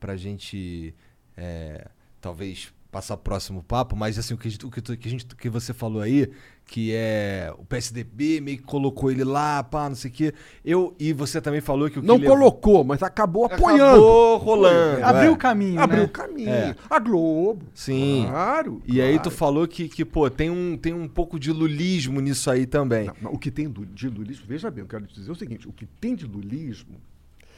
pra 0.00 0.16
gente 0.16 0.94
é, 1.36 1.88
talvez 2.20 2.72
passar 2.90 3.16
próximo 3.16 3.62
papo, 3.62 3.94
mas 3.94 4.18
assim, 4.18 4.34
o 4.34 4.38
que, 4.38 4.48
a 4.48 4.66
o 4.66 4.70
que, 4.70 4.96
que 4.96 5.08
a 5.08 5.10
gente, 5.10 5.26
que 5.26 5.48
você 5.48 5.72
falou 5.72 6.02
aí, 6.02 6.32
que 6.66 6.92
é 6.92 7.54
o 7.56 7.64
PSDB 7.64 8.40
meio 8.40 8.58
que 8.58 8.64
colocou 8.64 9.10
ele 9.10 9.22
lá, 9.22 9.62
pá, 9.62 9.88
não 9.88 9.94
sei 9.94 10.10
o 10.10 10.14
quê. 10.14 10.34
Eu, 10.64 10.96
e 10.98 11.12
você 11.12 11.40
também 11.40 11.60
falou 11.60 11.88
que 11.88 12.00
o 12.00 12.02
que 12.02 12.06
Não 12.06 12.16
levou- 12.16 12.36
colocou, 12.36 12.84
mas 12.84 13.02
acabou 13.04 13.44
apoiando. 13.46 13.84
Acabou 13.84 14.36
rolando. 14.38 15.04
Abriu 15.04 15.30
é. 15.30 15.32
o 15.32 15.36
caminho, 15.36 15.80
Abriu 15.80 16.00
né? 16.00 16.04
o 16.06 16.08
caminho. 16.08 16.50
É. 16.50 16.76
A 16.90 16.98
Globo. 16.98 17.64
Sim. 17.72 18.24
Claro. 18.28 18.82
E 18.84 19.00
aí 19.00 19.14
tu 19.14 19.22
claro. 19.22 19.36
falou 19.36 19.68
que, 19.68 19.88
que 19.88 20.04
pô, 20.04 20.28
tem 20.28 20.50
um, 20.50 20.76
tem 20.76 20.92
um 20.92 21.06
pouco 21.06 21.38
de 21.38 21.52
lulismo 21.52 22.20
nisso 22.20 22.50
aí 22.50 22.66
também. 22.66 23.08
Não, 23.22 23.32
o 23.32 23.38
que 23.38 23.52
tem 23.52 23.70
de 23.70 24.08
lulismo, 24.08 24.44
veja 24.48 24.68
bem, 24.68 24.82
eu 24.82 24.88
quero 24.88 25.06
te 25.06 25.14
dizer 25.14 25.30
o 25.30 25.36
seguinte: 25.36 25.68
o 25.68 25.72
que 25.72 25.86
tem 25.86 26.16
de 26.16 26.26
lulismo, 26.26 27.00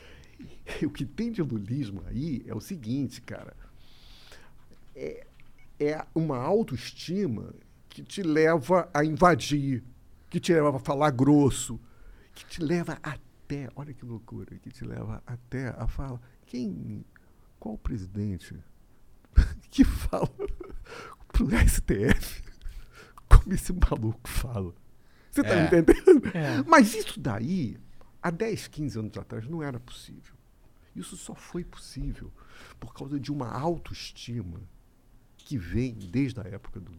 o 0.84 0.90
que 0.90 1.06
tem 1.06 1.32
de 1.32 1.40
lulismo 1.40 2.02
aí 2.10 2.44
é 2.46 2.54
o 2.54 2.60
seguinte, 2.60 3.22
cara. 3.22 3.54
É, 4.94 5.24
é 5.80 6.04
uma 6.14 6.36
autoestima 6.36 7.54
que 7.98 8.04
te 8.04 8.22
leva 8.22 8.88
a 8.94 9.04
invadir, 9.04 9.82
que 10.30 10.38
te 10.38 10.52
leva 10.54 10.76
a 10.76 10.78
falar 10.78 11.10
grosso, 11.10 11.80
que 12.32 12.46
te 12.46 12.62
leva 12.62 12.96
até, 13.02 13.68
olha 13.74 13.92
que 13.92 14.04
loucura, 14.04 14.56
que 14.58 14.70
te 14.70 14.84
leva 14.84 15.20
até 15.26 15.70
a 15.70 15.88
falar. 15.88 16.20
Quem. 16.46 17.04
Qual 17.58 17.76
presidente 17.76 18.54
que 19.68 19.82
fala 19.82 20.30
pro 21.32 21.48
STF 21.68 22.42
como 23.28 23.52
esse 23.52 23.72
maluco 23.72 24.28
fala? 24.28 24.72
Você 25.32 25.42
tá 25.42 25.48
É. 25.48 25.60
me 25.60 25.66
entendendo? 25.66 26.28
É. 26.36 26.62
Mas 26.68 26.94
isso 26.94 27.18
daí, 27.18 27.76
há 28.22 28.30
10, 28.30 28.68
15 28.68 28.98
anos 29.00 29.18
atrás, 29.18 29.44
não 29.48 29.60
era 29.60 29.80
possível. 29.80 30.36
Isso 30.94 31.16
só 31.16 31.34
foi 31.34 31.64
possível 31.64 32.32
por 32.78 32.94
causa 32.94 33.18
de 33.18 33.32
uma 33.32 33.48
autoestima 33.50 34.60
que 35.36 35.58
vem 35.58 35.94
desde 35.94 36.40
a 36.40 36.44
época 36.44 36.78
do, 36.78 36.92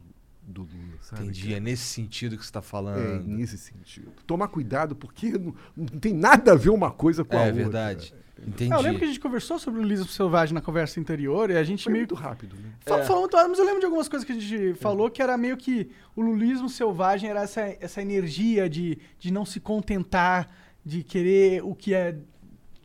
do 0.52 0.62
Lula, 0.62 0.98
sabe? 1.02 1.24
Entendi. 1.24 1.54
É 1.54 1.60
nesse 1.60 1.84
sentido 1.84 2.38
que 2.38 2.46
você 2.46 2.52
tá 2.52 2.60
É, 2.60 2.62
falando. 2.64 3.24
nesse 3.28 3.58
sentido. 3.58 4.12
Tomar 4.26 4.48
cuidado, 4.48 4.96
porque 4.96 5.32
não, 5.32 5.54
não 5.76 5.86
tem 6.00 6.14
nada 6.14 6.52
a 6.54 6.56
ver 6.56 6.70
uma 6.70 6.92
coisa 6.92 7.24
com 7.24 7.36
a 7.38 7.42
É, 7.42 7.46
outra. 7.48 7.56
verdade. 7.64 8.14
Entendi. 8.42 8.72
É, 8.72 8.76
eu 8.76 8.82
lembro 8.82 9.00
que 9.00 9.04
a 9.04 9.08
gente 9.08 9.20
conversou 9.20 9.60
sobre 9.60 9.80
o 9.80 9.84
Lulismo 9.84 10.08
Selvagem 10.08 10.54
na 10.54 10.62
conversa 10.62 10.98
anterior 11.00 11.50
e 11.50 11.58
a 11.58 11.64
gente 11.64 11.84
Foi 11.84 11.92
meio 11.92 12.04
muito 12.04 12.16
rápido, 12.16 12.56
né? 12.56 12.72
Fa- 12.80 13.00
É. 13.00 13.04
Falou 13.04 13.22
muito 13.24 13.36
rápido, 13.36 13.50
mas 13.50 13.60
eu 13.60 13.66
lembro 13.66 13.80
de 13.82 13.86
algumas 13.86 14.08
coisas 14.08 14.26
que 14.26 14.32
a 14.32 14.36
gente 14.40 14.74
falou 14.76 15.10
que 15.10 15.22
era 15.22 15.38
meio 15.38 15.58
que 15.58 15.90
o 16.16 16.22
lulismo 16.22 16.70
selvagem 16.70 17.30
era 17.30 17.42
essa, 17.42 17.62
essa 17.82 18.02
energia 18.02 18.70
de, 18.70 18.98
de 19.20 19.30
não 19.30 19.46
se 19.46 19.60
contentar, 19.60 20.50
de 20.86 21.04
querer 21.04 21.62
o 21.66 21.76
que 21.76 21.94
é 21.94 22.16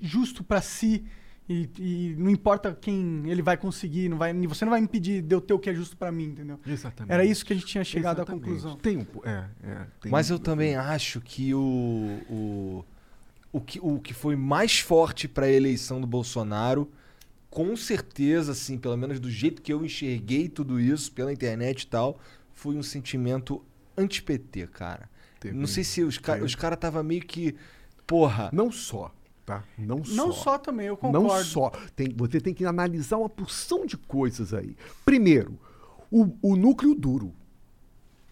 justo 0.00 0.42
pra 0.42 0.60
si 0.60 1.04
e, 1.48 1.68
e 1.78 2.14
não 2.18 2.30
importa 2.30 2.74
quem 2.74 3.28
ele 3.30 3.42
vai 3.42 3.56
conseguir, 3.56 4.08
não 4.08 4.16
vai, 4.16 4.32
você 4.46 4.64
não 4.64 4.70
vai 4.70 4.80
impedir 4.80 5.20
de 5.22 5.34
eu 5.34 5.40
ter 5.40 5.52
o 5.54 5.58
que 5.58 5.68
é 5.68 5.74
justo 5.74 5.96
pra 5.96 6.10
mim, 6.10 6.24
entendeu? 6.26 6.58
Exatamente. 6.66 7.12
Era 7.12 7.24
isso 7.24 7.44
que 7.44 7.52
a 7.52 7.56
gente 7.56 7.66
tinha 7.66 7.84
chegado 7.84 8.18
à 8.18 8.22
Exatamente. 8.22 8.42
conclusão. 8.44 8.76
Tem 8.76 8.96
um, 8.96 9.06
é, 9.24 9.44
é, 9.62 9.86
tem 10.00 10.10
Mas 10.12 10.30
um- 10.30 10.34
eu 10.34 10.38
também 10.38 10.74
acho 10.76 11.20
que 11.20 11.52
o, 11.54 12.18
o, 12.30 12.84
o, 13.52 13.60
que, 13.60 13.78
o 13.82 13.98
que 14.00 14.14
foi 14.14 14.36
mais 14.36 14.80
forte 14.80 15.28
para 15.28 15.46
a 15.46 15.50
eleição 15.52 16.00
do 16.00 16.06
Bolsonaro, 16.06 16.90
com 17.50 17.76
certeza, 17.76 18.52
assim, 18.52 18.78
pelo 18.78 18.96
menos 18.96 19.20
do 19.20 19.30
jeito 19.30 19.60
que 19.62 19.72
eu 19.72 19.84
enxerguei 19.84 20.48
tudo 20.48 20.80
isso 20.80 21.12
pela 21.12 21.32
internet 21.32 21.82
e 21.82 21.86
tal, 21.86 22.18
foi 22.52 22.74
um 22.74 22.82
sentimento 22.82 23.62
anti-PT, 23.96 24.66
cara. 24.68 25.08
Teve- 25.38 25.54
Não 25.56 25.66
sei 25.66 25.84
se 25.84 26.02
os, 26.02 26.16
caras 26.18 26.78
tava 26.80 27.02
meio 27.02 27.20
que. 27.20 27.54
Porra. 28.06 28.50
Não 28.52 28.72
só, 28.72 29.14
tá? 29.44 29.62
Não, 29.78 29.96
Não 30.08 30.32
só. 30.32 30.42
só 30.52 30.58
também, 30.58 30.86
eu 30.86 30.96
concordo. 30.96 31.28
Não 31.28 31.44
só. 31.44 31.70
Tem, 31.94 32.08
você 32.16 32.40
tem 32.40 32.54
que 32.54 32.64
analisar 32.64 33.16
uma 33.18 33.28
porção 33.28 33.84
de 33.86 33.96
coisas 33.96 34.52
aí. 34.54 34.76
Primeiro, 35.04 35.58
o, 36.10 36.34
o 36.42 36.56
núcleo 36.56 36.94
duro. 36.94 37.32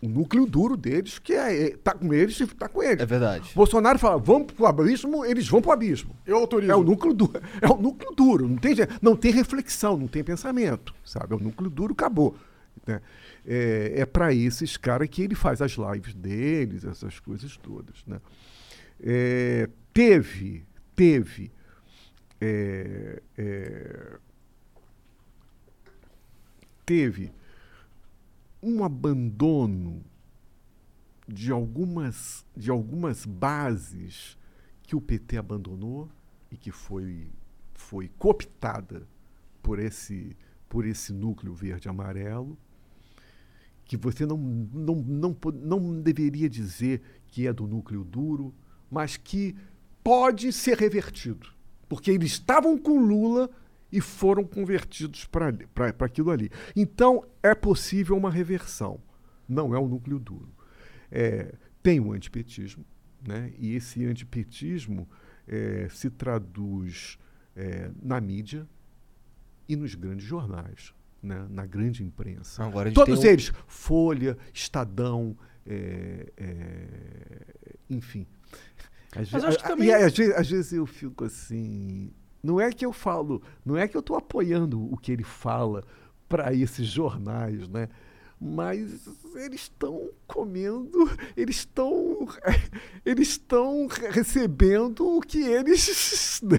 O 0.02 0.08
núcleo 0.08 0.46
duro 0.46 0.76
deles, 0.76 1.20
que 1.20 1.32
é, 1.32 1.66
é- 1.68 1.76
tá 1.76 1.94
com 1.94 2.12
eles 2.12 2.38
e 2.40 2.46
tá 2.48 2.68
com 2.68 2.82
eles. 2.82 3.00
É 3.00 3.06
verdade. 3.06 3.52
Bolsonaro 3.54 4.00
fala, 4.00 4.18
vamos 4.18 4.50
pro 4.52 4.66
abismo, 4.66 5.24
eles 5.24 5.46
vão 5.48 5.62
pro 5.62 5.70
abismo. 5.70 6.16
Eu 6.26 6.38
autorizo. 6.38 6.72
É 6.72 6.74
o 6.74 6.82
núcleo 6.82 7.14
duro. 7.14 7.40
É 7.60 7.68
o 7.68 7.76
núcleo 7.76 8.10
duro. 8.12 8.48
Não 8.48 8.56
tem, 8.56 8.74
não 9.00 9.14
tem 9.14 9.30
reflexão, 9.30 9.96
não 9.96 10.08
tem 10.08 10.24
pensamento. 10.24 10.92
Sabe? 11.04 11.34
É 11.34 11.36
o 11.36 11.40
núcleo 11.40 11.70
duro, 11.70 11.92
acabou. 11.92 12.34
né? 12.84 13.00
É, 13.46 13.92
é 13.98 14.04
para 14.06 14.34
esses 14.34 14.76
caras 14.76 15.08
que 15.08 15.22
ele 15.22 15.36
faz 15.36 15.62
as 15.62 15.72
lives 15.72 16.14
deles, 16.14 16.84
essas 16.84 17.20
coisas 17.20 17.56
todas. 17.56 17.96
Né? 18.04 18.20
É, 19.00 19.68
teve, 19.94 20.64
teve. 20.94 21.50
é, 22.40 23.22
é, 23.38 24.18
teve 26.84 27.32
um 28.62 28.84
abandono 28.84 30.02
de 31.26 31.50
algumas, 31.50 32.44
de 32.56 32.70
algumas 32.70 33.24
bases 33.24 34.36
que 34.82 34.94
o 34.94 35.00
PT 35.00 35.36
abandonou 35.36 36.10
e 36.50 36.56
que 36.56 36.70
foi, 36.70 37.28
foi 37.72 38.08
cooptada 38.18 39.06
por 39.62 39.78
esse, 39.78 40.36
por 40.68 40.84
esse 40.84 41.12
núcleo 41.12 41.54
verde-amarelo, 41.54 42.58
que 43.84 43.96
você 43.96 44.26
não, 44.26 44.36
não, 44.36 44.96
não, 44.96 45.36
não 45.54 46.00
deveria 46.00 46.48
dizer 46.48 47.00
que 47.28 47.46
é 47.46 47.52
do 47.52 47.66
núcleo 47.66 48.04
duro, 48.04 48.54
mas 48.90 49.16
que 49.16 49.56
pode 50.02 50.52
ser 50.52 50.78
revertido. 50.78 51.48
Porque 51.88 52.10
eles 52.10 52.32
estavam 52.32 52.78
com 52.78 52.98
Lula 52.98 53.50
e 53.90 54.00
foram 54.00 54.44
convertidos 54.44 55.26
para 55.26 55.50
aquilo 56.00 56.30
ali. 56.30 56.50
Então, 56.74 57.24
é 57.42 57.54
possível 57.54 58.16
uma 58.16 58.30
reversão. 58.30 59.00
Não 59.48 59.74
é 59.74 59.78
o 59.78 59.86
núcleo 59.86 60.18
duro. 60.18 60.54
É, 61.10 61.54
tem 61.82 62.00
o 62.00 62.12
antipetismo, 62.12 62.84
né? 63.26 63.52
e 63.58 63.74
esse 63.74 64.04
antipetismo 64.06 65.06
é, 65.46 65.88
se 65.90 66.08
traduz 66.08 67.18
é, 67.54 67.90
na 68.00 68.18
mídia 68.18 68.66
e 69.68 69.76
nos 69.76 69.94
grandes 69.94 70.24
jornais, 70.24 70.94
né? 71.22 71.46
na 71.50 71.66
grande 71.66 72.02
imprensa. 72.02 72.64
Agora 72.64 72.90
Todos 72.92 73.20
tem 73.20 73.28
um- 73.28 73.32
eles, 73.32 73.52
Folha, 73.66 74.38
Estadão, 74.54 75.36
é, 75.66 76.32
é, 76.36 77.46
enfim. 77.90 78.26
Às 79.14 79.30
Mas 79.30 79.44
acho 79.44 79.58
que 79.58 79.68
também- 79.68 79.88
E 79.88 79.92
às 79.94 80.16
vezes, 80.16 80.34
às 80.34 80.48
vezes 80.50 80.72
eu 80.72 80.86
fico 80.86 81.24
assim. 81.24 82.10
Não 82.42 82.60
é 82.60 82.72
que 82.72 82.84
eu 82.84 82.92
falo, 82.92 83.40
não 83.64 83.76
é 83.76 83.86
que 83.86 83.96
eu 83.96 84.00
estou 84.00 84.16
apoiando 84.16 84.92
o 84.92 84.96
que 84.96 85.12
ele 85.12 85.22
fala 85.22 85.84
para 86.28 86.52
esses 86.52 86.86
jornais, 86.86 87.68
né? 87.68 87.88
Mas 88.44 89.08
eles 89.36 89.62
estão 89.62 90.10
comendo, 90.26 91.08
eles 91.36 91.56
estão 91.56 92.26
eles 93.06 93.28
estão 93.28 93.86
recebendo 94.10 95.06
o 95.16 95.20
que 95.20 95.40
eles 95.42 96.40
né? 96.42 96.58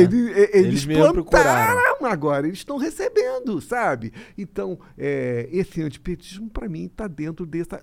E- 0.00 0.56
eles, 0.58 0.84
Eles 0.84 0.86
procuraram. 0.86 1.74
plantaram 1.74 2.06
agora, 2.06 2.46
eles 2.46 2.60
estão 2.60 2.78
recebendo, 2.78 3.60
sabe? 3.60 4.12
Então, 4.38 4.78
é, 4.96 5.48
esse 5.52 5.82
antipetismo, 5.82 6.48
para 6.48 6.68
mim, 6.68 6.86
está 6.86 7.06
dentro 7.06 7.44
dessa, 7.44 7.82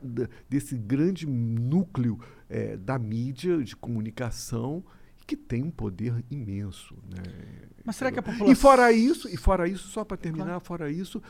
desse 0.50 0.76
grande 0.76 1.28
núcleo 1.28 2.20
é, 2.50 2.78
da 2.78 2.98
mídia 2.98 3.64
de 3.64 3.76
comunicação 3.76 4.84
que 5.28 5.38
tem 5.38 5.62
um 5.62 5.70
poder 5.70 6.26
imenso. 6.32 6.96
Né? 7.08 7.22
Mas 7.86 7.98
será 7.98 8.12
que 8.12 8.18
a 8.18 8.24
população... 8.24 8.52
E 8.52 8.56
fora 8.56 8.92
isso, 8.92 9.30
e 9.30 9.38
fora 9.38 9.68
isso, 9.68 9.88
só 9.90 10.04
para 10.04 10.18
terminar, 10.18 10.60
fora 10.60 10.92
isso, 10.92 11.22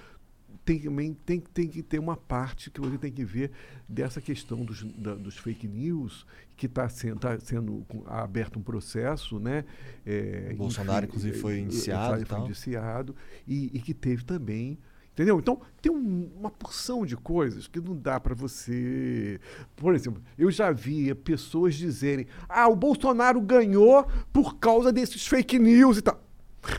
tem, 0.69 0.79
também 0.79 1.13
tem, 1.25 1.39
tem 1.39 1.67
que 1.67 1.81
ter 1.81 1.97
uma 1.97 2.15
parte 2.15 2.69
que 2.69 2.79
você 2.79 2.97
tem 2.97 3.11
que 3.11 3.25
ver 3.25 3.49
dessa 3.87 4.21
questão 4.21 4.63
dos, 4.63 4.83
da- 4.83 5.15
dos 5.15 5.35
fake 5.37 5.67
news, 5.67 6.27
que 6.55 6.67
está 6.67 6.87
sendo, 6.87 7.19
tá 7.19 7.39
sendo 7.39 7.83
aberto 8.05 8.59
um 8.59 8.61
processo, 8.61 9.39
né? 9.39 9.65
É, 10.05 10.51
O 10.53 10.57
Bolsonaro, 10.57 11.05
inclusive, 11.05 11.37
foi 11.39 11.55
eh, 11.55 11.59
indiciado 11.61 12.09
Foi, 12.17 12.25
foi 12.25 12.37
tal. 12.37 12.45
indiciado 12.45 13.15
e, 13.47 13.71
e 13.73 13.79
que 13.81 13.93
teve 13.95 14.23
também. 14.23 14.77
Entendeu? 15.11 15.39
Então, 15.39 15.59
tem 15.81 15.91
um- 15.91 16.29
uma 16.39 16.51
porção 16.51 17.05
de 17.05 17.17
coisas 17.17 17.67
que 17.67 17.79
não 17.81 17.95
dá 17.97 18.19
para 18.19 18.33
você. 18.35 19.39
Por 19.75 19.93
exemplo, 19.95 20.21
eu 20.37 20.49
já 20.51 20.71
vi 20.71 21.13
pessoas 21.15 21.75
dizerem: 21.75 22.27
ah, 22.47 22.67
o 22.69 22.75
Bolsonaro 22.75 23.41
ganhou 23.41 24.07
por 24.31 24.57
causa 24.59 24.93
desses 24.93 25.25
fake 25.27 25.57
news 25.59 25.97
e 25.97 26.01
tal. 26.03 26.23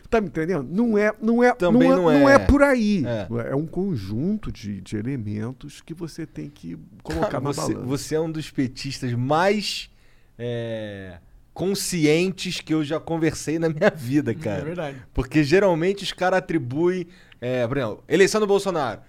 Tá 0.09 0.21
me 0.21 0.27
entendendo? 0.29 0.67
Não 0.71 0.99
é, 0.99 1.13
não 1.21 1.43
é, 1.43 1.55
Também 1.55 1.89
não 1.89 2.11
é, 2.11 2.15
não 2.15 2.21
não 2.21 2.29
é. 2.29 2.35
é 2.35 2.39
por 2.39 2.63
aí. 2.63 3.05
É. 3.07 3.51
É, 3.51 3.55
um 3.55 3.67
conjunto 3.67 4.53
de, 4.53 4.81
de 4.81 4.97
elementos 4.97 5.81
que 5.81 5.95
você 5.95 6.27
tem 6.27 6.51
que 6.51 6.79
colocar 7.03 7.29
Cara, 7.29 7.41
na 7.41 7.53
você, 7.53 7.73
balança. 7.75 7.87
você 7.87 8.15
é 8.15 8.21
um 8.21 8.31
dos 8.31 8.51
petistas 8.51 9.13
mais 9.15 9.91
é, 10.39 11.19
conscientes 11.55 12.61
que 12.61 12.73
eu 12.75 12.85
já 12.85 12.99
conversei 12.99 13.59
na 13.59 13.69
minha 13.69 13.91
vida, 13.91 14.35
cara. 14.35 14.63
É 14.63 14.65
verdade. 14.65 15.03
Porque 15.13 15.43
geralmente 15.45 16.03
os 16.03 16.13
caras 16.13 16.39
atribuem. 16.39 17.07
É, 17.41 17.67
por 17.67 17.77
exemplo, 17.77 18.05
eleição 18.09 18.41
do 18.41 18.47
Bolsonaro. 18.47 19.01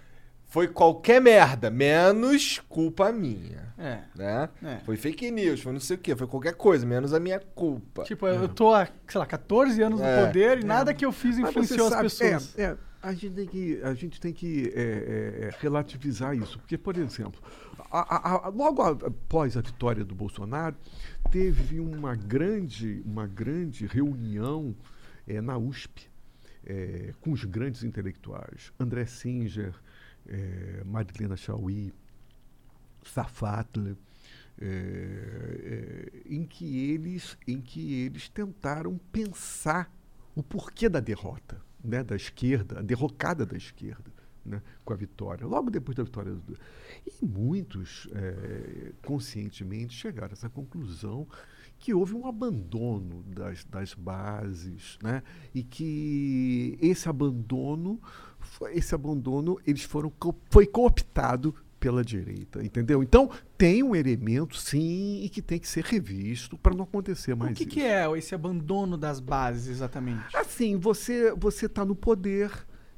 Foi 0.48 0.68
qualquer 0.68 1.22
merda, 1.22 1.70
menos 1.70 2.62
culpa 2.68 3.10
minha. 3.12 3.71
É. 3.82 4.04
Né? 4.16 4.50
É. 4.64 4.78
Foi 4.86 4.96
fake 4.98 5.32
news, 5.32 5.62
foi 5.62 5.74
não 5.74 5.80
sei 5.80 5.96
o 5.98 6.00
quê, 6.00 6.16
foi 6.16 6.28
qualquer 6.28 6.54
coisa, 6.56 6.86
menos 6.86 7.14
a 7.14 7.20
minha 7.20 7.40
culpa. 7.40 8.04
Tipo, 8.04 8.28
eu 8.28 8.48
tô 8.48 8.74
há, 8.74 8.88
sei 9.08 9.20
lá, 9.20 9.26
14 9.26 9.82
anos 9.82 10.00
no 10.00 10.06
É. 10.06 10.26
poder 10.28 10.60
e 10.60 10.64
nada 10.66 10.94
que 10.94 11.06
eu 11.06 11.12
fiz 11.12 11.38
influenciou 11.38 11.90
você 11.90 11.96
as 12.06 12.14
sabe, 12.14 12.32
pessoas. 12.34 12.60
É, 12.60 12.64
é, 12.64 12.78
a 13.02 13.14
gente 13.14 13.32
tem 13.34 13.48
que, 13.48 13.82
a 13.84 13.94
gente 13.94 14.22
tem 14.22 14.34
que 14.34 14.72
é, 14.76 14.82
é, 14.82 15.48
é, 15.48 15.50
relativizar 15.60 16.36
isso. 16.36 16.60
Porque, 16.60 16.78
por 16.78 16.96
exemplo, 16.98 17.42
a- 17.92 18.16
a- 18.16 18.46
a- 18.46 18.50
logo 18.50 18.82
após 18.84 19.58
a 19.58 19.62
vitória 19.62 20.04
do 20.06 20.14
Bolsonaro, 20.14 20.76
teve 21.32 21.80
uma 21.80 22.16
grande, 22.16 23.02
uma 23.06 23.26
grande 23.26 23.86
reunião 23.88 24.76
é, 25.28 25.40
na 25.42 25.58
USP 25.58 26.10
é, 26.66 27.14
com 27.22 27.32
os 27.32 27.44
grandes 27.44 27.84
intelectuais. 27.84 28.72
André 28.80 29.06
Singer, 29.06 29.74
é, 30.28 30.84
Marilena 30.86 31.36
Chauí, 31.36 31.92
Safatler, 33.04 33.96
é, 34.60 34.66
é, 34.66 36.22
em 36.26 36.46
que 36.46 36.92
eles 36.92 37.38
em 37.48 37.60
que 37.60 37.94
eles 38.02 38.30
tentaram 38.30 39.00
pensar 39.12 39.92
o 40.36 40.44
porquê 40.44 40.88
da 40.88 41.00
derrota 41.00 41.62
né, 41.84 42.04
da 42.04 42.16
esquerda, 42.16 42.80
a 42.80 42.82
derrocada 42.82 43.46
da 43.46 43.58
esquerda 43.58 44.12
né, 44.46 44.62
com 44.84 44.94
a 44.94 44.96
vitória, 44.96 45.46
logo 45.46 45.70
depois 45.70 45.96
da 45.96 46.04
vitória 46.04 46.34
do 46.34 46.58
e 47.06 47.26
muitos 47.26 48.08
é, 48.14 48.92
conscientemente 49.06 49.94
chegaram 49.94 50.32
a 50.32 50.34
essa 50.34 50.50
conclusão 50.50 51.28
que 51.80 51.94
houve 51.94 52.14
um 52.14 52.28
abandono 52.28 53.24
das, 53.24 53.64
das 53.66 53.94
bases, 53.96 55.00
né? 55.02 55.24
E 55.54 55.64
que 55.64 56.78
esse 56.80 57.10
abandono, 57.10 58.00
esse 58.72 58.94
abandono, 58.94 59.60
eles 59.66 59.82
foram 59.82 60.14
foi 60.52 60.68
cooptado 60.68 61.56
pela 61.82 62.06
direita, 62.06 62.64
entendeu? 62.64 63.02
Então 63.02 63.28
tem 63.58 63.82
um 63.82 63.96
elemento, 63.96 64.56
sim, 64.56 65.22
e 65.24 65.28
que 65.30 65.42
tem 65.42 65.58
que 65.60 65.68
ser 65.68 65.84
revisto 65.84 66.56
para 66.56 66.76
não 66.76 66.84
acontecer 66.84 67.36
mais 67.36 67.54
O 67.54 67.56
que, 67.56 67.64
isso. 67.64 67.72
que 67.72 67.82
é 67.82 68.06
esse 68.18 68.36
abandono 68.36 68.96
das 68.96 69.20
bases, 69.20 69.68
exatamente? 69.68 70.24
Assim, 70.38 70.78
você 70.78 71.34
você 71.36 71.66
está 71.66 71.84
no 71.84 71.96
poder 71.96 72.52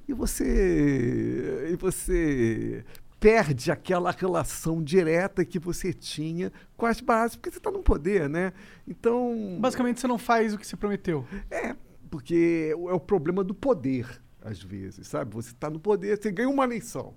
e 0.05 0.13
você 0.13 1.69
e 1.71 1.75
você 1.77 2.84
perde 3.21 3.71
aquela 3.71 4.11
relação 4.11 4.84
direta 4.84 5.45
que 5.45 5.57
você 5.57 5.93
tinha 5.93 6.51
com 6.75 6.86
as 6.86 6.99
bases, 6.99 7.38
porque 7.38 7.51
você 7.51 7.59
está 7.59 7.71
no 7.71 7.81
poder, 7.81 8.27
né? 8.27 8.51
Então, 8.86 9.57
Basicamente, 9.61 10.01
você 10.01 10.07
não 10.07 10.17
faz 10.17 10.53
o 10.53 10.57
que 10.57 10.67
você 10.67 10.75
prometeu. 10.75 11.25
é, 11.49 11.73
porque 12.11 12.69
é 12.73 12.93
o 12.93 12.99
problema 12.99 13.45
do 13.45 13.55
poder, 13.55 14.21
às 14.41 14.61
vezes, 14.61 15.07
sabe? 15.07 15.34
Você 15.36 15.51
está 15.51 15.69
no 15.69 15.79
poder, 15.79 16.17
você 16.21 16.29
ganha 16.34 16.49
uma 16.49 16.65
eleição. 16.65 17.13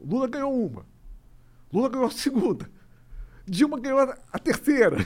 Lula 0.00 0.28
ganhou 0.28 0.54
uma. 0.64 0.86
Lula 1.72 1.88
ganhou 1.88 2.06
a 2.06 2.10
segunda. 2.10 2.70
Dilma 3.46 3.78
ganhou 3.80 3.98
a- 4.00 4.16
terceira. 4.38 4.96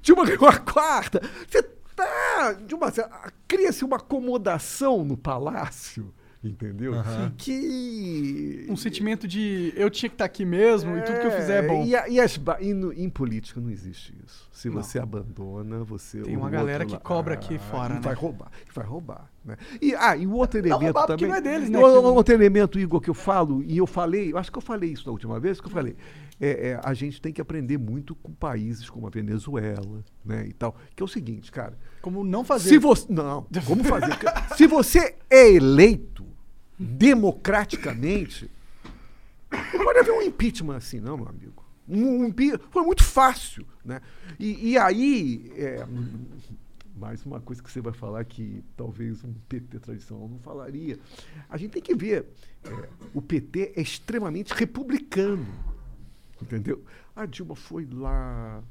Dilma 0.00 0.24
ganhou 0.24 0.46
a 0.48 0.58
quarta. 0.58 1.20
Você 1.48 1.62
tá. 1.62 2.52
Certa- 2.90 3.32
cria-se 3.46 3.84
uma 3.84 3.96
acomodação 3.96 5.04
no 5.04 5.16
palácio, 5.16 6.12
entendeu? 6.42 6.92
Que. 7.36 8.66
Um 8.68 8.76
sentimento 8.76 9.26
de 9.26 9.72
eu 9.76 9.90
tinha 9.90 10.08
que 10.08 10.14
estar 10.14 10.24
aqui 10.24 10.44
mesmo 10.44 10.96
e 10.96 11.02
tudo 11.02 11.20
que 11.20 11.26
eu 11.26 11.30
fizer 11.32 11.64
é 11.64 11.66
bom. 11.66 11.84
E, 11.84 11.94
a- 11.96 12.08
e 12.08 12.20
as 12.20 12.38
e 12.60 12.72
no- 12.74 12.92
em 12.92 13.08
política 13.10 13.60
não 13.60 13.70
existe 13.70 14.14
isso. 14.26 14.48
Se 14.52 14.68
você 14.68 14.98
abandona, 14.98 15.82
você. 15.84 16.20
Tem 16.22 16.36
uma 16.36 16.50
galera 16.50 16.84
que 16.84 16.92
lá- 16.92 17.00
cobra 17.00 17.34
aqui 17.34 17.56
Ah, 17.56 17.58
fora, 17.58 17.92
e 17.94 17.96
né? 17.96 18.00
Vai 18.02 18.14
roubar. 18.14 18.50
Vai 18.74 18.84
roubar. 18.86 19.30
Né? 19.44 19.56
E, 19.80 19.94
ah, 19.94 20.14
e 20.16 20.26
o 20.26 20.32
outro 20.32 20.58
elemento 20.58 20.92
porque 20.92 21.06
também. 21.06 21.28
não 21.28 21.34
é 21.34 21.40
deles, 21.40 21.70
né? 21.70 21.78
O- 21.78 22.10
Outro 22.20 22.34
elemento, 22.34 22.78
Igor, 22.78 23.00
que 23.00 23.08
eu 23.08 23.14
falo, 23.14 23.62
e 23.66 23.78
eu 23.78 23.86
falei, 23.86 24.32
eu 24.32 24.36
acho 24.38 24.52
que 24.52 24.58
eu 24.58 24.62
falei 24.62 24.90
isso 24.92 25.04
da 25.06 25.10
última 25.10 25.40
vez 25.40 25.60
que 25.60 25.66
eu 25.66 25.70
falei. 25.70 25.96
É, 26.38 26.70
é, 26.70 26.80
a 26.82 26.92
gente 26.94 27.20
tem 27.20 27.32
que 27.32 27.40
aprender 27.40 27.78
muito 27.78 28.14
com 28.14 28.32
países 28.32 28.88
como 28.88 29.06
a 29.06 29.10
Venezuela, 29.10 30.02
né? 30.24 30.46
E 30.46 30.52
tal. 30.52 30.74
Que 30.96 31.02
é 31.02 31.04
o 31.04 31.08
seguinte, 31.08 31.50
cara. 31.52 31.78
Como 32.02 32.24
não 32.24 32.44
fazer. 32.44 32.68
Se 32.70 32.78
você. 32.78 33.06
Não, 33.10 33.46
como 33.66 33.84
fazer? 33.84 34.12
Se 34.56 34.66
você 34.66 35.16
é 35.30 35.50
eleito 35.52 36.26
democraticamente, 36.80 38.50
não 39.74 39.84
pode 39.84 39.98
haver 39.98 40.12
um 40.12 40.22
impeachment 40.22 40.76
assim, 40.76 41.00
não, 41.00 41.16
meu 41.16 41.28
amigo. 41.28 41.64
Um, 41.88 42.24
impe- 42.26 42.58
foi 42.70 42.82
muito 42.82 43.02
fácil. 43.04 43.66
Né? 43.84 44.00
E, 44.38 44.70
e 44.70 44.78
aí, 44.78 45.52
é, 45.56 45.84
mais 46.96 47.24
uma 47.26 47.40
coisa 47.40 47.62
que 47.62 47.70
você 47.70 47.80
vai 47.80 47.92
falar 47.92 48.24
que 48.24 48.64
talvez 48.76 49.22
um 49.24 49.34
PT 49.48 49.78
tradicional 49.80 50.28
não 50.28 50.38
falaria. 50.38 50.98
A 51.48 51.56
gente 51.56 51.72
tem 51.72 51.82
que 51.82 51.94
ver. 51.94 52.26
é, 52.64 52.88
o 53.12 53.20
PT 53.20 53.72
é 53.76 53.80
extremamente 53.82 54.54
republicano. 54.54 55.46
Entendeu? 56.40 56.82
A 57.14 57.26
Dilma 57.26 57.54
foi 57.54 57.86
lá, 57.92 58.62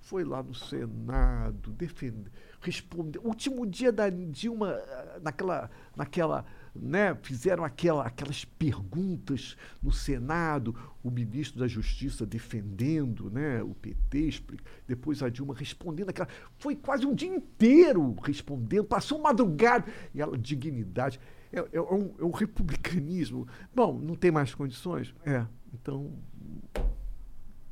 foi 0.00 0.24
lá 0.24 0.42
no 0.42 0.54
Senado, 0.54 1.70
defender, 1.72 2.30
respondeu. 2.60 3.22
Último 3.24 3.66
dia 3.66 3.90
da 3.90 4.08
Dilma, 4.08 4.70
ah, 4.70 5.18
naquela, 5.22 5.70
naquela, 5.96 6.44
né, 6.74 7.16
fizeram 7.22 7.64
aquela, 7.64 8.06
aquelas 8.06 8.44
perguntas 8.44 9.56
no 9.82 9.90
Senado, 9.90 10.74
o 11.02 11.10
ministro 11.10 11.58
da 11.58 11.66
Justiça 11.66 12.26
defendendo, 12.26 13.30
né, 13.30 13.62
o 13.62 13.74
PT, 13.74 14.42
depois 14.86 15.22
a 15.22 15.28
Dilma 15.28 15.54
respondendo 15.54 16.10
aquela, 16.10 16.28
foi 16.58 16.76
quase 16.76 17.06
um 17.06 17.14
dia 17.14 17.34
inteiro 17.34 18.14
respondendo, 18.22 18.84
passou 18.84 19.20
madrugada, 19.20 19.90
e 20.14 20.20
ela, 20.20 20.36
dignidade, 20.36 21.18
é, 21.52 21.64
é 21.72 21.80
um, 21.80 22.14
é 22.18 22.24
um 22.24 22.30
republicanismo. 22.30 23.48
Bom, 23.74 23.98
não 23.98 24.14
tem 24.14 24.30
mais 24.30 24.54
condições? 24.54 25.14
É, 25.24 25.44
então 25.74 26.12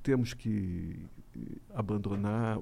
temos 0.03 0.32
que 0.32 0.97
eh, 1.05 1.17
abandonar. 1.74 2.59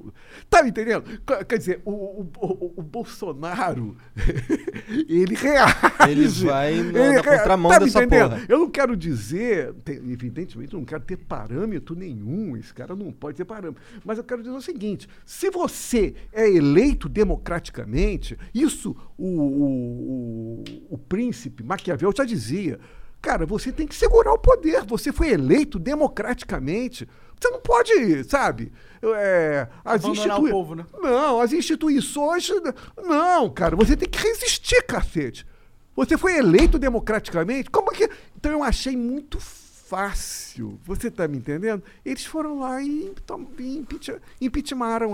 Tá 0.50 0.62
me 0.62 0.70
entendendo? 0.70 1.02
Qu- 1.24 1.44
Quer 1.44 1.58
dizer, 1.58 1.80
o, 1.84 1.90
o, 1.90 2.30
o- 2.40 2.74
o 2.76 2.82
Bolsonaro, 2.82 3.96
ele 5.08 5.34
reage. 5.34 5.74
Ele 6.08 6.28
vai 6.28 6.74
na- 6.82 6.98
Ele 6.98 7.16
na 7.16 7.22
contramão 7.24 7.70
tá 7.72 7.78
dessa 7.78 7.98
entendendo? 8.04 8.30
porra. 8.30 8.46
Eu 8.48 8.58
não 8.58 8.70
quero 8.70 8.96
dizer, 8.96 9.72
tem- 9.84 9.96
evidentemente, 10.10 10.74
eu 10.74 10.78
não 10.80 10.86
quero 10.86 11.02
ter 11.04 11.16
parâmetro 11.16 11.94
nenhum. 11.94 12.56
Esse 12.56 12.72
cara 12.74 12.94
não 12.94 13.10
pode 13.12 13.36
ter 13.36 13.44
parâmetro. 13.44 13.82
Mas 14.04 14.18
eu 14.18 14.24
quero 14.24 14.42
dizer 14.42 14.54
o 14.54 14.60
seguinte: 14.60 15.08
se 15.24 15.50
você 15.50 16.14
é 16.32 16.48
eleito 16.50 17.08
democraticamente, 17.08 18.36
isso 18.54 18.94
o, 19.16 19.26
o, 19.26 20.64
o 20.90 20.98
príncipe 20.98 21.62
Maquiavel 21.62 22.12
já 22.16 22.24
dizia. 22.24 22.78
Cara, 23.22 23.44
você 23.46 23.72
tem 23.72 23.86
que 23.88 23.94
segurar 23.94 24.32
o 24.32 24.38
poder. 24.38 24.84
Você 24.84 25.10
foi 25.12 25.30
eleito 25.30 25.78
democraticamente. 25.80 27.08
Você 27.38 27.50
não 27.50 27.60
pode, 27.60 28.24
sabe? 28.24 28.72
É, 29.02 29.68
as 29.84 30.04
Abandonar 30.04 30.26
institui- 30.28 30.50
o 30.50 30.52
povo, 30.52 30.74
né? 30.74 30.86
Não, 30.98 31.40
as 31.40 31.52
instituições. 31.52 32.50
Não, 32.96 33.50
cara, 33.50 33.76
você 33.76 33.96
tem 33.96 34.08
que 34.08 34.18
resistir, 34.18 34.82
cacete. 34.86 35.46
Você 35.94 36.16
foi 36.18 36.36
eleito 36.38 36.78
democraticamente? 36.78 37.70
Como 37.70 37.90
que. 37.92 38.08
Então 38.36 38.50
eu 38.52 38.62
achei 38.62 38.96
muito 38.96 39.38
fácil. 39.38 40.80
Você 40.84 41.10
tá 41.10 41.28
me 41.28 41.38
entendendo? 41.38 41.82
Eles 42.04 42.24
foram 42.26 42.58
lá 42.58 42.82
e, 42.82 43.12
e 43.58 43.76
impeach- 43.78 44.20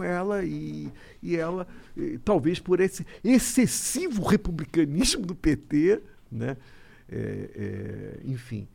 ela 0.02 0.44
e, 0.44 0.90
e 1.22 1.36
ela, 1.36 1.66
eh, 1.98 2.18
talvez 2.24 2.58
por 2.58 2.80
esse 2.80 3.04
excessivo 3.22 4.22
republicanismo 4.24 5.26
do 5.26 5.34
PT, 5.34 6.00
né? 6.30 6.56
É, 7.10 7.50
é, 7.54 8.20
enfim. 8.24 8.66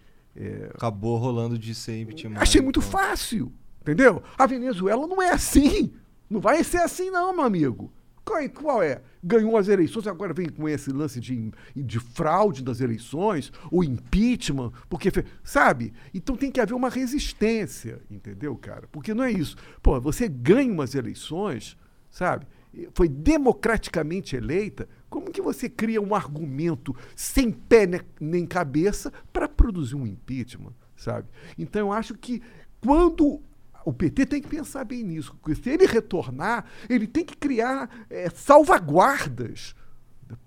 Acabou 0.73 1.17
rolando 1.17 1.57
de 1.57 1.73
ser 1.73 2.01
impeachment. 2.01 2.37
Achei 2.37 2.61
muito 2.61 2.79
então. 2.79 2.91
fácil, 2.91 3.51
entendeu? 3.81 4.21
A 4.37 4.45
Venezuela 4.45 5.07
não 5.07 5.21
é 5.21 5.31
assim. 5.31 5.91
Não 6.29 6.39
vai 6.39 6.63
ser 6.63 6.79
assim, 6.79 7.09
não, 7.09 7.33
meu 7.33 7.45
amigo. 7.45 7.91
Qual 8.27 8.39
é? 8.39 8.49
Qual 8.49 8.83
é? 8.83 9.01
Ganhou 9.23 9.55
as 9.55 9.69
eleições, 9.69 10.05
agora 10.05 10.33
vem 10.33 10.49
com 10.49 10.67
esse 10.67 10.91
lance 10.91 11.19
de, 11.19 11.49
de 11.73 11.99
fraude 11.99 12.61
das 12.61 12.81
eleições, 12.81 13.53
o 13.71 13.83
impeachment, 13.83 14.73
porque. 14.89 15.09
Sabe? 15.43 15.93
Então 16.13 16.35
tem 16.35 16.51
que 16.51 16.59
haver 16.59 16.73
uma 16.73 16.89
resistência, 16.89 18.01
entendeu, 18.11 18.53
cara? 18.57 18.87
Porque 18.91 19.13
não 19.13 19.23
é 19.23 19.31
isso. 19.31 19.55
Pô, 19.81 19.99
você 20.01 20.27
ganha 20.27 20.71
umas 20.71 20.93
eleições, 20.93 21.77
sabe? 22.11 22.45
Foi 22.93 23.07
democraticamente 23.07 24.35
eleita. 24.35 24.89
Como 25.09 25.31
que 25.31 25.41
você 25.41 25.69
cria 25.69 26.01
um 26.01 26.13
argumento 26.13 26.95
sem 27.15 27.51
pé 27.51 27.85
ne- 27.85 28.01
nem 28.19 28.45
cabeça 28.45 29.11
para 29.31 29.47
produzir 29.47 29.95
um 29.95 30.05
impeachment, 30.05 30.73
sabe? 30.95 31.27
Então 31.57 31.87
eu 31.87 31.91
acho 31.93 32.13
que 32.15 32.41
quando 32.81 33.41
o 33.85 33.93
PT 33.93 34.25
tem 34.25 34.41
que 34.41 34.49
pensar 34.49 34.83
bem 34.83 35.01
nisso. 35.03 35.33
Se 35.63 35.69
ele 35.69 35.85
retornar, 35.85 36.65
ele 36.89 37.07
tem 37.07 37.23
que 37.23 37.37
criar 37.37 38.05
eh, 38.09 38.29
salvaguardas 38.29 39.73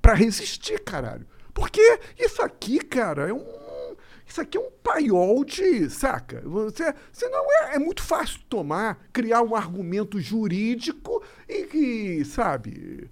para 0.02 0.12
resistir, 0.14 0.78
caralho. 0.84 1.26
Porque 1.54 1.80
isso 2.18 2.42
aqui, 2.42 2.78
cara, 2.80 3.28
é 3.28 3.32
um. 3.32 3.96
Isso 4.26 4.40
aqui 4.40 4.58
é 4.58 4.60
um 4.60 4.70
paiol 4.82 5.42
de. 5.44 5.88
Saca? 5.88 6.42
Você, 6.44 6.94
você 7.10 7.28
não 7.30 7.44
é, 7.64 7.76
é 7.76 7.78
muito 7.78 8.02
fácil 8.02 8.40
tomar, 8.48 9.08
criar 9.12 9.42
um 9.42 9.54
argumento 9.56 10.20
jurídico 10.20 11.22
e 11.48 11.64
que, 11.64 12.24
sabe. 12.26 13.10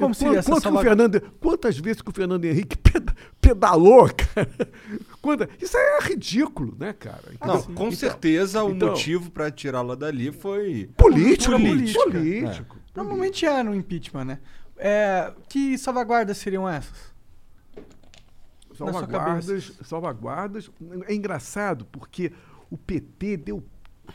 Como 0.00 0.14
seria 0.14 0.38
essa 0.38 0.50
quanto 0.50 0.62
que 0.70 0.76
o 0.76 0.80
Fernando, 0.80 1.20
Quantas 1.40 1.78
vezes 1.78 2.02
que 2.02 2.10
o 2.10 2.12
Fernando 2.12 2.44
Henrique 2.44 2.76
peda- 2.76 3.14
pedalou, 3.40 4.08
cara? 4.08 4.50
Quanta- 5.22 5.48
isso 5.60 5.76
aí 5.76 5.84
é 5.84 6.02
ridículo, 6.08 6.74
né, 6.78 6.92
cara? 6.92 7.22
Não, 7.40 7.56
Então- 7.58 7.62
com 7.74 7.86
então- 7.86 7.92
certeza 7.92 8.62
o 8.64 8.70
então- 8.70 8.88
motivo 8.88 9.30
pra 9.30 9.50
tirá-la 9.50 9.94
dali 9.94 10.32
foi. 10.32 10.90
Político, 10.96 11.52
Política. 11.52 12.00
político. 12.04 12.76
Normalmente 12.94 13.46
é 13.46 13.62
no 13.62 13.74
impeachment, 13.74 14.24
né? 14.24 14.38
É, 14.76 15.32
que 15.48 15.76
salvaguardas 15.78 16.38
seriam 16.38 16.68
essas? 16.68 17.10
Salvaguardas, 18.74 19.72
salvaguardas. 19.82 20.70
É 21.06 21.14
engraçado 21.14 21.84
porque 21.86 22.32
o 22.70 22.76
PT 22.78 23.36
deu 23.36 23.62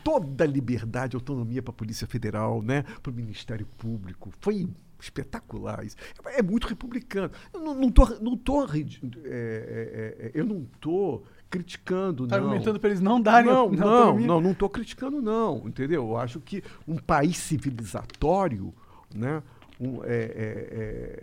toda 0.04 0.44
a 0.44 0.48
liberdade 0.48 1.16
e 1.16 1.18
autonomia 1.18 1.62
para 1.62 1.72
a 1.72 1.76
Polícia 1.76 2.08
Federal, 2.08 2.62
né? 2.62 2.84
para 3.02 3.12
o 3.12 3.14
Ministério 3.14 3.66
Público. 3.78 4.32
Foi 4.42 4.68
espetacular 5.00 5.84
isso. 5.86 5.96
É 6.26 6.42
muito 6.42 6.68
republicano. 6.68 7.32
Eu 7.54 7.60
não, 7.62 7.76
não 7.76 7.92
tô, 7.92 8.06
não 8.22 8.36
tô 8.38 8.66
ridi- 8.66 9.02
é, 9.24 10.20
é, 10.22 10.26
é, 10.28 10.32
eu 10.34 10.46
não 10.46 10.66
tô 10.80 11.24
criticando, 11.50 12.28
Tá 12.28 12.38
não. 12.38 12.46
argumentando 12.46 12.80
pra 12.80 12.90
eles 12.90 13.02
não 13.02 13.22
darem 13.22 13.50
não, 13.50 13.70
não, 13.72 14.20
não, 14.20 14.42
não 14.42 14.52
estou 14.52 14.70
criticando, 14.70 15.22
não, 15.22 15.68
entendeu? 15.68 16.04
Eu 16.04 16.18
acho 16.18 16.40
que 16.40 16.64
um 16.88 16.98
país 16.98 17.38
civilizatório, 17.38 18.74
né, 19.14 19.42
um- 19.80 20.04
é- 20.04 20.08
é- 20.08 20.70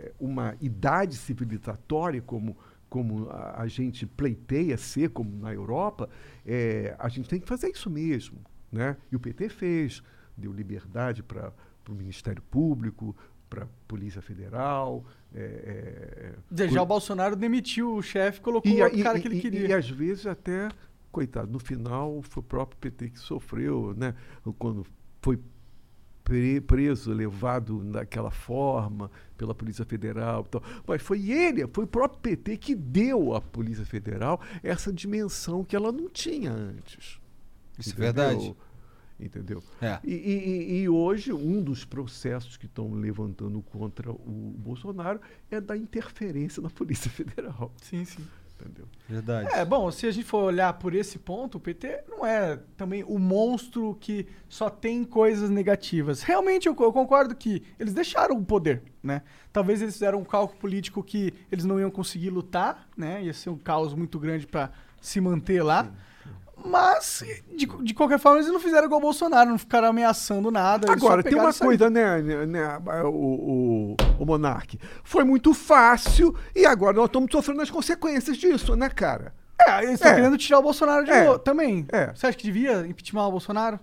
é 0.09 0.13
uma 0.21 0.55
idade 0.61 1.17
civilizatória 1.17 2.21
como, 2.23 2.57
como 2.89 3.29
a, 3.31 3.63
a 3.63 3.67
gente 3.67 4.07
pleiteia 4.07 4.77
ser, 4.77 5.11
como 5.11 5.35
na 5.37 5.53
Europa, 5.53 6.09
é, 6.47 6.95
a 6.99 7.09
gente 7.09 7.29
tem 7.29 7.41
que 7.41 7.49
fazer 7.49 7.69
isso 7.71 7.91
mesmo. 7.91 8.39
Né? 8.71 8.97
E 9.11 9.17
o 9.17 9.21
PT 9.21 9.49
fez, 9.51 10.03
deu 10.37 10.51
liberdade 10.53 11.23
para 11.23 11.53
o 11.89 11.93
Ministério 11.93 12.41
Público, 12.51 13.15
para 13.55 13.65
a 13.65 13.69
Polícia 13.87 14.23
Federal. 14.23 15.05
é, 15.35 16.35
é, 16.59 16.69
Já 16.69 16.79
por- 16.81 16.81
o 16.81 16.87
Bolsonaro 16.87 17.37
demitiu 17.37 17.95
o 17.97 18.03
chefe 18.03 18.39
e 18.39 18.43
colocou 18.43 18.71
e, 18.71 18.83
o 18.83 18.87
e- 18.89 19.03
cara 19.03 19.21
que 19.21 19.29
ele 19.29 19.37
e- 19.39 19.41
queria. 19.41 19.67
e 19.69 19.73
às 19.73 19.89
vezes 19.89 20.27
até 20.27 20.69
coitado, 21.11 21.51
no 21.53 21.59
final 21.59 22.23
foi 22.23 22.41
o 22.41 22.45
próprio 22.45 22.79
PT 22.79 23.11
que 23.11 23.19
sofreu, 23.19 23.95
né? 23.97 24.15
Quando 24.59 24.87
foi 25.21 25.39
pre- 26.25 26.61
preso, 26.61 27.13
levado 27.13 27.83
daquela 27.91 28.31
forma 28.31 29.11
pela 29.37 29.55
Polícia 29.55 29.85
Federal. 29.85 30.45
e 30.47 30.51
tal. 30.51 30.63
Mas 30.87 31.03
foi 31.03 31.31
ele, 31.31 31.67
foi 31.73 31.85
o 31.85 31.87
próprio 31.89 32.21
PT 32.21 32.57
que 32.57 32.75
deu 32.75 33.35
à 33.35 33.41
Polícia 33.41 33.85
Federal 33.85 34.41
essa 34.63 34.93
dimensão 34.93 35.65
que 35.65 35.75
ela 35.77 35.91
não 35.93 36.09
tinha 36.09 36.53
antes. 36.53 37.19
Isso 37.79 37.91
é 37.91 37.93
Entendeu? 37.93 38.05
verdade. 38.15 38.57
Entendeu? 39.25 39.63
É. 39.81 39.99
E, 40.05 40.13
e- 40.15 40.81
e- 40.83 40.89
hoje, 40.89 41.33
um 41.33 41.63
dos 41.63 41.85
processos 41.85 42.57
que 42.57 42.67
estão 42.67 42.93
levantando 42.93 43.63
contra 43.63 44.11
o 44.11 44.55
Bolsonaro 44.59 45.21
é 45.51 45.61
da 45.61 45.77
interferência 45.77 46.61
na 46.63 46.69
Polícia 46.71 47.09
Federal. 47.13 47.73
Sim, 47.81 48.05
sim. 48.05 48.23
Entendeu? 48.61 48.87
Verdade. 49.09 49.49
É, 49.55 49.65
bom, 49.65 49.91
se 49.91 50.07
a 50.07 50.11
gente 50.13 50.25
for 50.25 50.45
olhar 50.45 50.73
por 50.75 50.95
esse 50.95 51.19
ponto, 51.19 51.57
o 51.59 51.61
PT 51.61 52.05
não 52.09 52.25
é 52.25 52.61
também 52.77 53.03
o 53.03 53.19
monstro 53.19 53.97
que 54.01 54.25
só 54.49 54.71
tem 54.71 55.03
coisas 55.03 55.51
negativas. 55.51 56.23
Realmente 56.23 56.69
eu, 56.69 56.77
eu 56.79 56.93
concordo 56.93 57.35
que 57.35 57.63
eles 57.79 57.93
deixaram 57.93 58.37
o 58.37 58.45
poder, 58.45 58.81
né? 59.03 59.23
Talvez 59.53 59.83
eles 59.83 59.95
fizeram 59.95 60.21
um 60.21 60.25
cálculo 60.25 60.61
político 60.61 61.03
que 61.03 61.35
eles 61.51 61.65
não 61.65 61.81
iam 61.81 61.91
conseguir 61.91 62.31
lutar, 62.31 62.89
né? 62.97 63.25
Ia 63.25 63.33
ser 63.33 63.51
um 63.51 63.59
caos 63.59 63.95
muito 63.95 64.17
grande 64.21 64.47
pra 64.47 64.71
se 65.01 65.21
manter 65.21 65.61
lá. 65.63 65.93
Mas, 66.65 67.25
de, 67.57 67.67
de 67.67 67.95
qualquer 67.95 68.19
forma, 68.19 68.39
eles 68.39 68.51
não 68.53 68.61
fizeram 68.61 68.87
igual 68.87 68.99
o 69.01 69.03
Bolsonaro, 69.03 69.51
não 69.51 69.59
ficaram 69.59 69.89
ameaçando 69.89 70.51
nada. 70.51 70.91
Agora, 70.93 71.23
tem 71.23 71.35
uma 71.39 71.53
coisa, 71.53 71.91
né, 71.91 72.23
né, 72.23 72.47
né, 72.47 72.79
o, 73.05 73.09
o, 73.09 73.97
o 74.19 74.25
Monark? 74.27 74.79
Foi 75.03 75.25
muito 75.25 75.53
fácil 75.55 76.35
e 76.55 76.65
agora 76.65 76.97
nós 76.97 77.07
estamos 77.07 77.31
sofrendo 77.33 77.61
as 77.63 77.71
consequências 77.71 78.37
disso, 78.37 78.77
né, 78.77 78.89
cara? 78.89 79.35
É, 79.61 79.79
eles 79.83 79.95
estão 79.95 80.11
É. 80.11 80.15
querendo 80.15 80.37
tirar 80.39 80.59
o 80.59 80.63
Bolsonaro 80.63 81.05
de 81.05 81.11
É. 81.11 81.25
novo 81.25 81.39
também. 81.39 81.87
É. 81.93 82.13
Você 82.15 82.27
acha 82.27 82.37
que 82.37 82.45
devia 82.45 82.87
impeachment 82.87 83.27
o 83.27 83.31
Bolsonaro? 83.31 83.79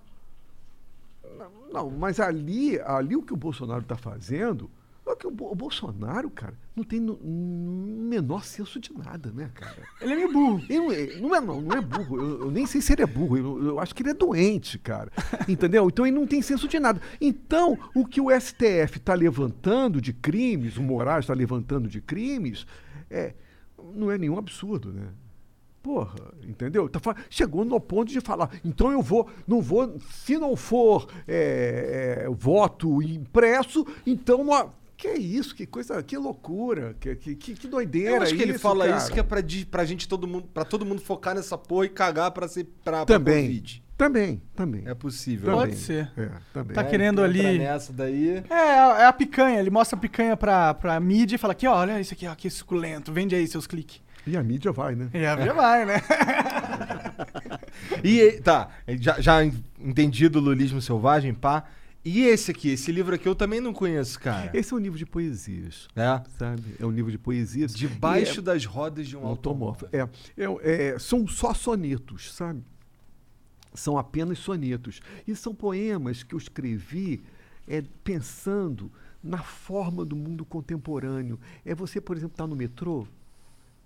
Não, 1.72 1.90
mas 1.92 2.20
ali, 2.20 2.80
ali 2.82 3.16
o 3.16 3.22
que 3.22 3.34
o 3.34 3.38
Bolsonaro 3.38 3.82
está 3.82 3.96
fazendo, 3.96 4.70
é 5.12 5.16
que 5.16 5.28
o, 5.28 5.30
o 5.30 5.56
Bolsonaro, 5.56 6.30
cara, 6.30 6.54
não 6.76 6.84
tem 6.84 7.00
no 7.00 7.18
menor 7.18 8.44
senso 8.44 8.80
de 8.80 8.92
nada, 8.94 9.32
né, 9.32 9.52
cara? 9.54 9.84
Ele 10.02 10.14
é 10.14 10.16
meio 10.16 10.32
burro. 10.32 10.64
Ele 10.70 10.80
não, 10.80 10.92
é, 10.92 11.20
não 11.20 11.36
é, 11.36 11.62
não, 11.62 11.78
é 11.78 11.82
burro. 11.82 12.18
Eu, 12.20 12.40
eu 12.42 12.52
nem 12.52 12.66
sei 12.66 12.82
se 12.82 12.94
ele 12.94 13.04
é 13.04 13.06
burro. 13.06 13.38
Eu, 13.38 13.64
eu 13.66 13.80
acho 13.80 13.94
que 13.94 14.02
ele 14.02 14.12
é 14.12 14.14
doente, 14.14 14.78
cara. 14.80 15.12
Entendeu? 15.48 15.88
Então 15.88 16.06
ele 16.06 16.16
não 16.16 16.28
tem 16.28 16.42
senso 16.42 16.68
de 16.68 16.80
nada. 16.80 17.02
Então, 17.20 17.78
o 17.94 18.06
que 18.06 18.22
o 18.22 18.30
STF 18.30 18.98
está 18.98 19.14
levantando 19.14 20.02
de 20.02 20.14
crimes, 20.14 20.78
o 20.78 20.84
Moraes 20.84 21.24
está 21.24 21.34
levantando 21.34 21.88
de 21.88 22.02
crimes, 22.02 22.66
é, 23.10 23.34
não 23.94 24.12
é 24.12 24.18
nenhum 24.18 24.38
absurdo, 24.38 24.92
né? 24.92 25.10
Porra, 25.82 26.34
entendeu? 26.46 26.90
Tá 26.90 27.16
chegou 27.30 27.64
no 27.64 27.80
ponto 27.80 28.12
de 28.12 28.20
falar, 28.20 28.50
então 28.66 28.92
eu 28.92 29.02
vou, 29.02 29.30
não 29.48 29.62
vou, 29.62 29.98
se 30.12 30.38
não 30.38 30.56
for 30.56 31.08
é, 31.26 32.26
é, 32.26 32.30
voto 32.30 33.02
impresso, 33.02 33.88
então 34.06 34.44
não 34.44 34.74
que 35.00 35.08
é 35.08 35.18
isso, 35.18 35.56
que 35.56 35.66
coisa, 35.66 36.04
que 36.04 36.18
loucura, 36.18 36.94
que, 37.00 37.16
que, 37.16 37.34
que, 37.36 37.54
que 37.54 37.68
doideira 37.70 38.18
Eu 38.18 38.22
acho 38.22 38.36
que 38.36 38.42
ele 38.42 38.52
isso, 38.52 38.60
fala 38.60 38.86
cara. 38.86 38.98
isso 38.98 39.14
que 39.14 39.20
é 39.20 39.24
pra, 39.24 39.40
pra 39.72 39.86
gente 39.86 40.06
todo 40.10 40.28
mundo, 40.28 40.50
pra 40.54 40.66
todo 40.66 40.86
mundo 40.86 41.02
focar 41.02 41.34
nessa 41.34 41.58
porra 41.58 41.86
e 41.86 41.90
cagar 41.90 42.32
pra 42.32 42.50
ser 42.50 42.66
pra, 42.84 43.06
pra 43.06 43.18
Também, 43.18 43.44
Covid. 43.46 43.84
também, 43.98 44.42
também. 44.54 44.84
É 44.86 44.94
possível. 44.94 45.54
Pode 45.54 45.72
Também. 45.72 45.86
ser. 45.86 46.12
É, 46.18 46.30
também. 46.54 46.76
Tá 46.76 46.82
É, 46.82 46.84
querendo 46.84 47.24
ali- 47.24 47.60
nessa 47.60 47.94
daí. 47.94 48.44
É, 48.50 48.54
é 49.02 49.06
a 49.06 49.14
picanha. 49.14 49.58
Ele 49.62 49.70
mostra 49.70 49.98
a 49.98 50.02
picanha 50.02 50.36
pra, 50.36 50.74
pra 50.74 51.00
mídia 51.00 51.36
e 51.36 51.40
fala 51.40 51.54
aqui, 51.54 51.66
ó, 51.66 51.78
olha 51.78 51.98
isso 52.02 52.14
aqui, 52.14 52.28
ó, 52.28 52.36
que 52.36 52.50
suculento. 52.50 53.14
Vende 53.14 53.34
aí 53.36 53.48
seus 53.48 53.66
cliques. 53.66 54.02
E 54.28 54.36
a 54.36 54.44
mídia 54.44 54.74
vai, 54.74 54.96
né? 54.96 55.10
E 55.14 55.26
a 55.26 55.38
já 55.46 55.54
vai, 55.54 55.86
né? 55.86 56.02
E 58.04 58.40
tá, 58.42 58.70
já, 59.00 59.20
já 59.20 59.44
entendido 59.80 60.40
o 60.40 60.42
lulismo 60.42 60.82
selvagem, 60.82 61.34
pá. 61.34 61.64
E 62.04 62.22
esse 62.22 62.52
aqui, 62.52 62.70
esse 62.70 62.92
livro 62.92 63.14
aqui 63.14 63.28
eu 63.28 63.36
também 63.36 63.60
não 63.60 63.74
conheço, 63.74 64.20
cara. 64.20 64.50
Esse 64.58 64.74
é 64.74 64.78
um 64.78 64.80
livro 64.80 64.98
de 64.98 65.06
poesias, 65.06 65.88
É. 65.96 66.22
sabe? 66.38 66.64
É 66.80 66.86
um 66.86 66.92
livro 66.92 67.12
de 67.12 67.18
poesias. 67.18 67.74
Debaixo 67.74 68.40
E 68.40 68.44
das 68.44 68.66
rodas 68.66 69.08
de 69.08 69.18
um 69.18 69.22
é, 69.22 69.24
um 69.24 69.28
automóvel. 69.28 69.90
automóvel. 69.94 70.10
É, 70.38 70.44
é, 70.44 70.88
é, 70.96 71.00
são 71.00 71.28
só 71.28 71.54
sonetos, 71.54 72.34
sabe? 72.34 72.64
São 73.74 73.98
apenas 73.98 74.40
sonetos. 74.40 75.02
E 75.28 75.36
são 75.36 75.54
poemas 75.54 76.24
que 76.24 76.34
eu 76.34 76.38
escrevi 76.40 77.22
é, 77.68 77.84
pensando 78.04 78.90
na 79.22 79.40
forma 79.44 80.06
do 80.06 80.16
mundo 80.16 80.46
contemporâneo. 80.46 81.38
É 81.66 81.76
você, 81.76 82.00
por 82.00 82.16
exemplo, 82.16 82.34
estar 82.34 82.48
no 82.48 82.56
metrô 82.56 83.06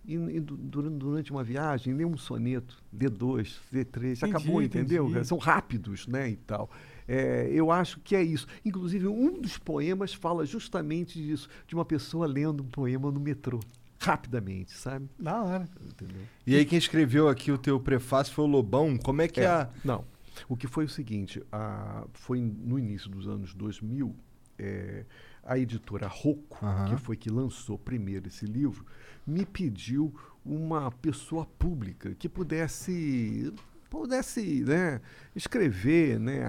e, 0.05 0.13
e 0.13 0.39
du- 0.39 0.55
durante, 0.55 0.95
durante 0.97 1.31
uma 1.31 1.43
viagem, 1.43 1.93
lê 1.95 2.05
um 2.05 2.15
soneto, 2.15 2.77
D2, 2.95 3.55
D3, 3.73 4.17
Entendi, 4.17 4.25
acabou, 4.25 4.61
entendeu? 4.61 5.09
entendi. 5.09 5.27
São 5.27 5.37
rápidos, 5.39 6.05
né, 6.07 6.29
e 6.29 6.35
tal. 6.35 6.69
É, 7.07 7.49
eu 7.51 7.71
acho 7.71 7.99
que 7.99 8.15
é 8.15 8.23
isso. 8.23 8.47
Inclusive, 8.63 9.07
um 9.07 9.39
dos 9.41 9.57
poemas 9.57 10.13
fala 10.13 10.45
justamente 10.45 11.21
disso, 11.21 11.47
de 11.67 11.75
uma 11.75 11.85
pessoa 11.85 12.25
lendo 12.27 12.63
um 12.63 12.67
poema 12.67 13.11
no 13.11 13.19
metrô, 13.19 13.59
rapidamente, 13.99 14.71
sabe? 14.73 15.09
da 15.19 15.41
hora. 15.43 15.67
Entendeu? 15.85 16.21
E 16.45 16.55
aí 16.55 16.65
quem 16.65 16.77
escreveu 16.77 17.27
aqui 17.29 17.51
o 17.51 17.57
teu 17.57 17.79
prefácio 17.79 18.33
foi 18.33 18.45
o 18.45 18.47
Lobão. 18.47 18.97
Como 18.97 19.21
é 19.21 19.27
que 19.27 19.39
é, 19.41 19.47
a... 19.47 19.69
Não. 19.83 20.05
O 20.49 20.57
que 20.57 20.67
foi 20.67 20.85
o 20.85 20.89
seguinte, 20.89 21.41
a- 21.51 22.05
foi 22.13 22.39
no 22.41 22.79
início 22.79 23.09
dos 23.09 23.27
anos 23.27 23.53
2000, 23.53 24.15
é, 24.57 25.05
a 25.43 25.57
editora 25.59 26.07
Rocco, 26.07 26.57
Aham. 26.65 26.89
que 26.95 27.01
foi 27.01 27.15
que 27.15 27.29
lançou 27.29 27.77
primeiro 27.77 28.27
esse 28.27 28.45
livro, 28.45 28.85
me 29.27 29.45
pediu 29.45 30.13
uma 30.45 30.91
pessoa 30.91 31.45
pública 31.45 32.15
que 32.15 32.27
pudesse 32.27 33.53
pudesse 33.93 34.63
né, 34.63 34.99
escrever, 35.35 36.19
né, 36.19 36.41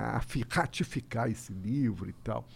ratificar 0.49 1.30
esse 1.30 1.53
livro 1.53 2.09
e 2.09 2.12
tal. 2.14 2.49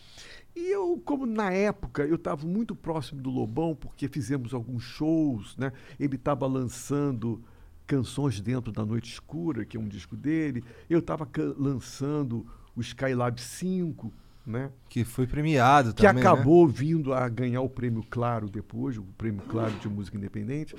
E 0.57 0.71
eu, 0.73 1.01
como 1.05 1.27
na 1.27 1.53
época 1.53 2.05
eu 2.05 2.17
estava 2.17 2.47
muito 2.47 2.75
próximo 2.75 3.21
do 3.21 3.29
Lobão, 3.29 3.77
porque 3.77 4.09
fizemos 4.09 4.55
alguns 4.55 4.83
shows, 4.83 5.57
né? 5.59 5.73
Ele 6.01 6.17
estava 6.17 6.47
lançando 6.47 7.45
Canções 7.87 8.41
Dentro 8.41 8.73
da 8.73 8.85
Noite 8.85 9.13
Escura, 9.13 9.65
que 9.65 9.77
é 9.77 9.81
um 9.81 9.87
disco 9.87 10.17
dele. 10.17 10.65
Eu 10.89 11.01
estava 11.01 11.29
lançando 11.57 12.47
o 12.75 12.81
Skylab 12.81 13.41
5, 13.41 14.13
né? 14.49 14.71
que 14.89 15.05
foi 15.05 15.27
premiado 15.27 15.93
que 15.93 16.03
também, 16.03 16.25
né? 16.25 16.29
acabou 16.29 16.67
vindo 16.67 17.13
a 17.13 17.29
ganhar 17.29 17.61
o 17.61 17.69
prêmio 17.69 18.03
Claro 18.09 18.49
depois, 18.49 18.97
o 18.97 19.03
prêmio 19.03 19.43
Claro 19.43 19.75
de 19.75 19.89
Música 19.89 20.17
Independente, 20.17 20.75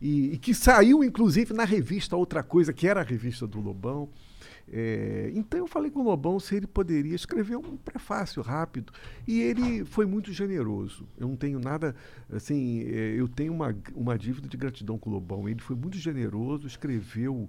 e, 0.00 0.32
e 0.32 0.38
que 0.38 0.52
saiu 0.52 1.04
inclusive 1.04 1.54
na 1.54 1.64
revista 1.64 2.16
Outra 2.16 2.42
Coisa, 2.42 2.72
que 2.72 2.86
era 2.86 3.00
a 3.00 3.04
revista 3.04 3.46
do 3.46 3.60
Lobão. 3.60 4.08
É, 4.70 5.30
então 5.34 5.60
eu 5.60 5.66
falei 5.66 5.90
com 5.90 6.00
o 6.00 6.04
Lobão 6.04 6.40
se 6.40 6.56
ele 6.56 6.66
poderia 6.66 7.14
escrever 7.14 7.56
um 7.56 7.76
prefácio 7.76 8.42
rápido. 8.42 8.92
E 9.26 9.40
ele 9.40 9.84
foi 9.84 10.06
muito 10.06 10.32
generoso. 10.32 11.06
Eu 11.18 11.28
não 11.28 11.36
tenho 11.36 11.58
nada, 11.60 11.94
assim, 12.32 12.82
é, 12.82 13.14
eu 13.16 13.28
tenho 13.28 13.52
uma, 13.52 13.76
uma 13.94 14.18
dívida 14.18 14.48
de 14.48 14.56
gratidão 14.56 14.98
com 14.98 15.10
o 15.10 15.12
Lobão. 15.12 15.48
Ele 15.48 15.60
foi 15.60 15.76
muito 15.76 15.96
generoso, 15.98 16.66
escreveu 16.66 17.48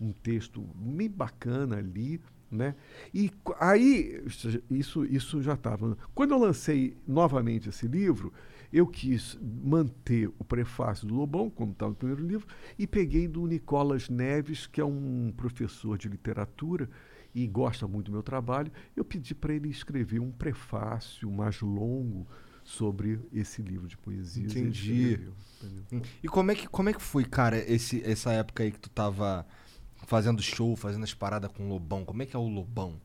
um 0.00 0.12
texto 0.12 0.60
bem 0.74 1.08
bacana 1.08 1.76
ali, 1.76 2.20
né? 2.54 2.74
E 3.12 3.30
aí, 3.60 4.22
isso, 4.70 5.04
isso 5.04 5.42
já 5.42 5.54
estava. 5.54 5.96
Quando 6.14 6.32
eu 6.32 6.38
lancei 6.38 6.96
novamente 7.06 7.68
esse 7.68 7.86
livro, 7.86 8.32
eu 8.72 8.86
quis 8.86 9.38
manter 9.40 10.28
o 10.38 10.44
prefácio 10.44 11.06
do 11.06 11.14
Lobão, 11.14 11.48
como 11.48 11.72
estava 11.72 11.90
no 11.90 11.96
primeiro 11.96 12.26
livro, 12.26 12.46
e 12.78 12.86
peguei 12.86 13.28
do 13.28 13.46
Nicolas 13.46 14.08
Neves, 14.08 14.66
que 14.66 14.80
é 14.80 14.84
um 14.84 15.32
professor 15.36 15.96
de 15.96 16.08
literatura 16.08 16.90
e 17.34 17.46
gosta 17.46 17.86
muito 17.86 18.06
do 18.06 18.12
meu 18.12 18.22
trabalho. 18.22 18.72
Eu 18.96 19.04
pedi 19.04 19.34
para 19.34 19.54
ele 19.54 19.68
escrever 19.68 20.20
um 20.20 20.32
prefácio 20.32 21.30
mais 21.30 21.60
longo 21.60 22.26
sobre 22.64 23.20
esse 23.32 23.60
livro 23.62 23.86
de 23.86 23.96
poesias. 23.96 24.56
Ele 24.56 24.68
Entendi. 24.68 24.92
escreveu, 24.92 25.34
entendeu? 25.62 26.02
E 26.22 26.28
como 26.28 26.50
é 26.50 26.54
que, 26.54 26.66
como 26.66 26.88
é 26.88 26.92
que 26.92 27.02
foi, 27.02 27.24
cara, 27.24 27.58
esse, 27.70 28.02
essa 28.02 28.32
época 28.32 28.62
aí 28.62 28.72
que 28.72 28.80
tu 28.80 28.90
tava 28.90 29.46
fazendo 30.06 30.42
show, 30.42 30.76
fazendo 30.76 31.04
as 31.04 31.14
paradas 31.14 31.50
com 31.52 31.64
o 31.64 31.68
Lobão? 31.68 32.04
Como 32.04 32.22
é 32.22 32.26
que 32.26 32.36
é 32.36 32.38
o 32.38 32.46
Lobão? 32.46 33.00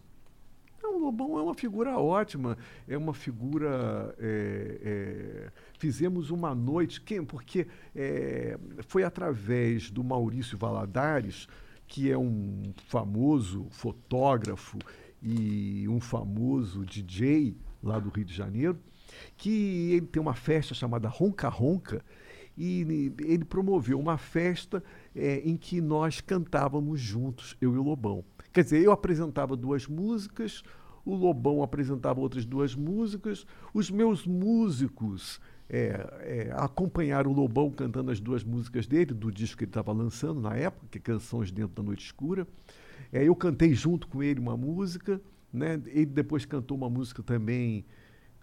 Não, 0.82 0.98
o 0.98 1.00
Lobão 1.00 1.38
é 1.38 1.42
uma 1.42 1.54
figura 1.54 1.98
ótima, 1.98 2.58
é 2.88 2.98
uma 2.98 3.14
figura. 3.14 4.16
é, 4.20 4.80
é, 4.82 5.52
fizemos 5.78 6.30
uma 6.30 6.54
noite, 6.56 7.02
quem, 7.02 7.24
porque 7.24 7.68
é, 7.96 8.58
foi 8.88 9.04
através 9.04 9.90
do 9.90 10.04
Maurício 10.04 10.58
Valadares, 10.58 11.48
que 11.88 12.12
é 12.12 12.18
um 12.18 12.74
famoso 12.88 13.68
fotógrafo 13.72 14.78
e 15.22 15.88
um 15.90 16.00
famoso 16.00 16.86
DJ 16.86 17.56
lá 17.84 18.00
do 18.00 18.10
Rio 18.10 18.26
de 18.26 18.34
Janeiro, 18.34 18.80
que 19.36 19.92
ele 19.92 20.06
tem 20.06 20.22
uma 20.22 20.36
festa 20.36 20.74
chamada 20.74 21.08
Ronca 21.10 21.50
Ronca, 21.50 22.04
e 22.58 23.14
ele 23.20 23.46
promoveu 23.46 23.98
uma 24.00 24.18
festa 24.18 24.84
é, 25.16 25.40
em 25.40 25.58
que 25.58 25.82
nós 25.82 26.22
cantávamos 26.22 27.00
juntos, 27.00 27.56
eu 27.62 27.74
e 27.76 27.78
o 27.78 27.84
Lobão. 27.84 28.24
Quer 28.52 28.64
dizer, 28.64 28.82
eu 28.82 28.92
apresentava 28.92 29.56
duas 29.56 29.88
músicas, 29.88 30.64
o 31.06 31.16
Lobão 31.16 31.64
apresentava 31.64 32.20
outras 32.20 32.46
duas 32.46 32.76
músicas, 32.76 33.46
os 33.74 33.90
meus 33.90 34.26
músicos 34.26 35.40
é, 35.70 36.08
é, 36.22 36.52
acompanhar 36.56 37.28
o 37.28 37.32
Lobão 37.32 37.70
cantando 37.70 38.10
as 38.12 38.20
duas 38.20 38.44
músicas 38.44 38.88
dele, 38.88 39.14
do 39.14 39.32
disco 39.32 39.58
que 39.58 39.64
ele 39.66 39.70
estava 39.70 39.92
lançando 39.92 40.42
na 40.42 40.56
época, 40.56 40.88
que 40.90 40.98
é 40.98 41.02
Canções 41.02 41.52
Dentro 41.52 41.76
da 41.76 41.84
Noite 41.84 42.06
Escura. 42.06 42.48
É, 43.14 43.24
eu 43.24 43.36
cantei 43.36 43.74
junto 43.74 44.08
com 44.08 44.24
ele 44.24 44.40
uma 44.40 44.58
música, 44.58 45.22
né? 45.54 45.82
ele 45.88 46.08
depois 46.08 46.44
cantou 46.44 46.76
uma 46.76 46.90
música 46.90 47.22
também. 47.22 47.86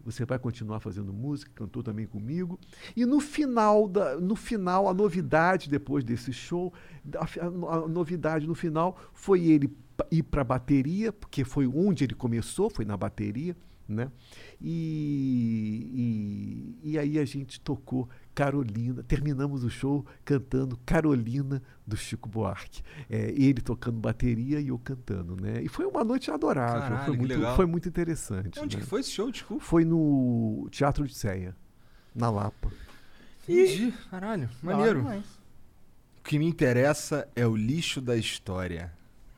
Você 0.06 0.24
vai 0.24 0.38
continuar 0.38 0.80
fazendo 0.80 1.12
música, 1.12 1.50
cantou 1.54 1.82
também 1.82 2.06
comigo. 2.06 2.58
E 2.96 3.04
no 3.04 3.20
final, 3.20 3.88
da, 3.88 4.18
no 4.18 4.36
final 4.36 4.88
a 4.88 4.94
novidade 4.94 5.68
depois 5.68 6.04
desse 6.04 6.32
show, 6.32 6.72
a, 7.14 7.74
a- 7.74 7.88
novidade 7.88 8.46
no 8.46 8.54
final 8.54 8.96
foi 9.12 9.44
ele 9.46 9.70
ir 10.10 10.22
para 10.22 10.42
a 10.42 10.44
bateria, 10.44 11.12
porque 11.12 11.44
foi 11.44 11.66
onde 11.66 12.04
ele 12.04 12.14
começou, 12.14 12.70
foi 12.70 12.84
na 12.84 12.96
bateria, 12.96 13.56
né? 13.88 14.10
E, 14.60 16.76
e, 16.82 16.90
e 16.92 16.98
aí 16.98 17.18
a 17.18 17.24
gente 17.24 17.60
tocou 17.60 18.08
Carolina, 18.36 19.02
terminamos 19.02 19.64
o 19.64 19.70
show 19.70 20.04
cantando 20.22 20.78
Carolina 20.84 21.62
do 21.86 21.96
Chico 21.96 22.28
Buarque. 22.28 22.82
É, 23.08 23.30
ele 23.30 23.62
tocando 23.62 23.98
bateria 23.98 24.60
e 24.60 24.68
eu 24.68 24.78
cantando, 24.78 25.40
né? 25.40 25.62
E 25.62 25.68
foi 25.68 25.86
uma 25.86 26.04
noite 26.04 26.30
adorável, 26.30 26.82
Caralho, 26.82 27.04
foi, 27.06 27.14
que 27.14 27.18
muito, 27.18 27.34
legal. 27.34 27.56
foi 27.56 27.64
muito 27.64 27.88
interessante. 27.88 28.60
Onde 28.60 28.76
né? 28.76 28.82
que 28.82 28.86
foi 28.86 29.00
esse 29.00 29.10
show? 29.10 29.32
Desculpa. 29.32 29.64
Foi 29.64 29.86
no 29.86 30.68
Teatro 30.70 31.06
de 31.06 31.14
Ceia, 31.14 31.56
na 32.14 32.28
Lapa. 32.28 32.70
Entendi. 33.48 33.94
Caralho, 34.10 34.50
Da 34.62 34.68
hora 34.68 34.76
maneiro. 34.76 34.98
demais. 34.98 35.24
O 36.20 36.22
que 36.22 36.38
me 36.38 36.44
interessa 36.44 37.26
é 37.34 37.46
o 37.46 37.56
lixo 37.56 38.02
da 38.02 38.18
história. 38.18 38.92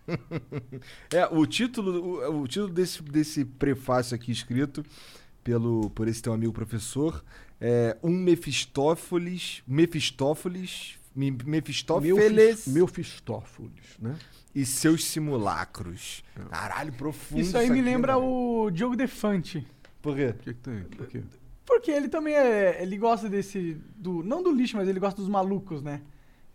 é, 1.15 1.25
o 1.31 1.47
título, 1.47 2.19
o, 2.33 2.43
o 2.43 2.49
título 2.49 2.73
desse, 2.73 3.01
desse 3.01 3.45
prefácio 3.45 4.17
aqui 4.17 4.33
escrito 4.33 4.85
pelo, 5.53 5.89
por 5.91 6.07
esse 6.09 6.21
teu 6.21 6.35
amigo 6.35 6.53
professor 6.53 7.25
é 7.59 7.97
Um 8.03 8.11
Mefistófeles. 8.11 9.63
Mefistófeles. 9.67 10.99
Me- 11.17 11.31
Mefistófeles 11.47 12.67
Meu 12.67 12.87
Fistófolis, 12.87 13.97
né? 13.99 14.15
e 14.55 14.67
seus 14.67 15.05
simulacros. 15.07 16.23
Caralho, 16.51 16.93
profundo. 16.93 17.41
Isso 17.41 17.57
aí 17.57 17.69
me 17.71 17.81
aqui, 17.81 17.83
lembra 17.91 18.15
mano. 18.15 18.27
o 18.67 18.71
Diogo 18.71 18.95
Defante. 18.95 19.67
Por 20.03 20.15
quê? 20.15 20.27
O 20.27 20.35
que, 20.35 20.53
que 20.55 20.61
tem? 20.61 20.83
Por 20.85 21.07
quê? 21.07 21.23
Porque 21.67 21.91
ele 21.91 22.09
também 22.09 22.35
é. 22.35 22.83
Ele 22.83 22.97
gosta 22.99 23.27
desse. 23.29 23.79
Do, 23.97 24.23
não 24.23 24.43
do 24.43 24.53
lixo, 24.53 24.77
mas 24.77 24.87
ele 24.87 25.01
gosta 25.01 25.19
dos 25.21 25.31
malucos, 25.31 25.83
né? 25.83 26.03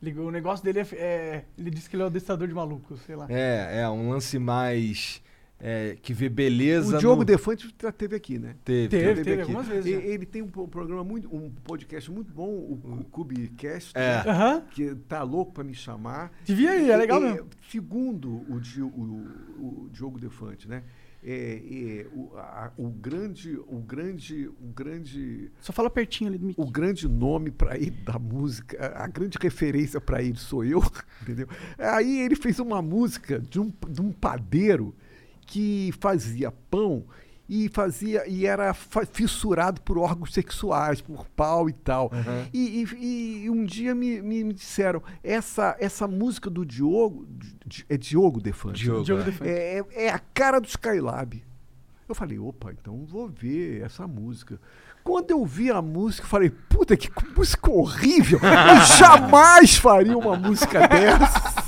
Ele- 0.01 0.17
o 0.19 0.29
negócio 0.31 0.63
dele 0.63 0.79
é, 0.79 0.87
é- 0.93 1.45
Ele 1.57 1.69
diz 1.71 1.87
que 1.87 1.95
ele 1.95 2.03
é 2.03 2.05
o 2.05 2.09
adestrador 2.09 2.47
de 2.47 2.53
malucos, 2.53 3.01
sei 3.01 3.15
lá. 3.15 3.25
É, 3.29 3.81
é 3.81 3.89
um 3.89 4.11
lance 4.11 4.37
mais. 4.39 5.19
É, 5.65 5.95
que 6.01 6.13
vê 6.13 6.27
beleza. 6.27 6.97
O 6.97 6.99
Diogo 6.99 7.19
no... 7.21 7.25
Defante 7.25 7.73
já 7.81 7.89
teve 7.91 8.17
aqui, 8.17 8.37
né? 8.37 8.55
Teve, 8.65 8.89
Teve, 8.89 9.05
teve. 9.07 9.23
teve 9.23 9.31
aqui. 9.31 9.41
algumas 9.43 9.67
vezes. 9.67 9.85
E-. 9.85 9.93
Ele, 9.93 10.25
tem 10.25 10.41
um 10.41 10.47
programa 10.49 11.05
muito, 11.05 11.33
um 11.33 11.49
podcast 11.63 12.11
muito 12.11 12.33
bom, 12.33 12.49
o, 12.49 12.73
o 12.99 13.03
Cubicast, 13.05 13.93
É. 13.97 14.23
né? 14.25 14.63
Que 14.71 14.93
tá 15.07 15.23
louco 15.23 15.53
para 15.53 15.63
me 15.63 15.73
chamar. 15.73 16.33
Devia 16.43 16.75
ir, 16.77 16.89
é 16.89 16.97
legal 16.97 17.21
E, 17.21 17.23
mesmo. 17.31 17.47
Segundo 17.71 18.27
o, 18.29 18.59
o- 18.59 19.85
o 19.85 19.89
Diogo 19.93 20.19
Defante, 20.19 20.67
né? 20.67 20.83
É, 21.25 21.61
é, 22.03 22.07
o, 22.13 22.35
a- 22.35 22.73
o 22.77 22.89
grande, 22.89 23.55
o 23.67 23.79
grande, 23.79 24.49
o 24.59 24.67
grande, 24.75 25.49
Só 25.61 25.71
fala 25.71 25.89
pertinho 25.89 26.29
ali 26.29 26.37
do 26.37 26.45
Mickey. 26.47 26.61
o 26.61 26.69
grande 26.69 27.07
nome 27.07 27.49
para 27.49 27.77
ele 27.77 27.91
da 27.91 28.19
música, 28.19 28.77
a, 28.87 29.05
a 29.05 29.07
grande 29.07 29.37
referência 29.41 30.01
para 30.01 30.21
ele 30.21 30.35
sou 30.37 30.65
eu, 30.65 30.83
entendeu? 31.23 31.47
Aí 31.77 32.19
ele 32.19 32.35
fez 32.35 32.59
uma 32.59 32.81
música 32.81 33.39
de 33.39 33.57
um, 33.57 33.71
de 33.89 34.01
um 34.01 34.11
padeiro 34.11 34.93
que 35.45 35.93
fazia 35.99 36.51
pão 36.51 37.03
e 37.49 37.67
fazia 37.69 38.27
e 38.27 38.45
era 38.45 38.73
fissurado 38.73 39.81
por 39.81 39.97
órgãos 39.97 40.33
sexuais, 40.33 41.01
por 41.01 41.27
pau 41.35 41.69
e 41.69 41.73
tal. 41.73 42.09
E, 42.53 42.83
e- 42.99 43.43
e 43.43 43.49
um 43.49 43.65
dia 43.65 43.93
me, 43.93 44.21
me- 44.21 44.43
me 44.45 44.53
disseram 44.53 45.03
essa 45.23 45.75
essa 45.79 46.07
música 46.07 46.49
do 46.49 46.65
Diogo 46.65 47.27
Di- 47.65 47.85
é 47.89 47.97
Diogo 47.97 48.39
Defante. 48.41 48.81
Diogo, 48.83 49.03
Diogo 49.03 49.21
é. 49.21 49.25
Defante. 49.25 49.49
É, 49.51 49.83
é 50.05 50.09
a 50.09 50.19
cara 50.19 50.59
do 50.59 50.67
Skylab. 50.67 51.43
Eu 52.07 52.15
falei, 52.15 52.37
opa, 52.39 52.71
então 52.71 53.05
vou 53.05 53.27
ver 53.29 53.81
essa 53.81 54.05
música. 54.07 54.59
Quando 55.03 55.31
eu 55.31 55.45
vi 55.45 55.69
a 55.69 55.81
música, 55.81 56.25
eu 56.25 56.29
falei, 56.29 56.49
puta, 56.49 56.95
que 56.95 57.09
música 57.35 57.69
horrível! 57.71 58.39
Eu 58.41 58.85
jamais 58.97 59.75
faria 59.75 60.17
uma 60.17 60.35
música 60.37 60.87
dessa! 60.87 61.62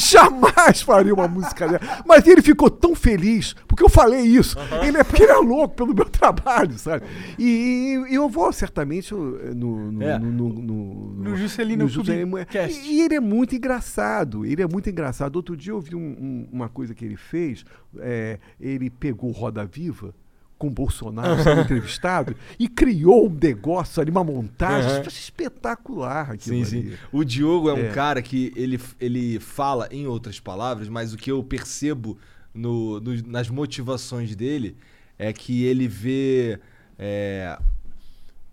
Jamais 0.10 0.82
faria 0.82 1.12
uma 1.14 1.28
música 1.28 1.68
dessa. 1.68 2.02
Mas 2.06 2.26
ele 2.26 2.42
ficou 2.42 2.70
tão 2.70 2.94
feliz, 2.94 3.54
porque 3.68 3.82
eu 3.84 3.88
falei 3.88 4.22
isso. 4.22 4.56
Ele 4.86 4.98
é 4.98 5.04
porque 5.04 5.22
ele 5.22 5.32
é 5.32 5.36
louco 5.38 5.74
pelo 5.74 5.94
meu 5.94 6.04
trabalho, 6.10 6.78
sabe? 6.78 7.04
E, 7.38 8.02
e 8.10 8.14
eu 8.14 8.28
vou 8.28 8.52
certamente 8.52 9.14
uh, 9.14 9.18
no, 9.54 9.92
no, 9.92 10.02
É. 10.02 10.18
no, 10.18 10.30
no, 10.32 10.48
no, 10.48 11.14
No 11.30 11.36
Juscelino 11.36 11.86
Juscelino- 11.88 12.30
Kubicast. 12.38 12.80
E 12.90 13.00
ele 13.02 13.14
é 13.14 13.20
muito 13.20 13.54
engraçado. 13.54 14.44
Ele 14.46 14.62
é 14.62 14.66
muito 14.66 14.88
engraçado. 14.90 15.36
Outro 15.36 15.56
dia 15.56 15.72
eu 15.72 15.80
vi 15.80 15.94
um- 15.94 16.00
um- 16.00 16.48
uma 16.52 16.68
coisa 16.68 16.94
que 16.94 17.04
ele 17.04 17.16
fez. 17.16 17.64
é, 17.98 18.38
ele 18.60 18.88
pegou 18.88 19.30
Roda 19.32 19.64
Viva 19.66 20.14
com 20.60 20.66
o 20.66 20.70
Bolsonaro 20.70 21.42
sendo 21.42 21.62
entrevistado 21.62 22.36
e 22.58 22.68
criou 22.68 23.26
um 23.28 23.38
negócio 23.42 24.00
ali, 24.02 24.10
uma 24.10 24.22
montagem 24.22 24.90
Aham. 24.90 25.02
espetacular. 25.08 26.36
Sim, 26.38 26.62
sim. 26.64 26.92
O 27.10 27.24
Diogo 27.24 27.70
é 27.70 27.72
um 27.74 27.86
É. 27.86 27.88
cara 27.88 28.20
que 28.20 28.52
ele, 28.54 28.78
ele 29.00 29.40
fala 29.40 29.88
em 29.90 30.06
outras 30.06 30.38
palavras, 30.38 30.86
mas 30.88 31.14
o 31.14 31.16
que 31.16 31.32
eu 31.32 31.42
percebo 31.42 32.18
no, 32.54 33.00
no- 33.00 33.22
nas 33.26 33.48
motivações 33.48 34.36
dele 34.36 34.76
é 35.18 35.32
que 35.32 35.64
ele 35.64 35.88
vê 35.88 36.60
é, 36.98 37.58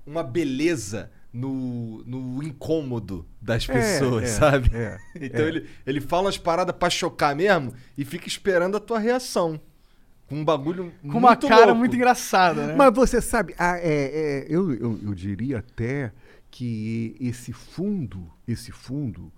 uma 0.06 0.24
beleza 0.24 1.12
no, 1.34 2.04
no 2.06 2.42
incômodo 2.42 3.26
das 3.42 3.68
É, 3.68 3.74
pessoas, 3.74 4.24
é, 4.24 4.28
sabe? 4.28 4.70
é, 4.74 4.98
então 5.22 5.42
é. 5.46 5.48
Ele, 5.50 5.66
ele 5.86 6.00
fala 6.02 6.24
umas 6.24 6.38
paradas 6.38 6.74
pra 6.74 6.90
chocar 6.90 7.36
mesmo 7.36 7.74
e 7.98 8.06
fica 8.06 8.28
esperando 8.30 8.78
a 8.78 8.80
tua 8.80 8.98
reação. 8.98 9.60
Com 10.28 10.42
um 10.42 10.46
bagulho 10.46 10.94
Com 11.02 11.18
uma 11.20 11.36
cara 11.38 11.68
louco. 11.68 11.76
muito 11.80 11.96
engraçada, 11.96 12.68
né? 12.68 12.76
Mas 12.76 12.94
você 12.94 13.22
sabe, 13.22 13.56
ah, 13.58 13.78
é, 13.78 14.44
é, 14.44 14.46
eu, 14.50 14.74
eu, 14.74 15.00
eu 15.02 15.14
diria 15.14 15.60
até 15.60 16.12
que 16.52 17.16
esse 17.20 17.54
fundo, 17.54 18.30
esse 18.48 18.72
fundo, 18.72 19.32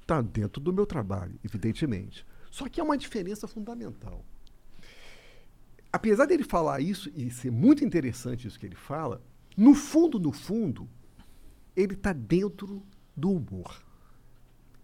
está 0.00 0.22
dentro 0.22 0.60
do 0.60 0.72
meu 0.72 0.86
trabalho, 0.86 1.34
evidentemente. 1.44 2.24
Só 2.50 2.68
que 2.68 2.80
há 2.80 2.84
uma 2.84 2.96
diferença 2.96 3.48
fundamental. 3.48 4.24
Apesar 5.92 6.26
dele 6.26 6.44
falar 6.44 6.80
isso 6.80 7.10
e 7.14 7.30
ser 7.30 7.50
muito 7.50 7.84
interessante 7.84 8.46
isso 8.46 8.58
que 8.58 8.66
ele 8.66 8.76
fala, 8.76 9.22
no 9.56 9.74
fundo, 9.74 10.18
no 10.18 10.30
fundo, 10.32 10.88
ele 11.74 11.94
está 11.94 12.12
dentro 12.12 12.82
do 13.16 13.30
humor. 13.32 13.82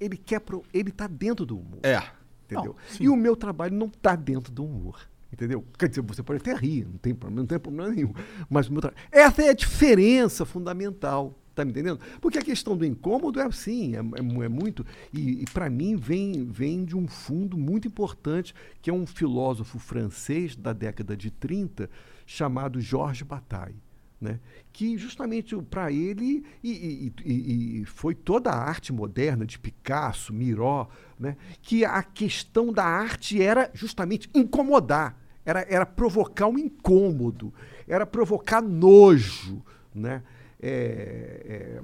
Ele 0.00 0.16
quer, 0.16 0.40
pro- 0.40 0.64
ele 0.72 0.88
está 0.88 1.06
dentro 1.06 1.44
do 1.46 1.56
humor 1.58 1.80
É. 1.82 2.02
entendeu? 2.44 2.74
Não, 2.74 2.96
e 3.06 3.08
o 3.08 3.14
meu 3.16 3.36
trabalho 3.36 3.74
não 3.76 3.86
está 3.86 4.16
dentro 4.16 4.50
do 4.52 4.64
humor, 4.64 5.08
entendeu? 5.32 5.64
Quer 5.78 5.88
dizer, 5.88 6.02
você 6.02 6.22
pode 6.22 6.40
até 6.40 6.54
rir, 6.54 6.84
não 6.84 6.98
tem 6.98 7.14
problema, 7.14 7.40
não 7.40 7.46
tem 7.46 7.58
problema 7.58 7.90
nenhum. 7.90 8.12
Mas 8.50 8.68
essa 9.10 9.42
é 9.42 9.48
a 9.48 9.54
diferença 9.54 10.44
fundamental, 10.44 11.38
tá 11.54 11.64
me 11.64 11.70
entendendo? 11.70 12.00
Porque 12.20 12.38
a 12.38 12.42
questão 12.42 12.76
do 12.76 12.84
incômodo 12.84 13.40
é 13.40 13.44
assim, 13.44 13.94
é, 13.94 13.98
é 13.98 14.44
é 14.44 14.48
muito 14.48 14.84
e, 15.12 15.44
para 15.52 15.68
mim 15.70 15.96
vem 15.96 16.44
vem 16.44 16.84
de 16.84 16.96
um 16.96 17.06
fundo 17.08 17.56
muito 17.56 17.88
importante 17.88 18.54
que 18.80 18.90
é 18.90 18.92
um 18.92 19.06
filósofo 19.06 19.78
francês 19.78 20.54
da 20.56 20.72
década 20.72 21.16
de 21.16 21.30
30 21.30 21.88
chamado 22.26 22.80
Georges 22.80 23.22
Bataille. 23.26 23.76
Né? 24.20 24.38
que 24.72 24.96
justamente 24.96 25.56
para 25.62 25.90
ele 25.90 26.44
e, 26.62 26.70
e- 26.70 27.12
e- 27.24 27.80
e 27.80 27.84
foi 27.84 28.14
toda 28.14 28.50
a 28.50 28.56
arte 28.56 28.92
moderna 28.92 29.44
de 29.44 29.58
Picasso, 29.58 30.32
Miró, 30.32 30.88
né? 31.18 31.36
que 31.60 31.84
a 31.84 32.04
questão 32.04 32.72
da 32.72 32.84
arte 32.84 33.42
era 33.42 33.68
justamente 33.74 34.30
incomodar, 34.32 35.18
era, 35.44 35.66
era 35.68 35.86
provocar 35.86 36.48
um 36.48 36.58
incômodo, 36.58 37.52
era 37.86 38.06
provocar 38.06 38.60
nojo. 38.62 39.62
Né? 39.94 40.22
É, 40.64 41.80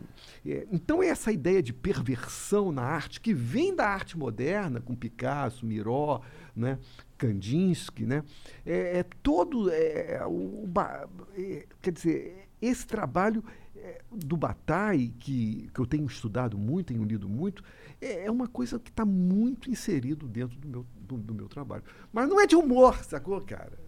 é, 0.46 0.50
é, 0.50 0.66
então 0.70 1.02
essa 1.02 1.32
ideia 1.32 1.60
de 1.60 1.72
perversão 1.72 2.70
na 2.70 2.82
arte 2.82 3.20
que 3.20 3.34
vem 3.34 3.74
da 3.74 3.88
arte 3.88 4.16
moderna 4.16 4.80
com 4.80 4.94
Picasso, 4.94 5.66
Miró, 5.66 6.20
né? 6.54 6.78
Kandinsky, 7.16 8.06
né? 8.06 8.22
É, 8.64 8.98
é 9.00 9.04
todo 9.22 9.68
é, 9.70 10.22
o, 10.24 10.64
ba- 10.68 11.08
é, 11.36 11.66
quer 11.82 11.90
dizer 11.90 12.48
esse 12.62 12.86
trabalho 12.86 13.42
é, 13.74 14.00
do 14.12 14.36
Bataille 14.36 15.08
que, 15.18 15.68
que 15.74 15.80
eu 15.80 15.86
tenho 15.86 16.06
estudado 16.06 16.56
muito, 16.56 16.86
tenho 16.92 17.02
lido 17.02 17.28
muito, 17.28 17.64
é, 18.00 18.26
é 18.26 18.30
uma 18.30 18.46
coisa 18.48 18.78
que 18.78 18.90
está 18.90 19.04
muito 19.04 19.70
inserido 19.70 20.26
dentro 20.28 20.56
do 20.58 20.68
meu, 20.68 20.86
do, 21.00 21.16
do 21.16 21.34
meu 21.34 21.48
trabalho. 21.48 21.82
Mas 22.12 22.28
não 22.28 22.40
é 22.40 22.46
de 22.46 22.54
humor, 22.56 23.02
sacou, 23.04 23.40
cara? 23.40 23.78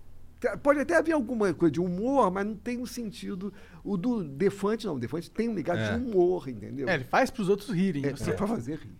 Pode 0.62 0.80
até 0.80 0.96
haver 0.96 1.12
alguma 1.12 1.52
coisa 1.52 1.70
de 1.70 1.80
humor, 1.80 2.30
mas 2.30 2.46
não 2.46 2.54
tem 2.56 2.78
um 2.78 2.86
sentido. 2.86 3.52
O 3.84 3.96
do 3.98 4.24
Defante, 4.24 4.86
não. 4.86 4.94
O 4.96 4.98
Defante 4.98 5.30
tem 5.30 5.48
um 5.50 5.54
ligado 5.54 5.78
É. 5.80 5.98
de 5.98 6.02
humor, 6.02 6.48
entendeu? 6.48 6.88
É, 6.88 6.94
ele 6.94 7.04
faz 7.04 7.30
pros 7.30 7.48
outros 7.50 7.68
rirem. 7.68 8.06
É, 8.06 8.10
você- 8.16 8.32
para 8.32 8.46
fazer 8.46 8.78
rir. 8.78 8.96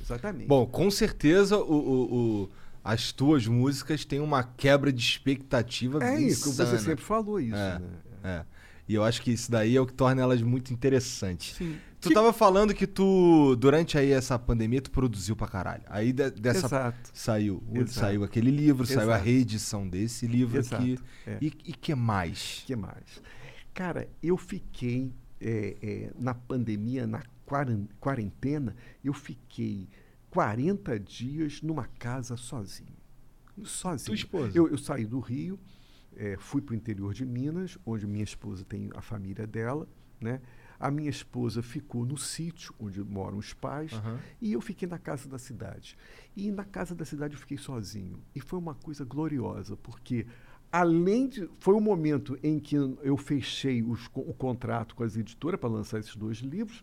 Exatamente. 0.00 0.46
Bom, 0.46 0.64
com 0.66 0.88
certeza 0.90 1.56
o, 1.58 1.62
o- 1.72 2.42
o- 2.44 2.50
as 2.84 3.10
tuas 3.10 3.46
músicas 3.46 4.04
têm 4.04 4.20
uma 4.20 4.44
quebra 4.44 4.92
de 4.92 5.02
expectativa 5.02 6.04
é 6.04 6.20
isso, 6.20 6.50
insana. 6.50 6.68
você 6.70 6.78
sempre 6.78 7.04
falou 7.04 7.40
isso. 7.40 7.56
É, 7.56 7.78
Né? 7.80 7.88
é. 8.22 8.44
E 8.86 8.94
eu 8.94 9.02
acho 9.02 9.22
que 9.22 9.32
isso 9.32 9.50
daí 9.50 9.74
é 9.76 9.80
o 9.80 9.86
que 9.86 9.94
torna 9.94 10.20
elas 10.22 10.42
muito 10.42 10.72
interessantes. 10.72 11.56
Sim. 11.56 11.76
Tu 12.08 12.14
tava 12.14 12.32
falando 12.32 12.72
que 12.74 12.86
tu, 12.86 13.56
durante 13.56 13.98
aí 13.98 14.10
essa 14.12 14.38
pandemia, 14.38 14.80
tu 14.80 14.90
produziu 14.90 15.34
pra 15.36 15.46
caralho. 15.48 15.82
Aí 15.86 16.12
de- 16.12 16.30
dessa 16.30 16.66
Exato. 16.66 17.10
saiu, 17.12 17.62
Exato. 17.72 17.90
saiu 17.92 18.24
aquele 18.24 18.50
livro, 18.50 18.86
saiu 18.86 19.00
a 19.10 19.14
Exato. 19.14 19.24
reedição 19.24 19.88
desse 19.88 20.26
livro 20.26 20.58
Exato, 20.58 20.82
aqui. 20.82 20.98
é. 21.26 21.38
E, 21.40 21.46
e 21.46 21.72
que 21.72 21.94
mais? 21.94 22.62
que 22.66 22.76
mais? 22.76 23.22
Cara, 23.72 24.08
eu 24.22 24.36
fiquei 24.36 25.12
é, 25.40 25.76
é, 25.82 26.12
na 26.18 26.32
pandemia, 26.34 27.06
na 27.06 27.22
quarentena, 28.00 28.74
eu 29.02 29.12
fiquei 29.12 29.88
40 30.30 30.98
dias 30.98 31.60
numa 31.62 31.86
casa 31.98 32.36
sozinho. 32.36 32.96
Sozinho. 33.64 34.06
Tua 34.06 34.14
esposa? 34.14 34.52
Eu, 34.56 34.68
eu 34.68 34.78
saí 34.78 35.04
do 35.06 35.20
Rio, 35.20 35.58
é, 36.16 36.36
fui 36.38 36.60
para 36.62 36.72
o 36.72 36.76
interior 36.76 37.12
de 37.12 37.24
Minas, 37.26 37.76
onde 37.84 38.06
minha 38.06 38.24
esposa 38.24 38.64
tem 38.64 38.90
a 38.94 39.00
família 39.00 39.46
dela, 39.46 39.86
né? 40.20 40.40
A 40.78 40.90
minha 40.90 41.10
esposa 41.10 41.62
ficou 41.62 42.04
no 42.04 42.16
sítio 42.16 42.74
onde 42.78 43.02
moram 43.02 43.38
os 43.38 43.52
pais 43.52 43.92
Aham. 43.92 44.18
e 44.40 44.52
eu 44.52 44.60
fiquei 44.60 44.88
na 44.88 44.98
casa 44.98 45.28
da 45.28 45.38
cidade. 45.38 45.96
E 46.36 46.50
na 46.50 46.64
casa 46.64 46.94
da 46.94 47.04
cidade 47.04 47.34
eu 47.34 47.40
fiquei 47.40 47.56
sozinho. 47.58 48.20
E 48.34 48.40
foi 48.40 48.58
uma 48.58 48.74
coisa 48.74 49.04
gloriosa, 49.04 49.76
porque 49.76 50.26
além 50.72 51.28
de. 51.28 51.48
Foi 51.60 51.74
o 51.74 51.80
momento 51.80 52.36
em 52.42 52.58
que 52.58 52.74
eu 52.74 53.16
fechei 53.16 53.82
os 53.82 54.06
o 54.14 54.34
contrato 54.34 54.94
com 54.96 55.04
as 55.04 55.16
editoras 55.16 55.58
para 55.60 55.68
lançar 55.68 56.00
esses 56.00 56.16
dois 56.16 56.38
livros. 56.38 56.82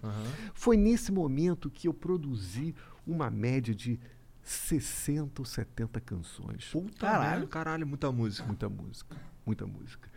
Foi 0.54 0.78
nesse 0.78 1.12
momento 1.12 1.70
que 1.70 1.88
eu 1.88 1.94
produzi 1.94 2.74
uma 3.06 3.30
média 3.30 3.76
de 3.76 4.00
60 4.42 5.42
ou 5.42 5.46
70 5.46 6.00
canções. 6.02 6.70
Puta 6.72 6.98
Caralho. 7.06 7.30
merda, 7.30 7.48
caralho, 7.48 7.88
muita 7.88 8.12
música. 8.12 8.48
Muita 8.48 8.70
música. 8.70 9.16
Muita 9.46 9.68
música. 9.68 10.10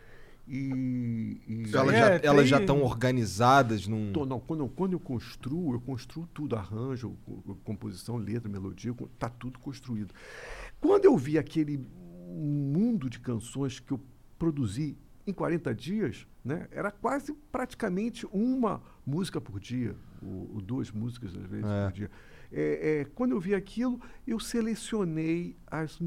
E. 0.47 1.41
e 1.47 1.63
Elas 1.75 1.93
É, 1.93 1.97
já 1.99 2.19
tem- 2.19 2.29
elas 2.29 2.47
já 2.47 2.59
estão 2.59 2.81
organizadas 2.83 3.87
num. 3.87 4.11
Tô- 4.13 4.25
não, 4.25 4.39
quando, 4.39 4.59
eu- 4.61 4.69
quando 4.69 4.93
eu 4.93 4.99
construo, 4.99 5.73
eu 5.73 5.81
construo 5.81 6.27
tudo, 6.33 6.55
arranjo, 6.55 7.15
co- 7.25 7.41
co- 7.41 7.55
composição, 7.63 8.17
letra, 8.17 8.49
melodia, 8.49 8.93
tá 9.17 9.27
tudo 9.29 9.59
construído. 9.59 10.13
Quando 10.79 11.05
eu 11.05 11.17
vi 11.17 11.37
aquele 11.37 11.77
mundo 12.27 13.09
de 13.09 13.19
canções 13.19 13.79
que 13.79 13.91
eu 13.91 13.99
produzi 14.37 14.97
em 15.25 15.33
40 15.33 15.73
dias, 15.73 16.27
né, 16.43 16.67
era 16.71 16.91
quase 16.91 17.33
praticamente 17.51 18.27
uma 18.31 18.81
música 19.05 19.41
por 19.41 19.59
dia, 19.59 19.95
ou, 20.21 20.51
ou 20.55 20.61
duas 20.61 20.91
músicas 20.91 21.35
às 21.35 21.43
vezes 21.45 21.65
É. 21.65 21.85
por 21.85 21.93
dia. 21.93 22.11
É, 22.51 22.99
é, 23.01 23.05
quando 23.05 23.31
eu 23.31 23.39
vi 23.39 23.55
aquilo, 23.55 23.99
eu 24.27 24.39
selecionei 24.39 25.57
as, 25.65 25.97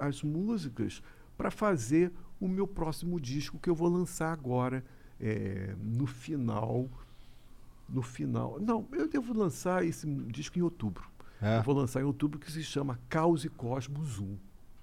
as 0.00 0.22
músicas 0.22 1.00
para 1.36 1.50
fazer 1.50 2.10
o 2.40 2.48
meu 2.48 2.66
próximo 2.66 3.18
disco 3.20 3.58
que 3.58 3.68
eu 3.70 3.74
vou 3.74 3.88
lançar 3.88 4.32
agora 4.32 4.84
é, 5.20 5.74
no 5.82 6.06
final 6.06 6.88
no 7.88 8.02
final. 8.02 8.58
Não, 8.60 8.84
eu 8.92 9.08
devo 9.08 9.32
lançar 9.32 9.84
esse 9.84 10.06
disco 10.26 10.58
em 10.58 10.62
outubro. 10.62 11.04
É. 11.40 11.58
Eu 11.58 11.62
vou 11.62 11.72
lançar 11.74 12.00
em 12.00 12.04
outubro 12.04 12.36
que 12.38 12.50
se 12.50 12.62
chama 12.64 12.98
Caos 13.08 13.44
e 13.44 13.48
Cosmos 13.48 14.18
1. 14.18 14.36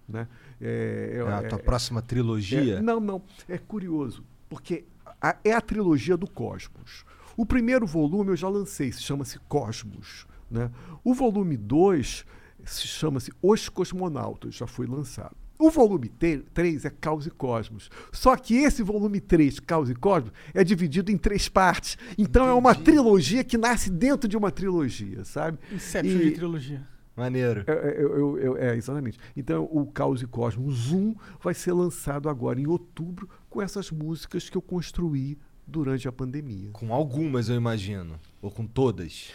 Né? 0.07 0.25
É, 0.61 1.17
É 1.27 1.31
a 1.33 1.41
é- 1.41 1.47
tua 1.49 1.59
próxima 1.59 2.01
trilogia? 2.01 2.75
é, 2.77 2.81
não, 2.81 2.99
não. 3.01 3.21
É 3.47 3.57
curioso, 3.57 4.23
porque 4.49 4.85
a- 5.21 5.35
é 5.43 5.51
a 5.53 5.59
trilogia 5.59 6.15
do 6.15 6.27
Cosmos. 6.27 7.03
O 7.35 7.45
primeiro 7.45 7.85
volume 7.85 8.29
eu 8.31 8.35
já 8.37 8.47
lancei, 8.47 8.91
se 8.91 9.01
chama-se 9.01 9.37
Cosmos. 9.49 10.25
Né? 10.49 10.71
O 11.03 11.13
volume 11.13 11.57
2 11.57 12.25
se 12.63 12.87
chama-se 12.87 13.33
Os 13.41 13.67
Cosmonautas, 13.67 14.55
já 14.55 14.65
foi 14.67 14.85
lançado. 14.87 15.35
O 15.59 15.69
volume 15.69 16.09
3 16.09 16.85
é 16.85 16.89
Caos 16.89 17.25
e 17.27 17.29
Cosmos. 17.31 17.89
Só 18.11 18.35
que 18.35 18.55
esse 18.55 18.81
volume 18.83 19.19
3, 19.21 19.59
Caos 19.59 19.89
e 19.89 19.95
Cosmos, 19.95 20.31
é 20.53 20.63
dividido 20.63 21.11
em 21.11 21.17
três 21.17 21.47
partes. 21.47 21.97
Então 22.17 22.47
é 22.47 22.53
uma 22.53 22.73
trilogia 22.75 23.43
que 23.43 23.57
nasce 23.57 23.89
dentro 23.89 24.27
de 24.27 24.35
uma 24.35 24.51
trilogia, 24.51 25.23
sabe? 25.23 25.59
Inception 25.71 26.17
E- 26.19 26.25
de 26.25 26.31
trilogia. 26.31 26.87
Maneiro. 27.15 27.63
é, 27.67 27.71
é, 27.71 28.03
eu- 28.03 28.17
eu- 28.17 28.37
eu- 28.39 28.57
é, 28.57 28.75
exatamente. 28.75 29.19
Então, 29.37 29.69
o 29.71 29.85
Caos 29.85 30.23
e 30.23 30.25
Cosmos 30.27 30.91
1 30.91 31.13
vai 31.41 31.53
ser 31.53 31.71
lançado 31.71 32.27
agora 32.27 32.59
em 32.59 32.65
outubro 32.65 33.29
com 33.51 33.61
essas 33.61 33.91
músicas 33.91 34.49
que 34.49 34.57
eu 34.57 34.61
construí 34.63 35.37
durante 35.67 36.07
a 36.07 36.11
pandemia. 36.11 36.71
Com 36.73 36.91
algumas, 36.91 37.49
eu 37.49 37.55
imagino. 37.55 38.19
Ou 38.41 38.49
com 38.49 38.65
todas. 38.65 39.31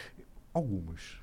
Algumas. 0.52 1.18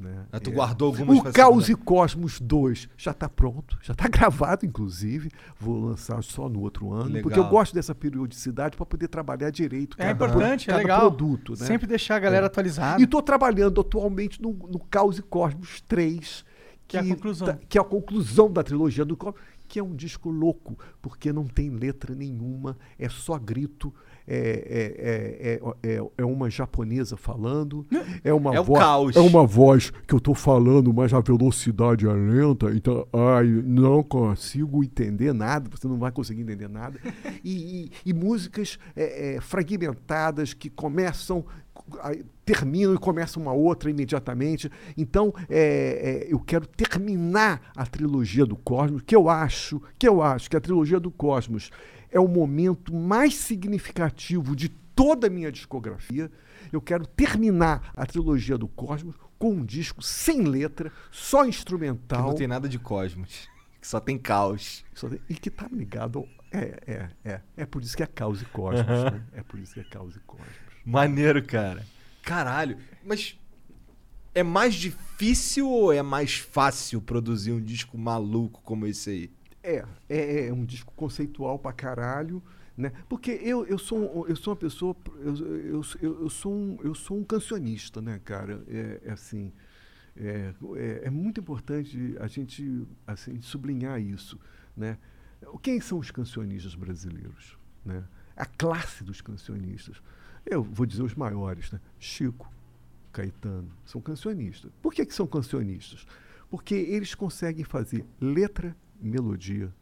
Né? 0.00 0.26
Ah, 0.32 0.40
tu 0.40 0.50
É. 0.50 0.52
guardou 0.52 0.88
algumas 0.88 1.18
O 1.18 1.32
Caos 1.32 1.68
e 1.68 1.74
Cosmos 1.76 2.40
2 2.40 2.88
já 2.96 3.12
está 3.12 3.28
pronto, 3.28 3.78
já 3.80 3.92
está 3.92 4.08
gravado, 4.08 4.66
inclusive. 4.66 5.30
Vou 5.58 5.78
lançar 5.86 6.20
só 6.24 6.48
no 6.48 6.60
outro 6.60 6.92
ano, 6.92 7.04
Legal. 7.04 7.22
porque 7.22 7.38
eu 7.38 7.44
gosto 7.48 7.72
dessa 7.72 7.94
periodicidade 7.94 8.76
para 8.76 8.84
poder 8.84 9.06
trabalhar 9.06 9.50
direito. 9.50 9.96
É 10.00 10.06
cada- 10.12 10.26
importante, 10.26 10.64
é 10.64 10.72
cada 10.72 10.78
legal. 10.78 11.00
produto. 11.00 11.50
Né? 11.52 11.64
Sempre 11.66 11.86
deixar 11.86 12.16
a 12.16 12.18
galera 12.18 12.46
atualizada. 12.46 13.00
E 13.00 13.04
estou 13.04 13.22
trabalhando 13.22 13.80
atualmente 13.80 14.42
no, 14.42 14.52
no 14.52 14.80
Caos 14.80 15.18
e 15.18 15.22
Cosmos 15.22 15.80
3. 15.82 16.44
Que 16.88 16.96
é 16.98 17.00
a 17.00 17.04
conclusão. 17.06 17.46
tá- 17.48 17.58
que 17.68 17.78
é 17.78 17.80
a 17.80 17.84
conclusão 17.84 18.52
da 18.52 18.62
trilogia 18.62 19.04
do 19.04 19.16
Cosmos, 19.16 19.40
que 19.68 19.78
é 19.78 19.82
um 19.82 19.94
disco 19.94 20.28
louco, 20.28 20.76
porque 21.00 21.32
não 21.32 21.46
tem 21.46 21.70
letra 21.70 22.14
nenhuma, 22.14 22.76
é 22.98 23.08
só 23.08 23.38
grito, 23.38 23.94
é, 24.26 25.60
é, 25.82 25.90
é, 25.90 25.96
é, 25.96 26.02
é 26.18 26.24
uma 26.24 26.48
japonesa 26.50 27.16
falando, 27.16 27.86
é 28.22 28.32
uma 28.32 28.54
É 28.54 28.60
o 28.60 28.64
voz. 28.64 28.78
caos. 28.80 29.16
É 29.16 29.20
uma 29.20 29.46
voz 29.46 29.90
que 30.06 30.14
eu 30.14 30.18
estou 30.18 30.34
falando, 30.34 30.92
mas 30.92 31.12
a 31.12 31.20
velocidade 31.20 32.06
é 32.06 32.12
lenta, 32.12 32.70
então 32.74 33.06
ai, 33.12 33.46
não 33.46 34.02
consigo 34.02 34.82
entender 34.82 35.32
nada, 35.34 35.68
você 35.70 35.86
não 35.86 35.98
vai 35.98 36.10
conseguir 36.12 36.42
entender 36.42 36.68
nada. 36.68 36.98
E, 37.44 37.84
e- 37.84 37.90
e 38.06 38.12
músicas 38.14 38.78
é, 38.96 39.34
é, 39.36 39.40
fragmentadas 39.40 40.54
que 40.54 40.70
começam, 40.70 41.44
terminam 42.44 42.94
e 42.94 42.98
começa 42.98 43.38
uma 43.38 43.52
outra 43.52 43.90
imediatamente. 43.90 44.70
Então, 44.96 45.32
é, 45.48 46.24
é, 46.28 46.32
eu 46.32 46.38
quero 46.40 46.66
terminar 46.66 47.60
a 47.76 47.84
trilogia 47.84 48.46
do 48.46 48.56
Cosmos, 48.56 49.02
que 49.04 49.14
eu 49.14 49.28
acho, 49.28 49.80
que 49.98 50.08
eu 50.08 50.22
acho 50.22 50.48
que 50.50 50.56
a 50.56 50.60
trilogia 50.60 50.98
do 51.00 51.10
Cosmos 51.10 51.70
é 52.14 52.20
o 52.20 52.28
momento 52.28 52.94
mais 52.94 53.34
significativo 53.34 54.54
de 54.56 54.68
toda 54.68 55.26
a 55.26 55.30
minha 55.30 55.50
discografia. 55.52 56.30
Eu 56.72 56.80
quero 56.80 57.04
terminar 57.06 57.92
a 57.94 58.06
trilogia 58.06 58.56
do 58.56 58.68
Cosmos 58.68 59.16
com 59.38 59.50
um 59.50 59.64
disco 59.64 60.00
sem 60.00 60.42
letra, 60.44 60.90
só 61.10 61.42
Que 61.42 61.50
instrumental. 61.50 62.28
não 62.28 62.34
tem 62.34 62.46
nada 62.46 62.68
de 62.68 62.78
cosmos. 62.78 63.48
Que 63.84 63.88
só 63.88 64.00
tem 64.00 64.16
caos. 64.16 64.82
E 65.28 65.34
que 65.34 65.50
tá 65.50 65.68
ligado. 65.70 66.20
ao- 66.20 66.28
É, 66.50 66.80
é, 66.86 67.08
é. 67.22 67.40
É 67.54 67.66
por 67.66 67.82
isso 67.82 67.94
que 67.94 68.02
é 68.02 68.06
Caos 68.06 68.40
e 68.40 68.46
Cosmos, 68.46 68.86
né? 68.86 69.22
É 69.34 69.42
por 69.42 69.60
isso 69.60 69.74
que 69.74 69.80
é 69.80 69.84
Caos 69.84 70.16
e 70.16 70.20
Cosmos. 70.20 70.48
Maneiro, 70.86 71.44
cara. 71.44 71.84
Caralho. 72.22 72.78
Mas 73.04 73.38
é 74.34 74.42
mais 74.42 74.74
difícil 74.74 75.68
ou 75.68 75.92
é 75.92 76.00
mais 76.00 76.36
fácil 76.36 77.02
produzir 77.02 77.52
um 77.52 77.60
disco 77.60 77.98
maluco 77.98 78.62
como 78.62 78.86
esse 78.86 79.10
aí? 79.10 79.30
É, 79.66 79.82
é, 80.10 80.46
é 80.48 80.52
um 80.52 80.64
disco 80.64 80.92
conceitual 80.94 81.58
pra 81.58 81.72
caralho, 81.72 82.42
né? 82.76 82.92
Porque 83.08 83.30
eu, 83.30 83.64
eu, 83.66 83.78
sou, 83.78 84.26
eu 84.28 84.36
sou 84.36 84.52
uma 84.52 84.58
pessoa, 84.58 84.94
eu, 85.20 85.36
eu, 85.36 85.82
eu, 86.02 86.20
eu 86.22 86.30
sou 86.30 86.52
um, 86.52 86.78
eu 86.82 86.94
sou 86.94 87.18
um 87.18 87.24
cancionista, 87.24 88.02
né, 88.02 88.20
cara? 88.22 88.62
É, 88.68 89.00
é 89.06 89.12
assim, 89.12 89.50
é, 90.16 90.52
é, 90.76 91.00
é 91.04 91.10
muito 91.10 91.40
importante 91.40 92.14
a 92.20 92.26
gente 92.26 92.86
assim, 93.06 93.40
sublinhar 93.40 94.00
isso, 94.00 94.38
né? 94.76 94.98
Quem 95.62 95.80
são 95.80 95.98
os 95.98 96.10
cancionistas 96.10 96.74
brasileiros, 96.74 97.58
né? 97.84 98.04
A 98.36 98.44
classe 98.44 99.02
dos 99.02 99.20
cancionistas. 99.20 100.02
Eu 100.44 100.62
vou 100.62 100.84
dizer 100.84 101.02
os 101.02 101.14
maiores, 101.14 101.70
né? 101.72 101.80
Chico, 101.98 102.52
Caetano, 103.12 103.70
são 103.86 104.00
cancionistas. 104.00 104.70
Por 104.82 104.92
que, 104.92 105.06
que 105.06 105.14
são 105.14 105.26
cancionistas? 105.26 106.06
Porque 106.50 106.74
eles 106.74 107.14
conseguem 107.14 107.64
fazer 107.64 108.04
letra, 108.20 108.76
melodia, 109.06 109.72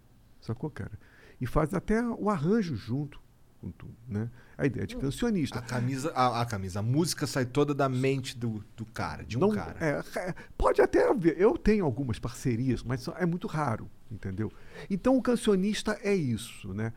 sacou, 0.40 0.70
cara? 0.70 0.92
E 1.40 1.46
fazem 1.46 1.76
até 1.76 2.02
o 2.04 2.28
arranjo 2.30 2.76
junto 2.76 3.20
com 3.60 3.70
tudo, 3.70 3.94
né? 4.08 4.28
A 4.58 4.66
ideia 4.66 4.86
de 4.86 4.96
cancionista. 4.96 5.58
A 5.58 5.62
camisa, 5.62 6.10
a, 6.14 6.40
a 6.40 6.46
camisa, 6.46 6.80
a 6.80 6.82
música 6.82 7.26
sai 7.26 7.46
toda 7.46 7.72
da 7.74 7.88
mente 7.88 8.36
do, 8.36 8.64
do 8.76 8.84
cara, 8.84 9.24
de 9.24 9.36
um 9.36 9.40
Não- 9.40 9.50
cara. 9.52 9.76
é, 9.80 10.18
é, 10.18 10.34
pode 10.58 10.80
até 10.82 11.08
haver. 11.08 11.40
Eu 11.40 11.56
tenho 11.56 11.84
algumas 11.84 12.18
parcerias, 12.18 12.82
mas 12.82 13.06
é 13.16 13.24
muito 13.26 13.46
raro, 13.46 13.88
entendeu? 14.10 14.52
Então 14.90 15.16
o 15.16 15.22
cancionista 15.22 15.98
é 16.02 16.14
isso, 16.14 16.74
né? 16.74 16.92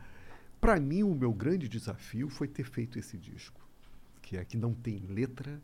Para 0.60 0.80
mim, 0.80 1.02
o 1.04 1.14
meu 1.14 1.32
grande 1.32 1.68
desafio 1.68 2.28
foi 2.28 2.48
ter 2.48 2.64
feito 2.64 2.98
esse 2.98 3.16
disco, 3.16 3.60
que 4.20 4.36
é 4.36 4.44
que 4.44 4.56
não 4.56 4.74
tem 4.74 4.98
letra 5.06 5.60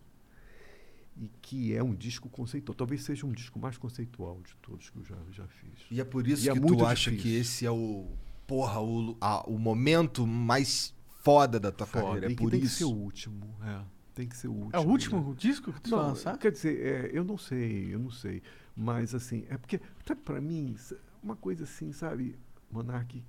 e 1.17 1.29
que 1.41 1.75
é 1.75 1.83
um 1.83 1.95
disco 1.95 2.29
conceitual. 2.29 2.75
Talvez 2.75 3.03
seja 3.03 3.27
um 3.27 3.33
disco 3.33 3.59
mais 3.59 3.77
conceitual 3.77 4.41
de 4.43 4.55
todos 4.57 4.89
que 4.91 4.97
eu 4.99 5.05
já, 5.05 5.17
já 5.31 5.47
fiz. 5.47 5.87
E 5.91 6.01
é 6.01 6.05
por 6.05 6.27
isso 6.27 6.47
E 6.47 6.49
é 6.49 6.53
que 6.55 6.61
tu 6.61 6.67
muito 6.67 6.85
acha 6.85 7.11
difícil. 7.11 7.31
que 7.33 7.37
esse 7.39 7.67
é 7.67 7.71
o. 7.71 8.07
Porra, 8.47 8.81
o, 8.81 9.17
a- 9.21 9.43
o 9.49 9.59
momento 9.59 10.27
mais 10.27 10.95
foda 11.23 11.61
da 11.61 11.71
tua 11.71 11.87
Foda, 11.87 12.05
carreira. 12.07 12.27
É 12.27 12.31
e 12.31 12.35
que 12.37 12.43
por 12.43 12.51
tem 12.51 12.61
que 12.61 12.69
ser 12.69 12.85
o 12.85 12.89
isso. 12.89 12.97
último. 12.97 13.55
É, 13.63 13.83
tem 14.15 14.29
que 14.29 14.37
ser 14.37 14.49
o 14.49 14.53
último. 14.53 14.71
É 14.73 14.79
o 14.81 14.85
né? 14.85 14.91
último 14.91 15.35
disco 15.35 15.73
que 15.73 15.81
tu 15.81 15.91
vai 15.91 16.01
lançar? 16.01 16.37
quer 16.39 16.51
dizer, 16.53 16.81
é, 16.85 17.11
eu 17.17 17.25
não 17.25 17.39
sei, 17.39 17.95
eu 17.95 17.99
não 17.99 18.11
sei. 18.11 18.43
Mas 18.77 19.15
assim, 19.15 19.45
é 19.49 19.57
porque, 19.57 19.81
sabe, 20.07 20.21
pra 20.23 20.41
mim, 20.41 20.75
uma 21.23 21.37
coisa 21.37 21.65
assim, 21.65 21.93
sabe, 21.93 22.37
Monark, 22.71 23.23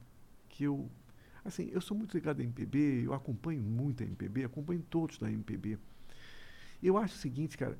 que 0.50 0.64
eu. 0.64 0.90
Assim, 1.46 1.70
eu 1.74 1.82
sou 1.82 1.96
muito 1.98 2.14
ligado 2.16 2.40
à 2.40 2.44
MPB, 2.44 3.04
eu 3.06 3.14
acompanho 3.14 3.62
muito 3.62 4.02
a 4.02 4.06
MPB, 4.06 4.46
acompanho 4.46 4.82
todos 4.90 5.18
da 5.20 5.30
MPB. 5.30 5.78
Eu 6.88 6.98
acho 6.98 7.16
o 7.16 7.18
seguinte, 7.18 7.58
cara, 7.58 7.80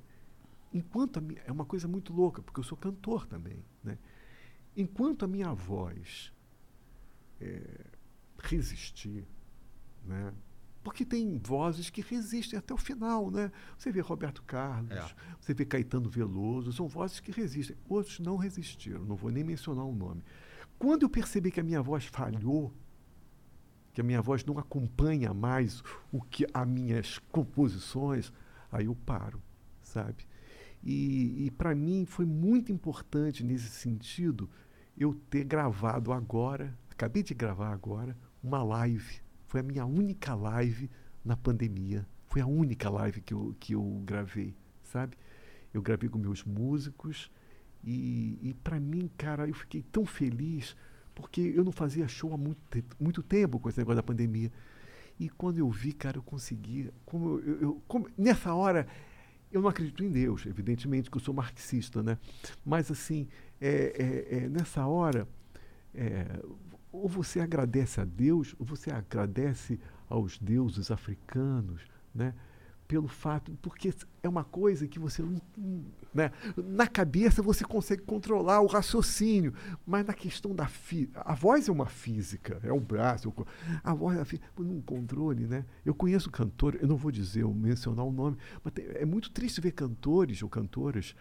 enquanto 0.74 1.18
a 1.18 1.22
minha, 1.22 1.42
é 1.46 1.52
uma 1.52 1.66
coisa 1.66 1.88
muito 1.88 2.14
louca, 2.14 2.42
porque 2.42 2.60
eu 2.60 2.64
sou 2.64 2.78
cantor 2.78 3.26
também, 3.28 3.64
né? 3.84 3.98
Enquanto 4.76 5.24
a 5.26 5.28
minha 5.28 5.54
voz 5.54 6.32
é, 7.40 7.62
resistir, 8.40 9.26
né? 10.06 10.34
Porque 10.84 11.06
tem 11.06 11.38
vozes 11.38 11.90
que 11.90 12.02
resistem 12.02 12.60
até 12.60 12.74
o 12.74 12.78
final, 12.78 13.32
né? 13.32 13.52
Você 13.78 13.90
vê 13.92 14.02
Roberto 14.02 14.44
Carlos, 14.44 14.92
É. 14.92 15.16
você 15.40 15.54
vê 15.54 15.64
Caetano 15.66 16.10
Veloso, 16.10 16.74
são 16.74 16.88
vozes 16.90 17.22
que 17.22 17.32
resistem. 17.32 17.78
Outros 17.88 18.20
não 18.20 18.36
resistiram, 18.36 19.06
não 19.06 19.16
vou 19.16 19.32
nem 19.32 19.44
mencionar 19.46 19.86
o 19.86 19.96
nome. 19.96 20.22
Quando 20.78 21.04
eu 21.04 21.10
percebi 21.10 21.52
que 21.52 21.60
a 21.62 21.64
minha 21.64 21.82
voz 21.82 22.04
falhou, 22.06 22.74
que 23.94 24.02
a 24.02 24.04
minha 24.04 24.22
voz 24.22 24.44
não 24.44 24.58
acompanha 24.58 25.34
mais 25.34 25.82
o 26.12 26.20
que 26.22 26.46
as 26.54 26.68
minhas 26.68 27.18
composições, 27.32 28.34
aí 28.74 28.86
eu 28.86 28.96
paro, 28.96 29.42
sabe? 29.82 30.28
E, 30.84 31.46
e 31.46 31.52
para 31.52 31.74
mim 31.74 32.06
foi 32.06 32.26
muito 32.26 32.72
importante 32.72 33.44
nesse 33.44 33.70
sentido 33.70 34.50
eu 34.98 35.14
ter 35.30 35.44
gravado 35.46 36.12
agora, 36.12 36.78
acabei 36.92 37.24
de 37.24 37.34
gravar 37.34 37.72
agora, 37.72 38.18
uma 38.44 38.62
live. 38.64 39.22
Foi 39.48 39.62
a 39.62 39.64
minha 39.64 39.86
única 39.86 40.36
live 40.36 40.90
na 41.24 41.38
pandemia. 41.38 42.06
Foi 42.28 42.42
a 42.42 42.48
única 42.48 42.90
live 42.90 43.22
que 43.22 43.34
eu, 43.34 43.56
que 43.60 43.74
eu 43.74 44.02
gravei, 44.06 44.56
sabe? 44.84 45.18
Eu 45.74 45.82
gravei 45.82 46.10
com 46.10 46.18
meus 46.18 46.44
músicos 46.44 47.32
e, 47.84 48.40
e 48.42 48.54
para 48.56 48.80
mim, 48.80 49.10
cara, 49.18 49.48
eu 49.48 49.54
fiquei 49.54 49.84
tão 49.84 50.06
feliz 50.06 50.76
porque 51.16 51.42
eu 51.42 51.64
não 51.64 51.72
fazia 51.72 52.08
show 52.08 52.34
há 52.34 52.38
muito, 52.38 52.60
muito 53.00 53.22
tempo 53.22 53.60
com 53.60 53.70
esse 53.70 53.78
negócio 53.78 53.98
da 53.98 54.04
pandemia. 54.04 54.52
E 55.24 55.30
quando 55.30 55.58
eu 55.58 55.70
vi, 55.70 55.94
cara, 55.94 56.18
eu 56.18 56.24
consegui. 56.24 56.92
Como 57.06 57.40
eu, 57.40 57.62
eu- 57.62 57.82
como- 57.88 58.10
nessa 58.18 58.54
hora, 58.54 58.86
eu 59.52 59.62
não 59.62 59.70
acredito 59.70 60.04
em 60.04 60.10
Deus, 60.12 60.46
evidentemente, 60.46 61.10
que 61.10 61.16
eu 61.18 61.22
sou 61.22 61.34
marxista, 61.34 62.04
né? 62.04 62.18
Mas, 62.66 62.92
assim, 62.92 63.28
é, 63.62 64.28
é- 64.32 64.38
é, 64.46 64.50
nessa 64.50 64.86
hora, 64.86 65.26
é, 65.96 66.26
ou 66.92 67.08
você 67.08 67.40
agradece 67.40 68.02
a 68.02 68.06
Deus, 68.06 68.54
ou 68.60 68.66
você 68.66 68.92
agradece 68.92 69.80
aos 70.10 70.38
deuses 70.38 70.92
africanos, 70.92 71.82
né? 72.14 72.34
Pelo 72.88 73.08
fato, 73.08 73.52
porque 73.62 73.94
é 74.22 74.28
uma 74.30 74.44
coisa 74.44 74.88
que 74.88 75.00
você 75.00 75.22
não. 75.24 75.42
Né? 76.14 76.32
Na 76.58 76.86
cabeça 76.86 77.42
você 77.42 77.64
consegue 77.64 78.04
controlar 78.04 78.60
o 78.62 78.68
raciocínio, 78.68 79.54
mas 79.86 80.06
na 80.06 80.14
questão 80.14 80.54
da. 80.54 80.68
Fi 80.68 81.10
a 81.16 81.34
voz 81.34 81.68
é 81.68 81.72
uma 81.72 81.88
física, 81.88 82.60
é 82.62 82.72
um 82.72 82.80
braço. 82.82 83.34
é 83.38 83.80
A 83.84 83.94
voz 83.94 84.18
é 84.18 84.22
a 84.22 84.26
fí- 84.26 84.40
num 84.60 84.82
controle, 84.82 85.48
né? 85.48 85.66
Eu 85.86 85.96
conheço 85.96 86.30
cantores, 86.30 86.82
eu 86.82 86.88
não 86.88 86.98
vou 86.98 87.10
dizer, 87.12 87.44
ou 87.46 87.54
mencionar 87.54 88.06
o 88.06 88.12
nome, 88.12 88.38
mas 88.64 88.74
tem- 88.74 88.86
é 88.90 89.06
muito 89.06 89.32
triste 89.32 89.60
ver 89.62 89.72
cantores 89.72 90.44
ou 90.44 90.50
cantoras 90.50 91.16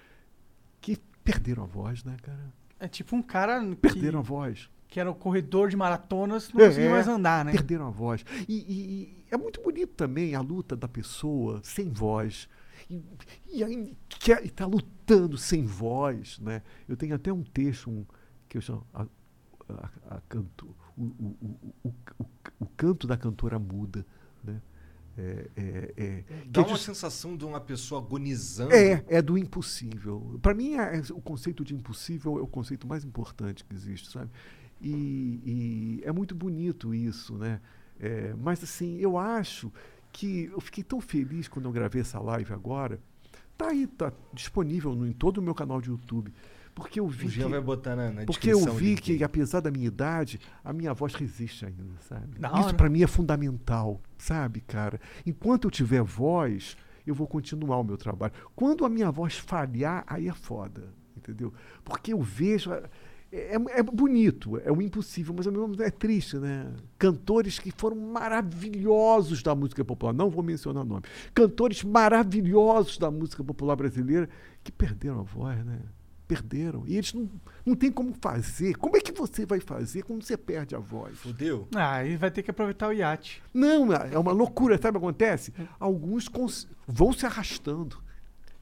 que 0.81 0.99
perderam 1.25 1.63
a 1.63 1.67
voz, 1.67 2.03
né, 2.05 2.17
cara? 2.21 2.53
É 2.79 2.89
tipo 2.89 3.15
um 3.17 3.23
cara 3.23 3.65
que, 3.65 3.77
Perderam 3.77 4.19
a 4.19 4.23
voz. 4.23 4.69
Que 4.93 5.01
era 5.01 5.11
o 5.11 5.15
corredor 5.15 5.71
de 5.71 5.77
maratonas, 5.77 6.53
não 6.53 6.61
É, 6.61 6.69
conseguia 6.69 6.91
mais 6.91 7.09
andar, 7.09 7.47
né? 7.47 7.53
Perderam 7.53 7.87
a 7.87 7.91
voz. 7.91 8.23
E, 8.47 8.55
e- 8.55 9.03
e 9.23 9.25
é 9.31 9.39
muito 9.39 9.63
bonito 9.63 9.95
também 9.95 10.35
a 10.35 10.41
luta 10.43 10.77
da 10.77 10.87
pessoa 10.87 11.61
sem 11.65 11.89
voz. 11.89 12.47
E, 12.91 13.01
e 13.51 13.65
aí 13.65 13.97
quer 14.11 14.45
está 14.45 14.67
lutando 14.67 15.39
sem 15.39 15.65
voz. 15.65 16.39
Né? 16.41 16.61
Eu 16.87 16.95
tenho 16.95 17.15
até 17.15 17.33
um 17.33 17.43
texto 17.43 17.89
um, 17.89 18.05
que 18.47 18.59
eu 18.59 18.61
chamo 18.61 18.87
a, 18.93 19.07
a- 19.71 19.91
a 20.11 20.21
canto, 20.29 20.77
o, 20.95 21.05
o, 21.05 21.37
o, 21.41 21.89
o, 21.89 21.95
o- 22.19 22.27
o 22.61 22.67
canto 22.77 23.07
da 23.07 23.17
cantora 23.17 23.59
muda. 23.59 24.05
Né? 24.45 24.61
É, 25.17 25.51
é, 25.57 25.95
é, 25.97 26.25
Dá 26.49 26.65
que 26.65 26.71
uma 26.71 26.77
sensação 26.79 27.35
de 27.35 27.47
uma 27.47 27.61
pessoa 27.63 27.99
agonizando. 28.03 28.75
é, 28.75 29.03
é 29.09 29.23
do 29.23 29.39
impossível. 29.39 30.39
Para 30.43 30.53
mim, 30.53 30.75
é- 30.75 30.99
é- 30.99 31.03
o 31.13 31.21
conceito 31.23 31.65
de 31.65 31.75
impossível 31.75 32.39
é 32.39 32.43
o 32.43 32.47
conceito 32.47 32.87
mais 32.87 33.05
importante 33.07 33.65
que 33.65 33.75
existe, 33.75 34.11
sabe? 34.11 34.31
E, 34.83 36.01
e 36.01 36.03
é 36.05 36.13
muito 36.13 36.35
bonito 36.35 36.95
isso, 36.95 37.37
né? 37.39 37.61
É, 38.01 38.35
mas 38.37 38.63
assim, 38.63 38.99
eu 38.99 39.17
acho 39.17 39.73
que 40.13 40.51
eu 40.53 40.61
fiquei 40.61 40.83
tão 40.83 41.01
feliz 41.01 41.47
quando 41.49 41.67
eu 41.67 41.73
gravei 41.73 42.01
essa 42.01 42.19
live 42.19 42.53
agora. 42.53 43.01
Tá 43.57 43.69
aí, 43.69 43.87
tá 43.87 44.13
disponível 44.33 44.95
no, 44.95 45.07
em 45.07 45.13
todo 45.13 45.39
o 45.39 45.43
meu 45.43 45.55
canal 45.55 45.81
de 45.81 45.89
YouTube. 45.91 46.33
Porque 46.75 46.99
eu 46.99 47.07
vi 47.07 47.27
O 47.27 47.31
Jean 47.31 47.45
que, 47.45 47.51
vai 47.51 47.61
botar 47.61 47.95
na, 47.95 48.11
na 48.11 48.25
porque 48.25 48.51
eu 48.51 48.59
vi 48.75 48.97
que, 48.97 49.13
aí. 49.13 49.23
apesar 49.23 49.61
da 49.61 49.71
minha 49.71 49.87
idade, 49.87 50.41
a 50.65 50.73
minha 50.73 50.95
voz 50.95 51.15
resiste 51.15 51.67
ainda, 51.67 51.85
sabe? 52.01 52.41
Isso 52.61 52.75
para 52.75 52.89
mim 52.89 53.03
é 53.03 53.07
fundamental, 53.07 54.01
sabe, 54.17 54.63
cara? 54.63 54.99
Enquanto 55.27 55.65
eu 55.67 55.71
tiver 55.71 56.03
voz, 56.03 56.75
eu 57.07 57.15
vou 57.15 57.27
continuar 57.27 57.79
o 57.79 57.85
meu 57.85 57.99
trabalho. 57.99 58.33
Quando 58.57 58.87
a 58.87 58.89
minha 58.89 59.11
voz 59.11 59.37
falhar, 59.37 60.03
aí 60.07 60.29
é 60.29 60.33
foda, 60.35 60.89
entendeu? 61.17 61.53
Porque 61.85 62.13
eu 62.15 62.21
vejo. 62.23 62.73
a- 62.73 62.83
É, 63.33 63.57
é- 63.57 63.79
é 63.79 63.83
bonito, 63.83 64.59
é 64.63 64.71
o 64.71 64.83
impossível, 64.83 65.35
mas 65.35 65.47
ao 65.47 65.53
mesmo 65.53 65.71
tempo 65.71 65.83
é 65.83 65.91
triste, 65.91 66.37
né? 66.37 66.71
Cantores 66.99 67.59
que 67.59 67.71
foram 67.71 67.97
maravilhosos 67.97 69.43
da 69.43 69.55
música 69.55 69.85
popular, 69.85 70.13
não 70.13 70.29
vou 70.31 70.43
mencionar 70.43 70.85
nome. 70.85 71.03
Cantores 71.35 71.83
maravilhosos 71.83 72.99
da 72.99 73.11
música 73.11 73.43
popular 73.43 73.77
brasileira 73.77 74.29
que 74.63 74.71
perderam 74.71 75.21
a 75.21 75.23
voz, 75.23 75.65
né? 75.65 75.81
Perderam. 76.29 76.85
E 76.87 76.97
eles 76.97 77.13
não, 77.13 77.29
não 77.67 77.75
tem 77.75 77.91
como 77.91 78.15
fazer. 78.21 78.75
Como 78.77 78.97
é 78.97 79.01
que 79.01 79.13
você 79.13 79.45
vai 79.45 79.61
fazer 79.61 80.03
quando 80.03 80.23
você 80.23 80.37
perde 80.37 80.75
a 80.75 80.79
voz? 80.79 81.19
Fudeu? 81.19 81.67
Ah, 81.75 81.97
aí 81.97 82.17
vai 82.17 82.31
ter 82.31 82.43
que 82.43 82.51
aproveitar 82.51 82.89
o 82.89 82.93
iate. 82.93 83.43
Não, 83.53 83.93
é 83.93 84.19
uma 84.19 84.33
loucura, 84.33 84.77
sabe 84.81 84.97
o 84.97 85.01
que 85.01 85.07
acontece? 85.07 85.53
Alguns 85.79 86.29
cons- 86.29 86.69
vão 86.87 87.13
se 87.13 87.27
arrastando. 87.27 87.99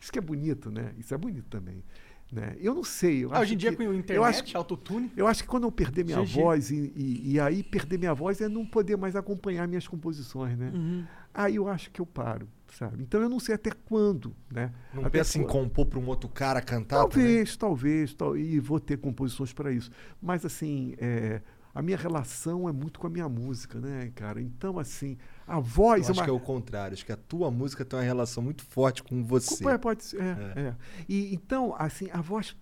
Isso 0.00 0.10
que 0.10 0.18
é 0.18 0.22
bonito, 0.22 0.70
né? 0.70 0.92
Isso 0.98 1.12
é 1.14 1.18
bonito 1.18 1.46
também. 1.50 1.84
Né? 2.32 2.56
Eu 2.60 2.74
não 2.74 2.84
sei. 2.84 3.24
Eu 3.24 3.30
Ah, 3.30 3.34
acho 3.34 3.42
hoje 3.42 3.54
em 3.54 3.56
dia 3.56 3.70
que- 3.70 3.76
com 3.76 3.82
o 3.82 3.86
eu 3.86 3.90
acho, 4.24 4.38
internet, 4.40 4.56
autotune. 4.56 5.10
eu 5.16 5.26
acho 5.26 5.42
que 5.42 5.48
quando 5.48 5.64
eu 5.64 5.72
perder 5.72 6.04
minha 6.04 6.18
GG. 6.24 6.40
voz, 6.40 6.70
e, 6.70 6.92
e- 6.94 7.32
e 7.32 7.40
aí 7.40 7.62
perder 7.64 7.98
minha 7.98 8.14
voz 8.14 8.40
é 8.40 8.48
não 8.48 8.64
poder 8.64 8.96
mais 8.96 9.16
acompanhar 9.16 9.66
minhas 9.66 9.88
composições, 9.88 10.56
né? 10.56 10.70
Uhum. 10.72 11.04
Aí 11.34 11.56
eu 11.56 11.66
acho 11.68 11.90
que 11.90 12.00
eu 12.00 12.06
paro, 12.06 12.48
sabe? 12.72 13.02
Então 13.02 13.20
eu 13.20 13.28
não 13.28 13.40
sei 13.40 13.54
até 13.56 13.70
quando, 13.84 14.34
né? 14.50 14.72
Não 14.94 15.02
Até 15.02 15.18
pensa 15.18 15.38
em 15.38 15.42
quando. 15.42 15.50
compor 15.52 15.86
pra 15.86 15.98
um 15.98 16.06
outro 16.06 16.28
cara 16.28 16.60
cantar? 16.60 16.96
Talvez, 16.98 17.56
talvez, 17.56 18.14
tal, 18.14 18.36
e 18.36 18.58
vou 18.60 18.78
ter 18.78 18.98
composições 18.98 19.52
para 19.52 19.72
isso. 19.72 19.90
Mas 20.22 20.44
assim, 20.44 20.94
é, 20.98 21.40
a 21.74 21.82
minha 21.82 21.96
relação 21.96 22.68
é 22.68 22.72
muito 22.72 22.98
com 23.00 23.06
a 23.06 23.10
minha 23.10 23.28
música, 23.28 23.80
né, 23.80 24.10
cara? 24.14 24.40
Então, 24.40 24.78
assim, 24.78 25.16
a 25.50 25.58
voz 25.58 26.02
Eu 26.02 26.08
é 26.08 26.10
acho 26.12 26.20
uma. 26.20 26.24
que 26.24 26.30
é 26.30 26.32
o 26.32 26.40
contrário. 26.40 26.94
Acho 26.94 27.04
que 27.04 27.12
a 27.12 27.16
tua 27.16 27.50
música 27.50 27.84
tem 27.84 27.98
uma 27.98 28.04
relação 28.04 28.42
muito 28.42 28.64
forte 28.64 29.02
com 29.02 29.24
você. 29.24 29.64
Pode, 29.64 29.78
pode 29.80 30.04
ser, 30.04 30.22
é, 30.22 30.60
é. 30.60 30.74
E 31.08 31.34
então, 31.34 31.74
assim, 31.76 32.08
a 32.12 32.20
voz. 32.20 32.56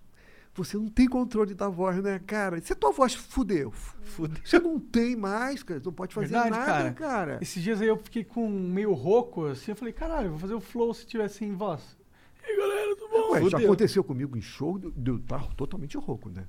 Você 0.55 0.75
não 0.75 0.89
tem 0.89 1.07
controle 1.07 1.53
da 1.53 1.69
voz, 1.69 2.01
né, 2.03 2.19
cara? 2.25 2.59
Se 2.59 2.73
a 2.73 2.75
tua 2.75 2.91
voz 2.91 3.13
fudeu, 3.13 3.71
Fudeu. 3.71 4.41
você 4.43 4.59
não 4.59 4.79
tem 4.79 5.15
mais, 5.15 5.61
cara. 5.61 5.79
Não 5.85 5.93
pode 5.93 6.13
fazer 6.13 6.29
Verdade, 6.29 6.49
nada, 6.49 6.65
cara. 6.65 6.91
cara. 6.93 7.39
Esses 7.41 7.61
dias 7.61 7.79
aí 7.79 7.87
eu 7.87 7.95
fiquei 7.97 8.23
com 8.23 8.49
meio 8.49 8.91
rouco, 8.93 9.45
assim, 9.45 9.71
eu 9.71 9.75
falei, 9.75 9.93
caralho, 9.93 10.25
eu 10.25 10.31
vou 10.31 10.39
fazer 10.39 10.55
o 10.55 10.59
flow 10.59 10.93
se 10.93 11.05
tiver 11.05 11.27
sem 11.29 11.53
voz. 11.53 11.95
E 12.43 12.51
aí, 12.51 12.57
galera, 12.57 12.95
tudo 12.95 13.09
bom? 13.11 13.31
Ué, 13.33 13.49
já 13.49 13.57
aconteceu 13.59 14.03
comigo 14.03 14.35
em 14.35 14.41
show, 14.41 14.81
eu 14.83 15.17
estar 15.17 15.45
totalmente 15.53 15.95
rouco, 15.95 16.29
né? 16.29 16.45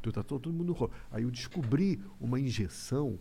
De 0.00 0.08
eu 0.08 0.10
estar 0.10 0.22
todo 0.22 0.50
mundo 0.52 0.72
rouco. 0.72 0.94
Aí 1.10 1.24
eu 1.24 1.30
descobri 1.30 2.00
uma 2.20 2.38
injeção 2.38 3.18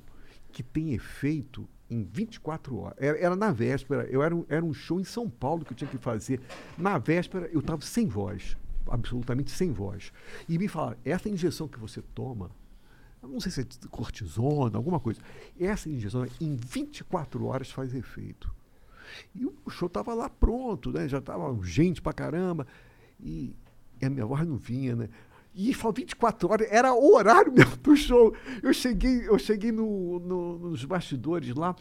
que 0.52 0.62
tem 0.62 0.94
efeito 0.94 1.68
em 1.92 2.04
24 2.04 2.76
horas. 2.78 2.98
Era, 2.98 3.20
era 3.20 3.36
na 3.36 3.52
véspera, 3.52 4.06
eu 4.10 4.24
era, 4.24 4.36
um- 4.36 4.46
era 4.50 4.64
um 4.64 4.74
show 4.74 5.00
em 5.00 5.04
São 5.04 5.30
Paulo 5.30 5.66
que 5.66 5.74
eu 5.74 5.78
tinha 5.78 5.90
que 5.90 5.98
fazer. 5.98 6.40
Na 6.78 6.98
véspera, 6.98 7.48
eu 7.52 7.60
estava 7.60 7.82
sem 7.82 8.08
voz, 8.08 8.56
absolutamente 8.90 9.52
sem 9.52 9.72
voz. 9.72 10.12
E 10.48 10.58
me 10.58 10.68
falaram, 10.68 10.98
essa 11.04 11.28
injeção 11.30 11.68
que 11.68 11.78
você 11.78 12.02
toma, 12.16 12.50
não 13.22 13.40
sei 13.40 13.52
se 13.52 13.62
é 13.62 13.66
cortisona, 13.90 14.78
alguma 14.78 15.00
coisa, 15.00 15.20
essa 15.60 15.90
injeção 15.90 16.26
em 16.40 16.56
24 16.56 17.46
horas 17.46 17.70
faz 17.70 17.94
efeito. 17.94 18.52
E 19.36 19.46
o 19.46 19.70
show 19.70 19.90
tava 19.90 20.14
lá 20.14 20.30
pronto, 20.30 20.92
né? 20.92 21.08
Já 21.08 21.20
tava 21.20 21.54
gente 21.64 22.02
pra 22.02 22.14
caramba. 22.14 22.66
E, 23.20 23.54
e 24.02 24.06
a 24.06 24.10
minha 24.10 24.26
voz 24.26 24.48
não 24.48 24.56
vinha, 24.56 24.96
né? 24.96 25.10
E 25.54 25.74
falou 25.74 25.94
24 25.94 26.50
horas, 26.50 26.68
era 26.72 26.94
o 26.94 27.14
horário 27.16 27.52
mesmo 27.54 27.76
do 27.78 27.96
show. 27.96 28.34
Eu 28.64 28.74
cheguei, 28.74 29.28
eu 29.28 29.38
cheguei 29.38 29.72
no, 29.72 30.20
no- 30.20 30.60
nos 30.60 30.86
bastidores 30.86 31.54
lá, 31.56 31.76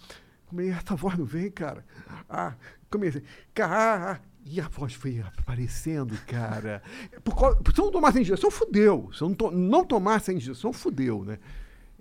comecei, 0.47 0.73
essa 0.73 0.97
voz 0.97 1.17
não 1.17 1.25
vem, 1.25 1.51
cara. 1.51 1.85
Ah, 2.29 2.55
comecei, 2.91 3.23
cara, 3.55 4.21
e 4.45 4.61
a 4.61 4.67
voz 4.69 4.95
foi 4.95 5.21
aparecendo, 5.21 6.19
cara. 6.27 6.83
Por 7.23 7.37
causa, 7.39 7.59
se 7.73 7.81
eu 7.81 7.85
não 7.85 7.93
tomasse 7.93 8.19
a 8.19 8.21
injeção, 8.23 8.51
fudeu. 8.51 9.09
Se 9.13 9.23
eu 9.23 9.29
não, 9.29 9.35
to, 9.37 9.51
não 9.53 9.85
tomasse 9.85 10.31
a 10.31 10.35
injeção, 10.35 10.73
fudeu, 10.73 11.25
né? 11.25 11.39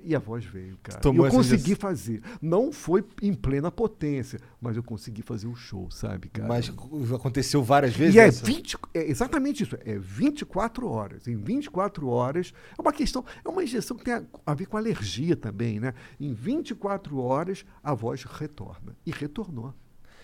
E 0.03 0.15
a 0.15 0.19
voz 0.19 0.45
veio, 0.45 0.77
cara. 0.81 0.99
tomou 0.99 1.25
eu 1.25 1.31
consegui 1.31 1.71
injeção? 1.71 1.81
fazer. 1.81 2.21
Não 2.41 2.71
foi 2.71 3.03
em 3.21 3.33
plena 3.33 3.71
potência, 3.71 4.39
mas 4.61 4.75
eu 4.75 4.83
consegui 4.83 5.21
fazer 5.21 5.47
o 5.47 5.55
show, 5.55 5.89
sabe, 5.91 6.29
cara? 6.29 6.47
Mas 6.47 6.69
aconteceu 7.13 7.63
várias 7.63 7.95
vezes? 7.95 8.15
E 8.15 8.19
é, 8.19 8.27
essa? 8.27 8.45
20, 8.45 8.77
é 8.93 9.09
exatamente 9.09 9.63
isso, 9.63 9.77
é 9.85 9.97
24 9.97 10.87
horas. 10.87 11.27
Em 11.27 11.35
24 11.35 12.07
horas, 12.07 12.53
é 12.77 12.81
uma 12.81 12.93
questão, 12.93 13.23
é 13.43 13.49
uma 13.49 13.63
injeção 13.63 13.97
que 13.97 14.05
tem 14.05 14.13
a, 14.13 14.23
a 14.45 14.53
ver 14.53 14.65
com 14.65 14.77
alergia 14.77 15.35
também, 15.35 15.79
né? 15.79 15.93
Em 16.19 16.33
24 16.33 17.17
horas, 17.17 17.65
a 17.83 17.93
voz 17.93 18.23
retorna. 18.23 18.95
E 19.05 19.11
retornou. 19.11 19.73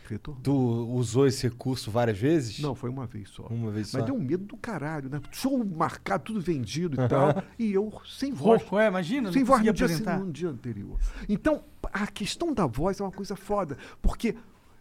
Retornou. 0.08 0.42
Tu 0.42 0.54
usou 0.94 1.26
esse 1.28 1.48
recurso 1.48 1.90
várias 1.92 2.18
vezes? 2.18 2.60
Não, 2.60 2.76
foi 2.76 2.90
uma 2.90 3.06
vez 3.06 3.30
só. 3.30 3.44
Uma 3.48 3.72
vez 3.72 3.92
Mas 3.94 4.02
só. 4.02 4.06
deu 4.06 4.16
um 4.16 4.22
medo 4.22 4.46
do 4.46 4.58
caralho, 4.58 5.10
né? 5.10 5.20
Show 5.32 5.64
marcado, 5.66 6.26
tudo 6.26 6.42
vendido 6.42 7.02
e 7.02 7.08
tal. 7.08 7.44
e 7.58 7.74
eu 7.74 7.92
sem 8.06 8.32
voz. 8.32 8.62
Rouco, 8.62 8.78
é, 8.80 8.88
imagina, 8.88 9.32
Sem 9.32 9.42
não 9.42 9.48
voz 9.48 9.60
no 9.60 9.74
dia, 9.74 9.86
apresentar. 9.86 10.20
no 10.20 10.32
dia 10.32 10.50
anterior. 10.50 11.00
Então, 11.28 11.64
a 11.92 12.08
questão 12.08 12.54
da 12.54 12.66
voz 12.66 13.00
é 13.00 13.04
uma 13.04 13.12
coisa 13.12 13.36
foda, 13.36 13.78
porque 14.02 14.36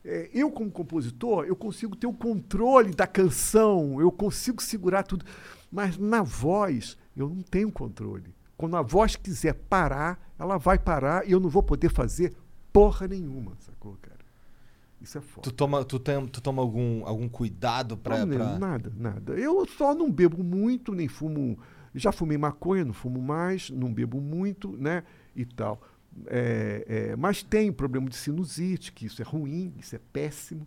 é, 0.05 0.29
eu, 0.35 0.51
como 0.51 0.71
compositor, 0.71 1.45
eu 1.47 1.57
consigo 1.57 1.97
ter 1.97 2.07
o 2.07 2.13
controle 2.13 2.95
da 2.95 3.07
canção, 3.07 4.01
eu 4.01 4.13
consigo 4.13 4.63
segurar 4.63 5.03
tudo. 5.03 5.25
Mas 5.73 5.97
na 5.97 6.23
voz, 6.23 6.97
eu 7.17 7.29
não 7.29 7.41
tenho 7.41 7.73
controle. 7.73 8.35
Quando 8.57 8.77
a 8.77 8.83
voz 8.83 9.17
quiser 9.17 9.55
parar, 9.55 10.33
ela 10.39 10.59
vai 10.59 10.79
parar 10.79 11.27
e 11.27 11.33
eu 11.33 11.41
não 11.41 11.49
vou 11.49 11.63
poder 11.63 11.89
fazer 11.91 12.35
porra 12.73 13.09
nenhuma, 13.09 13.53
sacou, 13.61 13.97
cara? 14.03 14.14
Isso 15.05 15.19
é 15.19 15.21
foda. 15.21 15.43
Tu 15.43 15.53
toma, 15.53 15.85
tu 15.85 15.99
tem, 15.99 16.27
tu 16.27 16.41
toma 16.41 16.61
algum, 16.63 17.05
algum 17.07 17.29
cuidado 17.29 17.97
pra. 17.97 18.25
Não, 18.25 18.35
pra- 18.37 18.59
Nada, 18.59 18.93
nada. 18.97 19.33
Eu 19.35 19.65
só 19.67 19.95
não 19.95 20.11
bebo 20.11 20.43
muito, 20.43 20.93
nem 20.95 21.07
fumo. 21.07 21.59
Já 21.95 22.11
fumei 22.11 22.37
maconha, 22.39 22.85
não 22.85 22.93
fumo 22.95 23.21
mais, 23.23 23.71
não 23.71 23.93
bebo 23.93 24.21
muito, 24.21 24.77
né? 24.77 25.05
E 25.37 25.45
tal. 25.45 25.81
É, 26.27 26.85
é, 27.13 27.17
mas 27.17 27.43
tenho 27.43 27.73
problema 27.73 28.09
de 28.09 28.17
sinusite, 28.17 28.93
que 28.93 29.07
isso 29.07 29.21
é 29.21 29.25
ruim, 29.25 29.75
isso 29.79 29.95
é 29.95 30.01
péssimo, 30.13 30.67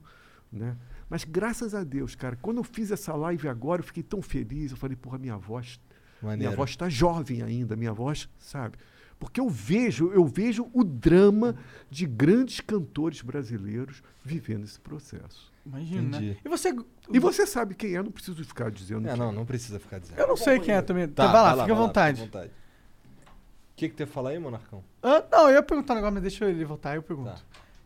né? 0.52 0.78
Mas 1.10 1.24
graças 1.24 1.74
a 1.74 1.84
Deus, 1.84 2.16
cara, 2.16 2.36
quando 2.42 2.58
eu 2.58 2.64
fiz 2.64 2.92
essa 2.92 3.14
live 3.16 3.48
agora, 3.48 3.80
eu 3.82 3.86
fiquei 3.86 4.04
tão 4.04 4.22
feliz. 4.22 4.72
Eu 4.72 4.78
falei, 4.78 4.96
porra, 4.96 5.18
minha 5.18 5.38
voz, 5.38 5.80
Maneiro. 6.22 6.40
minha 6.44 6.56
voz 6.56 6.70
está 6.72 6.88
jovem 6.90 7.42
ainda, 7.42 7.76
minha 7.76 7.94
voz, 7.94 8.30
sabe? 8.38 8.78
Porque 9.20 9.40
eu 9.40 9.50
vejo, 9.50 10.12
eu 10.12 10.26
vejo 10.26 10.70
o 10.74 10.84
drama 10.84 11.56
de 11.90 12.06
grandes 12.06 12.60
cantores 12.60 13.22
brasileiros 13.22 14.04
vivendo 14.24 14.64
esse 14.64 14.80
processo. 14.80 15.52
Imagina, 15.66 16.20
né? 16.20 16.38
E 16.44 16.48
você... 16.50 16.74
E 17.10 17.20
você 17.20 17.48
sabe 17.48 17.74
quem 17.74 17.96
é, 17.96 18.04
não 18.04 18.12
preciso 18.12 18.44
ficar 18.44 18.70
dizendo 18.70 19.08
É, 19.08 19.16
não, 19.16 19.32
não 19.32 19.46
precisa 19.46 19.80
ficar 19.80 20.00
dizendo. 20.00 20.20
Eu 20.20 20.28
não 20.28 20.38
sei 20.38 20.60
quem 20.60 20.74
é 20.74 20.82
também. 20.82 21.08
Tá, 21.08 21.26
vai 21.26 21.42
lá, 21.42 21.56
vai 21.56 21.66
fica 21.66 21.74
à 21.74 21.78
vontade. 21.78 22.22
fica 22.22 22.38
à 22.38 22.42
vontade. 22.42 22.54
O 22.54 23.76
que, 23.78 23.90
que 23.90 23.96
tu 23.96 24.00
ia 24.02 24.08
falar 24.08 24.32
aí, 24.32 24.40
Monarcão? 24.40 24.84
Ah, 25.02 25.24
não, 25.32 25.50
eu 25.50 25.56
ia 25.56 25.64
perguntar 25.64 25.94
um 25.94 25.96
negócio, 25.98 26.14
mas 26.14 26.22
deixa 26.22 26.46
ele 26.46 26.66
voltar, 26.66 26.96
eu 26.96 27.04
pergunto. 27.04 27.30
Tá. 27.30 27.42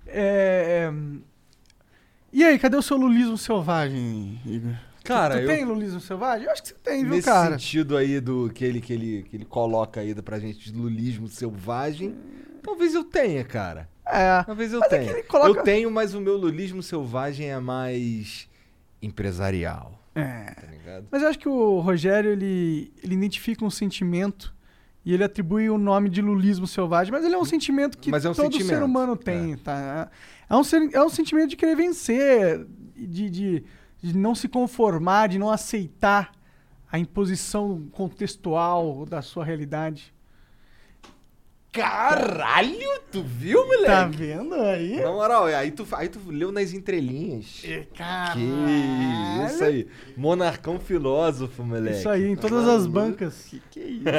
É, 0.08 0.90
é, 0.90 0.94
E 2.34 2.44
aí, 2.44 2.58
cadê 2.58 2.78
o 2.78 2.82
seu 2.82 2.98
lulismo 2.98 3.38
selvagem, 3.38 4.42
Igor? 4.46 4.76
Cara, 5.04 5.36
tu 5.36 5.42
eu- 5.42 5.48
tem 5.48 5.66
lulismo 5.66 6.00
selvagem? 6.00 6.46
Eu 6.46 6.52
acho 6.52 6.62
que 6.62 6.70
você 6.70 6.76
tem, 6.76 7.02
viu, 7.04 7.12
Nesse 7.16 7.28
cara? 7.28 7.52
sentido 7.58 7.98
aí 7.98 8.20
do 8.20 8.50
que 8.54 8.64
ele, 8.64 8.80
que, 8.82 8.94
ele, 8.94 9.24
que 9.30 9.36
ele 9.36 9.46
coloca 9.46 10.00
aí 10.02 10.14
pra 10.22 10.40
gente 10.40 10.72
de 10.72 10.78
lulismo 10.78 11.28
selvagem, 11.28 12.16
talvez 12.62 12.94
eu 12.94 13.04
tenha, 13.04 13.44
cara. 13.44 13.90
É. 14.06 14.44
Talvez 14.44 14.74
eu 14.74 14.80
Mas 14.80 14.92
é 14.92 14.98
tenha. 15.00 15.12
ele 15.12 15.24
coloca- 15.24 15.60
Eu 15.60 15.64
tenho, 15.64 15.90
mas 15.92 16.14
o 16.14 16.22
meu 16.22 16.38
lulismo 16.38 16.84
selvagem 16.84 17.50
é 17.50 17.60
mais 17.60 18.48
empresarial, 19.02 20.00
É. 20.16 20.46
tá? 20.86 21.02
Mas 21.12 21.22
eu 21.22 21.28
acho 21.30 21.40
que 21.40 21.50
o 21.50 21.80
Rogério, 21.80 22.32
ele, 22.32 22.92
ele 23.04 23.14
identifica 23.16 23.66
um 23.66 23.70
sentimento 23.70 24.54
e 25.04 25.14
ele 25.14 25.24
atribui 25.24 25.70
o 25.70 25.78
nome 25.78 26.10
de 26.10 26.22
lulismo 26.22 26.68
selvagem, 26.68 27.12
mas 27.12 27.26
ele 27.26 27.34
é 27.34 27.38
um 27.38 27.46
sentimento 27.46 27.98
que 27.98 28.10
é 28.14 28.18
um 28.18 28.22
todo 28.22 28.36
ser 28.36 28.42
sentimento, 28.60 28.86
humano 28.86 29.16
tem, 29.16 29.58
tá? 29.58 30.10
É 30.50 30.56
um, 30.56 30.64
ser- 30.64 30.90
é 30.94 31.02
um 31.04 31.10
sentimento 31.10 31.50
de 31.50 31.56
querer 31.56 31.76
vencer, 31.76 32.66
de, 32.96 33.30
de, 33.30 33.64
de 34.02 34.18
não 34.18 34.34
se 34.36 34.48
conformar, 34.48 35.28
de 35.28 35.38
não 35.38 35.50
aceitar 35.50 36.32
a 36.92 36.98
imposição 37.00 37.88
contextual 37.92 39.06
da 39.06 39.22
sua 39.22 39.46
realidade. 39.46 40.14
Caralho, 41.72 43.00
tu 43.10 43.24
viu, 43.24 43.66
moleque? 43.66 43.86
Tá 43.86 44.06
vendo 44.06 44.56
aí? 44.56 45.00
Na 45.00 45.10
moral, 45.12 45.46
aí 45.46 45.72
tu, 45.72 45.88
aí 45.94 46.10
tu 46.10 46.20
leu 46.28 46.52
nas 46.52 46.74
entrelinhas. 46.74 47.64
Caralho. 47.96 48.42
Que 48.42 49.46
isso 49.54 49.64
aí. 49.64 49.88
Monarcão 50.18 50.78
filósofo, 50.78 51.64
moleque. 51.64 51.98
Isso 52.00 52.10
aí, 52.10 52.28
em 52.28 52.36
todas 52.36 52.68
as 52.68 52.86
bancas. 52.86 53.46
Que 53.50 53.62
que 53.72 53.80
é 53.80 53.86
isso? 53.88 54.04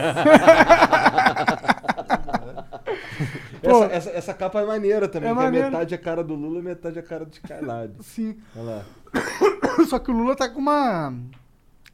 Pô, 3.62 3.84
Essa, 3.84 3.92
essa, 3.94 4.10
essa 4.10 4.34
capa 4.34 4.60
é 4.60 4.64
maneira 4.66 5.06
também, 5.06 5.28
É 5.28 5.32
é 5.32 5.34
maneiro. 5.34 5.66
metade 5.70 5.94
a 5.94 5.98
cara 5.98 6.24
do 6.24 6.34
Lula 6.34 6.58
e 6.58 6.62
metade 6.62 6.98
a 6.98 7.02
cara 7.02 7.24
do 7.24 7.32
Skylab. 7.32 7.92
Sim. 8.00 8.36
Olha 8.56 8.64
lá. 8.64 8.84
Só 9.88 9.98
que 9.98 10.10
o 10.10 10.14
Lula 10.14 10.34
tá 10.36 10.48
com 10.48 10.58
uma. 10.58 11.14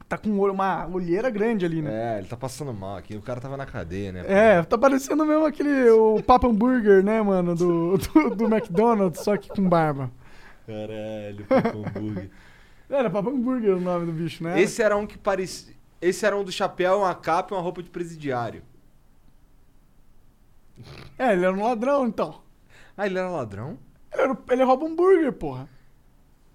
Tá 0.07 0.17
com 0.17 0.29
um 0.29 0.51
uma 0.51 0.87
olheira 0.87 1.29
grande 1.29 1.65
ali, 1.65 1.81
né? 1.81 2.15
É, 2.15 2.17
ele 2.19 2.27
tá 2.27 2.35
passando 2.35 2.73
mal 2.73 2.97
aqui. 2.97 3.15
O 3.15 3.21
cara 3.21 3.39
tava 3.39 3.55
na 3.55 3.65
cadeia, 3.65 4.11
né? 4.11 4.23
É, 4.27 4.63
tá 4.63 4.77
parecendo 4.77 5.25
mesmo 5.25 5.45
aquele. 5.45 5.89
O 5.91 6.23
Papa 6.23 6.47
Hambúrguer, 6.47 7.03
né, 7.03 7.21
mano? 7.21 7.55
Do, 7.55 7.97
do, 7.97 8.35
do 8.35 8.45
McDonald's, 8.45 9.23
só 9.23 9.37
que 9.37 9.49
com 9.49 9.67
barba. 9.67 10.11
Caralho, 10.65 11.45
Papo 11.45 11.79
hambúrguer. 11.79 12.29
Era 12.89 13.09
Papa 13.09 13.29
Hambúrguer 13.29 13.75
o 13.75 13.79
nome 13.79 14.07
do 14.07 14.11
bicho, 14.11 14.43
né? 14.43 14.59
Esse 14.59 14.81
era 14.81 14.97
um 14.97 15.05
que 15.05 15.17
parecia. 15.17 15.75
Esse 16.01 16.25
era 16.25 16.35
um 16.35 16.43
do 16.43 16.51
chapéu, 16.51 16.99
uma 16.99 17.13
capa 17.13 17.53
e 17.53 17.57
uma 17.57 17.61
roupa 17.61 17.83
de 17.83 17.89
presidiário. 17.89 18.63
É, 21.17 21.33
ele 21.33 21.45
era 21.45 21.53
um 21.53 21.63
ladrão, 21.63 22.07
então. 22.07 22.41
Ah, 22.97 23.05
ele 23.05 23.19
era 23.19 23.29
ladrão? 23.29 23.77
Ele, 24.11 24.21
era, 24.23 24.37
ele 24.49 24.63
rouba 24.63 24.87
hambúrguer, 24.87 25.33
porra. 25.33 25.69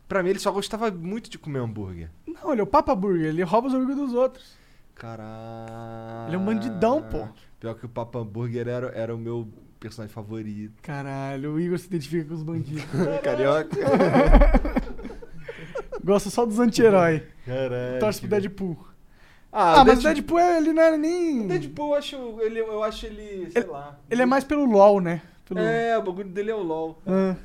Pra 0.08 0.22
mim, 0.22 0.30
ele 0.30 0.38
só 0.38 0.50
gostava 0.52 0.90
muito 0.90 1.30
de 1.30 1.38
comer 1.38 1.58
hambúrguer. 1.60 2.10
Não, 2.26 2.52
ele 2.52 2.60
é 2.60 2.64
o 2.64 2.66
Papa 2.66 2.94
Burger, 2.94 3.26
ele 3.26 3.42
rouba 3.42 3.68
os 3.68 3.74
hambúrguer 3.74 3.96
dos 3.96 4.12
outros. 4.14 4.54
Caralho. 4.94 6.28
Ele 6.28 6.36
é 6.36 6.38
um 6.38 6.44
bandidão, 6.44 7.02
pô. 7.02 7.26
Pior 7.58 7.74
que 7.74 7.86
o 7.86 7.88
Papa 7.88 8.18
Hambúrguer 8.20 8.68
era, 8.68 8.88
era 8.94 9.14
o 9.14 9.18
meu 9.18 9.48
personagem 9.80 10.12
favorito. 10.14 10.74
Caralho, 10.82 11.54
o 11.54 11.60
Igor 11.60 11.78
se 11.78 11.86
identifica 11.86 12.26
com 12.28 12.34
os 12.34 12.42
bandidos. 12.42 12.84
Carioca. 13.24 13.76
Gosta 16.04 16.30
só 16.30 16.44
dos 16.44 16.58
anti-herói. 16.58 17.22
Caralho. 17.46 18.00
Torce 18.00 18.20
pro 18.20 18.28
Deadpool. 18.30 18.76
Ah, 19.50 19.80
Ah, 19.80 19.84
mas 19.84 20.00
o 20.00 20.02
Deadpool, 20.02 20.38
ele 20.40 20.72
não 20.72 20.82
era 20.82 20.96
nem. 20.98 21.44
O 21.44 21.48
Deadpool, 21.48 21.90
eu 21.92 21.94
acho 21.98 22.16
ele, 22.40 22.58
eu 22.60 22.82
acho 22.82 23.06
ele, 23.06 23.50
sei 23.50 23.64
lá. 23.64 23.98
Ele 24.10 24.22
é 24.22 24.26
mais 24.26 24.44
pelo 24.44 24.64
LOL, 24.64 25.00
né? 25.00 25.22
Pelo... 25.46 25.60
É, 25.60 25.96
o 25.96 26.02
bagulho 26.02 26.28
dele 26.28 26.50
é 26.50 26.54
o 26.54 26.62
LOL. 26.62 27.00
Ah. 27.06 27.36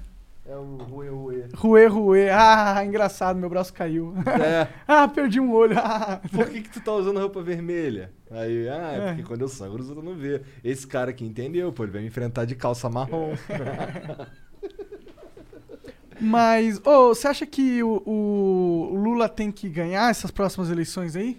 É 0.49 0.57
o 0.57 0.77
Rue 0.77 1.09
Rue. 1.09 1.43
Ruê, 1.53 1.85
ruê. 1.85 2.29
Ah, 2.31 2.83
engraçado, 2.83 3.37
meu 3.37 3.47
braço 3.47 3.71
caiu. 3.71 4.15
É. 4.43 4.67
ah, 4.87 5.07
perdi 5.07 5.39
um 5.39 5.53
olho. 5.53 5.77
Ah. 5.77 6.19
Por 6.31 6.49
que, 6.49 6.63
que 6.63 6.69
tu 6.71 6.81
tá 6.81 6.91
usando 6.91 7.19
roupa 7.19 7.39
vermelha? 7.43 8.11
Aí, 8.31 8.67
ah, 8.67 8.91
é, 8.91 8.97
É. 8.97 9.07
porque 9.09 9.23
quando 9.23 9.41
eu 9.41 9.47
sangro 9.47 9.79
os 9.79 9.89
outros 9.89 10.03
não 10.03 10.15
vê. 10.15 10.41
Esse 10.63 10.87
cara 10.87 11.11
aqui 11.11 11.23
entendeu, 11.23 11.71
pô, 11.71 11.83
ele 11.83 11.91
vai 11.91 12.01
me 12.01 12.07
enfrentar 12.07 12.45
de 12.45 12.55
calça 12.55 12.89
marrom. 12.89 13.33
Mas, 16.19 16.81
ô, 16.83 17.09
você 17.09 17.27
acha 17.27 17.45
que 17.45 17.83
o, 17.83 18.01
o 18.07 18.95
Lula 18.95 19.29
tem 19.29 19.51
que 19.51 19.69
ganhar 19.69 20.09
essas 20.09 20.31
próximas 20.31 20.71
eleições 20.71 21.15
aí? 21.15 21.37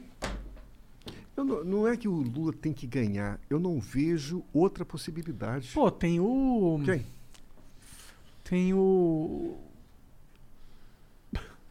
Eu 1.36 1.44
não, 1.44 1.64
não 1.64 1.88
é 1.88 1.96
que 1.96 2.06
o 2.06 2.14
Lula 2.22 2.52
tem 2.52 2.72
que 2.72 2.86
ganhar, 2.86 3.40
eu 3.50 3.58
não 3.58 3.80
vejo 3.80 4.44
outra 4.54 4.84
possibilidade. 4.84 5.72
Pô, 5.74 5.90
tem 5.90 6.20
o. 6.20 6.80
Quem? 6.84 7.04
Tem 8.50 8.74
o. 8.74 9.56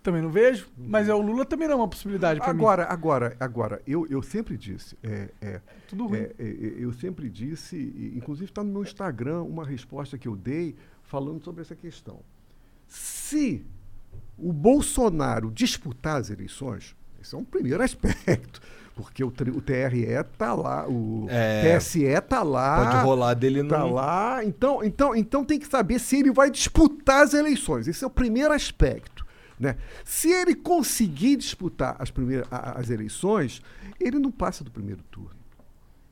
Também 0.01 0.21
não 0.21 0.29
vejo, 0.29 0.69
mas 0.77 1.09
é, 1.09 1.13
o 1.13 1.21
Lula 1.21 1.43
também 1.43 1.67
não 1.67 1.73
é 1.73 1.77
uma 1.77 1.89
possibilidade 1.89 2.39
pra 2.39 2.53
mim. 2.53 2.59
Agora, 2.61 2.85
agora, 2.85 3.37
agora, 3.37 3.81
eu, 3.85 4.07
eu 4.07 4.21
sempre 4.21 4.55
disse, 4.55 4.97
é, 5.03 5.29
é, 5.41 5.61
Tudo 5.89 6.07
ruim. 6.07 6.19
é, 6.19 6.35
é, 6.39 6.43
é, 6.45 6.75
eu 6.77 6.93
sempre 6.93 7.29
disse, 7.29 7.75
inclusive 8.15 8.49
está 8.49 8.63
no 8.63 8.71
meu 8.71 8.81
Instagram 8.81 9.41
uma 9.41 9.65
resposta 9.65 10.17
que 10.17 10.25
eu 10.25 10.37
dei 10.37 10.73
falando 11.03 11.43
sobre 11.43 11.61
essa 11.61 11.75
questão. 11.75 12.21
Se 12.87 13.65
o 14.37 14.53
Bolsonaro 14.53 15.51
disputar 15.51 16.15
as 16.15 16.29
eleições, 16.29 16.95
esse 17.21 17.35
é 17.35 17.37
um 17.37 17.43
primeiro 17.43 17.83
aspecto, 17.83 18.61
porque 18.99 19.23
o, 19.23 19.27
o 19.27 19.61
TRE 19.61 20.03
está 20.03 20.53
lá, 20.53 20.85
o 20.85 21.25
É. 21.29 21.77
TSE 21.77 22.03
está 22.03 22.43
lá. 22.43 22.83
Pode 22.83 23.05
rolar 23.05 23.33
dele 23.33 23.63
no. 23.63 23.69
Tá 23.69 23.85
lá. 23.85 24.43
Então, 24.43 24.83
então, 24.83 25.15
então 25.15 25.45
tem 25.45 25.57
que 25.57 25.67
saber 25.67 25.99
se 25.99 26.17
ele 26.19 26.33
vai 26.33 26.51
disputar 26.51 27.23
as 27.23 27.33
eleições. 27.33 27.87
Esse 27.87 28.03
é 28.03 28.07
o 28.07 28.09
primeiro 28.09 28.53
aspecto. 28.53 29.25
Né? 29.57 29.77
Se 30.03 30.29
ele 30.29 30.53
conseguir 30.53 31.37
disputar 31.37 31.95
as, 31.97 32.11
primeiras, 32.11 32.45
as 32.51 32.89
eleições, 32.89 33.61
ele 34.01 34.19
não 34.19 34.31
passa 34.31 34.65
do 34.65 34.71
primeiro 34.71 35.01
turno. 35.09 35.31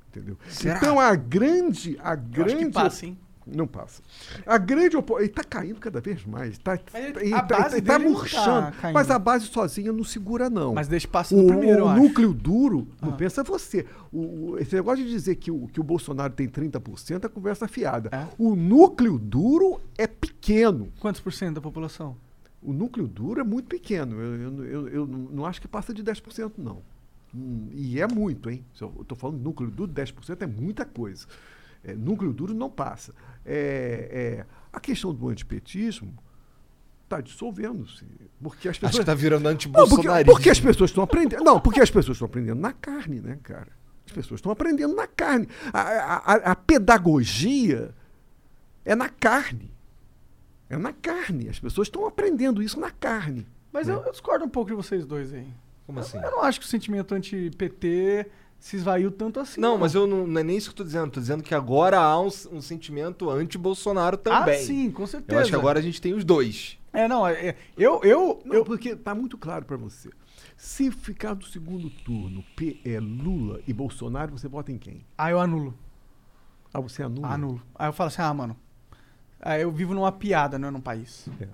Entendeu? 0.08 0.38
Será? 0.48 0.78
Então 0.78 0.98
a 0.98 1.14
grande. 1.14 1.98
A 2.02 2.14
Eu 2.14 2.14
acho 2.14 2.24
grande 2.30 2.66
que 2.68 2.72
passa, 2.72 3.06
hein? 3.06 3.20
Não 3.56 3.66
passa. 3.68 4.02
A 4.46 4.58
grande 4.58 4.98
opo- 4.98 5.18
Ele 5.20 5.28
está 5.28 5.44
caindo 5.44 5.80
cada 5.80 6.02
vez 6.02 6.26
mais. 6.26 6.58
Tá, 6.58 6.78
ele- 6.94 7.30
tá- 7.32 7.44
tá- 7.44 7.64
tá 7.70 7.70
não 7.78 7.82
tá 7.82 8.00
murchando. 8.00 8.72
caindo. 8.78 8.94
mas 8.94 9.10
a 9.10 9.18
base 9.18 9.46
sozinha 9.48 9.92
não 9.94 10.04
segura, 10.04 10.50
não. 10.50 10.74
Mas 10.74 10.88
deixa 10.88 11.08
passa 11.08 11.34
o, 11.34 11.42
no 11.42 11.48
primeiro, 11.48 11.86
o 11.86 11.88
acho. 11.88 12.02
núcleo 12.02 12.34
duro, 12.34 12.88
não 13.02 13.10
Ah. 13.12 13.16
pensa 13.16 13.44
você. 13.44 13.86
O, 14.12 14.58
esse 14.60 14.76
negócio 14.76 15.04
de 15.04 15.10
dizer 15.10 15.36
que 15.36 15.50
o, 15.50 15.68
que 15.68 15.80
o 15.80 15.84
Bolsonaro 15.84 16.34
tem 16.34 16.48
30% 16.48 17.26
é 17.26 17.30
conversa 17.30 17.68
fiada. 17.68 18.10
É? 18.12 18.28
O 18.38 18.56
núcleo 18.56 19.18
duro 19.18 19.80
é 19.98 20.08
pequeno. 20.08 20.90
Quantos 21.00 21.22
por 21.22 21.32
cento 21.34 21.56
da 21.56 21.62
população? 21.62 22.18
O 22.62 22.74
núcleo 22.74 23.08
duro 23.08 23.40
é 23.40 23.44
muito 23.44 23.68
pequeno. 23.68 24.20
Eu, 24.20 24.36
eu, 24.36 24.66
eu, 24.66 24.88
eu 24.90 25.08
não 25.08 25.20
não 25.20 25.46
acho 25.46 25.62
que 25.62 25.68
passa 25.68 25.94
de 25.94 26.04
10%, 26.04 26.54
não. 26.58 26.82
Hum, 27.36 27.68
E 27.74 28.02
é 28.02 28.08
muito, 28.08 28.50
hein? 28.50 28.66
Se 28.74 28.82
Eu 28.82 28.94
estou 29.02 29.18
falando 29.18 29.38
núcleo 29.40 29.70
duro, 29.70 29.92
10% 29.92 30.42
é 30.42 30.48
muita 30.48 30.84
coisa. 30.86 31.28
É, 31.84 31.94
núcleo 31.94 32.34
duro 32.34 32.54
não 32.54 32.70
passa. 32.70 33.14
É, 33.48 34.44
é, 34.44 34.46
a 34.74 34.80
questão 34.80 35.14
do 35.14 35.30
antipetismo 35.30 36.14
está 37.06 37.22
dissolvendo-se. 37.22 38.06
Porque 38.42 38.68
as 38.68 38.72
Acho 38.74 38.82
pessoas. 38.82 39.00
que 39.00 39.06
tá 39.06 39.14
virando 39.14 39.44
Não, 39.44 39.52
porque, 39.52 39.66
anti-bolsonarismo. 39.68 40.32
porque 40.34 40.50
as 40.50 40.60
pessoas 40.60 40.90
estão 40.90 41.04
aprendendo. 41.04 41.44
Não, 41.44 41.60
porque 41.60 41.80
as 41.80 41.90
pessoas 41.90 42.16
estão 42.18 42.26
aprendendo 42.28 42.60
na 42.60 42.74
carne, 42.74 43.22
né, 43.22 43.40
cara? 43.42 43.70
As 44.06 44.12
pessoas 44.12 44.40
estão 44.40 44.52
aprendendo 44.52 44.94
na 44.94 45.08
carne. 45.08 45.48
A, 45.74 45.82
a- 45.82 46.52
a- 46.52 46.56
pedagogia 46.56 47.94
é 48.86 48.96
na 48.96 49.10
carne. 49.10 49.74
É 50.70 50.78
na 50.78 50.92
carne. 50.94 51.48
As 51.50 51.60
pessoas 51.60 51.88
estão 51.88 52.06
aprendendo 52.06 52.62
isso 52.62 52.80
na 52.80 52.92
carne. 52.92 53.48
Mas 53.72 53.88
eu, 53.88 54.02
eu 54.04 54.12
discordo 54.12 54.44
um 54.46 54.50
pouco 54.50 54.70
de 54.72 54.76
vocês 54.76 55.06
dois 55.06 55.34
aí. 55.34 55.48
Como 55.86 56.00
assim? 56.00 56.18
Eu 56.18 56.32
não 56.32 56.42
acho 56.44 56.60
que 56.60 56.66
o 56.66 56.70
sentimento 56.70 57.14
anti-PT 57.16 58.28
se 58.60 58.76
esvaiu 58.76 59.12
tanto 59.12 59.40
assim. 59.40 59.62
Não, 59.62 59.78
mas 59.78 59.94
eu 59.94 60.08
não, 60.08 60.28
não 60.28 60.40
é 60.40 60.44
nem 60.44 60.58
isso 60.58 60.70
que 60.70 60.74
eu 60.74 60.78
tô 60.78 60.84
dizendo. 60.84 61.12
Tô 61.12 61.20
dizendo 61.20 61.44
que 61.44 61.54
agora 61.54 62.00
há 62.00 62.20
um, 62.20 62.30
um 62.52 62.62
sentimento 62.62 63.30
anti-Bolsonaro 63.30 64.18
também. 64.18 64.56
Ah, 64.56 64.64
sim, 64.64 64.92
com 64.92 65.06
certeza. 65.06 65.34
Eu 65.34 65.42
acho 65.42 65.50
que 65.50 65.56
agora 65.56 65.80
a 65.80 65.82
gente 65.82 66.02
tem 66.02 66.14
os 66.14 66.24
dois. 66.24 66.78
É, 66.92 67.08
não, 67.08 67.28
é, 67.28 67.50
é, 67.50 67.58
eu, 67.78 68.02
eu, 68.04 68.42
Não, 68.44 68.56
eu, 68.56 68.66
porque 68.66 68.90
está 68.90 69.14
muito 69.14 69.38
claro 69.38 69.66
para 69.66 69.78
você. 69.78 70.10
Se 70.56 70.90
ficar 70.90 71.36
do 71.36 71.46
segundo 71.46 71.90
turno 71.90 72.44
P 72.56 72.80
é 72.84 73.00
Lula 73.00 73.62
e 73.68 73.74
Bolsonaro, 73.74 74.32
você 74.32 74.48
vota 74.48 74.72
em 74.72 74.78
quem? 74.78 75.06
Ah, 75.18 75.30
eu 75.30 75.40
anulo. 75.40 75.78
Ah, 76.74 76.80
você 76.80 77.04
anula? 77.04 77.28
Anulo. 77.28 77.62
Aí 77.76 77.88
eu 77.88 77.94
falo 77.94 78.08
assim, 78.08 78.22
ah, 78.22 78.34
mano. 78.34 78.58
eu 79.60 79.72
vivo 79.72 79.94
numa 79.94 80.12
piada, 80.12 80.58
não 80.58 80.70
é 80.70 80.72
num 80.72 80.82
país. 80.82 81.30
É. 81.40 81.48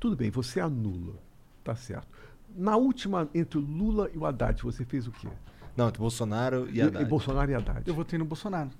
Tudo 0.00 0.16
bem, 0.16 0.30
você 0.30 0.60
anula. 0.60 1.14
Tá 1.62 1.76
certo. 1.76 2.08
Na 2.54 2.76
última, 2.76 3.28
entre 3.34 3.58
o 3.58 3.60
Lula 3.60 4.10
e 4.12 4.18
o 4.18 4.26
Haddad, 4.26 4.62
você 4.62 4.84
fez 4.84 5.06
o 5.06 5.12
quê? 5.12 5.28
Não, 5.78 5.88
entre 5.88 6.00
Bolsonaro 6.00 6.68
e 6.70 6.78
E, 6.78 6.82
Haddad. 6.82 7.04
Bolsonaro 7.04 7.50
e 7.50 7.54
Haddad. 7.54 7.82
Eu 7.86 7.94
votei 7.94 8.18
no 8.18 8.24
Bolsonaro. 8.24 8.70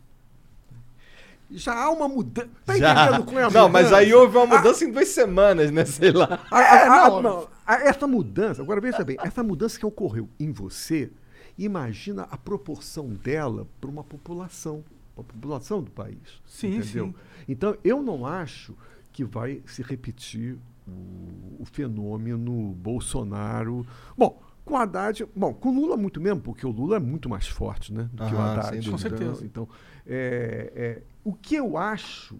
Já 1.50 1.72
há 1.84 1.90
uma 1.90 2.08
mudança. 2.08 2.48
Tá 2.66 2.76
entendendo 2.76 3.24
qual 3.24 3.38
é 3.38 3.44
a 3.44 3.50
Não, 3.50 3.68
mas 3.68 3.92
aí 3.92 4.12
houve 4.12 4.36
uma 4.36 4.46
mudança 4.58 4.84
em 4.84 4.90
duas 4.92 5.08
semanas, 5.08 5.70
né? 5.70 5.84
Sei 5.84 6.10
lá. 6.12 6.40
A- 6.50 6.58
a- 6.58 7.04
a- 7.06 7.08
não. 7.10 7.22
não, 7.22 7.48
a- 7.66 7.76
essa 7.88 8.06
mudança, 8.06 8.60
agora 8.60 8.80
veja 8.80 9.02
bem, 9.04 9.16
essa 9.22 9.42
mudança 9.42 9.78
que 9.78 9.86
ocorreu 9.86 10.28
em 10.38 10.50
você, 10.52 11.10
imagina 11.56 12.26
a 12.30 12.36
proporção 12.36 13.08
dela 13.08 13.66
para 13.80 13.88
uma 13.88 14.04
população, 14.04 14.84
para 15.14 15.22
a 15.22 15.32
população 15.32 15.82
do 15.82 15.90
país. 15.90 16.18
Sim, 16.44 16.76
entendeu? 16.78 17.06
sim. 17.06 17.14
Então, 17.48 17.76
eu 17.82 18.02
não 18.02 18.26
acho 18.26 18.74
que 19.12 19.24
vai 19.24 19.62
se 19.66 19.80
repetir 19.82 20.58
o, 20.86 21.62
o 21.62 21.64
fenômeno 21.64 22.72
Bolsonaro. 22.74 23.86
Bom, 24.16 24.42
com 24.68 24.76
Haddad, 24.76 25.26
bom, 25.34 25.54
com 25.54 25.70
Lula 25.70 25.96
muito 25.96 26.20
mesmo, 26.20 26.40
porque 26.40 26.66
o 26.66 26.70
Lula 26.70 26.96
é 26.96 27.00
muito 27.00 27.28
mais 27.28 27.48
forte, 27.48 27.92
né, 27.92 28.08
do 28.12 28.26
que 28.26 28.34
o 28.34 28.38
Aham, 28.38 28.60
Haddad. 28.60 28.90
Com 28.90 28.98
certeza. 28.98 29.44
Então, 29.44 29.66
é, 30.06 30.72
é, 30.76 31.02
o 31.24 31.32
que 31.32 31.54
eu 31.54 31.78
acho, 31.78 32.38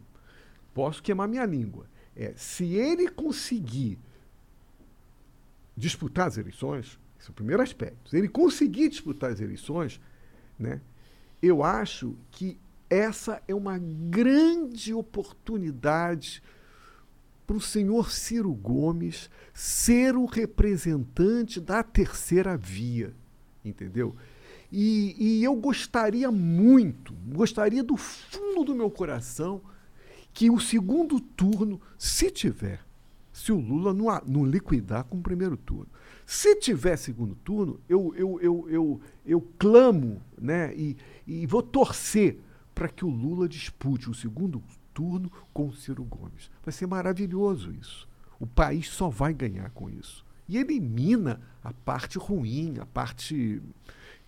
posso 0.75 1.03
queimar 1.03 1.27
minha 1.27 1.47
língua, 1.47 1.87
é 2.15 2.35
se 2.37 2.75
ele 2.75 3.09
conseguir 3.09 3.99
disputar 5.75 6.29
as 6.29 6.37
eleições, 6.37 6.99
esse 7.19 7.29
é 7.29 7.31
o 7.31 7.35
primeiro 7.35 7.63
aspecto. 7.63 8.11
Se 8.11 8.19
ele 8.19 8.29
conseguir 8.29 8.91
disputar 8.91 9.31
as 9.31 9.41
eleições, 9.41 10.01
né, 10.59 10.81
eu 11.43 11.63
acho 11.63 12.17
que 12.31 12.59
essa 12.91 13.43
é 13.49 13.55
uma 13.55 13.79
grande 13.79 14.93
oportunidade 14.93 16.43
para 17.49 17.57
o 17.57 17.61
senhor 17.63 18.11
Ciro 18.11 18.53
Gomes 18.53 19.31
ser 19.55 20.15
o 20.15 20.27
representante 20.27 21.59
da 21.59 21.83
terceira 21.83 22.59
via, 22.59 23.15
entendeu? 23.65 24.15
E, 24.71 25.17
e 25.19 25.43
eu 25.43 25.55
gostaria 25.57 26.31
muito, 26.31 27.15
gostaria 27.27 27.83
do 27.83 27.97
fundo 27.97 28.65
do 28.65 28.75
meu 28.75 28.91
coração 28.91 29.63
que 30.35 30.51
o 30.51 30.61
segundo 30.61 31.19
turno, 31.19 31.81
se 31.97 32.31
tiver, 32.31 32.85
se 33.33 33.51
o 33.51 33.59
Lula 33.59 33.95
não, 33.95 34.09
não 34.27 34.45
liquidar 34.45 35.05
com 35.05 35.17
o 35.17 35.23
primeiro 35.23 35.57
turno, 35.57 35.89
se 36.27 36.55
tiver 36.57 36.99
segundo 36.99 37.35
turno, 37.37 37.81
eu, 37.89 38.13
eu, 38.15 38.39
eu, 38.43 38.67
eu, 38.69 39.01
eu 39.25 39.41
clamo 39.59 40.21
né, 40.39 40.75
e, 40.77 40.99
e 41.27 41.47
vou 41.47 41.63
torcer 41.63 42.39
para 42.75 42.91
que 42.91 43.07
o 43.07 43.09
Lula 43.09 43.49
dispute 43.49 44.11
o 44.11 44.15
segundo 44.15 44.63
turno 44.99 45.31
com 45.55 45.69
o 45.69 45.73
Ciro 45.73 46.03
Gomes. 46.03 46.51
Vai 46.65 46.73
ser 46.73 46.89
maravilhoso 46.89 47.73
isso. 47.73 48.09
O 48.41 48.47
país 48.49 48.89
só 48.89 49.09
vai 49.09 49.33
ganhar 49.33 49.71
com 49.71 49.89
isso. 49.89 50.25
E 50.49 50.57
elimina 50.59 51.41
a 51.63 51.73
parte 51.73 52.19
ruim, 52.19 52.79
a 52.81 52.87
parte 52.87 53.63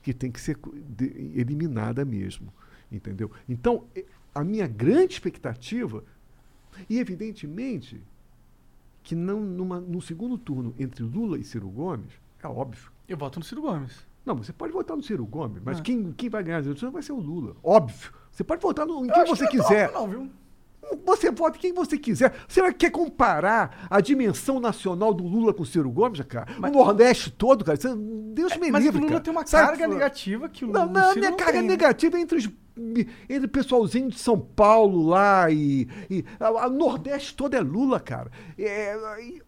que 0.00 0.14
tem 0.14 0.30
que 0.30 0.40
ser 0.40 0.56
eliminada 1.34 2.04
mesmo. 2.04 2.52
Entendeu? 2.90 3.32
Então, 3.48 3.84
a 4.32 4.44
minha 4.44 4.68
grande 4.68 5.14
expectativa, 5.14 6.04
e 6.88 6.98
evidentemente 6.98 8.00
que 9.02 9.16
não 9.16 9.40
numa, 9.40 9.80
no 9.80 10.00
segundo 10.00 10.38
turno 10.38 10.72
entre 10.78 11.02
Lula 11.02 11.36
e 11.36 11.42
Ciro 11.42 11.68
Gomes, 11.68 12.12
é 12.40 12.46
óbvio. 12.46 12.92
Eu 13.08 13.16
voto 13.16 13.40
no 13.40 13.44
Ciro 13.44 13.62
Gomes. 13.62 14.06
Não, 14.24 14.36
você 14.36 14.52
pode 14.52 14.72
votar 14.72 14.96
no 14.96 15.02
Ciro 15.02 15.24
Gomes, 15.26 15.60
mas 15.64 15.78
Ah. 15.78 15.82
quem, 15.82 16.12
quem 16.12 16.28
vai 16.28 16.44
ganhar 16.44 16.58
as 16.58 16.66
eleições 16.66 16.92
vai 16.92 17.02
ser 17.02 17.12
o 17.12 17.18
Lula. 17.18 17.56
Óbvio. 17.62 18.12
Você 18.30 18.44
pode 18.44 18.62
votar 18.62 18.86
no, 18.86 19.04
em 19.04 19.08
Eu 19.08 19.14
quem 19.14 19.26
você 19.26 19.48
que 19.48 19.56
não 19.56 19.64
quiser. 19.64 19.90
Não, 19.92 20.08
viu? 20.08 20.30
Você 21.04 21.30
vota 21.30 21.58
quem 21.58 21.72
você 21.72 21.96
quiser. 21.98 22.34
Você 22.48 22.72
quer 22.72 22.90
comparar 22.90 23.86
a 23.90 24.00
dimensão 24.00 24.58
nacional 24.58 25.12
do 25.14 25.24
Lula 25.24 25.52
com 25.54 25.62
o 25.62 25.66
Ciro 25.66 25.90
Gomes, 25.90 26.20
cara? 26.22 26.46
o 26.58 26.68
Nordeste 26.70 27.30
todo, 27.30 27.64
cara. 27.64 27.78
Você- 27.80 27.94
Deus 28.32 28.56
me 28.56 28.70
Mas 28.70 28.84
livre, 28.84 28.98
o 28.98 29.00
Lula 29.02 29.12
cara. 29.12 29.24
tem 29.24 29.32
uma 29.32 29.46
Sabe 29.46 29.68
carga 29.68 29.88
negativa 29.88 30.48
que 30.48 30.64
o 30.64 30.68
Não, 30.68 30.86
Lula 30.86 31.00
não, 31.00 31.08
Ciro 31.08 31.18
minha 31.20 31.30
não 31.30 31.36
carga 31.36 31.52
tem, 31.52 31.62
né? 31.62 31.68
negativa 31.68 32.16
é 32.16 32.20
entre, 32.20 32.38
os, 32.38 32.48
entre 33.28 33.46
o 33.46 33.48
pessoalzinho 33.48 34.08
de 34.08 34.18
São 34.18 34.38
Paulo 34.40 35.06
lá 35.08 35.50
e. 35.50 35.86
e 36.08 36.24
a, 36.38 36.48
a 36.64 36.68
Nordeste 36.68 37.34
todo 37.34 37.54
é 37.54 37.60
Lula, 37.60 38.00
cara. 38.00 38.30
É, 38.58 38.96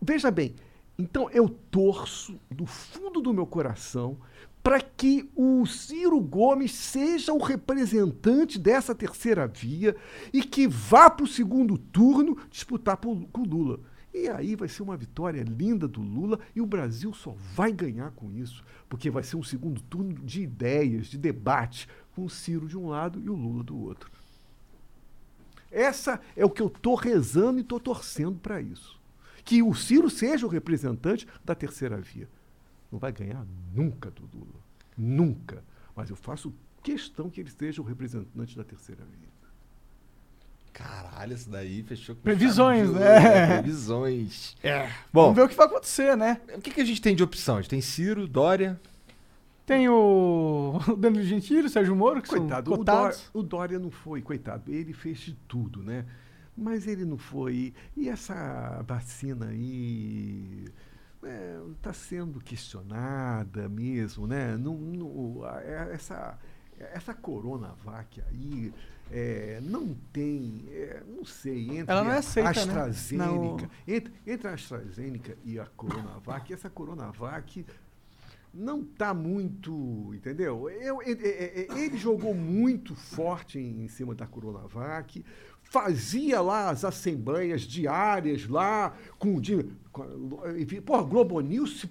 veja 0.00 0.30
bem, 0.30 0.54
então 0.98 1.28
eu 1.30 1.48
torço 1.48 2.38
do 2.50 2.66
fundo 2.66 3.20
do 3.20 3.32
meu 3.32 3.46
coração 3.46 4.18
para 4.62 4.80
que 4.80 5.28
o 5.34 5.66
Ciro 5.66 6.20
Gomes 6.20 6.72
seja 6.72 7.32
o 7.32 7.42
representante 7.42 8.58
dessa 8.58 8.94
terceira 8.94 9.46
via 9.46 9.96
e 10.32 10.42
que 10.42 10.68
vá 10.68 11.10
para 11.10 11.24
o 11.24 11.28
segundo 11.28 11.76
turno 11.76 12.38
disputar 12.50 12.96
com 12.96 13.26
o 13.34 13.44
Lula. 13.44 13.80
E 14.14 14.28
aí 14.28 14.54
vai 14.54 14.68
ser 14.68 14.82
uma 14.82 14.96
vitória 14.96 15.42
linda 15.42 15.88
do 15.88 16.00
Lula 16.00 16.38
e 16.54 16.60
o 16.60 16.66
Brasil 16.66 17.12
só 17.14 17.34
vai 17.54 17.72
ganhar 17.72 18.10
com 18.12 18.30
isso, 18.30 18.62
porque 18.88 19.10
vai 19.10 19.22
ser 19.22 19.36
um 19.36 19.42
segundo 19.42 19.80
turno 19.80 20.12
de 20.12 20.42
ideias, 20.42 21.06
de 21.06 21.16
debate, 21.16 21.88
com 22.14 22.24
o 22.24 22.30
Ciro 22.30 22.68
de 22.68 22.76
um 22.76 22.88
lado 22.88 23.20
e 23.20 23.30
o 23.30 23.34
Lula 23.34 23.64
do 23.64 23.76
outro. 23.76 24.10
Essa 25.70 26.20
é 26.36 26.44
o 26.44 26.50
que 26.50 26.60
eu 26.60 26.66
estou 26.66 26.94
rezando 26.94 27.58
e 27.58 27.62
estou 27.62 27.80
torcendo 27.80 28.38
para 28.38 28.60
isso. 28.60 29.00
Que 29.42 29.62
o 29.62 29.74
Ciro 29.74 30.10
seja 30.10 30.46
o 30.46 30.50
representante 30.50 31.26
da 31.42 31.54
terceira 31.54 31.96
via. 31.96 32.28
Não 32.92 32.98
vai 32.98 33.10
ganhar 33.10 33.44
nunca 33.74 34.10
do 34.10 34.22
Lula. 34.36 34.60
Nunca. 34.96 35.64
Mas 35.96 36.10
eu 36.10 36.16
faço 36.16 36.54
questão 36.82 37.30
que 37.30 37.40
ele 37.40 37.50
seja 37.50 37.80
o 37.80 37.84
representante 37.84 38.54
da 38.56 38.62
terceira 38.62 39.02
via. 39.04 39.32
Caralho, 40.72 41.34
isso 41.34 41.50
daí 41.50 41.82
fechou 41.82 42.14
com 42.16 42.22
Previsões, 42.22 42.90
né? 42.90 43.16
ouro, 43.16 43.60
Previsões. 43.62 44.56
É. 44.62 44.86
Bom, 45.12 45.24
Vamos 45.24 45.36
ver 45.36 45.42
o 45.42 45.48
que 45.48 45.54
vai 45.54 45.66
acontecer, 45.66 46.16
né? 46.16 46.40
o 46.56 46.60
que, 46.60 46.70
que 46.70 46.80
a 46.80 46.84
gente 46.84 47.00
tem 47.00 47.14
de 47.14 47.22
opção? 47.22 47.56
A 47.56 47.60
gente 47.60 47.70
tem 47.70 47.80
Ciro, 47.80 48.26
Dória. 48.26 48.80
Tem 49.66 49.88
o 49.88 50.80
o 50.88 50.96
Danilo 50.96 51.24
Gentili, 51.24 51.66
o 51.66 51.70
Sérgio 51.70 51.94
Moro, 51.94 52.20
que 52.22 52.28
Coitado, 52.28 52.70
são 52.70 52.80
o 52.80 52.84
Dória, 52.84 53.02
cotados. 53.10 53.30
o 53.34 53.42
Dória 53.42 53.78
não 53.78 53.90
foi, 53.90 54.22
coitado. 54.22 54.72
Ele 54.72 54.92
fez 54.92 55.18
de 55.18 55.34
tudo, 55.46 55.82
né? 55.82 56.04
Mas 56.56 56.86
ele 56.86 57.04
não 57.04 57.16
foi. 57.18 57.72
E 57.96 58.08
essa 58.08 58.82
vacina 58.86 59.46
aí 59.46 60.64
está 61.76 61.92
sendo 61.92 62.40
questionada 62.40 63.68
mesmo, 63.68 64.26
né? 64.26 64.56
Não, 64.56 64.76
não- 64.76 65.44
a- 65.44 65.60
é- 65.62 65.90
essa, 65.94 66.38
essa 66.78 67.14
Coronavac 67.14 68.20
aí 68.28 68.72
é, 69.10 69.60
não 69.62 69.94
tem, 70.12 70.64
é, 70.70 71.02
não 71.06 71.24
sei, 71.24 71.78
entre 71.78 71.92
Ela 71.92 72.02
não 72.04 72.10
é 72.12 72.16
a 72.16 72.18
aceita, 72.18 72.50
né? 72.52 72.60
AstraZeneca, 72.60 73.26
Não. 73.28 73.68
entre, 73.86 74.12
entre 74.26 74.48
a 74.48 74.54
AstraZeneca 74.54 75.36
e 75.44 75.58
a 75.58 75.66
Coronavac, 75.66 76.52
essa 76.52 76.70
Coronavac 76.70 77.66
não 78.54 78.80
está 78.82 79.12
muito, 79.14 80.12
entendeu? 80.14 80.68
Eu- 80.70 81.00
ele, 81.02 81.26
ele- 81.26 81.96
jogou 81.98 82.34
muito 82.34 82.94
forte 82.94 83.58
em, 83.58 83.84
em 83.84 83.88
cima 83.88 84.14
da 84.14 84.26
Coronavac, 84.26 85.24
fazia 85.62 86.40
lá 86.40 86.68
as 86.70 86.84
assembleias 86.84 87.62
diárias 87.62 88.46
lá 88.48 88.94
com 89.18 89.36
o 89.36 89.40
dia. 89.40 89.66
Enfim, 90.58 90.80
Porra, 90.80 91.02
Globo 91.02 91.40
News. 91.40 91.86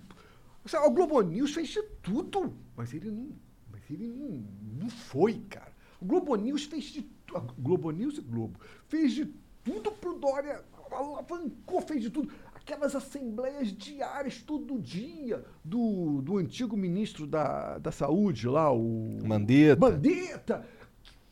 O 0.85 0.91
Globo 0.91 1.21
News 1.21 1.53
fez 1.53 1.69
de 1.69 1.81
tudo, 2.03 2.53
mas 2.75 2.93
ele 2.93 3.09
não, 3.09 3.29
mas 3.71 3.81
ele 3.89 4.07
não, 4.07 4.43
não 4.79 4.89
foi, 4.89 5.41
cara. 5.49 5.71
O 5.99 6.05
Globo 6.05 6.35
News 6.35 6.65
fez 6.65 6.85
de 6.85 7.01
tu- 7.25 7.37
a 7.37 7.39
Globo 7.57 7.89
News 7.91 8.17
e 8.17 8.21
Globo 8.21 8.59
fez 8.87 9.13
de 9.13 9.25
tudo 9.63 9.91
pro 9.91 10.17
Dória, 10.19 10.63
alavancou, 10.91 11.81
fez 11.81 12.01
de 12.03 12.09
tudo. 12.09 12.31
Aquelas 12.53 12.95
assembleias 12.95 13.69
diárias 13.75 14.37
todo 14.43 14.77
dia 14.79 15.43
do, 15.63 16.21
do 16.21 16.37
antigo 16.37 16.77
ministro 16.77 17.25
da, 17.25 17.79
da 17.79 17.91
Saúde 17.91 18.47
lá, 18.47 18.71
o. 18.71 19.17
Mandetta. 19.25 19.79
Mandetta! 19.81 20.67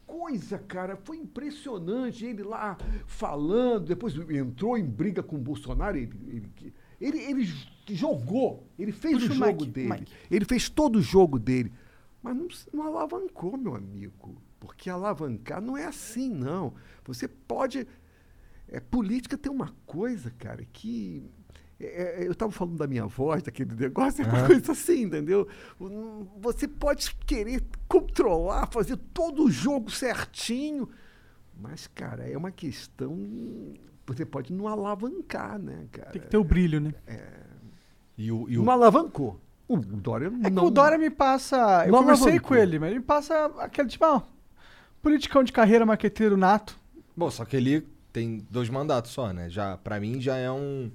Coisa, 0.10 0.57
cara, 0.57 0.95
foi 0.98 1.18
impressionante. 1.18 2.26
Ele 2.26 2.41
lá 2.41 2.76
falando, 3.06 3.86
depois 3.86 4.15
entrou 4.30 4.76
em 4.76 4.84
briga 4.84 5.22
com 5.22 5.36
o 5.36 5.40
Bolsonaro. 5.40 5.95
Ele, 5.98 6.11
ele, 6.27 6.73
ele, 6.99 7.19
ele 7.19 7.48
jogou, 7.90 8.68
ele 8.77 8.91
fez 8.91 9.19
Puxa 9.19 9.31
o 9.31 9.36
jogo 9.36 9.61
mic, 9.65 9.72
dele. 9.72 9.90
mic. 9.90 10.11
Ele 10.31 10.45
fez 10.45 10.68
todo 10.68 10.95
o 10.98 11.02
jogo 11.02 11.38
dele. 11.38 11.72
Mas 12.23 12.36
não, 12.36 12.48
não 12.73 12.88
alavancou, 12.88 13.56
meu 13.56 13.76
amigo. 13.76 14.41
Porque 14.60 14.90
alavancar 14.90 15.61
não 15.61 15.77
é 15.77 15.86
assim, 15.86 16.27
não. 16.27 16.73
Você 17.06 17.27
pode. 17.27 17.88
É, 18.68 18.80
política 18.80 19.38
tem 19.38 19.52
uma 19.52 19.76
coisa, 19.86 20.31
cara, 20.31 20.65
que. 20.73 21.23
É, 21.80 22.23
é, 22.23 22.27
eu 22.27 22.31
estava 22.34 22.51
falando 22.51 22.77
da 22.77 22.88
minha 22.88 23.06
voz, 23.06 23.41
daquele 23.43 23.73
negócio, 23.76 24.23
é 24.23 24.27
uma 24.27 24.45
coisa 24.47 24.72
assim, 24.73 25.03
entendeu? 25.03 25.47
Você 26.41 26.68
pode 26.68 27.15
querer 27.26 27.64
controlar, 27.88 28.68
fazer 28.72 28.97
todo 29.14 29.43
o 29.45 29.51
jogo 29.51 29.89
certinho, 29.91 30.89
mas, 31.60 31.88
cara, 31.88 32.30
é 32.30 32.38
uma 32.38 32.51
questão. 32.51 33.18
Você 34.07 34.26
pode 34.26 34.51
não 34.53 34.68
alavancar, 34.68 35.60
né, 35.60 35.85
cara? 35.91 36.10
Tem 36.11 36.22
que 36.22 36.27
ter 36.27 36.38
o 36.38 36.43
brilho, 36.43 36.80
né? 36.80 36.93
E 38.18 38.31
o, 38.31 38.49
e 38.49 38.57
o- 38.57 38.64
Não 38.64 38.72
alavancou. 38.73 39.39
O 39.68 39.77
Dória 39.77 40.27
É 40.43 40.49
não. 40.49 40.64
que 40.64 40.68
o 40.68 40.72
Dória 40.72 40.97
me 40.97 41.10
passa. 41.11 41.85
Eu 41.85 41.91
não 41.91 41.99
conversei 41.99 42.23
alavancou. 42.30 42.47
com 42.49 42.56
ele, 42.56 42.80
mas 42.80 42.89
ele 42.89 42.99
me 42.99 43.06
passa 43.06 43.45
aquele 43.60 43.88
tipo, 43.88 44.03
ah, 44.03 44.23
politicão 45.01 45.43
de 45.43 45.51
carreira, 45.53 45.85
maqueteiro 45.85 46.35
nato. 46.35 46.77
Bom, 47.15 47.30
só 47.30 47.45
que 47.45 47.56
ele 47.56 47.88
tem 48.11 48.45
dois 48.49 48.68
mandatos 48.69 49.11
só, 49.11 49.31
né? 49.31 49.47
Já, 49.49 49.77
pra 49.77 49.99
mim 49.99 50.19
já 50.19 50.35
é 50.38 50.49
um, 50.49 50.91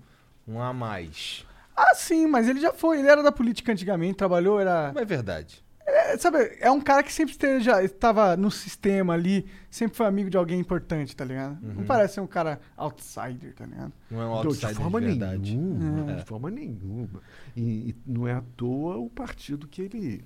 um 0.47 0.61
a 0.61 0.73
mais. 0.73 1.45
Ah, 1.77 1.95
sim, 1.95 2.27
mas 2.27 2.49
ele 2.49 2.61
já 2.61 2.73
foi. 2.73 2.99
Ele 3.01 3.09
era 3.09 3.23
da 3.23 3.33
política 3.33 3.73
antigamente, 3.73 4.15
trabalhou, 4.16 4.61
era. 4.61 4.93
Não 4.93 5.03
é 5.03 5.05
verdade. 5.05 5.65
É, 5.87 6.16
sabe, 6.16 6.39
é 6.61 6.71
um 6.71 6.81
cara 6.81 7.03
que 7.03 7.12
sempre 7.12 7.33
esteja, 7.33 7.83
estava 7.83 8.39
no 8.39 8.51
sistema 8.51 9.12
ali, 9.12 9.47
sempre 9.71 9.95
foi 9.95 10.07
amigo 10.07 10.31
de 10.31 10.37
alguém 10.37 10.59
importante, 10.59 11.15
tá 11.15 11.25
ligado? 11.27 11.59
Não 11.61 11.85
parece 11.85 12.15
ser 12.15 12.21
um 12.21 12.27
cara 12.27 12.59
outsider, 12.75 13.53
tá 13.55 13.66
ligado? 13.66 13.93
Não 14.11 14.23
é 14.23 14.25
um 14.27 14.31
Não, 14.35 14.41
de 14.41 14.47
outsider 14.47 14.75
forma 14.77 14.99
de 15.01 15.07
verdade. 15.09 15.55
nenhuma. 15.55 16.12
É. 16.12 16.15
De 16.16 16.25
forma 16.25 16.51
nenhuma. 16.51 17.21
E, 17.55 17.91
e 17.91 17.97
não 18.07 18.27
é 18.27 18.33
à 18.33 18.43
toa 18.57 18.97
o 18.97 19.11
partido 19.11 19.69
que 19.69 19.83
ele 19.83 20.25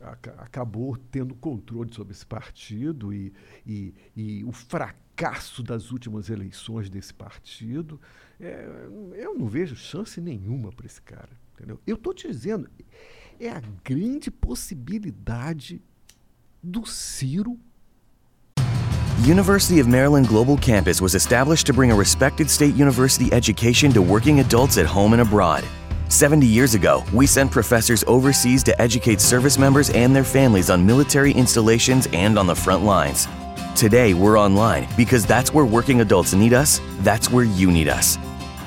aca- 0.00 0.34
acabou 0.38 0.96
tendo 1.10 1.34
controle 1.34 1.92
sobre 1.92 2.12
esse 2.14 2.24
partido 2.24 3.12
e, 3.12 3.34
e, 3.66 3.94
e 4.16 4.44
o 4.44 4.52
fracasso 4.52 5.62
das 5.62 5.90
últimas 5.90 6.30
eleições 6.30 6.88
desse 6.88 7.12
partido. 7.12 8.00
É, 8.40 8.66
eu 9.14 9.38
não 9.38 9.48
vejo 9.48 9.74
chance 9.76 10.20
nenhuma 10.20 10.72
para 10.72 10.86
esse 10.86 11.00
cara. 11.00 11.30
Entendeu? 11.54 11.80
Eu 11.86 11.96
estou 11.96 12.12
te 12.12 12.28
dizendo, 12.28 12.68
é 13.40 13.48
a 13.48 13.62
grande 13.82 14.30
possibilidade 14.30 15.82
do 16.62 16.84
Ciro 16.84 17.58
University 19.24 19.80
of 19.80 19.88
Maryland 19.88 20.28
Global 20.28 20.58
Campus 20.58 21.00
was 21.00 21.14
established 21.14 21.66
to 21.66 21.72
bring 21.72 21.90
a 21.90 21.94
respected 21.94 22.50
state 22.50 22.74
university 22.74 23.32
education 23.32 23.90
to 23.92 24.02
working 24.02 24.40
adults 24.40 24.76
at 24.76 24.84
home 24.84 25.14
and 25.14 25.22
abroad. 25.22 25.64
70 26.08 26.46
years 26.46 26.74
ago, 26.74 27.02
we 27.14 27.26
sent 27.26 27.50
professors 27.50 28.04
overseas 28.06 28.62
to 28.64 28.80
educate 28.80 29.20
service 29.20 29.58
members 29.58 29.90
and 29.90 30.14
their 30.14 30.22
families 30.22 30.68
on 30.70 30.84
military 30.84 31.32
installations 31.32 32.06
and 32.12 32.38
on 32.38 32.46
the 32.46 32.54
front 32.54 32.84
lines. 32.84 33.26
Today, 33.74 34.14
we're 34.14 34.38
online 34.38 34.86
because 34.96 35.24
that's 35.24 35.52
where 35.52 35.64
working 35.64 36.02
adults 36.02 36.34
need 36.34 36.52
us, 36.52 36.80
that's 37.00 37.30
where 37.30 37.44
you 37.44 37.70
need 37.70 37.88
us. 37.88 38.18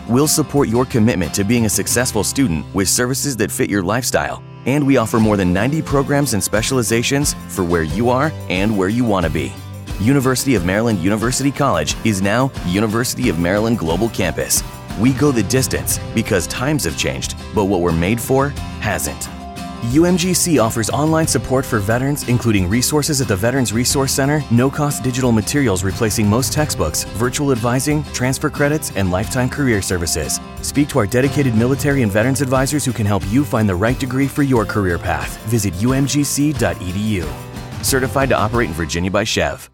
We'll 0.09 0.27
support 0.27 0.69
your 0.69 0.85
commitment 0.85 1.35
to 1.35 1.43
being 1.43 1.67
a 1.67 1.69
successful 1.69 2.23
student 2.23 2.65
with 2.73 2.89
services 2.89 3.37
that 3.37 3.51
fit 3.51 3.69
your 3.69 3.83
lifestyle, 3.83 4.41
and 4.65 4.83
we 4.83 4.97
offer 4.97 5.19
more 5.19 5.37
than 5.37 5.53
90 5.53 5.83
programs 5.83 6.33
and 6.33 6.43
specializations 6.43 7.35
for 7.47 7.63
where 7.63 7.83
you 7.83 8.09
are 8.09 8.31
and 8.49 8.75
where 8.75 8.89
you 8.89 9.05
want 9.05 9.27
to 9.27 9.31
be. 9.31 9.53
University 10.01 10.55
of 10.55 10.65
Maryland 10.65 10.97
University 10.97 11.51
College 11.51 11.95
is 12.05 12.23
now 12.23 12.51
University 12.65 13.29
of 13.29 13.37
Maryland 13.37 13.77
Global 13.77 14.09
Campus. 14.09 14.63
We 14.99 15.13
go 15.13 15.31
the 15.31 15.43
distance 15.43 15.99
because 16.15 16.47
times 16.47 16.85
have 16.85 16.97
changed, 16.97 17.35
but 17.53 17.65
what 17.65 17.81
we're 17.81 17.91
made 17.91 18.19
for 18.19 18.49
hasn't. 18.79 19.29
UMGC 19.81 20.61
offers 20.61 20.89
online 20.89 21.25
support 21.25 21.65
for 21.65 21.79
veterans, 21.79 22.27
including 22.27 22.67
resources 22.69 23.21
at 23.21 23.29
the 23.29 23.35
Veterans 23.35 23.71
Resource 23.71 24.11
Center, 24.11 24.43
no 24.51 24.69
cost 24.69 25.03
digital 25.03 25.31
materials 25.31 25.85
replacing 25.85 26.27
most 26.27 26.51
textbooks, 26.51 27.05
virtual 27.15 27.53
advising, 27.53 28.03
transfer 28.11 28.49
credits, 28.49 28.93
and 28.97 29.09
lifetime 29.09 29.49
career 29.49 29.81
services. 29.81 30.41
Speak 30.61 30.89
to 30.89 30.99
our 30.99 31.07
dedicated 31.07 31.55
military 31.55 32.03
and 32.03 32.11
veterans 32.11 32.41
advisors 32.41 32.83
who 32.83 32.91
can 32.91 33.05
help 33.05 33.25
you 33.27 33.45
find 33.45 33.69
the 33.69 33.75
right 33.75 33.97
degree 33.97 34.27
for 34.27 34.43
your 34.43 34.65
career 34.65 34.99
path. 34.99 35.37
Visit 35.45 35.73
umgc.edu. 35.75 37.23
Certified 37.81 38.29
to 38.29 38.37
operate 38.37 38.67
in 38.67 38.73
Virginia 38.73 39.09
by 39.09 39.23
Chev. 39.23 39.69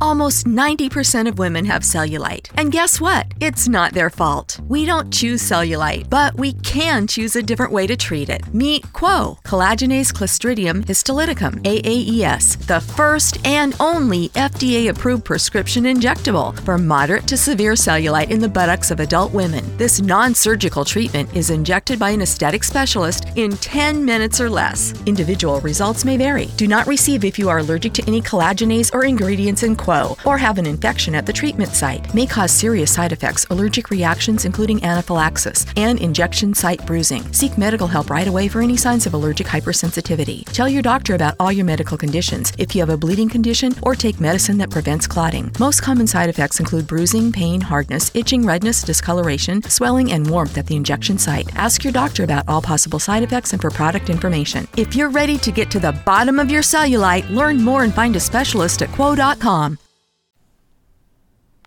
Almost 0.00 0.46
90% 0.46 1.28
of 1.28 1.38
women 1.38 1.64
have 1.64 1.82
cellulite. 1.82 2.50
And 2.56 2.72
guess 2.72 3.00
what? 3.00 3.26
It's 3.40 3.68
not 3.68 3.92
their 3.92 4.10
fault. 4.10 4.60
We 4.68 4.84
don't 4.84 5.12
choose 5.12 5.42
cellulite, 5.42 6.10
but 6.10 6.34
we 6.34 6.52
can 6.54 7.06
choose 7.06 7.36
a 7.36 7.42
different 7.42 7.72
way 7.72 7.86
to 7.86 7.96
treat 7.96 8.28
it. 8.28 8.42
Meet 8.54 8.92
Quo, 8.92 9.38
collagenase 9.44 10.12
clostridium 10.12 10.84
histolyticum, 10.84 11.62
AAES, 11.62 12.66
the 12.66 12.80
first 12.80 13.44
and 13.46 13.74
only 13.80 14.28
FDA 14.30 14.90
approved 14.90 15.24
prescription 15.24 15.84
injectable 15.84 16.58
for 16.60 16.78
moderate 16.78 17.26
to 17.26 17.36
severe 17.36 17.72
cellulite 17.72 18.30
in 18.30 18.40
the 18.40 18.48
buttocks 18.48 18.90
of 18.90 19.00
adult 19.00 19.32
women. 19.32 19.64
This 19.76 20.00
non 20.00 20.34
surgical 20.34 20.84
treatment 20.84 21.34
is 21.34 21.50
injected 21.50 21.98
by 21.98 22.10
an 22.10 22.22
aesthetic 22.22 22.64
specialist 22.64 23.26
in 23.36 23.56
10 23.56 24.04
minutes 24.04 24.40
or 24.40 24.50
less. 24.50 24.94
Individual 25.06 25.60
results 25.60 26.04
may 26.04 26.16
vary. 26.16 26.46
Do 26.56 26.66
not 26.66 26.86
receive 26.86 27.24
if 27.24 27.38
you 27.38 27.48
are 27.48 27.58
allergic 27.58 27.92
to 27.94 28.04
any 28.06 28.20
collagenase 28.20 28.92
or 28.94 29.04
ingredients 29.04 29.62
in 29.62 29.76
Quo 29.80 30.16
or 30.26 30.36
have 30.38 30.58
an 30.58 30.66
infection 30.66 31.14
at 31.14 31.26
the 31.26 31.32
treatment 31.32 31.72
site. 31.72 32.12
May 32.14 32.26
cause 32.26 32.52
serious 32.52 32.92
side 32.92 33.12
effects, 33.12 33.46
allergic 33.50 33.90
reactions, 33.90 34.44
including 34.44 34.84
anaphylaxis, 34.84 35.66
and 35.76 35.98
injection 36.00 36.52
site 36.54 36.84
bruising. 36.86 37.22
Seek 37.32 37.56
medical 37.56 37.86
help 37.86 38.10
right 38.10 38.28
away 38.28 38.46
for 38.48 38.60
any 38.60 38.76
signs 38.76 39.06
of 39.06 39.14
allergic 39.14 39.46
hypersensitivity. 39.46 40.44
Tell 40.52 40.68
your 40.68 40.82
doctor 40.82 41.14
about 41.14 41.34
all 41.40 41.50
your 41.50 41.64
medical 41.64 41.96
conditions 41.96 42.52
if 42.58 42.74
you 42.74 42.80
have 42.82 42.90
a 42.90 42.96
bleeding 42.96 43.28
condition 43.28 43.74
or 43.82 43.94
take 43.94 44.20
medicine 44.20 44.58
that 44.58 44.70
prevents 44.70 45.06
clotting. 45.06 45.50
Most 45.58 45.82
common 45.82 46.06
side 46.06 46.28
effects 46.28 46.60
include 46.60 46.86
bruising, 46.86 47.32
pain, 47.32 47.60
hardness, 47.60 48.10
itching, 48.14 48.44
redness, 48.44 48.82
discoloration, 48.82 49.62
swelling, 49.62 50.12
and 50.12 50.28
warmth 50.28 50.58
at 50.58 50.66
the 50.66 50.76
injection 50.76 51.16
site. 51.18 51.48
Ask 51.56 51.84
your 51.84 51.92
doctor 51.92 52.24
about 52.24 52.48
all 52.48 52.60
possible 52.60 52.98
side 52.98 53.22
effects 53.22 53.52
and 53.52 53.60
for 53.62 53.70
product 53.70 54.10
information. 54.10 54.68
If 54.76 54.94
you're 54.94 55.10
ready 55.10 55.38
to 55.38 55.50
get 55.50 55.70
to 55.70 55.80
the 55.80 55.92
bottom 56.04 56.38
of 56.38 56.50
your 56.50 56.62
cellulite, 56.62 57.30
learn 57.30 57.62
more 57.62 57.82
and 57.84 57.94
find 57.94 58.14
a 58.16 58.20
specialist 58.20 58.82
at 58.82 58.90
quo.com. 58.92 59.69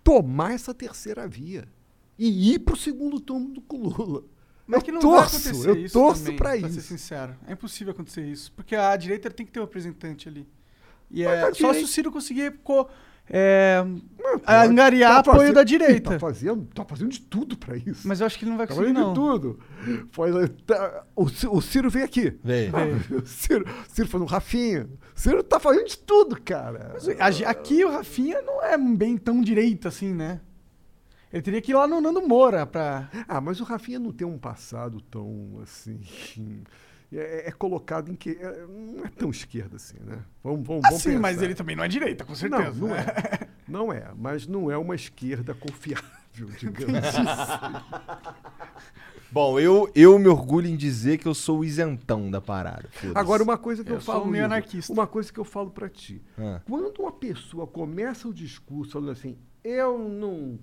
tomar 0.04 0.52
essa 0.52 0.72
terceira 0.74 1.26
via 1.26 1.66
e 2.18 2.52
ir 2.54 2.58
para 2.60 2.74
o 2.74 2.76
segundo 2.76 3.18
turno 3.18 3.48
do 3.48 3.76
Lula. 3.76 4.22
Mas 4.66 4.78
eu 4.78 4.84
que 4.84 4.92
não 4.92 5.00
torço, 5.00 5.16
vai 5.38 5.40
acontecer 5.50 5.68
eu 5.70 5.76
isso 5.76 5.92
torço 5.92 6.22
também, 6.22 6.36
para 6.36 6.50
pra 6.58 6.68
ser 6.70 6.78
isso. 6.78 6.88
sincero. 6.88 7.36
É 7.46 7.52
impossível 7.52 7.92
acontecer 7.92 8.24
isso. 8.26 8.52
Porque 8.52 8.76
a 8.76 8.96
direita 8.96 9.30
tem 9.30 9.44
que 9.44 9.50
ter 9.52 9.60
um 9.60 9.64
representante 9.64 10.28
ali. 10.28 10.46
E 11.10 11.24
Mas 11.24 11.32
é, 11.34 11.40
só 11.42 11.52
se 11.52 11.54
direita- 11.58 11.84
o 11.84 11.88
Ciro 11.88 12.12
conseguir 12.12 12.58
co- 12.62 12.88
é, 13.28 13.84
Tá 14.44 14.62
angariar 14.64 15.18
apoio 15.18 15.38
fazendo- 15.38 15.54
da 15.54 15.64
direita. 15.64 16.10
Tá 16.12 16.18
fazendo, 16.18 16.66
tá 16.74 16.84
fazendo 16.84 17.10
de 17.10 17.20
tudo 17.20 17.56
para 17.56 17.76
isso. 17.76 18.06
Mas 18.08 18.20
eu 18.20 18.26
acho 18.26 18.38
que 18.38 18.44
ele 18.44 18.50
não 18.50 18.58
vai 18.58 18.66
tá 18.66 18.74
conseguir, 18.74 18.94
fazendo 18.94 19.06
não. 19.06 19.12
de 19.12 19.20
tudo. 19.20 19.60
Faz, 20.10 20.34
tá, 20.66 21.04
o, 21.14 21.22
o 21.24 21.60
Ciro 21.62 21.88
veio 21.90 22.04
aqui. 22.04 22.38
Vem. 22.42 22.70
O 23.14 23.26
Ciro, 23.26 23.64
o 23.66 23.94
Ciro 23.94 24.08
fazendo 24.08 24.26
Rafinha. 24.28 24.88
O 25.16 25.20
Ciro 25.20 25.42
tá 25.42 25.60
fazendo 25.60 25.86
de 25.86 25.98
tudo, 25.98 26.40
cara. 26.40 26.96
A 27.20 27.30
ge- 27.30 27.44
Aqui 27.44 27.84
o 27.84 27.90
Rafinha 27.90 28.40
não 28.42 28.62
é 28.62 28.76
bem 28.78 29.16
tão 29.16 29.40
direita 29.40 29.88
assim, 29.88 30.12
né? 30.14 30.40
Ele 31.32 31.42
teria 31.42 31.60
que 31.60 31.72
ir 31.72 31.74
lá 31.74 31.86
no 31.88 32.00
Nando 32.00 32.26
Moura 32.26 32.64
pra. 32.64 33.08
Ah, 33.28 33.40
mas 33.40 33.60
o 33.60 33.64
Rafinha 33.64 33.98
não 33.98 34.12
tem 34.12 34.26
um 34.26 34.38
passado 34.38 35.00
tão 35.00 35.58
assim. 35.62 36.00
É, 37.16 37.48
é 37.48 37.52
colocado 37.52 38.10
em 38.10 38.14
que. 38.14 38.30
é- 38.30 38.66
não 38.66 39.04
é 39.04 39.08
tão 39.08 39.30
esquerda 39.30 39.76
assim, 39.76 39.96
né? 40.04 40.18
Vamos, 40.42 40.66
vamos, 40.66 40.82
vamos 40.82 41.00
Assim, 41.00 41.18
mas 41.18 41.40
ele 41.40 41.54
também 41.54 41.76
não 41.76 41.84
é 41.84 41.88
direita, 41.88 42.24
com 42.24 42.34
certeza. 42.34 42.72
Não, 42.72 42.88
não 42.88 42.94
é. 42.96 43.04
Não 43.66 43.90
é, 43.90 44.12
mas 44.14 44.46
não 44.46 44.70
é 44.70 44.76
uma 44.76 44.94
esquerda 44.94 45.54
confiável, 45.54 46.50
digamos 46.60 46.96
assim. 46.96 47.24
Bom, 49.32 49.58
eu, 49.58 49.90
eu 49.94 50.18
me 50.18 50.28
orgulho 50.28 50.68
em 50.68 50.76
dizer 50.76 51.18
que 51.18 51.26
eu 51.26 51.34
sou 51.34 51.60
o 51.60 51.64
isentão 51.64 52.30
da 52.30 52.40
parada. 52.42 52.88
Agora, 53.14 53.42
uma 53.42 53.56
coisa 53.58 53.82
que 53.82 53.90
eu, 53.90 53.96
Eu 53.96 54.00
sou 54.00 54.14
falo. 54.14 54.26
meio 54.26 54.44
anarquista. 54.44 54.92
Uma 54.92 55.06
coisa 55.06 55.32
que 55.32 55.40
eu 55.40 55.44
falo 55.44 55.70
pra 55.70 55.88
ti. 55.88 56.22
Ah. 56.38 56.60
Quando 56.68 57.00
uma 57.00 57.10
pessoa 57.10 57.66
começa 57.66 58.28
o 58.28 58.34
discurso 58.34 58.92
falando 58.92 59.10
assim, 59.10 59.36
eu 59.64 59.98
não, 59.98 60.58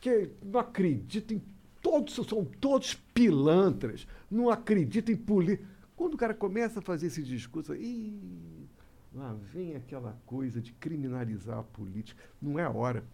que, 0.00 0.30
não 0.44 0.60
acredito 0.60 1.32
em 1.32 1.42
todos, 1.80 2.14
são 2.14 2.44
todos 2.44 2.92
pilantras, 3.14 4.06
não 4.30 4.50
acredito 4.50 5.10
em 5.12 5.16
política. 5.16 5.71
Quando 6.02 6.14
o 6.14 6.18
cara 6.18 6.34
começa 6.34 6.80
a 6.80 6.82
fazer 6.82 7.06
esse 7.06 7.22
discurso, 7.22 7.72
ih, 7.76 8.66
lá 9.14 9.36
vem 9.54 9.76
aquela 9.76 10.18
coisa 10.26 10.60
de 10.60 10.72
criminalizar 10.72 11.58
a 11.60 11.62
política. 11.62 12.20
Não 12.40 12.58
é 12.58 12.64
a 12.64 12.70
hora, 12.70 13.04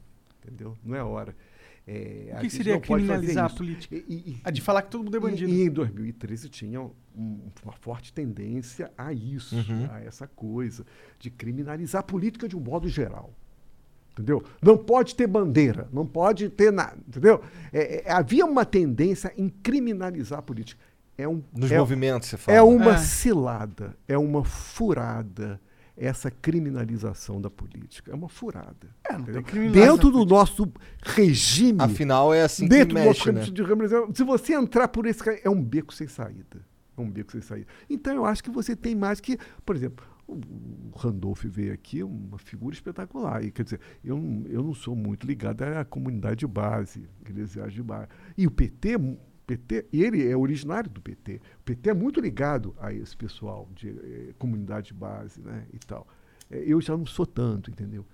entendeu? 0.43 0.75
Não 0.83 0.95
é 0.97 1.01
a 1.01 1.05
hora. 1.05 1.37
É, 1.87 2.33
O 2.37 2.41
que 2.41 2.49
seria 2.49 2.81
criminalizar 2.81 3.45
a 3.45 3.51
política? 3.51 3.95
E- 3.95 4.05
e- 4.09 4.41
A 4.43 4.51
de 4.51 4.63
falar 4.63 4.81
que 4.83 4.91
todo 4.91 5.05
mundo 5.05 5.15
é 5.19 5.21
bandido. 5.21 5.51
e, 5.53 5.55
e 5.55 5.67
em 5.67 5.71
2013 5.71 6.49
tinha 6.49 6.81
um- 6.81 7.51
uma 7.63 7.73
forte 7.73 8.11
tendência 8.11 8.91
a 8.97 9.13
isso, 9.13 9.55
a 9.93 10.01
essa 10.01 10.27
coisa 10.27 10.87
de 11.19 11.29
criminalizar 11.31 12.01
a 12.01 12.03
política 12.03 12.49
de 12.49 12.57
um 12.57 12.61
modo 12.61 12.89
geral. 12.89 13.35
Entendeu? 14.13 14.43
Não 14.63 14.79
pode 14.79 15.15
ter 15.15 15.27
bandeira, 15.27 15.89
não 15.93 16.07
pode 16.07 16.49
ter 16.49 16.73
nada, 16.73 16.97
entendeu? 17.07 17.43
É, 17.71 18.09
é, 18.09 18.11
havia 18.11 18.45
uma 18.47 18.65
tendência 18.65 19.33
em 19.37 19.49
criminalizar 19.51 20.39
a 20.39 20.43
política. 20.43 20.81
É 21.19 21.27
um, 21.29 21.43
Nos 21.53 21.71
é, 21.73 21.79
movimentos, 21.79 22.29
você 22.29 22.37
fala. 22.37 22.57
é 22.57 22.63
uma 22.63 22.95
É. 22.95 22.99
cilada, 22.99 23.97
é 24.07 24.17
uma 24.17 24.45
furada 24.45 25.61
essa 25.97 26.31
criminalização 26.31 27.41
da 27.41 27.51
política. 27.51 28.13
É 28.13 28.15
uma 28.15 28.29
furada. 28.29 28.87
É, 29.05 29.19
Dentro 29.69 30.13
do 30.13 30.25
nosso 30.25 30.73
regime 31.03 31.83
Afinal, 31.83 32.33
é 32.33 32.43
assim 32.43 32.69
dentro 32.69 32.95
que 32.95 33.03
do 33.03 33.07
mexe, 33.09 33.33
nosso 33.33 33.51
né? 33.51 33.55
de 33.55 33.63
representação, 33.65 34.15
se 34.15 34.23
você 34.23 34.55
entrar 34.55 34.87
por 34.87 35.07
esse 35.07 35.21
é 35.43 35.51
um 35.51 35.61
beco 35.61 35.93
sem 35.93 36.07
saída. 36.07 36.65
É 36.97 37.01
um 37.01 37.11
beco 37.11 37.33
sem 37.33 37.41
saída. 37.41 37.67
Então 37.91 38.15
eu 38.15 38.25
acho 38.25 38.45
que 38.45 38.51
você 38.51 38.77
tem 38.77 38.95
mais 38.95 39.19
que, 39.21 39.37
por 39.67 39.75
exemplo, 39.75 40.07
o 40.29 40.97
Randolph 40.97 41.45
veio 41.47 41.73
aqui, 41.73 42.03
uma 42.05 42.39
figura 42.39 42.75
espetacular. 42.75 43.43
E, 43.45 43.51
quer 43.51 43.65
dizer, 43.65 43.81
eu, 44.05 44.17
não- 44.19 44.47
eu 44.47 44.63
não 44.63 44.75
sou 44.75 44.95
muito 44.95 45.27
ligado 45.27 45.63
à 45.63 45.85
comunidade 45.85 46.37
de 46.41 46.47
base, 46.47 47.09
eclesiástica 47.23 47.75
de 47.75 47.83
base. 47.83 48.09
E 48.37 48.47
o 48.47 48.51
PT, 48.51 48.99
PT, 49.49 49.87
e 49.93 50.05
ele 50.05 50.29
é 50.29 50.37
originário 50.37 50.91
do 50.91 51.01
PT. 51.01 51.41
O 51.61 51.65
PT 51.65 51.91
é 51.91 51.95
muito 51.95 52.21
ligado 52.21 52.75
a 52.79 52.93
esse 52.93 53.17
pessoal 53.17 53.67
de 53.75 53.89
eh, 53.89 54.35
comunidade 54.39 54.89
de 54.89 54.95
base, 54.95 55.41
né, 55.41 55.67
e 55.73 55.79
tal. 55.79 56.07
Eh, 56.51 56.65
eu 56.67 56.81
já 56.81 56.95
não 56.97 57.07
sou 57.07 57.25
tanto, 57.27 57.71
entendeu? 57.71 58.05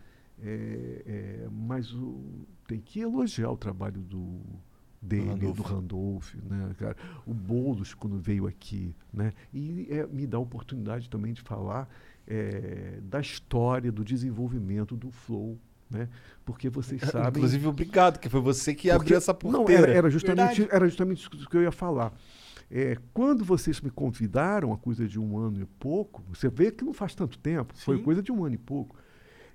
É, 0.41 1.03
é, 1.45 1.49
mas 1.51 1.93
o- 1.93 2.47
tem 2.67 2.81
que 2.81 3.01
elogiar 3.01 3.51
o 3.51 3.57
trabalho 3.57 4.01
do 4.01 4.41
dele, 5.03 5.29
Randolph. 5.29 5.57
do 5.57 5.63
Randolph, 5.63 6.35
né, 6.49 6.75
cara? 6.79 6.97
O 7.27 7.35
Boulos, 7.35 7.95
quando 7.95 8.17
veio 8.19 8.47
aqui, 8.47 8.95
né? 9.13 9.33
E 9.53 9.87
é, 9.91 10.07
me 10.07 10.27
dá 10.27 10.37
a 10.39 10.41
oportunidade 10.41 11.11
também 11.11 11.33
de 11.33 11.43
falar 11.43 11.89
da 13.03 13.21
história, 13.21 13.93
do 13.93 14.03
desenvolvimento 14.03 14.97
do 14.97 15.11
Flow, 15.11 15.59
né? 15.95 16.09
Porque 16.45 16.69
vocês 16.69 17.01
sabem... 17.01 17.29
Inclusive, 17.39 17.67
obrigado, 17.67 18.19
que 18.19 18.29
foi 18.29 18.41
você 18.41 18.75
que 18.75 18.89
Porque- 18.89 18.91
abriu 18.91 19.17
essa 19.17 19.33
Não, 19.33 19.39
porteira. 19.39 19.83
era, 19.85 19.93
era 19.99 20.11
justamente, 20.11 20.59
Verdade. 20.61 20.69
era 20.77 20.87
justamente 20.89 21.19
isso 21.21 21.49
que 21.49 21.57
eu 21.57 21.63
ia 21.63 21.73
falar. 21.73 22.13
É, 22.71 22.97
quando 23.13 23.45
vocês 23.45 23.81
me 23.81 23.91
convidaram, 23.91 24.73
a 24.73 24.77
coisa 24.79 25.07
de 25.07 25.19
um 25.21 25.39
ano 25.39 25.61
e 25.63 25.65
pouco, 25.65 26.23
você 26.29 26.49
vê 26.49 26.71
que 26.73 26.85
não 26.85 26.93
faz 26.93 27.15
tanto 27.15 27.39
tempo, 27.39 27.73
foi 27.77 27.99
Sim. 27.99 28.03
coisa 28.03 28.23
de 28.23 28.33
um 28.33 28.45
ano 28.45 28.55
e 28.55 28.59
pouco. 28.59 28.97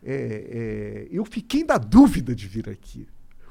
é, 0.02 0.14
é, 0.14 1.08
eu 1.12 1.26
fiquei 1.26 1.64
na 1.64 1.78
dúvida 1.78 2.34
de 2.34 2.48
vir 2.48 2.70
aqui. 2.70 3.06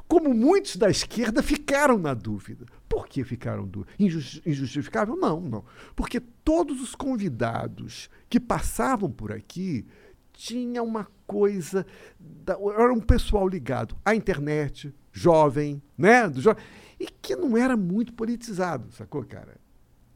Como 0.06 0.32
muitos 0.32 0.76
da 0.76 0.88
esquerda 0.88 1.42
ficaram 1.42 1.98
na 1.98 2.14
dúvida. 2.14 2.64
Por 2.88 3.06
que 3.06 3.22
ficaram 3.22 3.64
na 3.66 3.68
dúvida? 3.68 3.92
Injus- 3.98 4.40
Injustificável? 4.46 5.14
Não, 5.16 5.38
não. 5.38 5.62
Porque 5.94 6.18
todos 6.18 6.80
os 6.80 6.94
convidados 6.94 8.08
que 8.30 8.40
passavam 8.40 9.10
por 9.10 9.30
aqui 9.30 9.86
tinha 10.38 10.82
uma 10.84 11.04
coisa. 11.26 11.84
da- 12.18 12.56
era 12.74 12.92
um 12.92 13.00
pessoal 13.00 13.46
ligado 13.48 13.94
à 14.04 14.14
internet, 14.14 14.94
jovem, 15.12 15.82
né? 15.96 16.28
Do 16.28 16.40
jo- 16.40 16.54
e 16.98 17.06
que 17.06 17.34
não 17.36 17.56
era 17.56 17.76
muito 17.76 18.14
politizado, 18.14 18.90
sacou, 18.92 19.22
cara? 19.24 19.56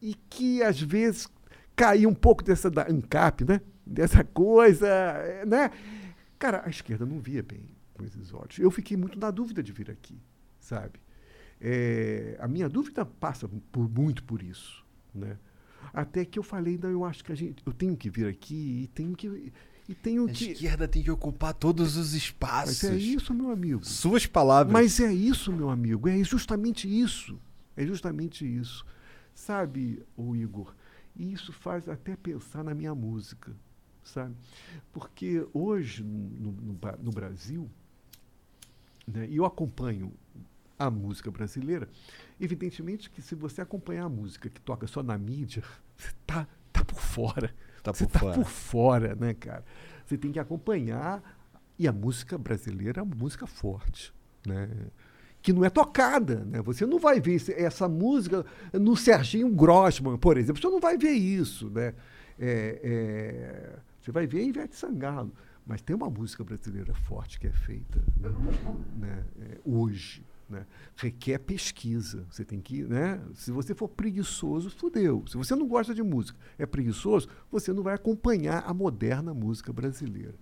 E 0.01 0.15
que 0.31 0.63
às 0.63 0.81
vezes 0.81 1.29
caía 1.77 2.09
um 2.09 2.15
pouco 2.15 2.43
dessa 2.43 2.71
da 2.71 2.89
ANCAP, 2.89 3.45
né? 3.45 3.61
Dessa 3.85 4.23
coisa, 4.25 4.89
né? 5.47 5.71
Cara, 6.39 6.63
a 6.65 6.71
esquerda 6.71 7.05
não 7.05 7.19
via 7.21 7.43
bem 7.43 7.77
com 7.93 8.05
esses 8.05 8.33
olhos. 8.33 8.59
Eu 8.59 8.71
fiquei 8.71 8.97
muito 8.97 9.19
na 9.19 9.31
dúvida 9.31 9.63
de 9.63 9.71
vir 9.73 9.91
aqui, 9.91 10.19
sabe? 10.61 10.99
Eh, 11.61 12.37
a 12.41 12.49
minha 12.49 12.69
dúvida 12.69 13.05
passa 13.05 13.49
por, 13.71 13.89
muito 13.91 14.25
por 14.25 14.43
isso, 14.43 14.85
né? 15.15 15.37
Até 15.93 16.25
que 16.25 16.39
eu 16.39 16.43
falei, 16.43 16.79
não, 16.81 16.91
eu 16.91 17.05
acho 17.05 17.23
que 17.25 17.33
a 17.33 17.35
gente, 17.35 17.63
eu 17.67 17.73
tenho 17.73 17.97
que 17.97 18.09
vir 18.09 18.27
aqui 18.29 18.85
e 18.85 18.87
tenho 18.89 19.15
que 19.15 19.53
e 19.89 19.95
tenho 19.95 20.25
A 20.25 20.33
que 20.33 20.53
esquerda 20.53 20.87
tem 20.87 21.03
que 21.03 21.11
ocupar 21.11 21.55
todos 21.55 21.97
os 21.97 22.15
espaços. 22.15 22.83
Mas 22.83 22.93
é 22.93 22.97
isso, 22.97 23.35
meu 23.35 23.51
amigo. 23.51 23.85
Suas 23.85 24.27
palavras. 24.27 24.73
Mas 24.73 25.01
é 25.01 25.13
isso, 25.13 25.53
meu 25.53 25.71
amigo. 25.71 26.09
É 26.09 26.23
justamente 26.23 26.89
isso. 26.89 27.39
É 27.77 27.85
justamente 27.85 28.45
isso. 28.45 28.85
Sabe, 29.35 30.03
o 30.17 30.37
Igor, 30.37 30.75
e 31.17 31.33
isso 31.33 31.53
faz 31.53 31.89
até 31.89 32.15
pensar 32.15 32.63
na 32.63 32.75
minha 32.75 32.95
música, 32.95 33.55
sabe? 34.05 34.35
Porque 34.93 35.47
hoje, 35.53 36.03
no, 36.03 36.53
no 36.53 36.79
no 37.03 37.11
Brasil, 37.11 37.69
né, 39.07 39.27
e 39.29 39.37
eu 39.37 39.45
acompanho 39.45 40.13
a 40.79 40.91
música 40.91 41.31
brasileira, 41.31 41.89
evidentemente 42.41 43.09
que 43.09 43.23
se 43.23 43.35
você 43.35 43.61
acompanhar 43.61 44.05
a 44.05 44.09
música 44.09 44.49
que 44.49 44.61
toca 44.61 44.87
só 44.87 45.03
na 45.03 45.17
mídia, 45.17 45.63
você 45.97 46.11
tá, 46.27 46.47
tá 46.73 46.85
por 46.85 47.01
fora. 47.01 47.55
Tá 47.83 47.93
você 47.93 48.05
por 48.05 48.13
tá 48.13 48.19
fora. 48.19 48.35
por 48.35 48.45
fora, 48.45 49.15
né, 49.15 49.35
cara? 49.35 49.65
Você 50.07 50.17
tem 50.17 50.33
que 50.33 50.39
acompanhar. 50.39 51.23
E 51.79 51.89
a 51.89 51.93
música 51.93 52.39
brasileira 52.39 53.01
é 53.01 53.03
uma 53.03 53.15
música 53.15 53.47
forte, 53.47 54.15
né? 54.47 54.69
Que 55.41 55.53
não 55.53 55.65
é 55.65 55.71
tocada, 55.71 56.45
né? 56.45 56.63
Você 56.63 56.87
não 56.87 56.99
vai 56.99 57.21
ver 57.21 57.43
essa 57.57 57.89
música 57.89 58.47
no 58.73 58.97
Serginho 58.97 59.49
Grossman, 59.49 60.17
por 60.17 60.37
exemplo. 60.37 60.61
Você 60.61 60.69
não 60.69 60.79
vai 60.79 60.97
ver 60.97 61.13
isso, 61.13 61.69
né? 61.71 61.95
É, 62.39 62.81
é, 62.83 63.79
você 64.01 64.13
vai 64.13 64.27
ver 64.27 64.41
a 64.41 64.45
Ivete 64.45 64.77
Sangalo. 64.77 65.33
Mas 65.67 65.81
tem 65.81 65.95
uma 65.95 66.11
música 66.11 66.45
brasileira 66.45 66.93
forte 66.93 67.39
que 67.39 67.47
é 67.47 67.53
feita 67.53 68.01
né? 68.97 69.25
É, 69.41 69.59
hoje. 69.65 70.25
Né? 70.53 70.67
Requer 70.95 71.39
pesquisa. 71.39 72.25
Você 72.31 72.45
tem 72.45 72.61
que. 72.61 72.83
Né? 72.83 73.21
Se 73.35 73.51
você 73.51 73.75
for 73.75 73.89
preguiçoso, 73.89 74.69
fudeu. 74.71 75.25
Se 75.27 75.37
você 75.37 75.55
não 75.57 75.67
gosta 75.67 75.95
de 75.95 76.03
música, 76.03 76.39
é 76.59 76.67
preguiçoso, 76.67 77.27
você 77.51 77.73
não 77.73 77.83
vai 77.83 77.95
acompanhar 77.95 78.63
a 78.67 78.75
moderna 78.75 79.33
música 79.33 79.73
brasileira. 79.73 80.35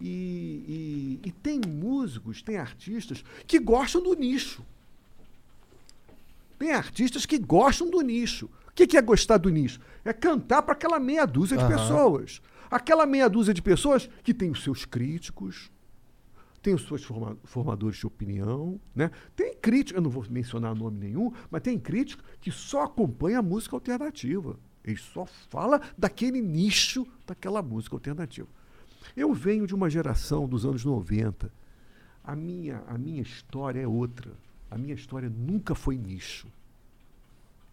E, 0.00 1.20
e- 1.22 1.28
e 1.28 1.30
tem 1.30 1.60
músicos, 1.66 2.42
tem 2.42 2.56
artistas 2.56 3.24
que 3.46 3.60
gostam 3.60 4.02
do 4.02 4.12
nicho. 4.14 4.64
Tem 6.58 6.72
artistas 6.72 7.24
que 7.24 7.38
gostam 7.38 7.88
do 7.88 8.00
nicho. 8.00 8.46
O 8.68 8.72
que 8.74 8.86
que 8.86 8.96
é 8.96 9.02
gostar 9.02 9.38
do 9.38 9.48
nicho? 9.50 9.80
É 10.04 10.12
cantar 10.12 10.62
para 10.62 10.72
aquela 10.72 10.98
meia 10.98 11.24
dúzia 11.26 11.56
de 11.56 11.62
Aham. 11.64 11.76
pessoas. 11.76 12.42
Aquela 12.70 13.06
meia 13.06 13.28
dúzia 13.28 13.54
de 13.54 13.62
pessoas 13.62 14.08
que 14.24 14.34
tem 14.34 14.50
os 14.50 14.62
seus 14.64 14.84
críticos, 14.84 15.70
tem 16.64 16.72
os 16.74 16.86
seus 16.88 17.04
forma- 17.04 17.36
formadores 17.44 17.98
de 17.98 18.06
opinião, 18.06 18.80
né? 18.94 19.10
Tem 19.36 19.54
crítico, 19.54 19.98
eu 19.98 20.02
não 20.02 20.08
vou 20.10 20.24
mencionar 20.30 20.74
nome 20.74 20.98
nenhum, 20.98 21.30
mas 21.50 21.60
tem 21.60 21.78
crítico 21.78 22.24
que 22.40 22.50
só 22.50 22.84
acompanha 22.84 23.40
a 23.40 23.42
música 23.42 23.76
alternativa. 23.76 24.58
Ele 24.82 24.96
só 24.96 25.26
fala 25.26 25.78
daquele 25.96 26.40
nicho 26.40 27.06
daquela 27.26 27.62
música 27.62 27.94
alternativa. 27.94 28.48
Eu 29.14 29.34
venho 29.34 29.66
de 29.66 29.74
uma 29.74 29.90
geração 29.90 30.48
dos 30.48 30.64
anos 30.64 30.84
90. 30.86 31.52
A 32.24 32.34
minha, 32.34 32.82
a 32.86 32.96
minha 32.96 33.20
história 33.20 33.80
é 33.80 33.86
outra. 33.86 34.32
A 34.70 34.78
minha 34.78 34.94
história 34.94 35.28
nunca 35.28 35.74
foi 35.74 35.98
nicho. 35.98 36.48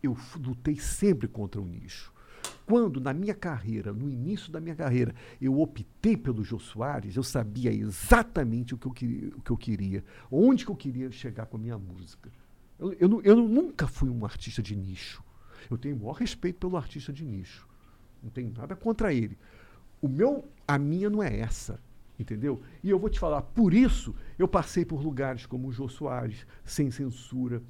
Eu 0.04 0.18
lutei 0.36 0.76
sempre 0.76 1.30
contra 1.30 1.62
o 1.62 1.66
nicho. 1.66 2.12
Quando, 2.66 3.00
na 3.02 3.14
minha 3.14 3.34
carreira, 3.34 3.92
no 3.92 4.10
início 4.10 4.52
da 4.52 4.60
minha 4.62 4.76
carreira, 4.76 5.14
eu 5.42 5.60
optei 5.60 6.16
pelo 6.16 6.44
Jô 6.44 6.58
Soares, 6.60 7.16
eu 7.16 7.24
sabia 7.24 7.72
exatamente 7.74 8.74
o 8.74 8.78
que 8.78 8.88
eu 8.88 8.92
queria, 8.92 9.28
o 9.36 9.42
que 9.42 9.52
eu 9.52 9.58
queria 9.58 10.04
onde 10.32 10.64
que 10.66 10.72
eu 10.72 10.76
queria 10.76 11.12
chegar 11.12 11.46
com 11.48 11.58
a 11.58 11.60
minha 11.60 11.78
música. 11.78 12.32
Eu, 12.80 12.94
eu, 12.94 13.22
eu 13.24 13.36
nu- 13.36 13.48
nunca 13.48 13.88
fui 13.88 14.10
um 14.10 14.24
artista 14.26 14.62
de 14.62 14.76
nicho. 14.76 15.24
Eu 15.70 15.78
tenho 15.78 15.96
o 15.96 16.00
maior 16.00 16.14
respeito 16.14 16.60
pelo 16.60 16.78
artista 16.78 17.12
de 17.14 17.24
nicho. 17.26 17.68
Não 18.24 18.30
tenho 18.30 18.52
nada 18.56 18.76
contra 18.76 19.14
ele. 19.14 19.38
O 20.02 20.08
meu, 20.08 20.46
a 20.68 20.80
minha 20.80 21.10
não 21.10 21.22
é 21.22 21.40
essa, 21.40 21.80
entendeu? 22.18 22.62
E 22.84 22.90
eu 22.90 22.98
vou 22.98 23.10
te 23.10 23.20
falar, 23.20 23.42
por 23.42 23.74
isso 23.74 24.16
eu 24.40 24.48
passei 24.48 24.84
por 24.86 25.02
lugares 25.04 25.46
como 25.46 25.68
o 25.68 25.72
Jô 25.72 25.88
Soares, 25.90 26.46
sem 26.64 26.90
censura. 26.90 27.62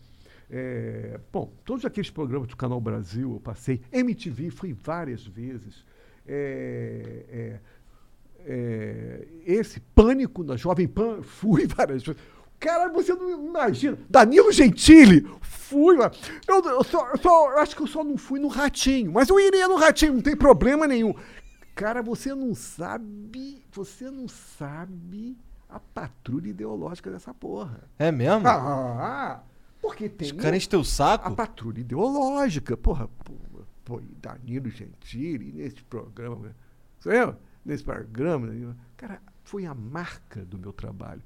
É, 0.53 1.17
bom, 1.31 1.49
todos 1.63 1.85
aqueles 1.85 2.09
programas 2.09 2.49
do 2.49 2.57
Canal 2.57 2.81
Brasil 2.81 3.31
eu 3.33 3.39
passei. 3.39 3.81
MTV 3.91 4.49
fui 4.49 4.73
várias 4.73 5.25
vezes. 5.25 5.85
É, 6.27 7.25
é, 7.29 7.59
é, 8.45 9.27
esse 9.45 9.79
pânico 9.79 10.43
na 10.43 10.57
Jovem 10.57 10.87
Pan, 10.89 11.21
fui 11.23 11.65
várias 11.67 12.03
vezes. 12.03 12.21
Cara, 12.59 12.89
você 12.91 13.13
não 13.13 13.47
imagina. 13.47 13.97
Danilo 14.09 14.51
Gentili, 14.51 15.25
fui. 15.41 15.95
Eu, 16.47 16.61
eu 16.63 16.83
só, 16.83 17.09
eu 17.09 17.17
só- 17.17 17.51
eu 17.53 17.57
acho 17.59 17.75
que 17.75 17.81
eu 17.81 17.87
só 17.87 18.03
não 18.03 18.17
fui 18.17 18.39
no 18.39 18.49
Ratinho, 18.49 19.11
mas 19.11 19.29
eu 19.29 19.39
iria 19.39 19.67
no 19.69 19.77
Ratinho, 19.77 20.13
não 20.15 20.21
tem 20.21 20.35
problema 20.35 20.85
nenhum. 20.85 21.15
Cara, 21.73 22.03
você 22.03 22.35
não 22.35 22.53
sabe, 22.53 23.63
você 23.71 24.11
não 24.11 24.27
sabe 24.27 25.37
a 25.69 25.79
patrulha 25.79 26.49
ideológica 26.49 27.09
dessa 27.09 27.33
porra. 27.33 27.89
É 27.97 28.11
mesmo? 28.11 28.47
Ah, 28.47 29.41
porque 29.81 30.07
tem 30.09 30.27
Os 30.27 30.31
caras 30.33 30.57
enchem 30.57 30.69
teu 30.69 30.83
saco? 30.83 31.27
a 31.27 31.31
patrulha 31.31 31.79
ideológica. 31.81 32.77
Porra, 32.77 33.09
pô, 33.83 33.99
e 33.99 34.15
Danilo 34.21 34.69
Gentili 34.69 35.51
nesse 35.51 35.83
programa. 35.83 36.55
Eu? 37.05 37.35
Nesse 37.65 37.83
programa. 37.83 38.47
né? 38.47 38.75
Cara, 38.95 39.21
foi 39.43 39.65
a 39.65 39.73
marca 39.73 40.45
do 40.45 40.57
meu 40.57 40.71
trabalho. 40.71 41.21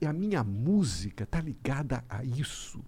E 0.00 0.04
a 0.04 0.12
minha 0.12 0.42
música 0.44 1.24
tá 1.24 1.40
ligada 1.40 2.04
a 2.08 2.22
isso. 2.24 2.82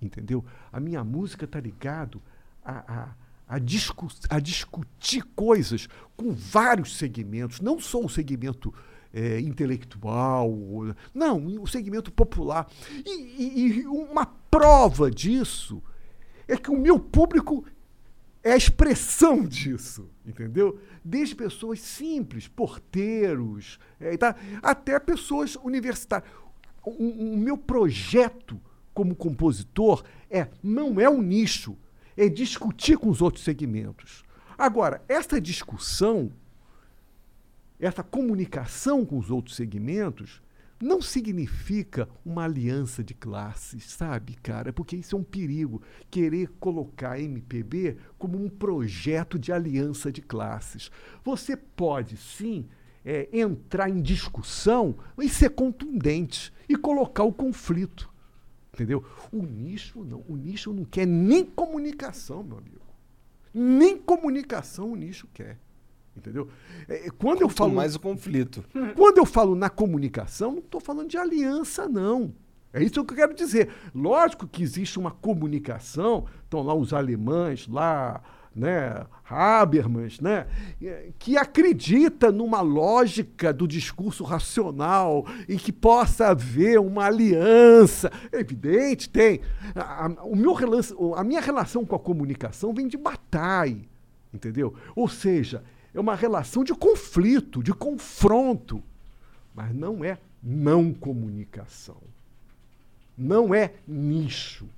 Entendeu? 0.00 0.44
A 0.72 0.80
minha 0.80 1.04
música 1.04 1.46
tá 1.46 1.60
ligado 1.60 2.20
a, 2.64 2.92
a, 3.02 3.54
a, 3.54 3.58
discu 3.58 4.08
a 4.28 4.40
discutir 4.40 5.22
coisas 5.36 5.86
com 6.16 6.32
vários 6.32 6.96
segmentos, 6.96 7.60
não 7.60 7.78
só 7.78 8.00
o 8.04 8.08
segmento 8.08 8.74
eh, 9.14 9.38
intelectual, 9.40 10.50
não, 11.14 11.62
o 11.62 11.66
segmento 11.68 12.10
popular. 12.10 12.66
E, 13.04 13.10
e- 13.10 13.80
e 13.82 13.86
uma 13.86 14.26
prova 14.52 15.10
disso 15.10 15.82
é 16.46 16.58
que 16.58 16.70
o 16.70 16.76
meu 16.78 17.00
público 17.00 17.64
é 18.44 18.52
a 18.52 18.56
expressão 18.56 19.46
disso, 19.46 20.10
entendeu? 20.26 20.78
Desde 21.02 21.34
pessoas 21.34 21.80
simples, 21.80 22.46
porteiros, 22.48 23.78
eh, 23.98 24.16
tá? 24.18 24.36
até 24.62 24.98
pessoas 25.00 25.56
universitárias. 25.56 26.28
O, 26.84 26.90
o- 26.90 27.32
o 27.34 27.36
meu 27.38 27.56
projeto 27.56 28.60
como 28.92 29.14
compositor 29.16 30.04
é 30.28 30.48
não 30.62 31.00
é 31.00 31.08
um 31.08 31.22
nicho, 31.22 31.78
é 32.16 32.28
discutir 32.28 32.98
com 32.98 33.08
os 33.08 33.22
outros 33.22 33.42
segmentos. 33.44 34.22
Agora, 34.58 35.02
essa 35.08 35.40
discussão, 35.40 36.30
essa 37.80 38.02
comunicação 38.02 39.06
com 39.06 39.16
os 39.18 39.30
outros 39.30 39.56
segmentos, 39.56 40.41
não 40.82 41.00
significa 41.00 42.08
uma 42.24 42.42
aliança 42.42 43.04
de 43.04 43.14
classes, 43.14 43.84
sabe, 43.84 44.34
cara? 44.42 44.72
Porque 44.72 44.96
isso 44.96 45.14
é 45.14 45.18
um 45.18 45.22
perigo. 45.22 45.80
Querer 46.10 46.48
colocar 46.58 47.12
a 47.12 47.20
MPB 47.20 47.96
como 48.18 48.44
um 48.44 48.48
projeto 48.48 49.38
de 49.38 49.52
aliança 49.52 50.10
de 50.10 50.20
classes. 50.20 50.90
Você 51.24 51.56
pode, 51.56 52.16
sim, 52.16 52.68
é, 53.04 53.28
entrar 53.32 53.88
em 53.88 54.02
discussão 54.02 54.96
e 55.16 55.28
ser 55.28 55.50
contundente 55.50 56.52
e 56.68 56.74
colocar 56.74 57.22
o 57.22 57.32
conflito. 57.32 58.12
Entendeu? 58.74 59.04
O 59.30 59.44
nicho 59.44 60.02
não. 60.02 60.24
O 60.28 60.36
nicho 60.36 60.72
não 60.72 60.84
quer 60.84 61.06
nem 61.06 61.44
comunicação, 61.44 62.42
meu 62.42 62.58
amigo. 62.58 62.80
Nem 63.54 63.96
comunicação 63.96 64.90
o 64.90 64.96
nicho 64.96 65.28
quer. 65.32 65.60
Entendeu? 66.16 66.48
É, 66.88 67.08
quando 67.10 67.40
eu 67.40 67.48
Quanto 67.48 67.56
falo 67.56 67.74
mais 67.74 67.94
o 67.94 68.00
conflito. 68.00 68.64
quando 68.96 69.18
eu 69.18 69.24
falo 69.26 69.54
na 69.54 69.70
comunicação, 69.70 70.52
não 70.52 70.58
estou 70.58 70.80
falando 70.80 71.08
de 71.08 71.16
aliança, 71.16 71.88
não. 71.88 72.34
É 72.72 72.82
isso 72.82 72.92
que 73.04 73.12
eu 73.12 73.16
quero 73.16 73.34
dizer. 73.34 73.68
Lógico 73.94 74.46
que 74.46 74.62
existe 74.62 74.98
uma 74.98 75.10
comunicação, 75.10 76.26
estão 76.44 76.62
lá 76.62 76.74
os 76.74 76.92
alemães, 76.92 77.66
lá, 77.68 78.22
né, 78.54 79.04
Habermas, 79.28 80.20
né, 80.20 80.46
eh, 80.82 81.10
que 81.18 81.36
acredita 81.38 82.30
numa 82.30 82.60
lógica 82.60 83.50
do 83.52 83.66
discurso 83.66 84.24
racional 84.24 85.26
e 85.48 85.56
que 85.56 85.72
possa 85.72 86.28
haver 86.28 86.78
uma 86.78 87.06
aliança. 87.06 88.10
É 88.30 88.40
evidente, 88.40 89.08
tem. 89.08 89.40
A, 89.74 90.06
a- 90.06 90.24
o 90.24 90.36
meu 90.36 90.52
relação, 90.52 91.14
a 91.14 91.24
minha 91.24 91.40
relação 91.40 91.84
com 91.84 91.96
a 91.96 91.98
comunicação 91.98 92.72
vem 92.74 92.88
de 92.88 92.96
Bataille, 92.98 93.88
entendeu? 94.32 94.74
Ou 94.96 95.08
seja, 95.08 95.62
é 95.94 96.00
uma 96.00 96.14
relação 96.14 96.64
de 96.64 96.74
conflito, 96.74 97.62
de 97.62 97.72
confronto, 97.72 98.82
mas 99.54 99.74
não 99.74 100.04
é 100.04 100.18
não 100.42 100.92
comunicação. 100.92 102.00
Não 103.16 103.54
é 103.54 103.74
nicho. 103.86 104.68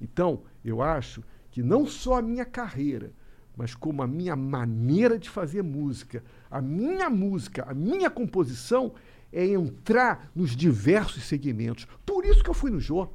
Então, 0.00 0.42
eu 0.64 0.82
acho 0.82 1.24
que 1.50 1.62
não 1.62 1.86
só 1.86 2.18
a 2.18 2.22
minha 2.22 2.44
carreira, 2.44 3.12
mas 3.56 3.74
como 3.74 4.02
a 4.02 4.06
minha 4.06 4.36
maneira 4.36 5.18
de 5.18 5.30
fazer 5.30 5.62
música, 5.62 6.22
a 6.50 6.60
minha 6.60 7.08
música, 7.08 7.64
a 7.68 7.74
minha 7.74 8.10
composição 8.10 8.92
é 9.32 9.46
entrar 9.46 10.30
nos 10.34 10.54
diversos 10.54 11.24
segmentos. 11.24 11.86
Por 12.04 12.24
isso 12.24 12.42
que 12.42 12.50
eu 12.50 12.54
fui 12.54 12.70
no 12.70 12.80
Jô. 12.80 13.08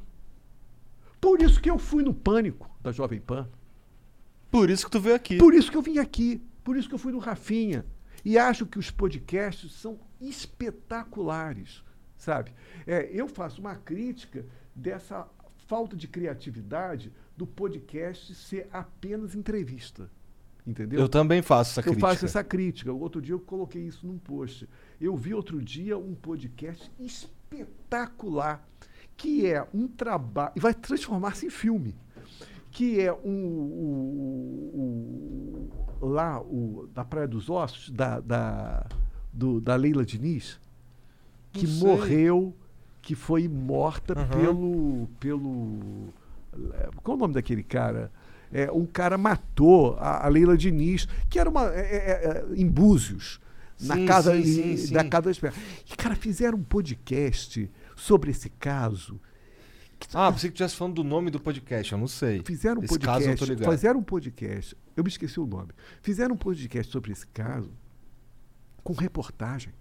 Por 1.21 1.41
isso 1.41 1.61
que 1.61 1.69
eu 1.69 1.77
fui 1.77 2.03
no 2.03 2.13
Pânico 2.13 2.69
da 2.81 2.91
Jovem 2.91 3.19
Pan. 3.19 3.47
Por 4.49 4.69
isso 4.69 4.85
que 4.85 4.91
tu 4.91 4.99
veio 4.99 5.15
aqui. 5.15 5.37
Por 5.37 5.53
isso 5.53 5.69
que 5.69 5.77
eu 5.77 5.81
vim 5.81 5.99
aqui. 5.99 6.41
Por 6.69 6.77
isso 6.77 6.87
que 6.87 6.93
eu 6.93 6.99
fui 6.99 7.11
no 7.11 7.17
Rafinha. 7.17 7.83
E 8.23 8.37
acho 8.37 8.63
que 8.63 8.77
os 8.77 8.91
podcasts 8.91 9.71
são 9.71 9.99
espetaculares, 10.21 11.83
sabe? 12.15 12.53
É, 12.85 13.09
eu 13.11 13.27
faço 13.27 13.59
uma 13.59 13.75
crítica 13.75 14.45
dessa 14.75 15.27
falta 15.65 15.97
de 15.97 16.07
criatividade 16.07 17.11
do 17.35 17.47
podcast 17.47 18.35
ser 18.35 18.69
apenas 18.71 19.33
entrevista. 19.33 20.11
Entendeu? 20.63 20.99
Eu 20.99 21.09
também 21.09 21.41
faço 21.41 21.71
essa 21.71 21.79
eu 21.79 21.85
crítica. 21.85 22.07
faço 22.07 22.25
essa 22.25 22.43
crítica. 22.43 22.93
Outro 22.93 23.19
dia 23.19 23.33
eu 23.33 23.39
coloquei 23.39 23.87
isso 23.87 24.05
num 24.05 24.19
post. 24.19 24.69
Eu 25.01 25.17
vi 25.17 25.33
outro 25.33 25.59
dia 25.63 25.97
um 25.97 26.13
podcast 26.13 26.91
espetacular, 26.99 28.63
que 29.17 29.47
é 29.47 29.67
um 29.73 29.87
trabalho. 29.87 30.53
e 30.55 30.59
vai 30.59 30.75
transformar-se 30.75 31.47
em 31.47 31.49
filme. 31.49 31.95
Que 32.71 33.01
é 33.01 33.11
um. 33.13 35.67
lá, 36.01 36.39
o, 36.41 36.87
da 36.93 37.03
Praia 37.03 37.27
dos 37.27 37.49
Ossos, 37.49 37.89
da, 37.89 38.19
da, 38.19 38.85
do- 39.33 39.59
da 39.59 39.75
Leila 39.75 40.05
Diniz, 40.05 40.59
que 41.51 41.67
morreu, 41.67 42.55
que 43.01 43.15
foi 43.15 43.47
morta 43.47 44.13
Aham. 44.17 44.29
pelo. 44.39 45.07
pelo. 45.19 46.13
eh, 46.73 46.89
Qual 47.03 47.17
o 47.17 47.19
nome 47.19 47.33
daquele 47.33 47.63
cara? 47.63 48.11
É, 48.51 48.71
um 48.71 48.85
cara 48.85 49.17
matou 49.17 49.95
a, 49.99 50.25
a 50.25 50.29
Leila 50.29 50.57
Diniz, 50.57 51.07
que 51.29 51.39
era 51.39 51.49
uma. 51.49 51.65
é, 51.73 51.79
é, 51.79 52.27
é, 52.27 52.45
em 52.55 52.67
Búzios, 52.67 53.39
na 53.81 53.95
Sim, 53.95 54.05
casa 54.05 54.31
sim, 54.33 54.39
e- 54.41 54.45
sim, 54.45 54.77
sim. 54.87 54.93
da 54.93 55.03
casa 55.03 55.25
da 55.25 55.31
espera. 55.31 55.53
E, 55.91 55.95
cara, 55.95 56.15
fizeram 56.15 56.57
um 56.57 56.63
podcast 56.63 57.69
sobre 57.95 58.31
esse 58.31 58.49
caso. 58.49 59.19
Ah, 60.13 60.31
pensei 60.31 60.49
que 60.49 60.55
estivesse 60.55 60.75
falando 60.75 60.95
do 60.95 61.03
nome 61.03 61.29
do 61.29 61.39
podcast, 61.39 61.91
eu 61.91 61.97
não 61.97 62.07
sei. 62.07 62.41
Fizeram 62.43 62.81
um 62.81 62.83
Esse 62.83 62.97
caso 62.97 63.25
eu 63.25 63.33
tô 63.33 63.39
podcast. 63.39 63.51
ligado. 63.51 63.71
Fizeram 63.71 63.99
um 63.99 64.03
podcast. 64.03 64.77
Eu 64.95 65.03
me 65.03 65.09
esqueci 65.09 65.39
o 65.39 65.45
nome. 65.45 65.69
Fizeram 66.01 66.35
um 66.35 66.37
podcast 66.37 66.91
sobre 66.91 67.11
esse 67.11 67.27
caso 67.27 67.71
com 68.83 68.93
reportagem. 68.93 69.73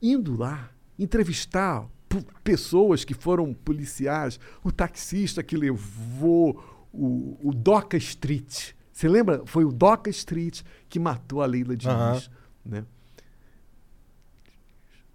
Indo 0.00 0.36
lá, 0.36 0.70
entrevistar 0.98 1.88
pessoas 2.42 3.04
que 3.04 3.14
foram 3.14 3.52
policiais, 3.54 4.38
o 4.62 4.72
taxista 4.72 5.42
que 5.42 5.56
levou 5.56 6.88
o, 6.92 7.38
o 7.42 7.54
Doca 7.54 7.96
Street. 7.96 8.72
Você 8.92 9.08
lembra? 9.08 9.44
Foi 9.46 9.64
o 9.64 9.72
Doca 9.72 10.10
Street 10.10 10.62
que 10.88 10.98
matou 10.98 11.42
a 11.42 11.46
Leila 11.46 11.76
Diniz. 11.76 12.30
Né? 12.64 12.84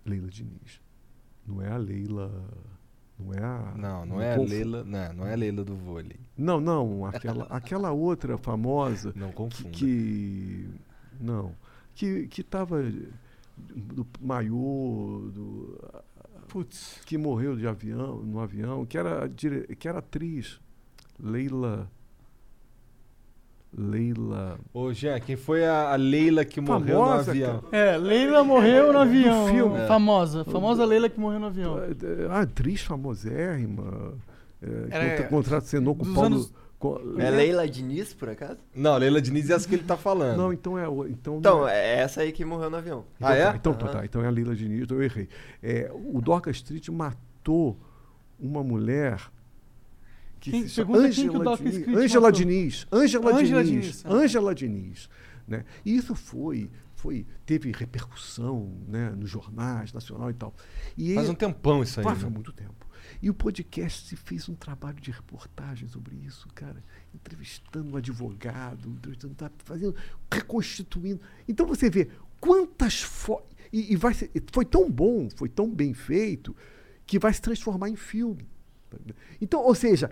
Leila 0.05 0.29
Diniz. 0.29 0.81
Não 1.45 1.61
é 1.61 1.69
a 1.69 1.77
Leila. 1.77 2.31
Não 3.17 3.33
é 3.33 3.39
a. 3.43 3.73
Não, 3.77 4.05
não 4.05 4.21
é 4.21 4.33
a 4.35 4.37
Leila. 4.37 4.83
Não, 4.83 5.13
não 5.13 5.27
é 5.27 5.33
a 5.33 5.35
Leila 5.35 5.63
do 5.63 5.75
vôlei. 5.75 6.19
Não, 6.37 6.59
não, 6.59 7.05
aquela, 7.05 7.45
aquela 7.49 7.91
outra 7.91 8.37
famosa 8.37 9.13
Não 9.15 9.29
que, 9.29 9.35
confunda. 9.35 9.69
que- 9.71 10.69
não, 11.19 11.51
que 11.95 12.27
que 12.27 12.43
tava 12.43 12.83
do 13.57 14.05
maiô, 14.19 15.29
do 15.33 15.79
Putz. 16.49 16.99
que 17.05 17.17
morreu 17.17 17.55
de 17.55 17.65
avião, 17.67 18.17
no 18.17 18.39
avião, 18.39 18.85
que 18.85 18.97
era 18.97 19.27
dire- 19.29 19.75
que 19.77 19.87
era 19.87 19.99
atriz, 19.99 20.59
Leila 21.17 21.89
Leila 23.77 24.57
Ô, 24.73 24.93
Jean, 24.93 25.19
quem 25.19 25.35
foi 25.35 25.65
a, 25.65 25.91
a 25.91 25.95
Leila 25.95 26.45
que 26.45 26.61
morreu 26.61 26.99
no 26.99 27.05
Famosa, 27.05 27.31
avião? 27.31 27.63
É, 27.71 27.97
Leila 27.97 28.43
morreu 28.43 28.93
no 28.93 28.99
avião. 28.99 29.47
filme. 29.47 29.77
É. 29.79 29.87
Famosa. 29.87 30.45
Famosa 30.45 30.85
Leila 30.85 31.09
que 31.09 31.19
morreu 31.19 31.39
no 31.39 31.47
avião. 31.47 31.77
a 32.31 32.39
atriz 32.41 32.81
famosérrima, 32.81 34.13
é, 34.61 34.67
Era- 34.89 35.09
contra, 35.09 35.27
contracenou 35.27 35.95
com 35.95 36.03
dos 36.03 36.13
Paulo 36.13 36.27
anos- 36.27 36.53
É 37.17 37.29
Leila 37.31 37.67
Diniz, 37.67 38.13
por 38.13 38.29
acaso? 38.29 38.59
Não, 38.75 38.95
Leila 38.97 39.19
Diniz 39.21 39.49
é 39.49 39.53
essa 39.53 39.67
que 39.67 39.73
ele 39.75 39.83
tá 39.83 39.97
falando. 39.97 40.37
Não, 40.37 40.53
então 40.53 40.77
é 40.77 40.87
o- 40.87 41.07
então 41.07 41.37
Então, 41.39 41.59
não 41.61 41.67
é- 41.67 41.95
é 41.95 41.99
essa 41.99 42.21
aí 42.21 42.31
que 42.31 42.45
morreu 42.45 42.69
no 42.69 42.77
avião. 42.77 43.05
Então, 43.17 43.27
Ah, 43.27 43.35
é? 43.35 43.45
tá, 43.45 43.55
então, 43.55 43.73
tá, 43.73 43.85
Aham. 43.85 43.93
tá, 43.99 44.05
então 44.05 44.23
é 44.23 44.27
a 44.27 44.31
Lila 44.31 44.55
Diniz, 44.55 44.83
então 44.83 44.97
eu 44.97 45.03
errei. 45.03 45.27
É, 45.63 45.91
o 45.93 46.21
Dorca 46.21 46.51
Street 46.51 46.87
matou 46.89 47.77
uma 48.39 48.63
mulher 48.63 49.19
que 50.39 50.51
Quem- 50.51 50.67
se 50.67 50.75
pergunta 50.75 51.09
quem 51.09 51.29
que 51.29 51.35
o 51.37 51.43
Dorca 51.43 51.63
Diniz. 51.63 51.87
Ângela 51.97 52.29
matou. 52.29 52.31
Diniz. 52.39 52.87
Diniz. 53.67 54.05
Ah. 54.05 54.13
Ângela 54.13 54.55
Diniz. 54.55 55.09
Né? 55.47 55.63
E 55.85 55.95
isso 55.95 56.15
foi, 56.15 56.69
foi, 56.95 57.25
teve 57.45 57.71
repercussão 57.71 58.71
né, 58.87 59.11
nos 59.11 59.29
jornais, 59.29 59.93
nacional 59.93 60.29
e 60.29 60.33
tal. 60.33 60.53
E 60.97 61.13
Faz 61.15 61.29
um 61.29 61.35
tempão 61.35 61.83
isso 61.83 61.99
aí. 61.99 62.03
Faz 62.03 62.23
né? 62.23 62.29
muito 62.29 62.51
tempo. 62.51 62.73
E 63.21 63.29
o 63.29 63.33
podcast 63.33 64.15
fez 64.15 64.49
um 64.49 64.55
trabalho 64.55 64.99
de 64.99 65.11
reportagem 65.11 65.87
sobre 65.87 66.15
isso, 66.17 66.47
cara. 66.55 66.83
Entrevistando 67.13 67.91
um 67.93 67.95
advogado, 67.95 68.89
entrevistando, 68.89 69.35
tá 69.35 69.51
fazendo, 69.63 69.95
reconstituindo. 70.31 71.21
Então 71.47 71.65
você 71.65 71.89
vê 71.89 72.09
quantas 72.39 73.01
fotos. 73.01 73.55
E, 73.71 73.93
e 73.93 73.95
vai 73.95 74.13
ser- 74.13 74.31
foi 74.51 74.65
tão 74.65 74.89
bom, 74.91 75.27
foi 75.35 75.49
tão 75.49 75.69
bem 75.73 75.93
feito, 75.93 76.55
que 77.05 77.19
vai 77.19 77.33
se 77.33 77.41
transformar 77.41 77.89
em 77.89 77.95
filme. 77.95 78.47
Então, 79.41 79.61
ou 79.61 79.75
seja, 79.75 80.09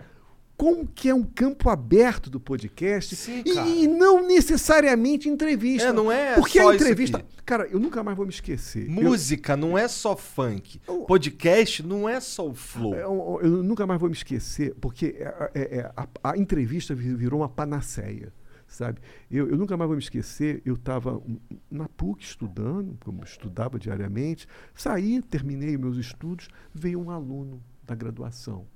como 0.56 0.86
que 0.86 1.08
é 1.08 1.14
um 1.14 1.24
campo 1.24 1.68
aberto 1.68 2.30
do 2.30 2.38
podcast 2.38 3.16
Sim, 3.16 3.42
e, 3.44 3.84
e 3.84 3.88
não 3.88 4.26
necessariamente 4.26 5.28
entrevista. 5.28 5.88
É, 5.88 5.92
não 5.92 6.10
é 6.10 6.34
Porque 6.34 6.58
a 6.58 6.74
entrevista. 6.74 7.24
Cara, 7.44 7.66
eu 7.66 7.78
nunca 7.78 8.02
mais 8.02 8.16
vou 8.16 8.24
me 8.24 8.32
esquecer. 8.32 8.86
Eu- 8.86 9.02
Música 9.02 9.56
não 9.56 9.76
é 9.76 9.86
só 9.88 10.16
funk. 10.16 10.80
Eu- 10.86 11.00
Podcast 11.02 11.82
não 11.82 12.08
é 12.08 12.20
só 12.20 12.48
o 12.48 12.54
flow. 12.54 12.94
Eu, 12.94 13.40
eu 13.42 13.62
nunca 13.62 13.86
mais 13.86 14.00
vou 14.00 14.08
me 14.08 14.14
esquecer, 14.16 14.74
porque 14.80 15.16
é- 15.18 15.50
é- 15.54 15.76
é- 15.78 15.92
a, 15.96 16.08
a 16.32 16.38
entrevista 16.38 16.94
vi- 16.94 17.14
virou 17.14 17.40
uma 17.40 17.48
panaceia, 17.48 18.32
sabe? 18.66 19.00
Eu, 19.30 19.48
eu 19.50 19.56
nunca 19.58 19.76
mais 19.76 19.88
vou 19.88 19.96
me 19.96 20.02
esquecer, 20.02 20.62
eu 20.64 20.74
estava 20.74 21.20
na 21.70 21.88
PUC 21.88 22.22
estudando, 22.22 22.96
como 23.04 23.20
eu 23.20 23.24
estudava 23.24 23.78
diariamente, 23.78 24.46
saí, 24.74 25.20
terminei 25.20 25.76
meus 25.76 25.96
estudos, 25.96 26.48
veio 26.72 27.00
um 27.00 27.10
aluno 27.10 27.62
da 27.82 27.94
graduação 27.94 28.66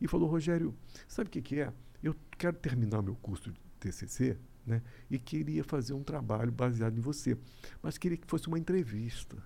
e 0.00 0.06
falou, 0.06 0.28
Rogério, 0.28 0.74
sabe 1.06 1.28
o 1.28 1.30
que, 1.30 1.42
que 1.42 1.60
é? 1.60 1.72
Eu 2.02 2.14
quero 2.36 2.56
terminar 2.56 3.02
meu 3.02 3.16
curso 3.16 3.50
de 3.50 3.60
TCC, 3.80 4.38
né? 4.64 4.82
E 5.10 5.18
queria 5.18 5.64
fazer 5.64 5.94
um 5.94 6.02
trabalho 6.02 6.52
baseado 6.52 6.96
em 6.96 7.00
você, 7.00 7.36
mas 7.82 7.98
queria 7.98 8.16
que 8.16 8.26
fosse 8.26 8.46
uma 8.48 8.58
entrevista. 8.58 9.36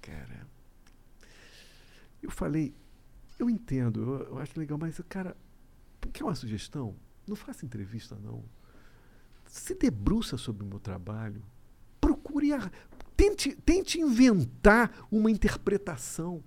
Cara, 0.00 0.46
eu 2.22 2.30
falei, 2.30 2.74
eu 3.38 3.50
entendo, 3.50 4.00
eu, 4.00 4.28
eu 4.28 4.38
acho 4.38 4.58
legal, 4.58 4.78
mas, 4.78 5.00
cara, 5.08 5.36
quer 6.12 6.24
uma 6.24 6.34
sugestão? 6.34 6.96
Não 7.26 7.36
faça 7.36 7.66
entrevista, 7.66 8.16
não. 8.16 8.44
Se 9.46 9.74
debruça 9.74 10.36
sobre 10.36 10.64
o 10.64 10.66
meu 10.66 10.78
trabalho. 10.78 11.42
Procure. 12.00 12.52
A, 12.52 12.70
tente, 13.16 13.54
tente 13.56 14.00
inventar 14.00 15.06
uma 15.10 15.30
interpretação. 15.30 16.42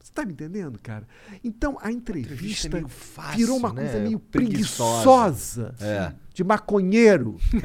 Você 0.00 0.10
está 0.10 0.24
me 0.24 0.32
entendendo, 0.32 0.78
cara? 0.80 1.06
Então, 1.42 1.76
a 1.80 1.90
entrevista, 1.92 2.68
é 2.68 2.70
meio 2.70 2.88
fácil, 2.88 3.36
virou 3.38 3.56
uma 3.56 3.72
né? 3.72 3.82
coisa 3.82 4.00
meio 4.00 4.18
Preguiçosa. 4.20 5.72
preguiçosa, 5.72 5.74
É. 5.80 6.14
de 6.32 6.44
maconheiro. 6.44 7.36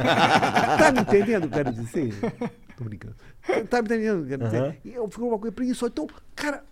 tá 0.78 0.92
me 0.92 1.02
entendendo 1.02 1.46
o 1.46 1.50
que 1.50 1.60
eu 1.60 1.64
quero 1.64 1.74
dizer? 1.74 2.14
Tô 2.76 2.84
brincando. 2.84 3.16
Tá 3.70 3.82
me 3.82 3.86
entendendo 3.88 4.22
o 4.24 4.26
que 4.26 4.34
eu 4.34 4.40
quero 4.40 4.46
dizer? 4.52 4.82
Eu- 4.84 5.10
Ficou 5.10 5.30
uma 5.30 5.40
coisa 5.40 5.54
preguiçosa. 5.56 5.92
Então, 5.92 6.08
cara, 6.36 6.64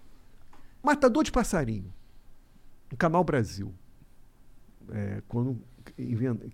Matador 0.84 1.24
de 1.24 1.32
Passarinho, 1.32 1.94
no 2.92 2.98
Canal 2.98 3.24
Brasil, 3.24 3.74
é, 4.90 5.22
quando 5.28 5.62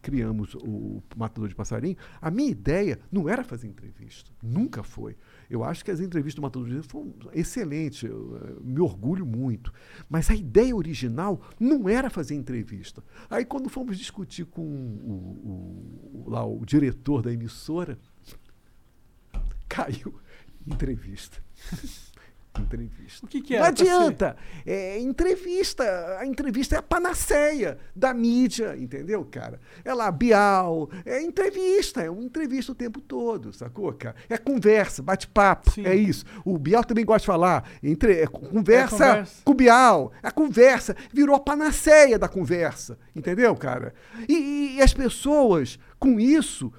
criamos 0.02 0.56
o 0.56 1.02
Matador 1.16 1.48
de 1.50 1.56
Passarinho, 1.56 1.96
a 2.22 2.30
minha 2.30 2.50
ideia 2.50 3.00
não 3.12 3.28
era 3.30 3.44
fazer 3.44 3.68
entrevista. 3.68 4.32
Nunca 4.44 4.84
foi. 4.84 5.16
Eu 5.49 5.64
acho 5.64 5.84
que 5.86 5.91
as 5.91 5.99
entrevistas 5.99 6.41
do 6.41 6.49
Passarinho 6.49 6.84
foram 6.84 7.14
excelentes, 7.34 8.03
eu, 8.03 8.38
eh, 8.44 8.53
me 8.64 8.80
orgulho 8.82 9.26
muito. 9.26 9.72
Mas 10.10 10.30
a 10.30 10.36
ideia 10.36 10.76
original 10.76 11.41
não 11.60 11.88
era 11.88 12.10
fazer 12.10 12.36
entrevista. 12.36 13.03
Aí 13.30 13.45
quando 13.45 13.69
fomos 13.69 13.98
discutir 13.98 14.45
com 14.45 14.61
o, 14.61 14.65
o- 14.65 16.24
o- 16.26 16.30
lá, 16.30 16.45
o 16.45 16.65
diretor 16.65 17.22
da 17.22 17.32
emissora, 17.32 17.98
caiu 19.69 20.19
entrevista. 20.65 21.41
entrevista. 22.62 23.26
O 23.26 23.30
que 23.30 23.42
que 23.42 23.54
Não 23.58 23.66
pra 23.66 23.76
ser? 23.76 23.82
adianta. 23.84 24.38
É 24.66 25.00
entrevista. 25.00 26.18
A 26.20 26.26
entrevista 26.26 26.76
é 26.76 26.80
a 26.80 26.82
panaceia 26.84 27.78
da 27.96 28.14
mídia, 28.14 28.76
entendeu, 28.78 29.24
cara? 29.26 29.60
É 29.84 29.94
lá, 29.94 30.12
Bial. 30.12 30.90
É 31.06 31.22
entrevista. 31.22 32.02
É 32.02 32.10
uma 32.10 32.24
entrevista 32.24 32.72
o 32.72 32.76
tempo 32.76 33.00
todo, 33.02 33.52
sacou, 33.54 33.92
cara? 33.94 34.16
É 34.30 34.38
conversa, 34.38 35.02
bate-papo. 35.02 35.72
É 35.84 35.96
isso. 35.96 36.26
O 36.46 36.58
Bial 36.58 36.84
também 36.84 37.06
gosta 37.06 37.20
de 37.22 37.26
falar. 37.28 37.70
Entre, 37.82 38.14
é 38.22 38.28
conversa, 38.28 38.96
É 39.06 39.08
conversa. 39.10 39.42
com 39.44 39.52
o 39.52 39.56
Bial. 39.56 40.12
A 40.22 40.32
conversa 40.32 40.96
virou 41.14 41.36
a 41.36 41.40
panaceia 41.40 42.18
da 42.20 42.28
conversa, 42.28 42.98
entendeu, 43.16 43.56
cara? 43.56 43.94
E, 44.28 44.76
e 44.78 44.82
as 44.82 44.94
pessoas, 44.94 45.80
com 46.00 46.20
isso, 46.20 46.72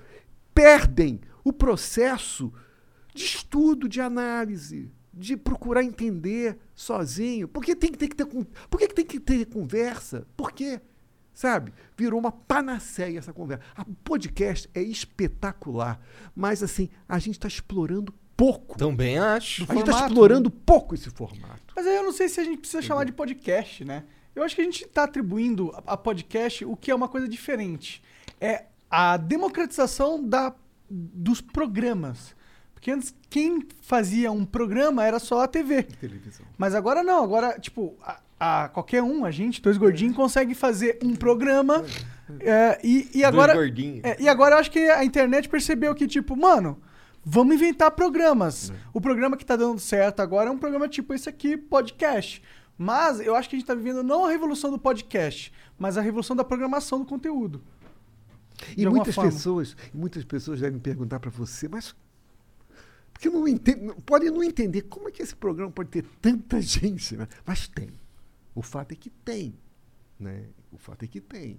perdem 0.54 1.20
o 1.44 1.52
processo 1.52 2.52
de 3.14 3.24
estudo, 3.24 3.88
de 3.88 4.00
análise, 4.00 4.90
de 5.18 5.36
procurar 5.36 5.82
entender 5.82 6.58
sozinho. 6.74 7.48
Por 7.48 7.64
que 7.64 7.74
tem 7.74 7.90
que 7.90 7.98
ter, 7.98 8.08
que 8.08 8.16
ter 8.16 8.26
por 8.26 8.78
que 8.78 8.88
tem 8.88 9.04
que 9.04 9.18
ter 9.18 9.44
conversa? 9.46 10.26
Por 10.36 10.52
quê? 10.52 10.80
Sabe? 11.34 11.72
Virou 11.96 12.18
uma 12.18 12.32
panaceia 12.32 13.18
essa 13.18 13.32
conversa. 13.32 13.64
A 13.76 13.84
podcast 14.04 14.68
é 14.74 14.82
espetacular, 14.82 16.00
mas 16.34 16.62
assim, 16.62 16.88
a 17.08 17.18
gente 17.18 17.34
está 17.34 17.48
explorando 17.48 18.14
pouco. 18.36 18.78
Também 18.78 19.18
acho. 19.18 19.64
a 19.64 19.74
gente 19.74 19.80
está 19.80 19.92
formato, 19.92 20.12
explorando 20.12 20.50
pouco 20.50 20.94
esse 20.94 21.10
formato. 21.10 21.74
Mas 21.74 21.86
aí 21.86 21.96
eu 21.96 22.04
não 22.04 22.12
sei 22.12 22.28
se 22.28 22.40
a 22.40 22.44
gente 22.44 22.58
precisa 22.58 22.80
chamar 22.80 23.04
de 23.04 23.12
podcast, 23.12 23.84
né? 23.84 24.04
Eu 24.34 24.44
acho 24.44 24.54
que 24.54 24.60
a 24.60 24.64
gente 24.64 24.84
está 24.84 25.04
atribuindo 25.04 25.72
a, 25.74 25.94
a 25.94 25.96
podcast 25.96 26.64
o 26.64 26.76
que 26.76 26.92
é 26.92 26.94
uma 26.94 27.08
coisa 27.08 27.28
diferente. 27.28 28.02
É 28.40 28.66
a 28.88 29.16
democratização 29.16 30.24
da, 30.24 30.54
dos 30.88 31.40
programas. 31.40 32.36
Porque 32.78 32.92
antes, 32.92 33.12
quem 33.28 33.66
fazia 33.82 34.30
um 34.30 34.44
programa 34.44 35.04
era 35.04 35.18
só 35.18 35.40
a 35.40 35.48
TV. 35.48 35.82
Televisão. 35.82 36.46
Mas 36.56 36.76
agora 36.76 37.02
não, 37.02 37.24
agora, 37.24 37.58
tipo, 37.58 37.96
a, 38.00 38.20
a- 38.38 38.68
qualquer 38.68 39.02
um, 39.02 39.24
a 39.24 39.32
gente, 39.32 39.60
dois 39.60 39.76
gordinhos, 39.76 40.14
consegue 40.14 40.54
fazer 40.54 40.96
um 41.02 41.16
programa. 41.16 41.84
é, 42.38 42.78
e, 42.84 43.10
e 43.12 43.24
agora. 43.24 43.52
gordinhos. 43.52 44.04
é, 44.04 44.16
e 44.20 44.28
agora 44.28 44.54
eu 44.54 44.60
acho 44.60 44.70
que 44.70 44.78
a 44.78 45.04
internet 45.04 45.48
percebeu 45.48 45.92
que, 45.92 46.06
tipo, 46.06 46.36
mano, 46.36 46.80
vamos 47.24 47.56
inventar 47.56 47.90
programas. 47.90 48.72
O 48.94 49.00
programa 49.00 49.36
que 49.36 49.44
tá 49.44 49.56
dando 49.56 49.80
certo 49.80 50.20
agora 50.20 50.48
é 50.48 50.52
um 50.52 50.58
programa 50.58 50.88
tipo 50.88 51.12
esse 51.12 51.28
aqui, 51.28 51.56
podcast. 51.56 52.40
Mas 52.78 53.18
eu 53.18 53.34
acho 53.34 53.50
que 53.50 53.56
a 53.56 53.58
gente 53.58 53.66
tá 53.66 53.74
vivendo 53.74 54.04
não 54.04 54.24
a 54.24 54.30
revolução 54.30 54.70
do 54.70 54.78
podcast, 54.78 55.52
mas 55.76 55.98
a 55.98 56.00
revolução 56.00 56.36
da 56.36 56.44
programação 56.44 57.00
do 57.00 57.04
conteúdo. 57.04 57.60
E 58.76 58.86
muitas 58.86 59.16
forma. 59.16 59.32
pessoas, 59.32 59.76
muitas 59.92 60.22
pessoas 60.24 60.60
devem 60.60 60.78
perguntar 60.78 61.18
para 61.18 61.30
você, 61.30 61.66
mas 61.68 61.92
porque 63.18 63.28
não 63.28 63.48
entende, 63.48 63.92
podem 64.06 64.30
não 64.30 64.44
entender 64.44 64.82
como 64.82 65.08
é 65.08 65.10
que 65.10 65.20
esse 65.20 65.34
programa 65.34 65.72
pode 65.72 65.90
ter 65.90 66.04
tanta 66.22 66.62
gente, 66.62 67.16
né? 67.16 67.26
Mas 67.44 67.66
tem. 67.66 67.90
O 68.54 68.62
fato 68.62 68.92
é 68.92 68.94
que 68.94 69.10
tem, 69.10 69.58
né? 70.20 70.46
O 70.70 70.78
fato 70.78 71.04
é 71.04 71.08
que 71.08 71.20
tem. 71.20 71.58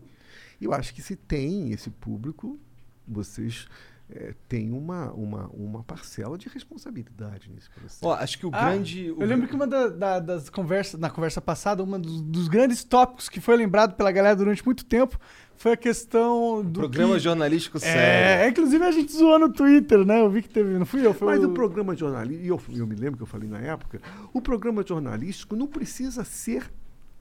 Eu 0.62 0.74
acho 0.74 0.94
que 0.94 1.02
se 1.02 1.18
tem 1.18 1.74
esse 1.74 1.90
público, 1.90 2.58
vocês 3.06 3.68
eh, 4.12 4.34
têm 4.48 4.72
uma, 4.72 5.12
uma, 5.14 5.48
uma 5.50 5.84
parcela 5.84 6.38
de 6.38 6.50
responsabilidade 6.50 7.50
nesse 7.54 7.70
processo. 7.70 8.00
Ó, 8.06 8.14
acho 8.14 8.38
que 8.40 8.46
o 8.46 8.50
Ah, 8.54 8.70
grande. 8.72 9.12
o 9.12 9.22
Eu 9.22 9.28
lembro 9.28 9.48
que 9.48 9.56
uma 9.56 9.68
da- 9.68 9.88
da- 9.90 10.20
das 10.20 10.50
conversas, 10.50 11.00
na 11.00 11.10
conversa 11.10 11.40
passada, 11.42 11.84
um 11.84 12.00
dos, 12.00 12.22
dos 12.22 12.48
grandes 12.48 12.84
tópicos 12.84 13.30
que 13.30 13.40
foi 13.40 13.56
lembrado 13.58 13.96
pela 13.96 14.12
galera 14.12 14.36
durante 14.36 14.66
muito 14.66 14.84
tempo 14.86 15.18
foi 15.56 15.74
a 15.74 15.78
questão 15.78 16.64
do. 16.64 16.80
programa 16.80 17.14
que- 17.16 17.20
jornalístico 17.20 17.78
É, 17.78 17.82
sério. 17.82 18.50
inclusive 18.52 18.84
a 18.84 18.92
gente 18.92 19.12
zoou 19.12 19.38
no 19.38 19.52
Twitter, 19.52 20.06
né? 20.06 20.22
Eu 20.22 20.30
vi 20.30 20.42
que 20.42 20.50
teve. 20.50 20.78
Não 20.80 20.86
fui 20.86 21.06
eu, 21.06 21.14
foi 21.14 21.36
Mas 21.36 21.44
o. 21.44 21.50
o 21.50 21.54
programa 21.54 21.96
jornalístico, 21.96 22.46
e 22.46 22.48
eu, 22.48 22.80
eu 22.80 22.88
me 22.88 22.96
lembro 22.96 23.18
que 23.18 23.24
eu 23.24 23.28
falei 23.28 23.48
na 23.50 23.60
época, 23.60 24.02
o 24.34 24.42
programa 24.42 24.84
jornalístico 24.88 25.56
não 25.56 25.68
precisa 25.68 26.24
ser 26.24 26.72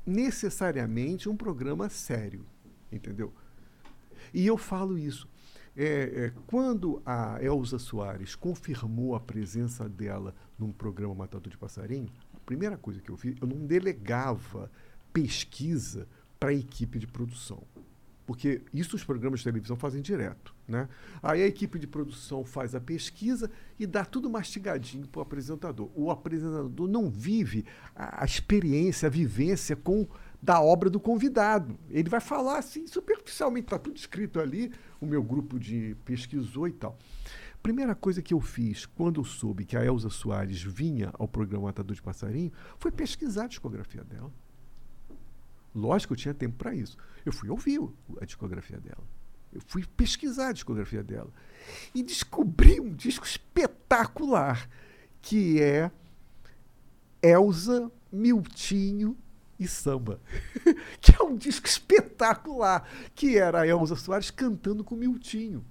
necessariamente 0.07 1.29
um 1.29 1.37
programa 1.37 1.89
sério, 1.89 2.45
entendeu? 2.91 3.33
E 4.33 4.47
eu 4.47 4.57
falo 4.57 4.99
isso. 4.99 5.29
É, 5.81 5.85
é, 6.25 6.33
quando 6.49 7.01
a 7.07 7.39
Elza 7.41 7.79
Soares 7.79 8.35
confirmou 8.35 9.15
a 9.15 9.21
presença 9.21 9.89
dela 9.89 10.35
num 10.59 10.73
programa 10.73 11.15
Matador 11.15 11.49
de 11.49 11.57
Passarinho, 11.57 12.09
a 12.35 12.41
primeira 12.41 12.77
coisa 12.77 13.01
que 13.01 13.09
eu 13.09 13.17
fiz, 13.17 13.37
eu 13.41 13.47
não 13.47 13.65
delegava 13.65 14.69
pesquisa 15.13 16.09
para 16.41 16.51
a 16.51 16.53
equipe 16.53 16.99
de 16.99 17.07
produção. 17.07 17.63
Porque 18.27 18.61
isso 18.75 18.97
os 18.97 19.05
programas 19.05 19.39
de 19.39 19.45
televisão 19.45 19.77
fazem 19.77 20.03
direto. 20.03 20.53
Né? 20.67 20.89
Aí 21.23 21.43
a 21.43 21.47
equipe 21.47 21.79
de 21.79 21.87
produção 21.87 22.45
faz 22.45 22.75
a 22.75 22.81
pesquisa 22.81 23.49
e 23.79 23.87
dá 23.87 24.05
tudo 24.05 24.29
mastigadinho 24.29 25.07
para 25.07 25.21
o 25.21 25.23
apresentador. 25.23 25.89
O 25.95 26.11
apresentador 26.11 26.89
não 26.89 27.09
vive 27.09 27.65
a, 27.95 28.23
a 28.23 28.27
experiência, 28.27 29.07
a 29.07 29.11
vivência 29.11 29.77
com 29.77 30.09
da 30.43 30.61
obra 30.61 30.91
do 30.91 31.01
convidado. 31.01 31.79
Ele 31.89 32.09
vai 32.09 32.21
falar 32.21 32.59
assim, 32.59 32.87
superficialmente, 32.87 33.67
está 33.67 33.79
tudo 33.79 33.97
escrito 33.97 34.41
ali, 34.41 34.73
o 35.01 35.07
meu 35.07 35.23
grupo 35.23 35.59
de 35.59 35.97
pesquisou 36.05 36.69
e 36.69 36.73
tal. 36.73 36.99
Primeira 37.63 37.95
coisa 37.95 38.23
que 38.23 38.33
eu 38.33 38.41
fiz 38.41 38.87
quando 38.87 39.21
eu 39.21 39.25
soube 39.25 39.65
que 39.65 39.77
a 39.77 39.85
Elza 39.85 40.11
Soares 40.11 40.63
vinha 40.63 41.11
ao 41.15 41.27
programa 41.27 41.67
Matador 41.67 41.95
de 41.95 42.03
Passarinho 42.03 42.53
foi 42.79 42.91
pesquisar 42.91 43.45
a 43.45 43.49
discografia 43.49 44.05
dela. 44.05 44.33
Lógico, 45.75 46.13
eu 46.13 46.17
tinha 46.17 46.35
tempo 46.35 46.57
para 46.57 46.75
isso. 46.75 46.97
Eu 47.25 47.33
fui 47.33 47.49
ouvir 47.49 47.81
a 48.21 48.25
discografia 48.25 48.81
dela. 48.81 49.03
Eu 49.53 49.61
fui 49.67 49.85
pesquisar 49.85 50.49
a 50.49 50.53
discografia 50.53 51.03
dela. 51.03 51.33
E 51.95 52.03
descobri 52.03 52.81
um 52.81 52.93
disco 52.93 53.27
espetacular, 53.27 54.69
que 55.21 55.61
é 55.61 55.91
Elza, 57.23 57.91
Miltinho 58.11 59.17
e 59.59 59.67
Samba. 59.67 60.21
que 61.01 61.15
é 61.19 61.23
um 61.23 61.37
disco 61.37 61.67
espetacular, 61.67 62.89
que 63.15 63.37
era 63.39 63.61
a 63.61 63.67
Elza 63.67 63.97
Soares 63.97 64.31
cantando 64.31 64.85
com 64.85 64.95
o 64.95 64.99
Miltinho. 64.99 65.65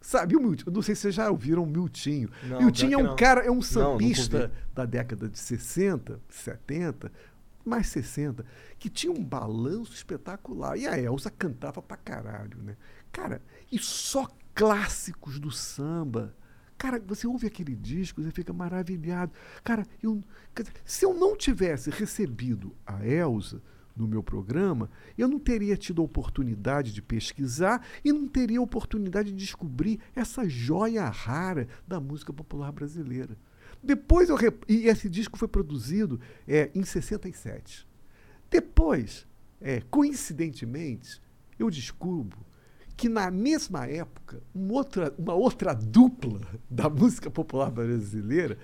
Sabe 0.00 0.34
o 0.34 0.40
Miltinho? 0.40 0.68
Eu 0.68 0.72
não 0.72 0.82
sei 0.82 0.94
se 0.94 1.02
vocês 1.02 1.14
já 1.14 1.30
ouviram 1.30 1.62
o 1.62 1.66
Miltinho. 1.66 2.30
Não, 2.44 2.58
Miltinho 2.58 2.94
é 2.94 2.96
um 2.96 3.08
não. 3.08 3.16
cara, 3.16 3.42
é 3.42 3.50
um 3.50 3.56
não 3.56 3.62
sambista 3.62 4.42
ouvi. 4.44 4.52
da 4.74 4.86
década 4.86 5.28
de 5.28 5.38
60, 5.38 6.18
70, 6.28 7.12
mais 7.64 7.88
60, 7.88 8.44
que 8.78 8.88
tinha 8.88 9.12
um 9.12 9.22
balanço 9.22 9.92
espetacular. 9.92 10.78
E 10.78 10.86
a 10.86 10.98
Elza 10.98 11.30
cantava 11.30 11.82
pra 11.82 11.98
caralho, 11.98 12.62
né? 12.62 12.76
Cara, 13.12 13.42
e 13.70 13.78
só 13.78 14.26
clássicos 14.54 15.38
do 15.38 15.50
samba. 15.50 16.34
Cara, 16.80 16.98
você 17.06 17.26
ouve 17.26 17.46
aquele 17.46 17.76
disco, 17.76 18.22
você 18.22 18.30
fica 18.30 18.54
maravilhado. 18.54 19.32
Cara, 19.62 19.86
eu, 20.02 20.18
se 20.82 21.04
eu 21.04 21.12
não 21.12 21.36
tivesse 21.36 21.90
recebido 21.90 22.74
a 22.86 23.06
Elza 23.06 23.60
no 23.94 24.08
meu 24.08 24.22
programa, 24.22 24.88
eu 25.18 25.28
não 25.28 25.38
teria 25.38 25.76
tido 25.76 26.00
a 26.00 26.04
oportunidade 26.06 26.90
de 26.94 27.02
pesquisar 27.02 27.86
e 28.02 28.10
não 28.10 28.26
teria 28.26 28.58
a 28.60 28.62
oportunidade 28.62 29.30
de 29.30 29.36
descobrir 29.36 30.00
essa 30.16 30.48
joia 30.48 31.04
rara 31.06 31.68
da 31.86 32.00
música 32.00 32.32
popular 32.32 32.72
brasileira. 32.72 33.36
Depois 33.82 34.30
eu. 34.30 34.36
rep- 34.36 34.64
E 34.66 34.86
esse 34.88 35.06
disco 35.10 35.36
foi 35.36 35.48
produzido 35.48 36.18
é, 36.48 36.70
em 36.74 36.82
67. 36.82 37.86
Depois, 38.50 39.26
é, 39.60 39.82
coincidentemente, 39.90 41.20
eu 41.58 41.68
descubro 41.68 42.38
que 43.00 43.08
na 43.08 43.30
mesma 43.30 43.86
época, 43.86 44.42
uma 44.54 44.74
outra, 44.74 45.14
uma 45.16 45.32
outra 45.32 45.72
dupla 45.72 46.38
da 46.68 46.90
música 46.90 47.30
popular 47.30 47.70
brasileira 47.70 48.58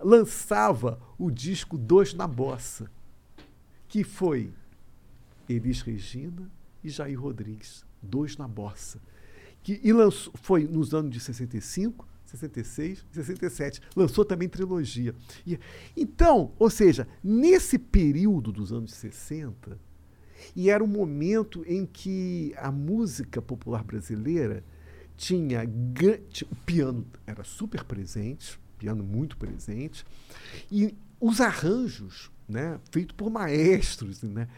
lançava 0.00 0.98
o 1.18 1.30
disco 1.30 1.76
Dois 1.76 2.14
na 2.14 2.26
Bossa, 2.26 2.90
que 3.86 4.02
foi 4.02 4.50
Elis 5.46 5.82
Regina 5.82 6.50
e 6.82 6.88
Jair 6.88 7.20
Rodrigues, 7.20 7.84
dois 8.02 8.34
na 8.38 8.48
bossa. 8.48 8.98
Que, 9.62 9.78
e 9.84 9.92
lançou, 9.92 10.32
foi 10.40 10.64
nos 10.64 10.94
anos 10.94 11.10
de 11.10 11.20
65, 11.20 12.08
66, 12.24 13.04
67. 13.12 13.82
Lançou 13.94 14.24
também 14.24 14.48
trilogia. 14.48 15.14
E- 15.46 15.58
então, 15.94 16.52
ou 16.58 16.70
seja, 16.70 17.06
nesse 17.22 17.78
período 17.78 18.50
dos 18.52 18.72
anos 18.72 18.94
60, 18.94 19.78
e 20.54 20.70
era 20.70 20.82
um 20.82 20.88
momento 20.88 21.64
em 21.66 21.86
que 21.86 22.54
a 22.56 22.70
música 22.70 23.40
popular 23.40 23.84
brasileira 23.84 24.64
tinha 25.16 25.62
o 25.62 26.56
piano 26.66 27.06
era 27.26 27.44
super 27.44 27.84
presente, 27.84 28.58
piano 28.78 29.04
muito 29.04 29.36
presente, 29.36 30.04
e 30.70 30.96
os 31.20 31.40
arranjos, 31.40 32.30
né, 32.48 32.80
feitos 32.90 33.16
por 33.16 33.30
maestros, 33.30 34.22
né, 34.22 34.48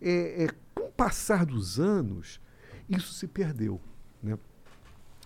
é, 0.00 0.44
é, 0.44 0.48
com 0.74 0.84
o 0.84 0.92
passar 0.92 1.44
dos 1.44 1.80
anos, 1.80 2.40
isso 2.88 3.12
se 3.12 3.26
perdeu. 3.26 3.80
Né? 4.22 4.38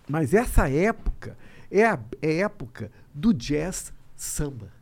Mas 0.09 0.35
essa 0.35 0.69
época 0.69 1.37
é 1.71 1.85
a 1.85 1.99
é 2.21 2.39
época 2.39 2.91
do 3.15 3.33
jazz 3.33 3.93
samba. 4.17 4.73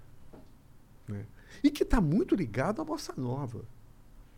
Né? 1.07 1.27
E 1.63 1.71
que 1.71 1.83
está 1.83 2.01
muito 2.01 2.35
ligado 2.35 2.81
à 2.81 2.85
bossa 2.85 3.13
nova. 3.17 3.65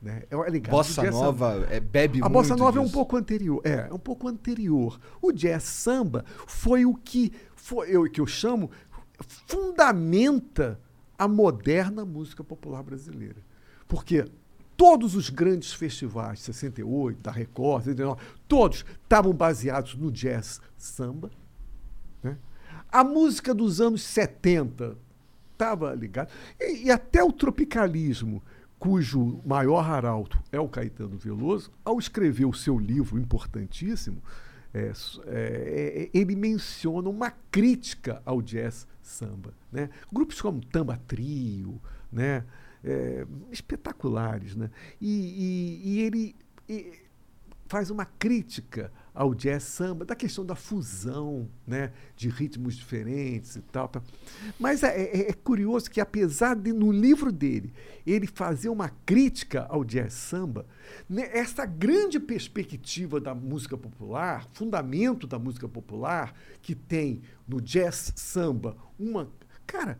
Né? 0.03 0.25
É 0.29 0.51
ligado 0.51 0.73
Bossa 0.73 1.01
jazz 1.01 1.15
samba. 1.15 1.25
Nova 1.55 1.67
é, 1.71 1.79
bebe 1.79 2.19
A 2.19 2.23
muito 2.23 2.33
bossa 2.33 2.57
nova 2.57 2.79
é 2.79 2.81
um 2.81 2.85
disso. 2.85 2.95
pouco 2.95 3.17
anterior. 3.17 3.61
É, 3.65 3.87
é 3.89 3.95
um 3.95 3.99
pouco 3.99 4.27
anterior. 4.27 4.99
O 5.21 5.31
jazz 5.31 5.63
samba 5.63 6.25
foi 6.47 6.85
o 6.85 6.95
que 6.95 7.33
foi 7.55 7.89
eu 7.89 8.11
que 8.11 8.21
eu 8.21 8.27
chamo 8.27 8.71
fundamenta 9.47 10.81
a 11.17 11.29
moderna 11.29 12.05
música 12.05 12.43
popular 12.43 12.83
brasileira. 12.83 13.37
Porque 13.87 14.25
todos 14.77 15.15
os 15.15 15.31
grandes 15.31 15.73
festivais, 15.73 16.41
68, 16.41 17.21
da 17.21 17.31
Record, 17.31 17.85
69, 17.85 18.21
todos 18.49 18.85
estavam 19.05 19.33
baseados 19.33 19.95
no 19.95 20.11
jazz 20.11 20.61
samba. 20.77 21.31
né? 22.23 22.37
A 22.91 23.05
música 23.05 23.55
dos 23.55 23.81
anos 23.81 24.03
70 24.03 24.97
estava 25.53 25.95
ligada. 25.95 26.29
E, 26.59 26.87
e 26.87 26.91
até 26.91 27.23
o 27.23 27.31
tropicalismo, 27.33 28.43
cujo 28.83 29.41
maior 29.47 29.89
arauto 29.89 30.37
é 30.51 30.59
o 30.59 30.69
Caetano 30.69 31.17
Veloso, 31.17 31.71
ao 31.85 32.01
escrever 32.01 32.47
o 32.47 32.53
seu 32.53 32.77
livro 32.77 33.17
importantíssimo, 33.17 34.21
é, 34.75 34.91
é, 35.27 36.03
é, 36.03 36.11
ele 36.13 36.35
menciona 36.35 37.09
uma 37.09 37.31
crítica 37.31 38.21
ao 38.27 38.43
jazz 38.43 38.85
samba. 39.01 39.55
Né? 39.71 39.89
Grupos 40.13 40.41
como 40.43 40.61
Tamba 40.61 41.01
Trio, 41.07 41.81
né? 42.11 42.45
É, 42.83 43.25
espetaculares. 43.53 44.57
Né? 44.57 44.69
E, 45.01 45.09
e- 45.09 45.89
e 45.89 46.01
ele 46.01 46.35
e 46.69 46.93
faz 47.69 47.89
uma 47.89 48.05
crítica 48.05 48.93
ao 49.15 49.35
jazz 49.35 49.65
samba, 49.65 50.05
da 50.05 50.15
questão 50.17 50.45
da 50.45 50.55
fusão 50.55 51.49
né, 51.67 51.93
de 52.17 52.29
ritmos 52.31 52.77
diferentes 52.77 53.57
e 53.57 53.61
tal. 53.61 53.91
Mas 54.59 54.83
é, 54.83 54.89
é- 55.03 55.31
é 55.31 55.33
curioso 55.33 55.91
que, 55.91 56.01
apesar 56.01 56.55
de, 56.57 56.73
no 56.73 56.91
livro 56.91 57.31
dele, 57.31 57.73
ele 58.07 58.27
fazer 58.27 58.71
uma 58.71 58.89
crítica 59.05 59.67
ao 59.69 59.85
jazz 59.85 60.15
samba, 60.15 60.67
né, 61.09 61.29
essa 61.33 61.67
grande 61.67 62.19
perspectiva 62.19 63.21
da 63.21 63.35
música 63.35 63.77
popular, 63.77 64.47
fundamento 64.55 65.27
da 65.27 65.39
música 65.39 65.69
popular, 65.69 66.35
que 66.63 66.75
tem 66.75 67.21
no 67.47 67.61
jazz 67.61 68.13
samba 68.17 68.77
uma. 68.99 69.31
Cara, 69.67 69.99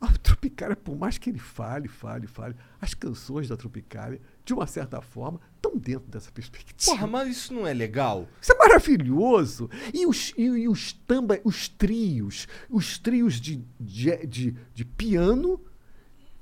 a 0.00 0.08
Tropicália, 0.16 0.74
por 0.74 0.96
mais 0.96 1.18
que 1.18 1.28
ele 1.28 1.38
fale, 1.38 1.86
fale, 1.86 2.26
fale, 2.26 2.56
as 2.80 2.94
canções 2.94 3.48
da 3.48 3.56
Tropicália, 3.56 4.18
de 4.44 4.54
uma 4.54 4.66
certa 4.66 5.00
forma, 5.00 5.40
estão 5.56 5.76
dentro 5.76 6.08
dessa 6.10 6.30
perspectiva. 6.32 6.92
Porra, 6.92 7.06
mas 7.06 7.28
isso 7.28 7.52
não 7.54 7.66
é 7.66 7.72
legal? 7.74 8.26
Isso 8.40 8.52
é 8.52 8.56
maravilhoso. 8.56 9.68
E 9.94 10.06
os, 10.06 10.32
e, 10.36 10.42
e 10.42 10.68
os 10.68 10.92
tamba, 10.92 11.38
os 11.44 11.68
trios, 11.68 12.48
os 12.68 12.98
trios 12.98 13.40
de, 13.40 13.64
de, 13.78 14.26
de, 14.26 14.56
de 14.74 14.84
piano, 14.84 15.60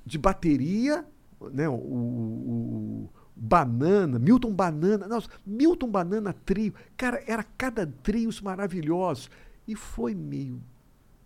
de 0.07 0.17
bateria, 0.19 1.05
né? 1.53 1.69
O, 1.69 1.75
o- 1.75 3.05
o 3.05 3.11
Banana, 3.41 4.19
Milton 4.19 4.53
Banana, 4.53 5.07
nossa, 5.07 5.29
Milton 5.47 5.89
Banana 5.89 6.33
Trio, 6.33 6.75
cara, 6.97 7.23
era 7.27 7.45
cada 7.45 7.87
trios 7.87 8.41
maravilhosos. 8.41 9.31
E 9.67 9.77
foi 9.77 10.13
meio 10.15 10.61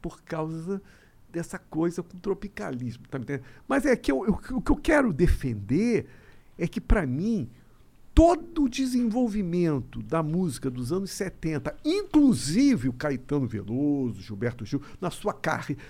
por 0.00 0.20
causa 0.22 0.82
dessa 1.30 1.58
coisa 1.58 2.02
com 2.02 2.18
tropicalismo, 2.18 3.06
tá 3.08 3.18
me 3.18 3.24
entendendo? 3.24 3.46
Mas 3.66 3.86
é 3.86 3.96
que 3.96 4.12
eu, 4.12 4.26
eu- 4.26 4.56
o 4.56 4.60
que 4.60 4.70
eu 4.72 4.76
quero 4.76 5.10
defender 5.12 6.06
é 6.58 6.66
que, 6.66 6.80
para 6.80 7.06
mim, 7.06 7.48
todo 8.14 8.64
o 8.64 8.68
desenvolvimento 8.68 10.02
da 10.02 10.22
música 10.22 10.70
dos 10.70 10.92
anos 10.92 11.10
70, 11.10 11.74
inclusive 11.84 12.88
o 12.88 12.92
Caetano 12.92 13.46
Veloso, 13.46 14.20
Gilberto 14.20 14.64
Gil, 14.64 14.82
na 15.00 15.10
sua 15.10 15.32
carreira, 15.32 15.82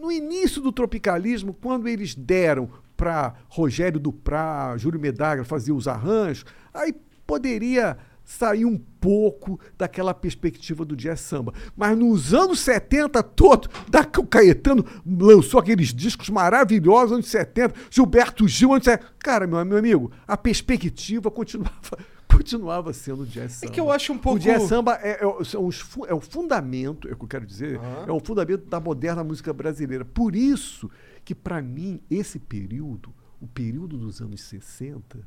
no 0.00 0.10
início 0.10 0.62
do 0.62 0.72
tropicalismo, 0.72 1.52
quando 1.52 1.88
eles 1.88 2.14
deram 2.14 2.70
para 2.96 3.34
Rogério 3.48 4.00
Duprá, 4.00 4.76
Júlio 4.76 4.98
Medagra 4.98 5.44
fazer 5.44 5.72
os 5.72 5.86
arranjos, 5.86 6.44
aí 6.72 6.94
poderia 7.26 7.98
sair 8.30 8.66
um 8.66 8.76
pouco 8.76 9.58
daquela 9.78 10.12
perspectiva 10.12 10.84
do 10.84 10.94
jazz 10.94 11.18
samba. 11.20 11.54
Mas 11.74 11.96
nos 11.96 12.34
anos 12.34 12.60
70 12.60 13.22
todo, 13.22 13.70
da 13.88 14.00
o 14.18 14.26
Caetano 14.26 14.84
lançou 15.06 15.58
aqueles 15.58 15.94
discos 15.94 16.28
maravilhosos, 16.28 17.12
anos 17.12 17.26
70, 17.28 17.74
Gilberto 17.90 18.46
Gil, 18.46 18.72
anos 18.74 18.84
70. 18.84 19.14
Cara, 19.18 19.46
meu, 19.46 19.64
meu 19.64 19.78
amigo, 19.78 20.12
a 20.26 20.36
perspectiva 20.36 21.30
continuava, 21.30 21.72
continuava 22.30 22.92
sendo 22.92 23.24
jazz 23.24 23.52
samba. 23.52 23.72
É 23.72 23.74
que 23.74 23.80
eu 23.80 23.90
acho 23.90 24.12
um 24.12 24.18
pouco- 24.18 24.36
O 24.36 24.40
jazz 24.42 24.64
samba 24.64 24.98
é, 25.02 25.24
é 25.24 25.72
fu- 25.72 26.04
é 26.04 26.12
o 26.12 26.20
fundamento, 26.20 27.08
é 27.08 27.12
o 27.12 27.16
que 27.16 27.24
eu 27.24 27.28
quero 27.28 27.46
dizer, 27.46 27.78
Aham. 27.78 28.04
é 28.08 28.12
o 28.12 28.20
fundamento 28.20 28.66
da 28.66 28.78
moderna 28.78 29.24
música 29.24 29.54
brasileira. 29.54 30.04
Por 30.04 30.36
isso 30.36 30.90
que, 31.24 31.34
para 31.34 31.62
mim, 31.62 31.98
esse 32.10 32.38
período, 32.38 33.14
o 33.40 33.46
período 33.46 33.96
dos 33.96 34.20
anos 34.20 34.42
60, 34.42 35.18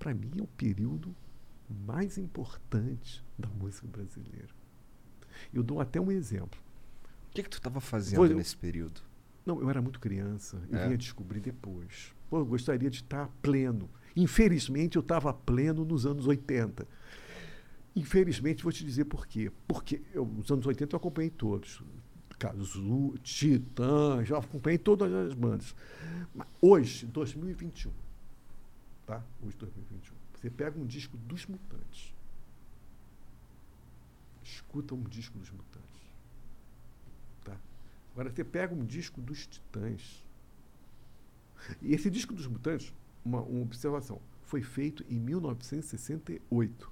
para 0.00 0.12
mim 0.12 0.32
é 0.40 0.42
o 0.42 0.48
período 0.48 1.14
mais 1.72 2.18
importante 2.18 3.24
da 3.38 3.48
música 3.48 3.86
brasileira. 3.86 4.48
Eu 5.52 5.62
dou 5.62 5.80
até 5.80 6.00
um 6.00 6.10
exemplo. 6.10 6.60
O 7.30 7.34
que, 7.34 7.42
que 7.42 7.50
tu 7.50 7.60
tava 7.60 7.80
fazendo 7.80 8.18
Vou- 8.18 8.28
nesse 8.28 8.56
período? 8.56 9.00
Não, 9.44 9.60
eu 9.60 9.68
era 9.68 9.82
muito 9.82 9.98
criança, 9.98 10.62
eu 10.70 10.78
É? 10.78 10.84
vinha 10.84 10.96
descobrir 10.98 11.40
depois. 11.40 12.14
Pô, 12.30 12.38
eu 12.38 12.46
gostaria 12.46 12.88
de 12.88 12.98
estar 12.98 13.28
pleno. 13.42 13.90
Infelizmente, 14.14 14.96
eu 14.96 15.00
estava 15.00 15.32
pleno 15.32 15.84
nos 15.84 16.06
anos 16.06 16.26
80. 16.26 16.86
Infelizmente, 17.94 18.62
vou 18.62 18.72
te 18.72 18.84
dizer 18.84 19.04
por 19.06 19.26
quê. 19.26 19.50
Porque 19.66 20.00
eu, 20.14 20.24
nos 20.24 20.50
anos 20.50 20.64
80 20.66 20.94
eu 20.94 20.98
acompanhei 20.98 21.30
todos. 21.30 21.82
Cazu, 22.38 23.14
Titã, 23.22 24.24
já 24.24 24.38
acompanhei 24.38 24.78
todas 24.78 25.12
as 25.12 25.34
bandas. 25.34 25.74
Mas 26.34 26.46
hoje, 26.60 27.06
2021, 27.06 27.92
tá? 29.06 29.22
Hoje, 29.42 29.56
2021. 29.56 30.14
Você 30.42 30.50
pega 30.50 30.76
um 30.76 30.84
disco 30.84 31.16
dos 31.16 31.46
Mutantes. 31.46 32.12
Escuta 34.42 34.92
um 34.92 35.04
disco 35.04 35.38
dos 35.38 35.52
Mutantes. 35.52 36.02
Tá? 37.44 37.56
Agora 38.12 38.28
você 38.28 38.42
pega 38.42 38.74
um 38.74 38.84
disco 38.84 39.22
dos 39.22 39.46
Titãs. 39.46 40.26
E 41.80 41.94
esse 41.94 42.10
disco 42.10 42.34
dos 42.34 42.48
Mutantes, 42.48 42.92
uma, 43.24 43.40
uma 43.40 43.62
observação, 43.62 44.20
foi 44.42 44.62
feito 44.62 45.04
em 45.08 45.20
1968. 45.20 46.90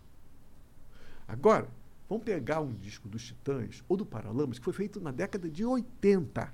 Agora, 1.26 1.68
Vamos 2.08 2.24
pegar 2.24 2.60
um 2.60 2.74
disco 2.74 3.08
dos 3.08 3.24
Titãs 3.24 3.84
ou 3.88 3.96
do 3.96 4.04
Paralamas 4.04 4.58
que 4.58 4.64
foi 4.64 4.72
feito 4.72 5.00
na 5.00 5.12
década 5.12 5.48
de 5.48 5.64
80. 5.64 6.52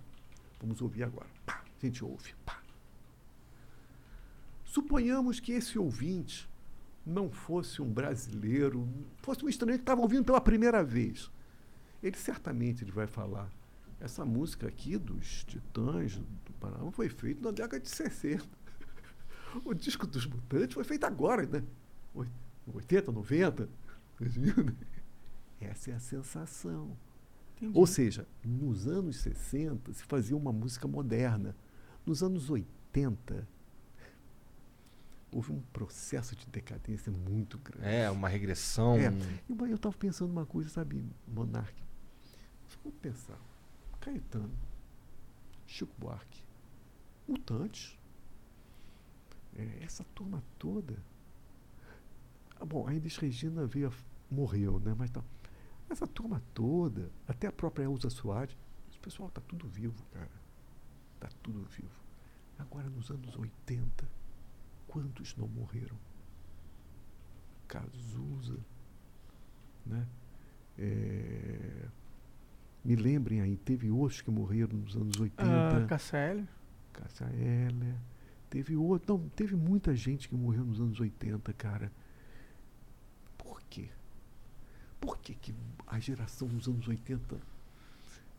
Vamos 0.60 0.82
ouvir 0.82 1.02
agora. 1.02 1.30
Pá, 1.46 1.64
a 1.64 1.86
gente 1.86 2.04
ouve. 2.04 2.34
Pá. 2.44 2.62
Suponhamos 4.66 5.40
que 5.40 5.52
esse 5.52 5.78
ouvinte 5.78 6.46
não 7.06 7.30
fosse 7.30 7.80
um 7.80 7.88
brasileiro, 7.88 8.88
fosse 9.18 9.44
um 9.44 9.48
estrangeiro 9.48 9.78
que 9.78 9.82
estava 9.84 10.00
ouvindo 10.00 10.24
pela 10.24 10.40
primeira 10.40 10.82
vez. 10.82 11.30
Ele 12.02 12.16
certamente 12.16 12.82
ele 12.82 12.90
vai 12.90 13.06
falar. 13.06 13.48
Essa 14.00 14.24
música 14.24 14.66
aqui 14.66 14.98
dos 14.98 15.44
Titãs 15.44 16.16
do 16.16 16.52
Paralamas 16.60 16.94
foi 16.94 17.08
feita 17.08 17.40
na 17.42 17.50
década 17.52 17.80
de 17.80 17.88
60. 17.88 18.44
O 19.64 19.72
disco 19.72 20.06
dos 20.06 20.26
Mutantes 20.26 20.74
foi 20.74 20.84
feito 20.84 21.04
agora, 21.04 21.46
né? 21.46 21.62
Oi- 22.12 22.28
80, 22.74 23.10
90. 23.10 23.68
2000, 24.18 24.64
né? 24.64 24.74
Essa 25.60 25.92
é 25.92 25.94
a 25.94 26.00
sensação. 26.00 26.94
Ou 27.72 27.86
seja, 27.86 28.26
nos 28.44 28.86
anos 28.86 29.16
60 29.16 29.94
se 29.94 30.04
fazia 30.04 30.36
uma 30.36 30.52
música 30.52 30.86
moderna. 30.86 31.56
Nos 32.04 32.22
anos 32.22 32.50
80 32.50 33.48
houve 35.36 35.52
um 35.52 35.60
processo 35.70 36.34
de 36.34 36.46
decadência 36.46 37.12
muito 37.12 37.58
grande. 37.58 37.86
É, 37.86 38.10
uma 38.10 38.26
regressão. 38.26 38.96
É. 38.96 39.10
E 39.46 39.52
eu 39.52 39.74
estava 39.74 39.94
pensando 39.94 40.30
uma 40.30 40.46
coisa, 40.46 40.70
sabe, 40.70 41.04
Monark? 41.28 41.74
Vamos 42.82 42.98
pensar. 43.00 43.38
Caetano, 44.00 44.56
Chico 45.66 45.92
Buarque, 45.98 46.42
Mutantes, 47.28 47.98
é, 49.54 49.84
essa 49.84 50.04
turma 50.14 50.42
toda. 50.58 50.96
Ah, 52.58 52.64
bom, 52.64 52.88
a 52.88 52.94
Elis 52.94 53.18
Regina 53.18 53.66
veio, 53.66 53.92
morreu, 54.30 54.80
né? 54.80 54.94
Mas 54.96 55.10
tá, 55.10 55.22
essa 55.90 56.06
turma 56.06 56.42
toda, 56.54 57.10
até 57.28 57.46
a 57.46 57.52
própria 57.52 57.84
Elza 57.84 58.08
Soares, 58.08 58.56
esse 58.88 58.98
pessoal 59.00 59.28
tá 59.28 59.42
tudo 59.42 59.68
vivo, 59.68 60.02
cara. 60.12 60.30
Tá 61.20 61.28
tudo 61.42 61.62
vivo. 61.64 62.06
Agora, 62.58 62.88
nos 62.88 63.10
anos 63.10 63.36
80, 63.36 64.15
quantos 64.86 65.36
não 65.36 65.48
morreram? 65.48 65.96
Cazuza, 67.68 68.58
né? 69.84 70.06
É, 70.78 71.86
me 72.84 72.94
lembrem 72.96 73.40
aí, 73.40 73.56
teve 73.56 73.90
outros 73.90 74.20
que 74.20 74.30
morreram 74.30 74.76
nos 74.78 74.94
anos 74.94 75.18
80. 75.18 75.42
Ah, 75.42 75.86
Eller. 77.34 77.94
Teve 78.48 78.76
outro. 78.76 79.14
Não, 79.18 79.28
teve 79.30 79.56
muita 79.56 79.94
gente 79.96 80.28
que 80.28 80.34
morreu 80.36 80.64
nos 80.64 80.80
anos 80.80 81.00
80, 81.00 81.52
cara. 81.54 81.90
Por 83.36 83.60
quê? 83.68 83.88
Por 85.00 85.18
que, 85.18 85.34
que 85.34 85.54
a 85.86 85.98
geração 85.98 86.46
dos 86.48 86.68
anos 86.68 86.86
80 86.86 87.36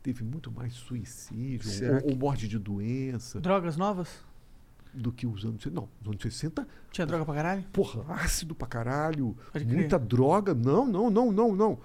teve 0.01 0.23
muito 0.23 0.49
mais 0.51 0.73
suicídio 0.73 1.69
Será 1.69 1.95
ou, 1.97 2.01
que- 2.03 2.09
ou 2.11 2.15
morte 2.17 2.47
de 2.47 2.57
doença 2.57 3.39
Drogas 3.41 3.75
novas? 3.75 4.23
Do 4.97 5.11
que 5.11 5.25
os 5.27 5.45
anos. 5.45 5.65
Não, 5.67 5.87
nos 6.01 6.07
anos 6.09 6.21
60 6.23 6.67
Tinha 6.91 7.05
droga 7.05 7.25
pra 7.25 7.35
caralho? 7.35 7.63
porra, 7.71 8.13
ácido 8.15 8.53
pra 8.55 8.67
caralho, 8.67 9.35
muita 9.65 9.97
droga. 9.99 10.53
Não, 10.53 10.85
não, 10.87 11.09
não, 11.09 11.31
não, 11.31 11.55
não. 11.55 11.79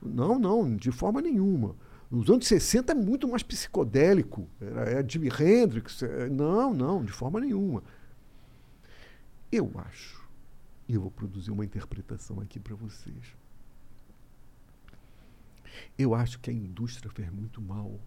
Não, 0.00 0.38
não, 0.38 0.76
de 0.76 0.92
forma 0.92 1.20
nenhuma. 1.20 1.74
Nos 2.10 2.30
anos 2.30 2.46
60 2.46 2.92
é 2.92 2.94
muito 2.94 3.26
mais 3.28 3.42
psicodélico. 3.42 4.48
Era, 4.60 4.82
é 5.00 5.08
Jimi 5.08 5.28
Hendrix. 5.28 6.02
é- 6.02 6.28
não, 6.28 6.72
não, 6.72 7.04
de 7.04 7.12
forma 7.12 7.40
nenhuma. 7.40 7.82
Eu 9.50 9.70
acho, 9.76 10.22
e 10.86 10.94
eu 10.94 11.00
vou 11.00 11.10
produzir 11.10 11.50
uma 11.50 11.64
interpretação 11.64 12.40
aqui 12.40 12.58
para 12.60 12.74
vocês. 12.74 13.34
Eu 15.98 16.14
acho 16.14 16.38
que 16.40 16.50
a 16.50 16.52
indústria 16.52 17.10
fez 17.10 17.30
muito 17.30 17.60
mal 17.60 17.98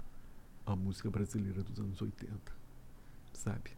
à 0.65 0.75
música 0.75 1.09
brasileira 1.09 1.61
dos 1.63 1.79
anos 1.79 2.01
80. 2.01 2.31
Sabe? 3.33 3.71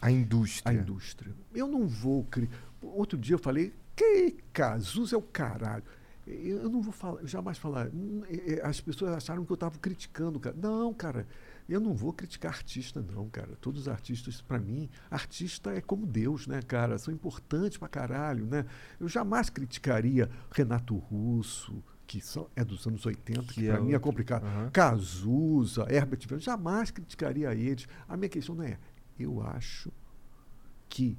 A 0.00 0.10
indústria. 0.10 0.78
a 0.78 0.82
indústria. 0.82 1.34
Eu 1.54 1.68
não 1.68 1.86
vou. 1.86 2.24
Cri... 2.24 2.48
Outro 2.82 3.18
dia 3.18 3.34
eu 3.34 3.38
falei, 3.38 3.74
que 3.94 4.36
Cazuza 4.52 5.14
é 5.14 5.18
o 5.18 5.22
caralho. 5.22 5.84
Eu 6.26 6.70
não 6.70 6.80
vou 6.80 6.92
falar, 6.92 7.24
jamais 7.26 7.58
falar. 7.58 7.88
É, 8.28 8.54
é, 8.54 8.66
As 8.66 8.80
pessoas 8.80 9.12
acharam 9.12 9.44
que 9.44 9.50
eu 9.50 9.54
estava 9.54 9.78
criticando 9.78 10.38
cara. 10.38 10.54
Não, 10.56 10.94
cara, 10.94 11.26
eu 11.68 11.80
não 11.80 11.94
vou 11.94 12.12
criticar 12.12 12.52
artista, 12.52 13.02
não, 13.02 13.28
cara. 13.28 13.56
Todos 13.60 13.82
os 13.82 13.88
artistas, 13.88 14.40
para 14.40 14.58
mim, 14.58 14.88
artista 15.10 15.72
é 15.72 15.80
como 15.80 16.06
Deus, 16.06 16.46
né, 16.46 16.62
cara? 16.62 16.98
São 16.98 17.12
importantes 17.12 17.78
pra 17.78 17.88
caralho, 17.88 18.46
né? 18.46 18.64
Eu 18.98 19.08
jamais 19.08 19.50
criticaria 19.50 20.30
Renato 20.50 20.96
Russo, 20.96 21.82
que 22.06 22.20
são, 22.20 22.48
é 22.56 22.64
dos 22.64 22.86
anos 22.86 23.06
80, 23.06 23.42
que, 23.42 23.54
Que 23.54 23.68
é 23.68 23.72
para 23.72 23.80
mim 23.80 23.92
é 23.92 23.98
complicado. 23.98 24.44
Aham. 24.44 24.70
Cazuza, 24.70 25.86
Herbert 25.88 26.26
Viana, 26.26 26.42
jamais 26.42 26.90
criticaria 26.90 27.54
eles. 27.54 27.86
A 28.08 28.16
minha 28.16 28.28
questão 28.28 28.54
não 28.54 28.64
é, 28.64 28.78
eu 29.22 29.42
acho 29.42 29.92
que 30.88 31.16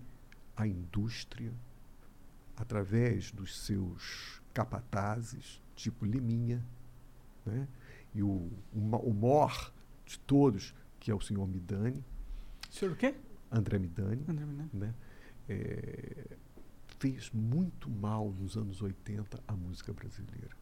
a 0.55 0.67
indústria, 0.67 1.53
através 2.55 3.31
dos 3.31 3.57
seus 3.59 4.41
capatazes, 4.53 5.61
tipo 5.75 6.05
Liminha, 6.05 6.63
né? 7.45 7.67
e 8.13 8.21
o, 8.21 8.51
o, 8.73 8.79
o 8.79 9.13
mor 9.13 9.73
de 10.05 10.19
todos, 10.19 10.75
que 10.99 11.09
é 11.09 11.15
o 11.15 11.21
senhor 11.21 11.47
Midani, 11.47 12.03
Senhor 12.71 12.93
o 12.93 12.95
quê? 12.95 13.13
André 13.51 13.77
Midani, 13.77 14.23
André 14.27 14.45
Midani. 14.45 14.69
né? 14.73 14.95
É, 15.49 16.37
fez 16.99 17.29
muito 17.31 17.89
mal 17.89 18.31
nos 18.31 18.55
anos 18.55 18.81
80 18.81 19.43
a 19.45 19.53
música 19.53 19.91
brasileira. 19.91 20.60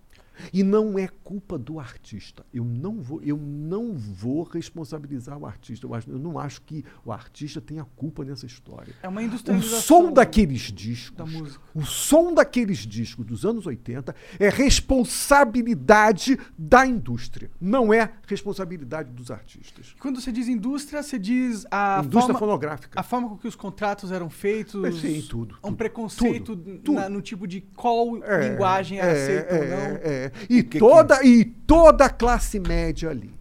E 0.54 0.64
não 0.64 0.98
é 0.98 1.08
culpa 1.24 1.58
do 1.58 1.80
artista. 1.80 2.46
Eu 2.54 2.64
não 2.64 3.02
vou, 3.02 3.22
eu 3.22 3.38
não 3.38 3.94
vou 3.94 4.44
responsabilizar 4.44 5.38
o 5.38 5.46
artista. 5.46 5.86
Eu, 5.86 5.94
acho- 5.94 6.10
eu 6.10 6.20
não 6.20 6.38
acho 6.40 6.62
que 6.62 6.84
o 7.06 7.12
artista 7.12 7.60
tenha 7.62 7.86
culpa 7.96 8.24
nessa 8.24 8.46
história. 8.46 8.94
É 9.04 9.08
uma 9.08 9.22
O 9.22 9.24
industrialização 9.24 9.82
som 10.08 10.12
daqueles 10.14 10.62
discos, 10.72 11.18
da 11.18 11.26
música. 11.26 11.64
o 11.74 11.84
som 11.84 12.34
daqueles 12.34 12.80
discos 12.80 13.26
dos 13.26 13.46
anos 13.46 13.66
80 13.66 14.16
é 14.40 14.50
responsabilidade 14.50 16.38
da 16.58 16.86
indústria, 16.86 17.50
não 17.60 17.94
é 17.94 18.12
responsabilidade 18.28 19.12
dos 19.12 19.32
artistas. 19.32 19.96
Quando 20.00 20.22
você 20.22 20.32
diz 20.32 20.48
indústria, 20.48 21.02
você 21.04 21.18
diz 21.20 21.66
a 21.72 22.00
indústria 22.04 22.34
forma, 22.34 22.40
fonográfica. 22.40 23.00
a 23.00 23.04
forma 23.04 23.30
com 23.30 23.38
que 23.38 23.48
os 23.48 23.56
contratos 23.56 24.12
eram 24.12 24.30
feitos. 24.30 24.84
É, 24.84 24.92
sim, 24.92 25.22
tudo, 25.28 25.56
Um 25.56 25.70
tudo, 25.70 25.76
preconceito 25.78 26.56
tudo, 26.56 26.78
tudo. 26.80 26.94
na- 26.94 27.10
no 27.10 27.22
tipo 27.22 27.48
de 27.48 27.62
qual 27.76 28.18
É, 28.24 28.50
linguagem 28.50 29.00
era 29.00 29.12
é, 29.12 29.12
aceita 29.40 29.56
ou 29.56 29.64
é, 29.64 29.70
não. 29.70 29.78
é. 30.02 30.29
E, 30.50 30.64
toda, 30.64 31.24
e 31.26 31.46
toda 31.46 32.06
a 32.06 32.10
classe 32.10 32.60
média 32.60 33.10
ali. 33.10 33.34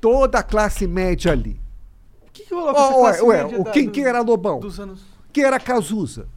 Toda 0.00 0.38
a 0.38 0.42
classe 0.42 0.86
média 0.86 1.32
ali. 1.32 1.60
O 2.26 2.30
que, 2.30 2.44
que 2.44 2.54
rolou 2.54 2.74
com 2.74 2.80
Ó, 2.80 3.00
classe 3.00 3.22
ué, 3.22 3.42
média 3.44 3.60
o 3.60 3.64
da- 3.64 3.70
quem, 3.70 3.86
do- 3.86 3.92
quem 3.92 4.04
era 4.04 4.20
Lobão? 4.20 4.60
dos 4.60 4.78
anos. 4.78 5.04
Quem 5.32 5.44
era 5.44 5.58
Cazuza? 5.58 6.28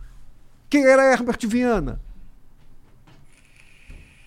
Quem 0.69 0.83
era 0.85 1.11
Herbert 1.11 1.39
Viana? 1.47 1.99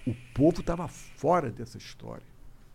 O 0.06 0.14
povo 0.34 0.60
estava 0.60 0.88
fora 0.88 1.50
dessa 1.50 1.78
história. 1.78 2.24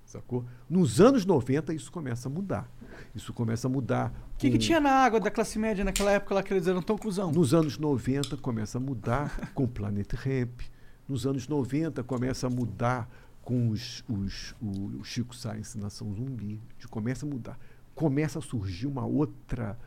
Sacou? 0.05 0.45
Nos 0.69 1.01
anos 1.01 1.25
90 1.25 1.73
isso 1.73 1.91
começa 1.91 2.29
a 2.29 2.31
mudar. 2.31 2.69
Isso 3.13 3.33
começa 3.33 3.67
a 3.67 3.69
mudar. 3.69 4.13
O 4.35 4.37
que, 4.37 4.49
que 4.49 4.57
com- 4.57 4.63
tinha 4.63 4.79
na 4.79 4.91
água 4.91 5.19
da 5.19 5.29
classe 5.29 5.59
média 5.59 5.83
naquela 5.83 6.11
época 6.11 6.33
lá 6.35 6.41
que 6.41 6.53
eles 6.53 6.65
eram 6.65 6.81
tão 6.81 6.97
cuzão? 6.97 7.31
Nos 7.31 7.53
anos 7.53 7.77
90 7.77 8.37
começa 8.37 8.77
a 8.77 8.81
mudar 8.81 9.51
com 9.53 9.63
o 9.63 9.67
Planet 9.67 10.13
Ramp. 10.13 10.61
Nos 11.07 11.25
anos 11.25 11.47
90 11.47 12.03
começa 12.03 12.47
a 12.47 12.49
mudar 12.49 13.09
com 13.41 13.69
os, 13.69 14.03
os- 14.09 14.53
o, 14.61 14.99
o 14.99 15.03
Chico 15.03 15.35
Science 15.35 15.77
Nação 15.77 16.13
Zumbi. 16.13 16.59
Começa 16.89 17.25
a 17.25 17.29
mudar. 17.29 17.57
Começa 17.95 18.39
a 18.39 18.41
surgir 18.41 18.87
uma 18.87 19.05
outra, 19.05 19.77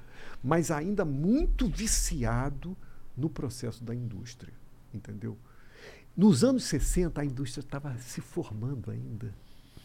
mas 0.42 0.70
ainda 0.70 1.04
muito 1.04 1.68
viciado 1.68 2.76
no 3.16 3.28
processo 3.28 3.84
da 3.84 3.94
indústria. 3.94 4.52
Entendeu? 4.92 5.36
Nos 6.16 6.42
anos 6.42 6.64
60 6.64 7.20
a 7.20 7.24
indústria 7.24 7.60
estava 7.62 7.96
se 7.98 8.20
formando 8.20 8.90
ainda. 8.90 9.32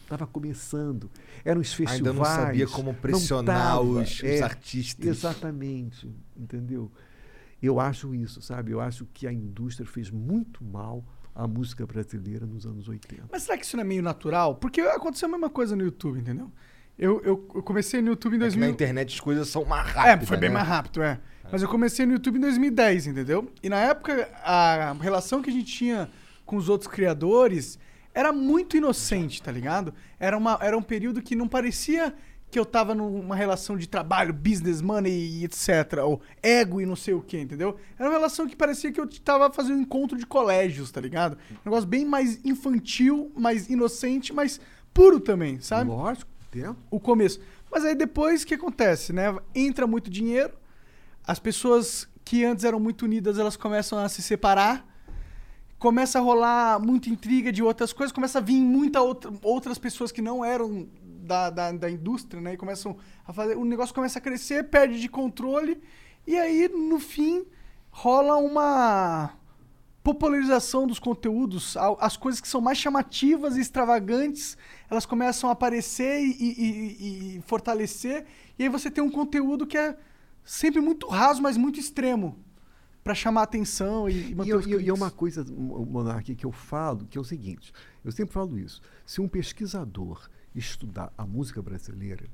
Estava 0.02 0.26
começando. 0.26 1.10
Eram 1.44 1.60
os 1.60 1.68
festivais. 1.72 1.98
Ainda 1.98 2.12
não 2.12 2.24
sabia 2.24 2.66
como 2.68 2.94
pressionar 2.94 3.56
tava, 3.72 3.80
os, 3.82 4.10
os 4.18 4.22
é. 4.24 4.42
artistas. 4.42 5.04
Exatamente, 5.06 6.08
entendeu? 6.36 6.90
Eu 7.62 7.80
acho 7.80 8.14
isso, 8.14 8.40
sabe? 8.40 8.70
Eu 8.70 8.80
acho 8.80 9.06
que 9.12 9.26
a 9.26 9.32
indústria 9.32 9.86
fez 9.86 10.10
muito 10.10 10.62
mal 10.64 11.04
à 11.36 11.46
música 11.46 11.86
brasileira 11.86 12.46
nos 12.46 12.64
anos 12.66 12.88
80. 12.88 13.24
Mas 13.30 13.42
será 13.42 13.58
que 13.58 13.64
isso 13.66 13.76
não 13.76 13.82
é 13.82 13.86
meio 13.86 14.02
natural? 14.02 14.54
Porque 14.56 14.80
aconteceu 14.80 15.28
a 15.28 15.30
mesma 15.30 15.50
coisa 15.50 15.76
no 15.76 15.82
YouTube, 15.84 16.18
entendeu? 16.18 16.50
Eu, 16.98 17.20
eu, 17.22 17.48
eu 17.54 17.62
comecei 17.62 18.00
no 18.00 18.08
YouTube 18.08 18.32
em 18.32 18.36
É 18.36 18.38
que 18.38 18.44
2000. 18.56 18.66
na 18.68 18.72
internet 18.72 19.14
as 19.14 19.20
coisas 19.20 19.46
são 19.48 19.64
mais 19.66 19.86
É, 19.88 19.92
rápidas. 19.92 20.28
foi 20.28 20.36
bem 20.38 20.48
né? 20.48 20.54
mais 20.54 20.66
rápido, 20.66 21.02
é. 21.02 21.20
Mas 21.52 21.62
eu 21.62 21.68
comecei 21.68 22.06
no 22.06 22.12
YouTube 22.14 22.38
em 22.38 22.40
2010, 22.40 23.06
entendeu? 23.08 23.48
E 23.62 23.68
na 23.68 23.76
época, 23.78 24.28
a 24.42 24.94
relação 25.00 25.42
que 25.42 25.50
a 25.50 25.52
gente 25.52 25.70
tinha 25.72 26.08
com 26.44 26.56
os 26.56 26.68
outros 26.68 26.90
criadores 26.90 27.78
era 28.14 28.32
muito 28.32 28.76
inocente, 28.78 29.42
tá 29.42 29.52
ligado? 29.52 29.92
Era, 30.18 30.36
uma, 30.38 30.58
era 30.62 30.76
um 30.76 30.82
período 30.82 31.20
que 31.20 31.36
não 31.36 31.46
parecia 31.46 32.14
que 32.50 32.58
eu 32.58 32.64
tava 32.64 32.94
numa 32.94 33.34
relação 33.34 33.76
de 33.76 33.88
trabalho, 33.88 34.32
business, 34.32 34.80
money 34.80 35.12
e 35.12 35.44
etc. 35.44 35.98
Ou 36.04 36.20
ego 36.42 36.80
e 36.80 36.86
não 36.86 36.96
sei 36.96 37.14
o 37.14 37.20
que, 37.20 37.38
entendeu? 37.38 37.76
Era 37.98 38.08
uma 38.08 38.14
relação 38.16 38.46
que 38.46 38.56
parecia 38.56 38.92
que 38.92 39.00
eu 39.00 39.08
tava 39.20 39.52
fazendo 39.52 39.78
um 39.78 39.82
encontro 39.82 40.16
de 40.16 40.24
colégios, 40.24 40.90
tá 40.90 41.00
ligado? 41.00 41.36
Um 41.50 41.64
negócio 41.64 41.88
bem 41.88 42.04
mais 42.04 42.44
infantil, 42.44 43.32
mais 43.36 43.68
inocente, 43.68 44.32
mas 44.32 44.60
puro 44.94 45.20
também, 45.20 45.60
sabe? 45.60 45.90
Lógico, 45.90 46.30
tem. 46.50 46.64
o 46.90 47.00
começo. 47.00 47.40
Mas 47.70 47.84
aí 47.84 47.94
depois 47.94 48.42
o 48.42 48.46
que 48.46 48.54
acontece, 48.54 49.12
né? 49.12 49.36
Entra 49.54 49.86
muito 49.86 50.08
dinheiro, 50.08 50.52
as 51.26 51.38
pessoas 51.38 52.08
que 52.24 52.44
antes 52.44 52.64
eram 52.64 52.80
muito 52.80 53.04
unidas, 53.04 53.38
elas 53.38 53.56
começam 53.56 53.98
a 53.98 54.08
se 54.08 54.22
separar, 54.22 54.86
começa 55.78 56.18
a 56.18 56.22
rolar 56.22 56.80
muita 56.80 57.10
intriga 57.10 57.52
de 57.52 57.62
outras 57.62 57.92
coisas, 57.92 58.12
começa 58.12 58.38
a 58.38 58.40
vir 58.40 58.60
muita 58.60 59.00
outra, 59.00 59.30
outras 59.42 59.78
pessoas 59.78 60.10
que 60.10 60.22
não 60.22 60.44
eram 60.44 60.88
da, 61.26 61.50
da, 61.50 61.72
da 61.72 61.90
indústria, 61.90 62.40
né? 62.40 62.54
E 62.54 62.56
começam 62.56 62.96
a 63.26 63.32
fazer. 63.32 63.56
O 63.56 63.64
negócio 63.64 63.94
começa 63.94 64.18
a 64.18 64.22
crescer, 64.22 64.64
perde 64.70 65.00
de 65.00 65.08
controle, 65.08 65.80
e 66.26 66.36
aí, 66.36 66.68
no 66.68 66.98
fim, 66.98 67.44
rola 67.90 68.36
uma 68.36 69.32
popularização 70.02 70.86
dos 70.86 71.00
conteúdos, 71.00 71.76
as 71.98 72.16
coisas 72.16 72.40
que 72.40 72.46
são 72.46 72.60
mais 72.60 72.78
chamativas 72.78 73.56
e 73.56 73.60
extravagantes, 73.60 74.56
elas 74.88 75.04
começam 75.04 75.50
a 75.50 75.52
aparecer 75.52 76.20
e, 76.20 76.30
e- 76.30 77.36
e- 77.38 77.42
fortalecer, 77.42 78.24
e 78.56 78.62
aí 78.62 78.68
você 78.68 78.88
tem 78.88 79.02
um 79.02 79.10
conteúdo 79.10 79.66
que 79.66 79.76
é 79.76 79.96
sempre 80.44 80.80
muito 80.80 81.08
raso, 81.08 81.42
mas 81.42 81.56
muito 81.56 81.80
extremo, 81.80 82.38
pra 83.02 83.14
chamar 83.16 83.42
atenção 83.42 84.08
e, 84.08 84.30
e 84.30 84.34
manter 84.36 84.50
E, 84.50 84.54
os 84.54 84.66
e- 84.66 84.76
e 84.84 84.88
é 84.88 84.94
uma 84.94 85.10
coisa, 85.10 85.44
Monarque, 85.50 86.36
que 86.36 86.46
eu 86.46 86.52
falo, 86.52 87.04
que 87.10 87.18
é 87.18 87.20
o 87.20 87.24
seguinte: 87.24 87.72
eu 88.04 88.12
sempre 88.12 88.32
falo 88.32 88.56
isso. 88.56 88.80
Se 89.04 89.20
um 89.20 89.26
pesquisador 89.26 90.28
estudar 90.56 91.12
a 91.16 91.26
música 91.26 91.60
brasileira, 91.62 92.26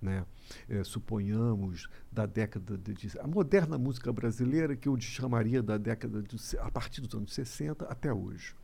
né, 0.00 0.26
eh, 0.68 0.82
suponhamos 0.82 1.88
da 2.10 2.26
década 2.26 2.76
de, 2.76 2.92
de- 2.94 3.18
a 3.20 3.26
moderna 3.26 3.78
música 3.78 4.12
brasileira 4.12 4.74
que 4.74 4.88
eu 4.88 5.00
chamaria 5.00 5.62
da 5.62 5.78
década 5.78 6.22
de, 6.22 6.36
a 6.58 6.70
partir 6.70 7.00
dos 7.02 7.14
anos 7.14 7.32
60 7.32 7.84
até 7.86 8.12
hoje, 8.12 8.54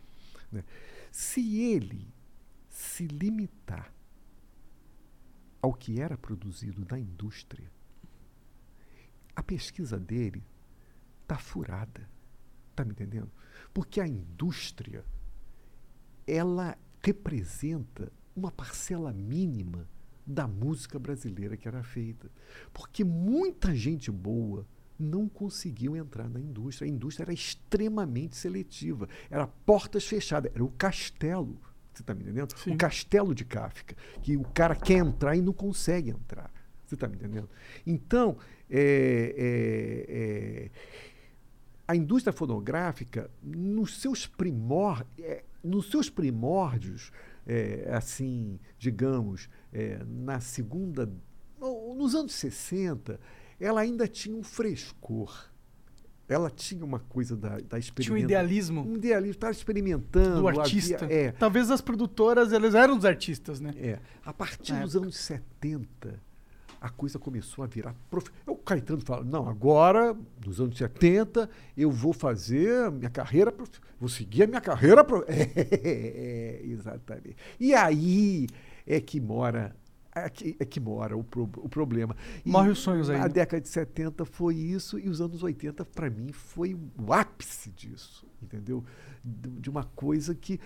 né, 0.50 0.64
se 1.12 1.60
ele 1.62 2.12
se 2.68 3.06
limitar 3.06 3.92
ao 5.62 5.72
que 5.74 6.00
era 6.00 6.16
produzido 6.16 6.86
na 6.90 6.98
indústria, 6.98 7.70
a 9.34 9.42
pesquisa 9.42 9.98
dele 9.98 10.44
está 11.22 11.36
furada. 11.38 12.08
Está 12.70 12.84
me 12.84 12.92
entendendo? 12.92 13.30
Porque 13.74 14.00
a 14.00 14.06
indústria 14.06 15.04
ela 16.26 16.76
representa 17.02 18.12
uma 18.38 18.50
parcela 18.50 19.12
mínima 19.12 19.88
da 20.26 20.46
música 20.46 20.98
brasileira 20.98 21.56
que 21.56 21.66
era 21.66 21.82
feita. 21.82 22.30
Porque 22.72 23.02
muita 23.02 23.74
gente 23.74 24.10
boa 24.10 24.66
não 24.98 25.28
conseguiu 25.28 25.96
entrar 25.96 26.28
na 26.28 26.40
indústria. 26.40 26.86
A 26.86 26.90
indústria 26.90 27.24
era 27.24 27.32
extremamente 27.32 28.36
seletiva. 28.36 29.08
Era 29.30 29.46
portas 29.46 30.06
fechadas. 30.06 30.52
Era 30.54 30.64
o 30.64 30.70
castelo. 30.70 31.60
Você 31.92 32.02
está 32.02 32.14
me 32.14 32.22
entendendo? 32.22 32.56
Sim. 32.56 32.74
O 32.74 32.76
castelo 32.76 33.34
de 33.34 33.44
Kafka. 33.44 33.96
Que 34.22 34.36
o 34.36 34.44
cara 34.44 34.74
quer 34.74 34.98
entrar 34.98 35.36
e 35.36 35.40
não 35.40 35.52
consegue 35.52 36.10
entrar. 36.10 36.52
Você 36.84 36.94
está 36.94 37.06
me 37.06 37.16
entendendo? 37.16 37.48
Então, 37.86 38.36
é, 38.70 39.34
é, 39.36 40.06
é, 40.08 40.70
a 41.86 41.94
indústria 41.94 42.32
fonográfica, 42.32 43.30
nos 43.42 44.00
seus, 44.00 44.26
primor, 44.26 45.06
é, 45.18 45.44
nos 45.62 45.90
seus 45.90 46.10
primórdios, 46.10 47.12
é, 47.48 47.88
assim, 47.92 48.60
digamos, 48.78 49.48
é, 49.72 49.98
na 50.06 50.38
segunda. 50.38 51.10
no- 51.58 51.94
Nos 51.94 52.14
anos 52.14 52.32
60, 52.34 53.18
ela 53.58 53.80
ainda 53.80 54.06
tinha 54.06 54.36
um 54.36 54.42
frescor. 54.44 55.48
Ela 56.28 56.50
tinha 56.50 56.84
uma 56.84 56.98
coisa 56.98 57.34
da, 57.34 57.58
da 57.58 57.80
Tinha 57.80 58.12
um 58.12 58.18
idealismo 58.18 58.82
Um 58.86 58.96
idealismo, 58.96 59.30
estava 59.32 59.50
experimentando. 59.52 60.42
do 60.42 60.48
havia- 60.48 60.60
artista. 60.60 61.06
é, 61.06 61.32
Talvez 61.32 61.70
as 61.70 61.80
produtoras, 61.80 62.52
elas 62.52 62.74
eram 62.74 62.98
os 62.98 63.04
artistas, 63.06 63.58
né? 63.60 63.72
é. 63.78 63.98
A 64.22 64.32
partir 64.34 64.74
Na 64.74 64.82
dos 64.82 64.94
anos 64.94 65.16
70, 65.16 66.20
a 66.80 66.88
coisa 66.88 67.18
começou 67.18 67.64
a 67.64 67.66
virar. 67.66 67.94
Prof... 68.10 68.30
O 68.46 68.56
Caetano 68.56 69.00
fala: 69.00 69.24
não, 69.24 69.48
agora, 69.48 70.16
nos 70.44 70.60
anos 70.60 70.76
70, 70.78 71.48
eu 71.76 71.90
vou 71.90 72.12
fazer 72.12 72.90
minha 72.90 73.10
carreira, 73.10 73.50
prof... 73.52 73.70
vou 73.98 74.08
seguir 74.08 74.44
a 74.44 74.46
minha 74.46 74.60
carreira. 74.60 75.04
Pro... 75.04 75.24
É, 75.28 76.60
exatamente. 76.64 77.36
E 77.58 77.74
aí 77.74 78.46
é 78.86 79.00
que 79.00 79.20
mora. 79.20 79.74
É 80.14 80.28
que, 80.28 80.56
é 80.58 80.64
que 80.64 80.80
mora 80.80 81.16
o, 81.16 81.22
pro- 81.22 81.48
o 81.58 81.68
problema. 81.68 82.16
E 82.44 82.50
Morre 82.50 82.70
os 82.70 82.78
sonhos 82.80 83.08
aí, 83.08 83.16
A 83.16 83.24
né? 83.24 83.28
década 83.28 83.60
de 83.60 83.68
70 83.68 84.24
foi 84.24 84.56
isso, 84.56 84.98
e 84.98 85.08
os 85.08 85.20
anos 85.20 85.42
80, 85.44 85.84
para 85.84 86.10
mim, 86.10 86.32
foi 86.32 86.74
o 86.74 87.12
ápice 87.12 87.70
disso, 87.70 88.26
entendeu? 88.42 88.84
De 89.24 89.48
de 89.48 89.70
uma 89.70 89.84
coisa 89.84 90.34
que. 90.34 90.58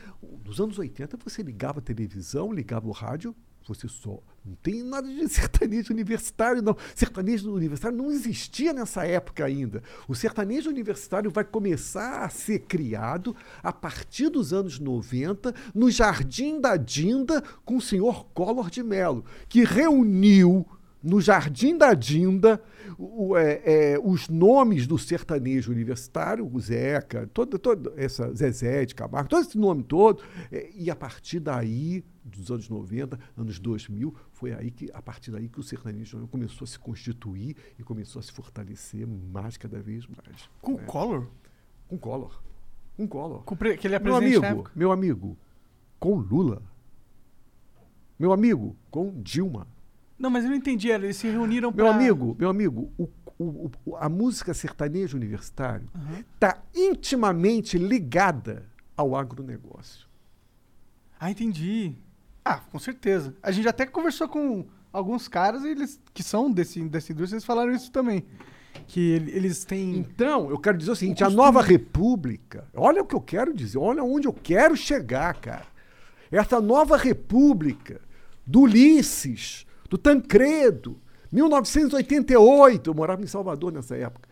Nos 0.45 0.61
anos 0.61 0.79
80, 0.79 1.19
você 1.23 1.43
ligava 1.43 1.81
a 1.81 1.83
televisão, 1.83 2.53
ligava 2.53 2.87
o 2.89 2.93
rádio, 2.93 3.35
você 3.69 3.89
só. 3.89 4.19
Não 4.45 4.55
tem 4.63 4.83
nada 4.83 5.07
de 5.09 5.29
sertanejo 5.29 5.93
universitário, 5.93 6.61
não. 6.63 6.77
Sertanejo 6.95 7.53
universitário 7.53 7.97
não 7.97 8.11
existia 8.11 8.73
nessa 8.73 9.07
época 9.07 9.45
ainda. 9.45 9.83
O 10.09 10.15
sertanejo 10.15 10.69
universitário 10.71 11.31
vai 11.31 11.45
começar 11.45 12.25
a 12.25 12.29
ser 12.29 12.61
criado 12.61 13.35
a 13.63 13.73
partir 13.73 14.29
dos 14.29 14.53
anos 14.53 14.79
90, 14.79 15.55
no 15.75 15.91
Jardim 15.91 16.61
da 16.61 16.77
Dinda, 16.77 17.43
com 17.65 17.77
o 17.77 17.81
senhor 17.81 18.27
Collor 18.35 18.69
de 18.71 18.83
Mello, 18.83 19.25
que 19.49 19.65
reuniu 19.65 20.67
no 21.03 21.21
Jardim 21.21 21.77
da 21.77 21.95
Dinda 21.95 22.63
o- 22.99 23.37
é, 23.37 23.61
é, 23.65 23.99
os 24.03 24.29
nomes 24.29 24.87
do 24.87 24.97
sertanejo 24.99 25.73
universitário, 25.73 26.49
o 26.53 26.61
Zeca, 26.61 27.29
todo, 27.33 27.59
todo 27.59 27.93
essa 27.97 28.33
Zezé 28.35 28.85
de 28.85 28.95
Camargo, 28.95 29.29
todo 29.29 29.43
esse 29.43 29.59
nome 29.59 29.83
todo, 29.83 30.23
é, 30.53 30.71
e 30.77 30.91
a 30.91 30.95
partir 30.97 31.41
daí, 31.41 32.05
dos 32.25 32.51
anos 32.51 32.69
90, 32.69 33.19
anos 33.37 33.59
2000, 33.59 34.15
foi 34.33 34.53
aí 34.53 34.71
que, 34.71 34.91
a 34.95 35.03
partir 35.03 35.31
daí 35.31 35.49
que 35.49 35.59
o 35.59 35.63
sertanejo 35.63 36.27
começou 36.29 36.65
a 36.65 36.69
se 36.69 36.79
constituir 36.79 37.57
e 37.79 37.83
começou 37.83 38.21
a 38.21 38.23
se 38.23 38.31
fortalecer 38.33 39.07
mais, 39.07 39.57
cada 39.57 39.81
vez 39.81 40.07
mais. 40.07 40.49
Com 40.61 40.75
o 40.75 40.77
né? 40.79 40.85
Collor? 40.85 41.27
Com 41.89 41.99
Collor. 41.99 42.43
Com 42.97 43.09
Collor. 43.09 43.43
Com 43.43 43.57
que 43.57 43.87
ele 43.87 43.95
é 43.95 43.99
Meu 43.99 44.15
amigo, 44.17 44.71
meu 44.75 44.93
amigo, 44.93 45.37
com 45.99 46.15
Lula. 46.17 46.63
Meu 48.19 48.33
amigo, 48.33 48.77
com 48.91 49.21
Dilma. 49.21 49.67
Não, 50.19 50.31
mas 50.31 50.45
eu 50.45 50.51
não 50.51 50.57
entendi. 50.57 50.89
Eles 50.89 51.17
se 51.17 51.29
reuniram 51.29 51.73
pra... 51.73 51.83
Meu 51.85 51.93
amigo, 51.93 52.37
meu 52.39 52.49
amigo, 52.49 52.93
o- 52.97 53.09
o- 53.39 53.71
o- 53.85 53.97
a 53.97 54.09
música 54.09 54.55
sertaneja 54.55 55.17
universitário 55.17 55.89
está 56.35 56.63
intimamente 56.73 57.77
ligada 57.77 58.65
ao 58.97 59.17
agronegócio. 59.17 60.07
Ah, 61.19 61.31
entendi. 61.31 61.97
Ah, 62.45 62.59
com 62.71 62.79
certeza. 62.79 63.35
A 63.43 63.51
gente 63.53 63.69
até 63.69 63.87
conversou 63.87 64.29
com 64.29 64.67
alguns 64.93 65.29
caras 65.29 65.65
eles 65.65 66.01
que 66.13 66.23
são 66.23 66.51
desse, 66.51 66.83
dessa 66.89 67.13
indústria, 67.13 67.37
eles 67.37 67.45
falaram 67.45 67.73
isso 67.73 67.91
também. 67.91 68.25
Que 68.87 69.01
ele- 69.13 69.31
eles 69.33 69.65
têm... 69.65 69.97
Então, 69.99 70.51
eu 70.51 70.59
quero 70.59 70.77
dizer 70.79 70.91
o 70.91 70.97
seguinte: 70.97 71.23
a 71.23 71.27
costume- 71.27 71.45
nova 71.45 71.63
república, 71.63 72.67
olha 72.75 73.03
o 73.03 73.07
que 73.07 73.15
eu 73.15 73.21
quero 73.21 73.55
dizer, 73.55 73.79
olha 73.79 74.03
onde 74.03 74.27
eu 74.27 74.33
quero 74.33 74.77
chegar, 74.77 75.35
cara. 75.35 75.67
Essa 76.31 76.61
nova 76.61 76.97
república 76.97 78.01
do 78.47 78.63
Ulisses, 78.63 79.67
do 79.89 79.97
Tancredo, 79.99 80.99
1988, 81.31 82.91
eu 82.91 82.95
morava 82.95 83.23
em 83.23 83.27
Salvador 83.27 83.73
nessa 83.73 83.97
época, 83.97 84.29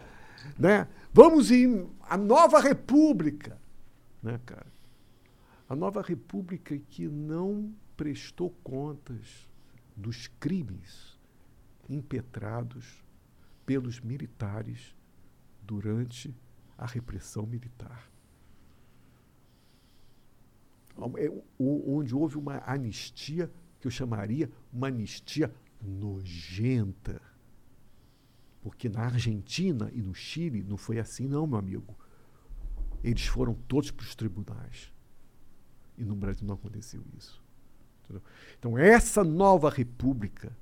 né? 0.59 0.89
Vamos 1.13 1.51
em 1.51 1.87
a 2.09 2.17
nova 2.17 2.61
república, 2.61 3.57
né, 4.23 4.41
cara? 4.47 4.67
A 5.69 5.77
nova 5.77 6.03
república 6.03 6.77
que 6.89 7.07
não 7.07 7.71
prestou 8.01 8.49
contas 8.65 9.47
dos 9.95 10.27
crimes 10.27 11.21
impetrados 11.87 13.05
pelos 13.67 14.01
militares 14.01 14.97
durante 15.63 16.35
a 16.79 16.87
repressão 16.87 17.45
militar. 17.45 18.11
É 21.19 21.31
onde 21.59 22.15
houve 22.15 22.39
uma 22.39 22.63
anistia 22.65 23.53
que 23.79 23.87
eu 23.87 23.91
chamaria 23.91 24.51
uma 24.73 24.87
anistia 24.87 25.55
nojenta. 25.83 27.21
Porque 28.63 28.89
na 28.89 29.03
Argentina 29.03 29.91
e 29.93 30.01
no 30.01 30.15
Chile 30.15 30.63
não 30.63 30.79
foi 30.79 30.99
assim, 30.99 31.29
não, 31.29 31.47
meu 31.47 31.59
amigo. 31.59 31.99
Eles 33.05 33.27
foram 33.27 33.53
todos 33.69 33.91
para 33.91 34.05
os 34.05 34.15
tribunais. 34.15 34.91
E 35.99 36.03
no 36.03 36.17
Brasil 36.17 36.47
não 36.47 36.55
aconteceu 36.55 37.05
isso. 37.15 37.40
Entendeu? 38.11 38.23
Então, 38.59 38.79
essa 38.79 39.23
nova 39.23 39.71
república 39.71 40.57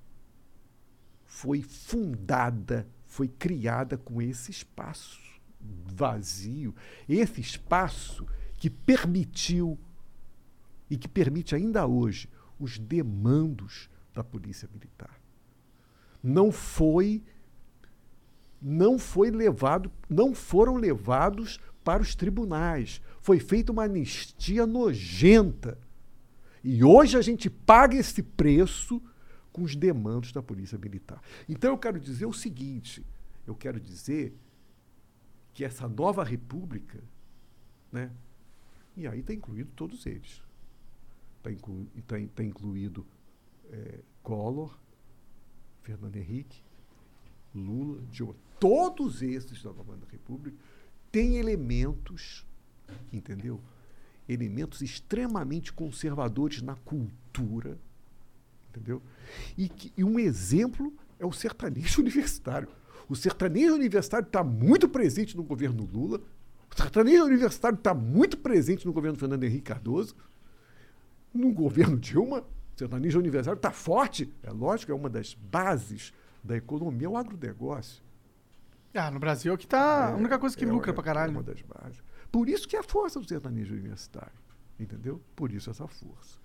foi 1.24 1.62
fundada, 1.62 2.86
foi 3.06 3.28
criada 3.28 3.96
com 3.96 4.20
esse 4.20 4.50
espaço 4.50 5.20
vazio, 5.60 6.74
esse 7.08 7.40
espaço 7.40 8.26
que 8.56 8.70
permitiu 8.70 9.78
e 10.90 10.96
que 10.96 11.08
permite 11.08 11.54
ainda 11.54 11.86
hoje 11.86 12.28
os 12.58 12.78
demandos 12.78 13.88
da 14.12 14.22
polícia 14.22 14.68
militar. 14.72 15.20
Não 16.22 16.50
foi 16.50 17.22
não 18.60 18.98
foi 18.98 19.30
levado, 19.30 19.90
não 20.08 20.34
foram 20.34 20.74
levados 20.74 21.60
para 21.84 22.02
os 22.02 22.16
tribunais. 22.16 23.00
Foi 23.20 23.38
feita 23.38 23.70
uma 23.70 23.84
anistia 23.84 24.66
nojenta. 24.66 25.78
E 26.62 26.82
hoje 26.82 27.16
a 27.16 27.22
gente 27.22 27.48
paga 27.48 27.96
esse 27.96 28.22
preço 28.22 29.02
com 29.52 29.62
os 29.62 29.74
demandos 29.74 30.32
da 30.32 30.42
Polícia 30.42 30.78
Militar. 30.78 31.20
Então 31.48 31.70
eu 31.70 31.78
quero 31.78 31.98
dizer 31.98 32.26
o 32.26 32.32
seguinte: 32.32 33.04
eu 33.46 33.54
quero 33.54 33.80
dizer 33.80 34.34
que 35.52 35.64
essa 35.64 35.88
nova 35.88 36.22
república, 36.22 37.02
né, 37.90 38.10
e 38.96 39.06
aí 39.06 39.20
está 39.20 39.32
incluído 39.32 39.70
todos 39.74 40.06
eles. 40.06 40.42
Está 41.38 41.52
inclu, 41.52 41.86
tá, 42.06 42.16
tá 42.34 42.42
incluído 42.42 43.06
é, 43.70 44.00
Collor, 44.22 44.76
Fernando 45.82 46.16
Henrique, 46.16 46.62
Lula, 47.54 48.02
Dilma. 48.10 48.34
Todos 48.60 49.22
esses 49.22 49.62
da 49.62 49.72
nova 49.72 49.98
república 50.10 50.56
têm 51.10 51.36
elementos, 51.36 52.44
entendeu? 53.12 53.60
Elementos 54.28 54.82
extremamente 54.82 55.72
conservadores 55.72 56.60
na 56.60 56.74
cultura, 56.76 57.78
entendeu? 58.68 59.02
E, 59.56 59.68
que, 59.68 59.92
e 59.96 60.04
um 60.04 60.18
exemplo 60.18 60.92
é 61.18 61.26
o 61.26 61.32
sertanejo 61.32 62.00
universitário. 62.02 62.68
O 63.08 63.16
sertanejo 63.16 63.74
universitário 63.74 64.26
está 64.26 64.44
muito 64.44 64.88
presente 64.88 65.36
no 65.36 65.42
governo 65.42 65.88
Lula, 65.90 66.20
o 66.70 66.76
sertanejo 66.76 67.24
universitário 67.24 67.76
está 67.76 67.94
muito 67.94 68.36
presente 68.36 68.86
no 68.86 68.92
governo 68.92 69.18
Fernando 69.18 69.44
Henrique 69.44 69.62
Cardoso, 69.62 70.14
no 71.32 71.52
governo 71.52 71.96
Dilma, 71.96 72.40
o 72.40 72.78
sertanejo 72.78 73.18
universitário 73.18 73.56
está 73.56 73.70
forte, 73.70 74.32
é 74.42 74.50
lógico, 74.50 74.92
é 74.92 74.94
uma 74.94 75.08
das 75.08 75.34
bases 75.34 76.12
da 76.44 76.56
economia, 76.56 77.06
é 77.06 77.10
o 77.10 77.16
agronegócio. 77.16 78.02
Ah, 78.94 79.10
no 79.10 79.18
Brasil 79.18 79.52
é 79.52 79.54
o 79.54 79.58
que 79.58 79.66
tá. 79.66 80.08
a 80.08 80.16
única 80.16 80.38
coisa 80.38 80.56
que 80.56 80.64
é, 80.64 80.68
lucra 80.68 80.90
é, 80.90 80.94
pra 80.94 81.04
caralho. 81.04 81.30
É 81.30 81.32
uma 81.32 81.42
das 81.42 81.60
bases. 81.62 82.02
Por 82.30 82.48
isso 82.48 82.66
que 82.68 82.76
é 82.76 82.80
a 82.80 82.82
força 82.82 83.18
do 83.20 83.26
sertanejo 83.28 83.72
universitário. 83.74 84.32
Entendeu? 84.78 85.20
Por 85.34 85.50
isso 85.52 85.70
essa 85.70 85.86
força. 85.88 86.38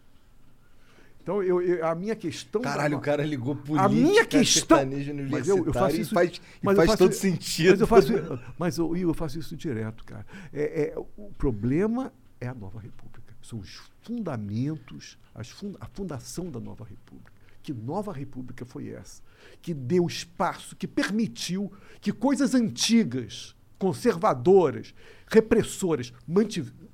Então, 1.21 1.41
eu, 1.41 1.61
eu- 1.61 1.85
a 1.87 1.95
minha 1.95 2.15
questão. 2.15 2.61
Caralho, 2.61 2.91
da- 2.95 2.97
o 2.97 3.01
cara 3.01 3.23
ligou 3.25 3.55
política, 3.55 3.85
A 3.85 3.89
minha 3.89 4.25
questão. 4.25 4.77
sertanejo 4.77 5.13
Mas 5.29 5.47
eu, 5.47 5.55
eu 5.57 5.61
universitário 5.63 5.73
faço 5.87 5.95
e 5.97 6.01
isso, 6.01 6.13
faz, 6.13 6.29
e 6.31 6.41
mas 6.61 6.73
eu 6.73 6.75
faz 6.77 6.87
faço- 6.89 6.97
todo 6.97 7.13
sentido. 7.13 7.69
Mas 7.71 7.79
eu 7.81 7.87
faço, 7.87 8.07
mas 8.59 8.77
eu, 8.77 8.97
eu 8.97 9.13
faço 9.13 9.39
isso 9.39 9.55
direto, 9.55 10.03
cara. 10.03 10.25
É, 10.51 10.93
é, 10.93 10.97
o 11.17 11.31
problema 11.37 12.11
é 12.41 12.47
a 12.47 12.53
nova 12.53 12.79
república. 12.79 13.33
São 13.41 13.59
os 13.59 13.81
fundamentos, 14.01 15.17
as 15.33 15.49
fun- 15.49 15.75
a 15.79 15.85
fundação 15.87 16.49
da 16.49 16.59
nova 16.59 16.83
república. 16.83 17.31
Que 17.61 17.71
nova 17.73 18.11
república 18.11 18.65
foi 18.65 18.89
essa? 18.89 19.21
Que 19.61 19.73
deu 19.73 20.05
espaço, 20.05 20.75
que 20.75 20.87
permitiu 20.87 21.71
que 22.01 22.11
coisas 22.11 22.53
antigas, 22.53 23.55
conservadoras, 23.77 24.93
repressoras, 25.27 26.13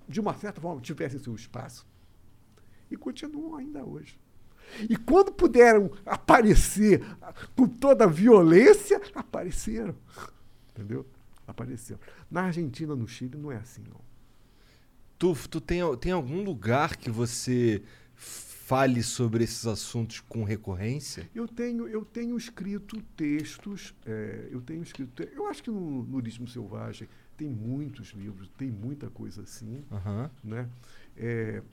de 0.08 0.20
uma 0.20 0.34
certa 0.34 0.60
forma, 0.60 0.82
tivessem 0.82 1.20
seu 1.20 1.36
espaço. 1.36 1.88
E 2.90 2.98
continuam 2.98 3.56
ainda 3.56 3.84
hoje. 3.84 4.20
E 4.90 4.96
quando 4.96 5.32
puderam 5.32 5.92
aparecer 6.06 7.02
com 7.56 7.68
toda 7.68 8.06
a 8.06 8.08
violência, 8.08 9.02
apareceram. 9.16 9.96
Entendeu? 10.72 11.06
Apareceram. 11.48 12.00
Na 12.30 12.44
Argentina, 12.44 12.96
no 12.96 13.08
Chile, 13.08 13.38
não 13.38 13.52
é 13.52 13.58
assim, 13.58 13.84
não. 13.88 14.02
Tu, 15.18 15.34
tu 15.50 15.60
tem, 15.60 15.82
tem 15.98 16.12
algum 16.12 16.44
lugar 16.44 16.96
que 16.96 17.10
você 17.10 17.84
fale 18.70 19.02
sobre 19.02 19.44
esses 19.44 19.66
assuntos 19.66 20.20
com 20.20 20.44
recorrência? 20.44 21.28
Eu 21.34 21.48
tenho, 21.48 21.88
eu 21.88 22.06
tenho 22.06 22.38
escrito 22.38 23.02
textos, 23.18 23.96
é, 24.06 24.48
eu 24.52 24.62
tenho 24.62 24.84
escrito. 24.84 25.24
Eu 25.24 25.48
acho 25.48 25.64
que 25.64 25.72
no 25.72 26.04
Nurismo 26.04 26.48
Selvagem 26.48 27.10
tem 27.36 27.50
muitos 27.50 28.10
livros, 28.10 28.48
tem 28.60 28.70
muita 28.70 29.10
coisa 29.10 29.42
assim. 29.42 29.84
Aham. 29.92 30.30
né? 30.44 30.70
É, 31.18 31.64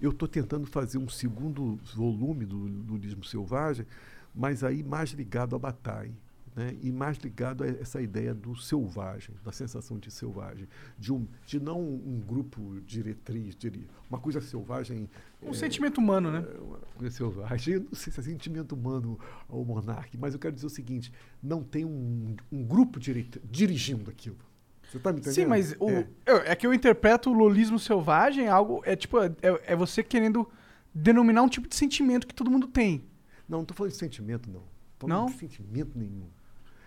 eu 0.00 0.12
estou 0.12 0.28
tentando 0.28 0.66
fazer 0.68 0.98
um 0.98 1.08
segundo 1.08 1.80
volume 1.96 2.46
do 2.46 2.56
Nurismo 2.56 3.24
Selvagem, 3.24 3.86
mas 4.32 4.62
aí 4.62 4.84
mais 4.84 5.10
ligado 5.10 5.56
à 5.56 5.58
batalha. 5.58 6.14
Né? 6.56 6.74
E 6.82 6.90
mais 6.90 7.18
ligado 7.18 7.62
a 7.62 7.66
essa 7.66 8.00
ideia 8.00 8.32
do 8.34 8.56
selvagem, 8.56 9.34
da 9.44 9.52
sensação 9.52 9.98
de 9.98 10.10
selvagem, 10.10 10.66
de, 10.98 11.12
um, 11.12 11.28
de 11.46 11.60
não 11.60 11.78
um 11.78 12.18
grupo 12.26 12.80
diretriz, 12.80 13.54
diria, 13.54 13.86
uma 14.08 14.18
coisa 14.18 14.40
selvagem. 14.40 15.06
Um 15.42 15.50
é, 15.50 15.52
sentimento 15.52 15.98
humano, 15.98 16.30
né? 16.30 16.38
é, 16.48 16.58
uma 16.58 16.78
coisa 16.96 17.14
selvagem. 17.14 17.74
Eu 17.74 17.80
não 17.82 17.92
sei 17.94 18.10
se 18.10 18.20
é 18.20 18.22
sentimento 18.22 18.74
humano 18.74 19.18
ao 19.50 19.62
monarca, 19.66 20.16
mas 20.18 20.32
eu 20.32 20.40
quero 20.40 20.54
dizer 20.54 20.66
o 20.66 20.70
seguinte: 20.70 21.12
não 21.42 21.62
tem 21.62 21.84
um, 21.84 22.34
um 22.50 22.64
grupo 22.64 22.98
direit- 22.98 23.38
dirigindo 23.44 24.10
aquilo. 24.10 24.38
Você 24.90 24.96
está 24.96 25.12
me 25.12 25.18
entendendo? 25.18 25.34
Sim, 25.34 25.44
mas 25.46 25.76
o, 25.78 25.90
É. 25.90 26.08
eu- 26.24 26.36
é 26.38 26.56
que 26.56 26.66
eu 26.66 26.72
interpreto 26.72 27.28
o 27.28 27.34
lolismo 27.34 27.78
selvagem 27.78 28.48
algo. 28.48 28.80
É 28.86 28.96
tipo, 28.96 29.18
é, 29.20 29.30
é 29.42 29.76
você 29.76 30.02
querendo 30.02 30.48
denominar 30.94 31.42
um 31.42 31.48
tipo 31.50 31.68
de 31.68 31.76
sentimento 31.76 32.26
que 32.26 32.34
todo 32.34 32.50
mundo 32.50 32.66
tem. 32.66 33.04
Não, 33.46 33.58
não 33.58 33.62
estou 33.62 33.76
falando 33.76 33.92
de 33.92 33.98
sentimento, 33.98 34.50
não. 34.50 34.62
Tô 34.98 35.06
Não? 35.06 35.26
de 35.26 35.32
sentimento 35.34 35.98
nenhum. 35.98 36.26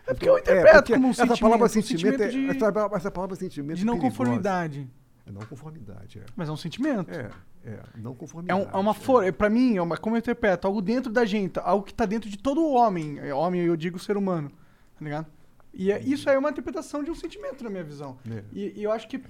É 0.10 0.14
porque 0.14 0.30
eu 0.30 0.38
interpreto 0.38 0.77
porque 0.77 0.94
como 0.94 1.07
um 1.07 1.11
essa 1.11 1.22
sentimento, 1.22 1.41
palavra 1.41 1.69
sentimento, 1.69 2.18
sentimento 2.18 2.31
de- 2.31 2.48
é, 2.48 2.52
essa, 2.52 2.72
palavra- 2.72 2.98
essa 2.98 3.11
palavra 3.11 3.36
sentimento 3.36 3.77
De 3.77 3.84
é 3.84 3.86
não 3.86 3.94
perigosa. 3.94 4.18
conformidade. 4.18 4.88
É 5.26 5.31
não 5.31 5.41
conformidade, 5.41 6.19
é. 6.19 6.23
Mas 6.36 6.49
é 6.49 6.52
um 6.52 6.57
sentimento. 6.57 7.11
É, 7.11 7.30
é, 7.64 7.80
não 7.98 8.11
É, 8.11 8.15
conformidade. 8.15 8.60
um- 8.61 8.69
é 8.72 8.77
uma 8.77 8.94
força, 8.95 9.31
pra 9.34 9.49
mim, 9.49 9.77
é 9.77 9.81
uma, 9.81 9.95
como 9.98 10.15
eu 10.15 10.19
interpreto, 10.19 10.65
algo 10.65 10.81
dentro 10.81 11.11
da 11.11 11.23
gente, 11.26 11.60
algo 11.60 11.86
que 11.86 11.94
tá 11.94 12.06
dentro 12.06 12.30
de 12.30 12.38
todo 12.38 12.65
homem. 12.68 13.19
É, 13.19 13.34
Homem, 13.34 13.61
eu 13.61 13.76
digo 13.77 13.99
ser 13.99 14.18
humano, 14.18 14.49
tá 14.49 15.06
ligado? 15.06 15.27
E 15.72 15.91
é- 15.91 16.02
isso 16.02 16.27
aí 16.27 16.36
é 16.36 16.40
uma 16.40 16.49
interpretação 16.49 17.03
de 17.03 17.11
um 17.11 17.15
sentimento, 17.15 17.64
na 17.64 17.69
minha 17.69 17.84
visão. 17.84 18.18
É. 18.30 18.44
E, 18.52 18.80
e 18.80 18.84
eu 18.84 18.91
acho 18.91 19.07
que 19.07 19.22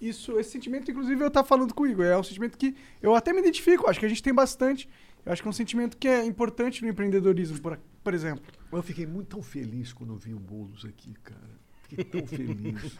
isso, 0.00 0.36
esse 0.38 0.50
sentimento, 0.50 0.90
inclusive, 0.90 1.22
eu 1.22 1.30
tava 1.30 1.46
falando 1.46 1.72
com 1.72 1.84
o 1.84 1.86
Igor, 1.86 2.04
é 2.04 2.18
um 2.18 2.22
sentimento 2.24 2.58
que 2.58 2.74
eu 3.00 3.14
até 3.14 3.32
me 3.32 3.38
identifico, 3.38 3.88
acho 3.88 4.00
que 4.00 4.06
a 4.06 4.08
gente 4.08 4.22
tem 4.22 4.34
bastante. 4.34 4.88
Eu 5.24 5.32
acho 5.32 5.40
que 5.42 5.48
é 5.48 5.50
um 5.50 5.52
sentimento 5.54 5.96
que 5.96 6.08
é 6.08 6.24
importante 6.24 6.82
no 6.82 6.88
empreendedorismo, 6.90 7.60
por, 7.60 7.78
por 8.02 8.12
exemplo. 8.14 8.42
Eu 8.72 8.82
fiquei 8.82 9.06
muito 9.06 9.28
tão 9.28 9.42
feliz 9.42 9.92
quando 9.92 10.12
eu 10.12 10.16
vi 10.16 10.34
o 10.34 10.38
Boulos 10.38 10.84
aqui, 10.84 11.14
cara. 11.22 11.62
Fiquei 11.88 12.04
tão 12.04 12.26
feliz. 12.26 12.98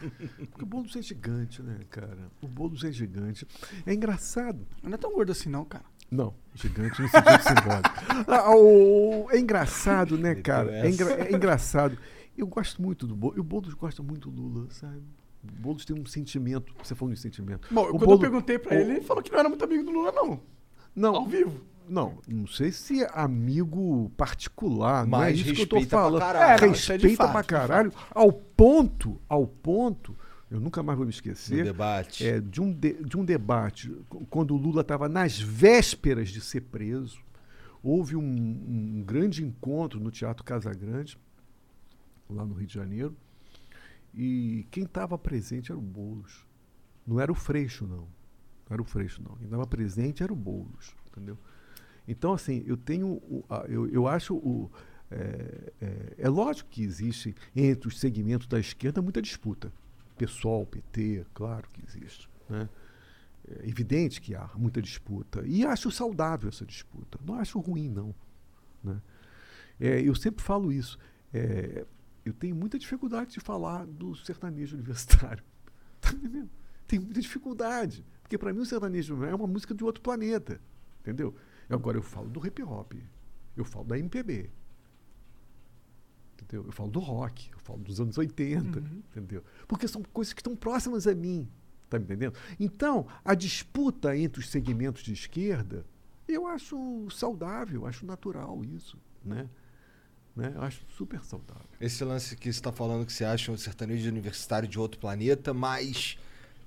Porque 0.49 0.63
o 0.63 0.65
Boulos 0.65 0.95
é 0.95 1.01
gigante, 1.01 1.61
né, 1.61 1.79
cara? 1.89 2.31
O 2.41 2.47
Boulos 2.47 2.83
é 2.83 2.91
gigante. 2.91 3.45
É 3.85 3.93
engraçado. 3.93 4.65
Não 4.81 4.93
é 4.93 4.97
tão 4.97 5.11
gordo 5.11 5.31
assim, 5.31 5.49
não, 5.49 5.65
cara. 5.65 5.83
Não, 6.11 6.33
gigante 6.53 7.01
no 7.01 7.07
sentido 7.09 7.41
simbólico. 7.41 7.89
Ah, 8.27 8.55
o- 8.55 9.27
é 9.31 9.39
engraçado, 9.39 10.17
né, 10.17 10.35
cara? 10.35 10.71
É, 10.85 10.89
engra- 10.89 11.13
é 11.27 11.31
engraçado. 11.33 11.97
Eu 12.37 12.45
gosto 12.47 12.81
muito 12.81 13.05
do 13.07 13.15
Boulos. 13.15 13.37
E 13.37 13.41
o 13.41 13.43
Boulos 13.43 13.73
gosta 13.73 14.01
muito 14.03 14.29
do 14.29 14.41
Lula, 14.43 14.67
sabe? 14.69 15.01
O 15.43 15.61
Boulos 15.61 15.83
tem 15.85 15.99
um 15.99 16.05
sentimento. 16.05 16.73
Você 16.83 16.93
falou 16.95 17.13
de 17.13 17.19
sentimento. 17.19 17.67
Bom, 17.73 17.81
o 17.81 17.85
quando 17.89 17.99
Boulos- 18.05 18.23
eu 18.23 18.31
perguntei 18.31 18.59
pra 18.59 18.75
o- 18.75 18.79
ele, 18.79 18.91
ele 18.93 19.01
falou 19.01 19.21
que 19.23 19.31
não 19.31 19.39
era 19.39 19.49
muito 19.49 19.63
amigo 19.65 19.83
do 19.83 19.91
Lula, 19.91 20.11
não. 20.11 20.39
Não, 20.95 21.15
Ao 21.15 21.25
vivo. 21.25 21.59
Não, 21.87 22.19
não 22.27 22.47
sei 22.47 22.71
se 22.71 23.03
é 23.03 23.09
amigo 23.13 24.09
particular, 24.15 25.05
não 25.05 25.17
é 25.23 25.25
Mas 25.31 25.39
isso 25.39 25.53
que 25.53 25.61
eu 25.61 25.67
tô 25.67 25.75
respeita 25.77 25.95
pra 25.97 26.03
falando. 26.05 26.19
caralho. 26.21 26.63
É, 26.63 26.65
é 26.65 26.69
respeita 26.69 27.15
fato, 27.23 27.31
pra 27.31 27.43
caralho, 27.43 27.93
ao 28.11 28.31
ponto, 28.31 29.21
ao 29.27 29.45
ponto, 29.45 30.15
eu 30.49 30.59
nunca 30.59 30.81
mais 30.81 30.97
vou 30.97 31.05
me 31.05 31.11
esquecer, 31.13 31.63
debate. 31.63 32.25
é, 32.25 32.39
de, 32.39 32.61
um 32.61 32.71
de, 32.71 32.93
de 33.03 33.17
um 33.17 33.25
debate, 33.25 33.89
qu- 34.07 34.25
quando 34.29 34.53
o 34.53 34.57
Lula 34.57 34.81
estava 34.81 35.09
nas 35.09 35.39
vésperas 35.39 36.29
de 36.29 36.39
ser 36.41 36.61
preso, 36.61 37.19
houve 37.81 38.15
um, 38.15 38.21
um 38.23 39.03
grande 39.05 39.43
encontro 39.43 39.99
no 39.99 40.09
Teatro 40.09 40.43
Casa 40.43 40.73
Grande, 40.73 41.17
lá 42.29 42.45
no 42.45 42.53
Rio 42.53 42.67
de 42.67 42.73
Janeiro, 42.73 43.15
e 44.13 44.65
quem 44.71 44.83
estava 44.83 45.17
presente 45.17 45.71
era 45.71 45.77
o 45.79 45.81
Boulos. 45.81 46.45
Não 47.05 47.19
era 47.19 47.31
o 47.31 47.35
Freixo, 47.35 47.85
não. 47.85 47.97
Não 47.97 48.71
era 48.71 48.81
o 48.81 48.85
Freixo, 48.85 49.21
não. 49.21 49.35
Quem 49.35 49.45
estava 49.45 49.67
presente 49.67 50.23
era 50.23 50.31
o 50.31 50.35
Boulos, 50.35 50.95
entendeu? 51.11 51.37
Então, 52.07 52.33
assim, 52.33 52.63
eu 52.65 52.75
tenho. 52.77 53.21
eu, 53.67 53.87
eu 53.87 54.07
acho. 54.07 54.35
O, 54.35 54.69
é, 55.11 55.71
é- 55.81 56.13
é 56.17 56.29
lógico 56.29 56.69
que 56.69 56.83
existe 56.83 57.35
entre 57.55 57.87
os 57.87 57.99
segmentos 57.99 58.47
da 58.47 58.59
esquerda 58.59 59.01
muita 59.01 59.21
disputa. 59.21 59.71
PSOL, 60.17 60.65
PT, 60.65 61.25
claro 61.33 61.67
que 61.71 61.81
existe. 61.85 62.29
Né? 62.49 62.67
É 63.47 63.67
evidente 63.67 64.21
que 64.21 64.35
há 64.35 64.49
muita 64.55 64.81
disputa. 64.81 65.43
E 65.45 65.65
acho 65.65 65.91
saudável 65.91 66.49
essa 66.49 66.65
disputa. 66.65 67.19
Não 67.25 67.35
acho 67.35 67.59
ruim, 67.59 67.89
não. 67.89 68.13
né? 68.83 69.01
É, 69.79 70.01
eu 70.01 70.15
sempre 70.15 70.43
falo 70.43 70.71
isso. 70.71 70.97
É, 71.33 71.85
eu 72.25 72.31
tenho 72.33 72.55
muita 72.55 72.77
dificuldade 72.79 73.31
de 73.33 73.39
falar 73.39 73.85
do 73.85 74.15
sertanejo 74.15 74.75
universitário. 74.75 75.43
Tá 76.01 76.11
entendendo? 76.11 76.49
Tenho 76.85 77.01
muita 77.01 77.21
dificuldade. 77.21 78.05
Porque 78.21 78.37
para 78.37 78.51
mim 78.51 78.59
o 78.59 78.65
sertanejo 78.65 79.23
é 79.23 79.33
uma 79.33 79.47
música 79.47 79.73
de 79.73 79.83
outro 79.85 80.01
planeta. 80.01 80.59
Entendeu? 80.99 81.33
Agora 81.69 81.97
eu 81.97 82.03
falo 82.03 82.29
do 82.29 82.45
hip 82.45 82.61
hop. 82.63 82.93
Eu 83.55 83.63
falo 83.65 83.85
da 83.85 83.97
MPB. 83.97 84.49
Entendeu? 86.33 86.65
Eu 86.65 86.71
falo 86.71 86.89
do 86.89 86.99
rock, 86.99 87.49
eu 87.51 87.59
falo 87.59 87.79
dos 87.79 87.99
anos 88.01 88.17
80, 88.17 88.79
entendeu? 88.79 89.43
Porque 89.67 89.87
são 89.87 90.03
coisas 90.03 90.33
que 90.33 90.41
estão 90.41 90.55
próximas 90.55 91.07
a 91.07 91.15
mim, 91.15 91.47
tá 91.89 91.97
me 91.97 92.05
entendendo? 92.05 92.35
Então, 92.59 93.07
a 93.23 93.33
disputa 93.33 94.15
entre 94.17 94.41
os 94.41 94.49
segmentos 94.49 95.03
de 95.03 95.13
esquerda, 95.13 95.85
Eu 96.27 96.47
acho 96.47 97.09
saudável, 97.11 97.81
eu 97.81 97.85
acho 97.85 98.05
natural 98.05 98.63
isso, 98.63 98.97
né? 99.23 99.49
né? 100.35 100.53
Eu 100.55 100.61
acho 100.61 100.81
super 100.89 101.23
saudável. 101.23 101.67
Esse 101.79 102.03
lance 102.03 102.35
que 102.35 102.51
você 102.51 102.61
tá 102.61 102.71
falando 102.71 103.05
que 103.05 103.11
você 103.13 103.25
acha 103.25 103.51
um 103.51 103.57
sertanejo 103.57 104.09
universitário 104.09 104.67
de 104.67 104.79
outro 104.79 104.99
planeta, 104.99 105.53
mas, 105.53 106.17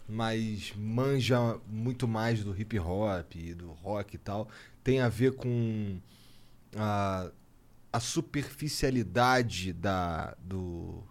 mas 0.09 0.73
manja 0.77 1.59
muito 1.69 2.07
mais 2.07 2.45
do 2.45 2.59
hip 2.59 2.79
hop, 2.79 3.35
e 3.35 3.55
do 3.55 3.73
rock 3.73 4.15
e 4.15 4.19
tal, 4.19 4.49
tem 4.83 5.01
a 5.01 5.09
ver 5.09 5.35
com 5.35 5.99
a, 6.77 7.31
a 7.93 8.01
superficialidade 8.01 9.73
da, 9.73 10.37
do 10.43 11.03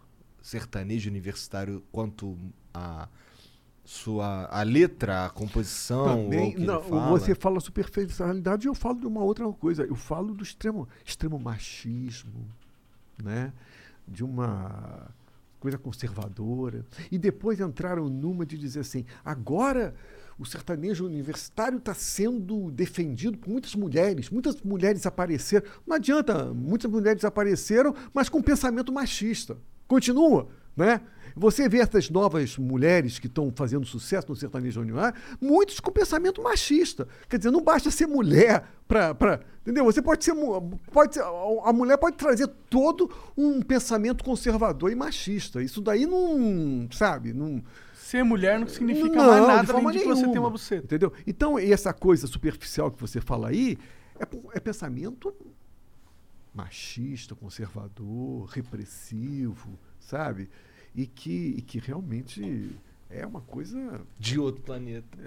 sertanejo 0.41 1.09
universitário 1.09 1.83
quanto 1.91 2.37
a 2.73 3.07
sua 3.83 4.47
a 4.49 4.63
letra, 4.63 5.25
a 5.25 5.29
composição, 5.29 6.23
Também, 6.23 6.55
não, 6.55 6.81
fala. 6.81 7.09
você 7.09 7.35
fala 7.35 7.59
superficialidade 7.59 8.65
e 8.65 8.69
eu 8.69 8.73
falo 8.73 8.99
de 8.99 9.05
uma 9.05 9.21
outra 9.21 9.47
coisa. 9.53 9.83
Eu 9.83 9.95
falo 9.95 10.33
do 10.33 10.43
extremo, 10.43 10.87
extremo 11.05 11.37
machismo, 11.37 12.47
né? 13.21 13.53
de 14.07 14.23
uma 14.23 15.09
coisa 15.65 15.77
conservadora. 15.77 16.85
E 17.11 17.17
depois 17.17 17.59
entraram 17.59 18.07
numa 18.09 18.45
de 18.45 18.57
dizer 18.57 18.81
assim: 18.81 19.05
agora 19.23 19.95
o 20.37 20.45
sertanejo 20.45 21.05
universitário 21.05 21.77
está 21.77 21.93
sendo 21.93 22.69
defendido 22.71 23.37
por 23.37 23.49
muitas 23.49 23.73
mulheres. 23.73 24.29
Muitas 24.29 24.61
mulheres 24.61 25.05
apareceram. 25.05 25.65
Não 25.87 25.95
adianta, 25.95 26.53
muitas 26.53 26.91
mulheres 26.91 27.23
apareceram, 27.25 27.95
mas 28.13 28.29
com 28.29 28.41
pensamento 28.41 28.91
machista. 28.91 29.57
Continua, 29.87 30.49
né? 30.75 31.01
Você 31.37 31.67
vê 31.67 31.79
essas 31.79 32.09
novas 32.09 32.57
mulheres 32.57 33.19
que 33.19 33.27
estão 33.27 33.51
fazendo 33.53 33.85
sucesso 33.85 34.27
no 34.29 34.35
sertanejo 34.37 34.79
universitário, 34.79 35.21
muitos 35.41 35.81
com 35.81 35.91
pensamento 35.91 36.41
machista. 36.41 37.07
Quer 37.27 37.37
dizer, 37.37 37.51
não 37.51 37.61
basta 37.61 37.91
ser 37.91 38.07
mulher 38.07 38.63
para. 38.87 39.41
Entendeu? 39.61 39.83
Você 39.83 40.01
pode 40.01 40.23
ser. 40.23 40.33
Pode 40.93 41.15
ser, 41.15 41.23
a 41.23 41.73
mulher 41.73 41.97
pode 41.97 42.15
trazer 42.15 42.47
todo 42.69 43.11
um 43.35 43.61
pensamento 43.61 44.23
conservador 44.23 44.91
e 44.91 44.95
machista. 44.95 45.61
Isso 45.61 45.81
daí 45.81 46.05
não. 46.05 46.87
Sabe? 46.91 47.33
Não. 47.33 47.61
Ser 47.93 48.23
mulher 48.23 48.57
não 48.57 48.67
significa 48.67 49.17
Não, 49.17 49.27
mais 49.27 49.41
nada 49.41 49.53
além 49.53 49.65
forma 49.65 49.91
de 49.91 49.99
que 49.99 50.05
você 50.05 50.21
tem 50.21 50.29
nenhuma. 50.29 50.47
uma 50.47 50.51
buceta. 50.51 50.85
Entendeu? 50.85 51.11
Então, 51.27 51.59
essa 51.59 51.91
coisa 51.91 52.27
superficial 52.27 52.91
que 52.91 53.01
você 53.01 53.19
fala 53.19 53.49
aí 53.49 53.77
é, 54.17 54.25
é 54.53 54.59
pensamento 54.59 55.35
machista, 56.53 57.35
conservador, 57.35 58.45
repressivo, 58.45 59.77
sabe? 60.05 60.49
E 60.95 61.05
que, 61.05 61.55
e 61.57 61.61
que 61.61 61.79
realmente 61.79 62.75
é 63.09 63.25
uma 63.25 63.41
coisa. 63.41 64.01
De 64.17 64.39
outro 64.39 64.61
planeta. 64.61 65.17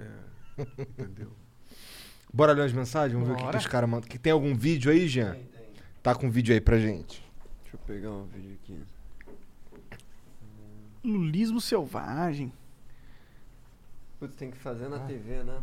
É, 0.57 0.81
entendeu? 0.81 1.31
Bora 2.33 2.53
ler 2.53 2.65
as 2.65 2.73
mensagens? 2.73 3.13
Vamos 3.13 3.27
ver 3.27 3.33
o 3.33 3.37
que, 3.37 3.41
que 3.41 3.47
Bora. 3.47 3.57
os 3.57 3.67
caras 3.67 3.89
mandam. 3.89 4.09
Que 4.09 4.17
tem 4.17 4.31
algum 4.31 4.55
vídeo 4.55 4.91
aí, 4.91 5.07
Jean? 5.07 5.33
Tem, 5.33 5.43
tem. 5.43 5.67
Tá 6.01 6.15
com 6.15 6.29
vídeo 6.29 6.53
aí 6.53 6.61
pra 6.61 6.77
gente. 6.77 7.23
Deixa 7.63 7.75
eu 7.75 7.79
pegar 7.79 8.11
um 8.11 8.25
vídeo 8.25 8.57
aqui. 8.63 8.79
Lulismo 11.03 11.61
selvagem. 11.61 12.51
Putz, 14.19 14.35
tem 14.35 14.51
que 14.51 14.57
fazer 14.57 14.89
na 14.89 14.99
TV, 14.99 15.43
né? 15.43 15.61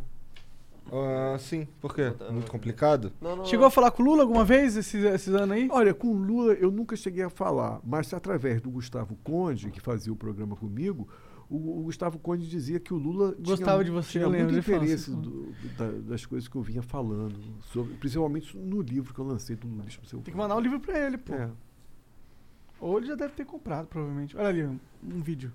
Ah, 0.93 1.37
sim, 1.39 1.67
por 1.81 1.95
quê? 1.95 2.13
Muito 2.31 2.51
complicado? 2.51 3.13
Não, 3.21 3.37
não. 3.37 3.45
Chegou 3.45 3.67
a 3.67 3.71
falar 3.71 3.91
com 3.91 4.03
o 4.03 4.07
Lula 4.07 4.23
alguma 4.23 4.45
vez 4.45 4.77
esses, 4.77 5.05
esses 5.05 5.35
anos 5.35 5.51
aí? 5.57 5.69
Olha, 5.71 5.93
com 5.93 6.09
o 6.09 6.15
Lula 6.17 6.53
eu 6.55 6.71
nunca 6.71 6.95
cheguei 6.97 7.25
a 7.25 7.31
falar, 7.31 7.81
mas 7.85 8.13
através 8.15 8.61
do 8.61 8.71
Gustavo 8.71 9.17
Conde, 9.25 9.71
que 9.71 9.81
fazia 9.81 10.13
o 10.13 10.17
programa 10.17 10.55
comigo, 10.55 11.09
o, 11.51 11.81
o 11.81 11.83
Gustavo 11.85 12.19
Conde 12.19 12.49
dizia 12.49 12.79
que 12.79 12.95
o 12.95 12.97
Lula 12.97 13.35
Gostava 13.39 13.83
tinha, 13.83 13.85
de 13.85 13.91
você, 13.91 14.11
tinha 14.13 14.25
eu 14.25 14.29
lembro 14.31 14.53
muito 14.53 14.69
interesse 14.69 15.11
assim. 15.11 15.21
do- 15.21 15.53
da- 15.77 16.11
das 16.11 16.25
coisas 16.25 16.49
que 16.49 16.57
eu 16.57 16.63
vinha 16.63 16.83
falando, 16.83 17.35
sobre, 17.73 17.95
principalmente 17.95 18.57
no 18.57 18.81
livro 18.81 19.13
que 19.13 19.21
eu 19.21 19.25
lancei 19.25 19.57
do 19.57 19.67
Lulismo 19.67 20.05
Selvagem. 20.05 20.23
Tem 20.23 20.35
que 20.35 20.39
mandar 20.39 20.57
um 20.57 20.61
livro 20.61 20.79
pra 20.81 20.99
ele, 21.07 21.19
pô. 21.19 21.35
É. 21.35 21.51
Ou 22.81 22.99
ele 22.99 23.07
já 23.07 23.15
deve 23.15 23.33
ter 23.35 23.45
comprado, 23.45 23.87
provavelmente. 23.87 24.37
Olha 24.37 24.49
ali, 24.49 24.65
um, 24.65 24.79
um 25.03 25.21
vídeo. 25.23 25.53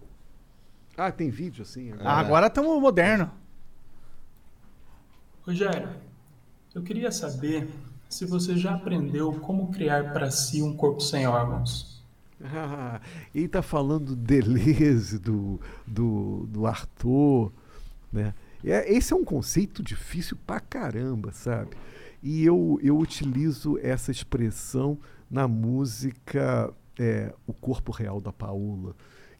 Ah, 0.98 1.12
tem 1.12 1.30
vídeo 1.30 1.62
assim? 1.62 1.94
Ah, 2.00 2.20
agora 2.20 2.48
estamos 2.48 2.82
moderno. 2.82 3.32
Rogério, 5.46 5.90
eu 6.74 6.84
queria 6.84 7.12
saber 7.12 7.68
se 8.10 8.26
você 8.26 8.56
já 8.56 8.76
aprendeu 8.76 9.34
como 9.40 9.72
criar 9.72 10.14
para 10.14 10.30
si 10.30 10.62
um 10.62 10.76
corpo 10.76 11.02
sem 11.02 11.26
órgãos. 11.26 12.04
Ah, 12.44 13.02
ele 13.34 13.46
está 13.46 13.62
falando 13.62 14.08
do 14.08 14.16
Deleuze, 14.16 15.18
do, 15.18 15.60
do, 15.88 16.46
do 16.48 16.66
Arthur, 16.68 17.52
né? 18.12 18.34
É, 18.64 18.92
esse 18.94 19.12
é 19.12 19.16
um 19.16 19.26
conceito 19.26 19.82
difícil 19.82 20.38
pra 20.46 20.60
caramba, 20.60 21.32
sabe? 21.32 21.76
E 22.22 22.46
eu, 22.46 22.80
eu 22.84 22.98
utilizo 23.00 23.80
essa 23.80 24.12
expressão 24.12 25.00
na 25.30 25.48
música 25.48 26.72
é, 27.00 27.34
O 27.48 27.54
Corpo 27.54 27.92
Real 27.92 28.22
da 28.22 28.32
Paula, 28.32 28.96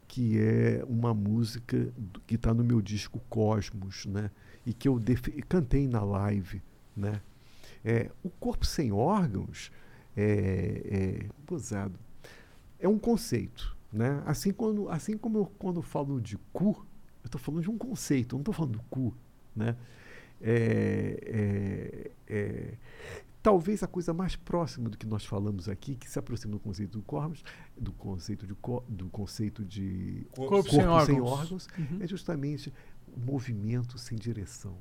que 0.08 0.38
é 0.38 0.84
uma 0.88 1.14
música 1.14 1.92
que 2.26 2.34
está 2.34 2.52
no 2.52 2.64
meu 2.64 2.82
disco 2.82 3.20
Cosmos, 3.28 4.06
né? 4.06 4.30
E 4.64 4.72
que 4.72 4.88
eu 4.88 5.00
cantei 5.48 5.86
na 5.88 6.02
live, 6.02 6.62
né? 6.96 7.20
É, 7.84 8.10
o 8.22 8.30
corpo 8.30 8.64
sem 8.64 8.92
órgãos 8.92 9.72
é, 10.16 11.22
é 11.22 11.26
gozado 11.46 11.98
é 12.78 12.88
um 12.88 12.98
conceito, 12.98 13.76
né? 13.92 14.22
Assim, 14.26 14.52
quando, 14.52 14.88
assim 14.88 15.16
como 15.16 15.38
eu 15.38 15.46
quando 15.58 15.80
falo 15.82 16.20
de 16.20 16.36
cu, 16.52 16.84
eu 17.22 17.26
estou 17.26 17.40
falando 17.40 17.62
de 17.62 17.70
um 17.70 17.78
conceito, 17.78 18.34
eu 18.34 18.38
não 18.38 18.42
estou 18.42 18.52
falando 18.54 18.72
do 18.72 18.82
cu, 18.90 19.14
né? 19.54 19.76
É, 20.40 22.10
é, 22.28 22.34
é, 22.34 22.74
talvez 23.40 23.82
a 23.84 23.86
coisa 23.86 24.12
mais 24.12 24.34
próxima 24.34 24.88
do 24.88 24.98
que 24.98 25.06
nós 25.06 25.24
falamos 25.24 25.68
aqui, 25.68 25.94
que 25.94 26.10
se 26.10 26.18
aproxima 26.18 26.52
do 26.54 26.58
conceito 26.58 26.98
do 26.98 27.02
corpos, 27.02 27.44
do 27.76 27.92
conceito 27.92 28.44
de 28.44 28.54
do 28.88 29.08
conceito 29.08 29.64
de 29.64 30.26
Corpo 30.34 30.68
sem 30.70 30.84
órgãos. 30.86 31.30
órgãos, 31.30 31.68
Uhum. 31.78 31.98
é 32.00 32.06
justamente 32.08 32.72
movimento 33.16 33.98
sem 33.98 34.16
direção. 34.18 34.76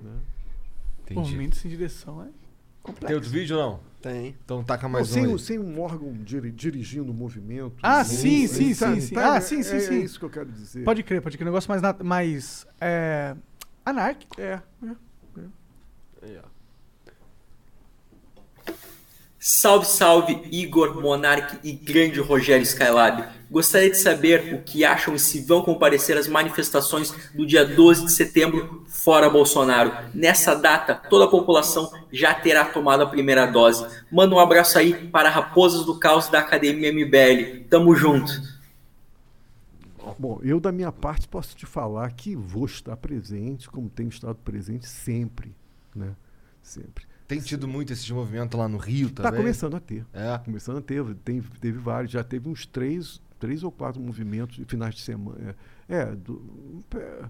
Né? 0.00 0.20
Entendi. 1.02 1.20
Movimento 1.20 1.56
sem 1.56 1.70
direção 1.70 2.22
é 2.22 2.28
complexo. 2.82 3.06
Tem 3.06 3.14
outro 3.16 3.30
vídeo 3.30 3.56
ou 3.56 3.62
não? 3.62 3.80
Tem. 4.00 4.36
Então 4.44 4.62
taca 4.62 4.84
Não, 4.84 4.90
mais 4.90 5.10
um 5.10 5.14
sem, 5.14 5.24
aí. 5.24 5.38
sem 5.38 5.58
um 5.58 5.80
órgão 5.80 6.12
diri- 6.12 6.52
dirigindo 6.52 7.10
o 7.10 7.14
movimento. 7.14 7.76
Ah, 7.82 8.04
sim, 8.04 8.46
sim, 8.46 8.74
sim, 8.74 9.00
sim. 9.00 9.14
sabe? 9.14 9.26
Ah, 9.26 9.40
sim, 9.40 9.62
sim, 9.62 9.76
é, 9.76 9.80
sim. 9.80 9.94
É 9.94 9.98
isso 9.98 10.18
que 10.18 10.24
eu 10.24 10.30
quero 10.30 10.50
dizer. 10.52 10.84
Pode 10.84 11.02
crer, 11.02 11.22
pode 11.22 11.36
crer. 11.36 11.46
Um 11.46 11.50
negócio 11.50 11.68
mais, 11.70 11.82
mais 12.02 12.66
é, 12.80 13.34
anárquico. 13.84 14.40
É. 14.40 14.62
Aí, 16.22 16.38
ó. 16.42 16.55
Salve, 19.48 19.86
salve, 19.86 20.42
Igor, 20.50 21.00
Monark 21.00 21.60
e 21.62 21.70
grande 21.70 22.18
Rogério 22.18 22.64
Skylab. 22.64 23.28
Gostaria 23.48 23.88
de 23.88 23.96
saber 23.96 24.52
o 24.52 24.62
que 24.64 24.84
acham 24.84 25.14
e 25.14 25.20
se 25.20 25.40
vão 25.40 25.62
comparecer 25.62 26.18
às 26.18 26.26
manifestações 26.26 27.14
do 27.32 27.46
dia 27.46 27.64
12 27.64 28.06
de 28.06 28.12
setembro, 28.12 28.82
fora 28.88 29.30
Bolsonaro. 29.30 29.92
Nessa 30.12 30.56
data, 30.56 30.96
toda 30.96 31.26
a 31.26 31.28
população 31.28 31.88
já 32.10 32.34
terá 32.34 32.64
tomado 32.64 33.04
a 33.04 33.06
primeira 33.06 33.46
dose. 33.46 33.86
Manda 34.10 34.34
um 34.34 34.40
abraço 34.40 34.80
aí 34.80 34.92
para 35.10 35.30
Raposas 35.30 35.86
do 35.86 35.96
Caos 35.96 36.28
da 36.28 36.40
Academia 36.40 36.92
MBL. 36.92 37.68
Tamo 37.70 37.94
junto. 37.94 38.32
Bom, 40.18 40.40
eu 40.42 40.58
da 40.58 40.72
minha 40.72 40.90
parte 40.90 41.28
posso 41.28 41.54
te 41.54 41.66
falar 41.66 42.10
que 42.14 42.34
vou 42.34 42.66
estar 42.66 42.96
presente, 42.96 43.70
como 43.70 43.88
tenho 43.88 44.08
estado 44.08 44.38
presente 44.44 44.88
sempre, 44.88 45.54
né? 45.94 46.16
Sempre. 46.60 47.06
Tem 47.26 47.40
tido 47.40 47.66
muito 47.66 47.92
esses 47.92 48.08
movimentos 48.10 48.58
lá 48.58 48.68
no 48.68 48.78
Rio 48.78 49.08
Está 49.08 49.24
também? 49.24 49.40
começando 49.40 49.74
a 49.76 49.80
ter. 49.80 50.06
É. 50.12 50.38
Começando 50.38 50.78
a 50.78 50.80
ter. 50.80 51.04
Tem, 51.16 51.40
teve 51.40 51.78
vários, 51.78 52.12
já 52.12 52.22
teve 52.22 52.48
uns 52.48 52.64
três, 52.66 53.20
três 53.38 53.62
ou 53.64 53.72
quatro 53.72 54.00
movimentos 54.00 54.56
de 54.56 54.64
finais 54.64 54.94
de 54.94 55.00
semana. 55.02 55.56
É, 55.88 55.94
é, 55.96 56.14
do, 56.14 56.84
é, 56.94 57.24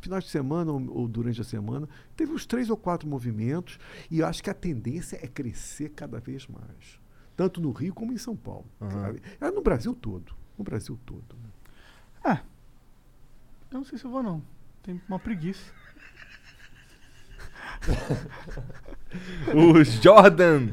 finais 0.00 0.24
de 0.24 0.30
semana 0.30 0.70
ou, 0.70 0.98
ou 0.98 1.08
durante 1.08 1.40
a 1.40 1.44
semana. 1.44 1.88
Teve 2.14 2.32
uns 2.32 2.44
três 2.44 2.68
ou 2.68 2.76
quatro 2.76 3.08
movimentos 3.08 3.78
e 4.10 4.18
eu 4.18 4.26
acho 4.26 4.42
que 4.42 4.50
a 4.50 4.54
tendência 4.54 5.18
é 5.22 5.26
crescer 5.26 5.90
cada 5.90 6.20
vez 6.20 6.46
mais. 6.46 7.00
Tanto 7.34 7.60
no 7.60 7.70
Rio 7.72 7.94
como 7.94 8.12
em 8.12 8.18
São 8.18 8.36
Paulo. 8.36 8.66
Sabe? 8.80 9.22
É 9.40 9.50
no 9.50 9.62
Brasil 9.62 9.94
todo. 9.94 10.34
No 10.58 10.64
Brasil 10.64 10.98
todo. 11.06 11.36
né? 11.42 11.48
Ah, 12.22 12.42
eu 13.70 13.78
não 13.78 13.84
sei 13.84 13.96
se 13.96 14.04
eu 14.04 14.10
vou 14.10 14.22
não. 14.22 14.42
Tem 14.82 15.00
uma 15.08 15.18
preguiça. 15.18 15.72
O 19.54 19.82
Jordan 19.82 20.68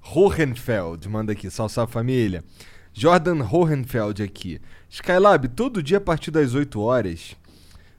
Hohenfeld 0.00 1.08
manda 1.08 1.32
aqui, 1.32 1.50
salve 1.50 1.92
família. 1.92 2.42
Jordan 2.92 3.42
Hohenfeld 3.42 4.22
aqui. 4.22 4.60
Skylab, 4.88 5.48
todo 5.48 5.82
dia 5.82 5.98
a 5.98 6.00
partir 6.00 6.30
das 6.30 6.54
8 6.54 6.80
horas, 6.80 7.36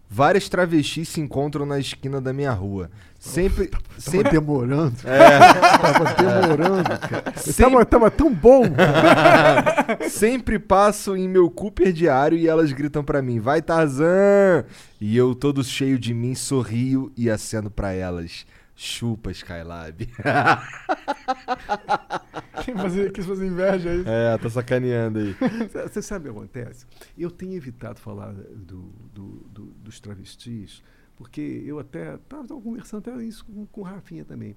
várias 0.10 0.48
travestis 0.50 1.10
se 1.10 1.22
encontram 1.22 1.66
na 1.66 1.80
esquina 1.80 2.22
da 2.22 2.34
minha 2.34 2.52
rua. 2.52 2.90
Sempre. 3.20 3.68
Tava 3.68 3.84
sempre 3.98 4.32
demorando. 4.32 4.96
É. 5.04 5.40
Tava 5.78 6.14
demorando, 6.14 6.84
cara. 6.84 7.34
Tava, 7.58 7.86
tava 7.86 8.12
tão 8.12 8.32
bom. 8.32 8.64
Sempre 10.08 10.60
passo 10.60 11.16
em 11.16 11.28
meu 11.28 11.50
Cooper 11.50 11.92
diário 11.92 12.38
e 12.38 12.48
elas 12.48 12.72
gritam 12.72 13.04
pra 13.04 13.22
mim, 13.22 13.40
vai 13.40 13.62
Tarzan! 13.62 14.66
E 15.02 15.18
eu, 15.18 15.34
todo 15.34 15.64
cheio 15.64 15.98
de 15.98 16.14
mim, 16.14 16.36
sorrio 16.36 17.12
e 17.18 17.30
aceno 17.30 17.72
pra 17.72 17.94
elas. 17.94 18.46
Chupa, 18.76 19.32
Skylab. 19.32 20.08
Quem 22.64 22.76
fazer, 22.76 23.12
quis 23.12 23.26
fazer 23.26 23.48
inveja 23.48 23.90
aí. 23.92 24.04
é, 24.06 24.38
tá 24.38 24.50
sacaneando 24.50 25.20
aí. 25.20 25.36
Você 25.88 26.02
sabe 26.02 26.30
o 26.30 26.34
que 26.34 26.40
acontece? 26.40 26.86
Eu 27.18 27.30
tenho 27.32 27.54
evitado 27.54 28.00
falar 28.00 28.34
do, 28.34 28.82
do- 29.14 29.46
do- 29.50 29.66
dos 29.84 30.00
travestis, 30.00 30.82
porque 31.16 31.42
eu 31.66 31.80
até 31.80 32.16
estava 32.16 32.48
conversando 32.48 33.10
até 33.10 33.24
isso 33.24 33.46
com, 33.46 33.66
com 33.68 33.82
o 33.82 33.84
Rafinha 33.84 34.26
também. 34.26 34.56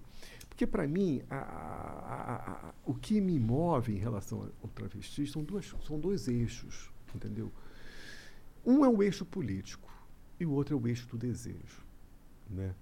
Porque, 0.48 0.66
para 0.66 0.86
mim, 0.88 1.22
a- 1.30 1.36
a- 1.36 2.34
a- 2.34 2.52
a- 2.68 2.74
o 2.84 2.94
que 2.94 3.20
me 3.20 3.38
move 3.38 3.92
em 3.94 3.98
relação 3.98 4.50
ao 4.62 4.68
travesti 4.70 5.26
são, 5.26 5.42
duas, 5.44 5.72
são 5.86 6.00
dois 6.00 6.26
eixos, 6.28 6.90
entendeu? 7.14 7.52
Um 8.66 8.84
é 8.84 8.88
o 8.88 9.02
eixo 9.02 9.24
político 9.24 9.88
e 10.40 10.44
o 10.46 10.50
outro 10.50 10.76
é 10.76 10.80
o 10.80 10.88
eixo 10.88 11.06
do 11.08 11.16
desejo. 11.16 11.86
Né? 12.50 12.74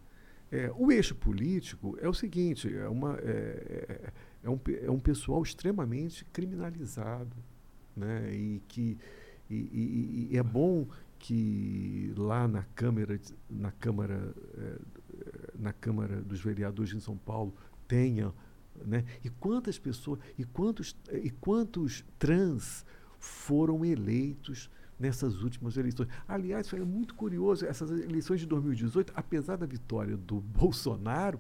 É, 0.51 0.71
o 0.77 0.93
eixo 0.93 1.15
político 1.15 1.97
é 2.01 2.09
o 2.09 2.15
seguinte: 2.15 2.73
é, 2.75 2.89
uma, 2.89 3.17
é, 3.19 3.87
é- 3.89 4.13
é 4.45 4.51
um, 4.51 4.61
é 4.83 4.91
um 4.91 4.99
pessoal 5.01 5.43
extremamente 5.43 6.25
criminalizado. 6.27 7.37
Né? 7.97 8.33
E 8.35 8.63
que 8.69 8.99
e, 9.49 9.55
e- 9.55 10.29
e 10.33 10.37
é 10.37 10.43
bom 10.43 10.87
que 11.19 12.13
lá 12.17 12.47
na 12.47 12.63
Câmara, 12.75 13.19
na 13.49 13.73
Câmara, 13.73 14.35
eh, 14.59 14.79
na 15.59 15.73
Câmara 15.73 16.21
dos 16.23 16.41
Vereadores 16.41 16.93
em 16.93 17.01
São 17.01 17.17
Paulo 17.17 17.55
tenha. 17.89 18.33
Né? 18.85 19.05
E 19.25 19.31
quantas 19.31 19.79
pessoas, 19.79 20.21
e 20.39 20.45
quantos, 20.45 20.95
e 21.11 21.31
quantos 21.31 22.05
trans 22.19 22.85
foram 23.19 23.85
eleitos 23.85 24.71
nessas 24.99 25.43
últimas 25.43 25.77
eleições. 25.77 26.09
Aliás, 26.27 26.69
foi 26.69 26.81
muito 26.81 27.15
curioso, 27.15 27.67
essas 27.67 27.91
eleições 27.91 28.41
de 28.41 28.47
2018, 28.47 29.13
apesar 29.17 29.57
da 29.57 29.67
vitória 29.67 30.17
do 30.17 30.41
Bolsonaro, 30.59 31.39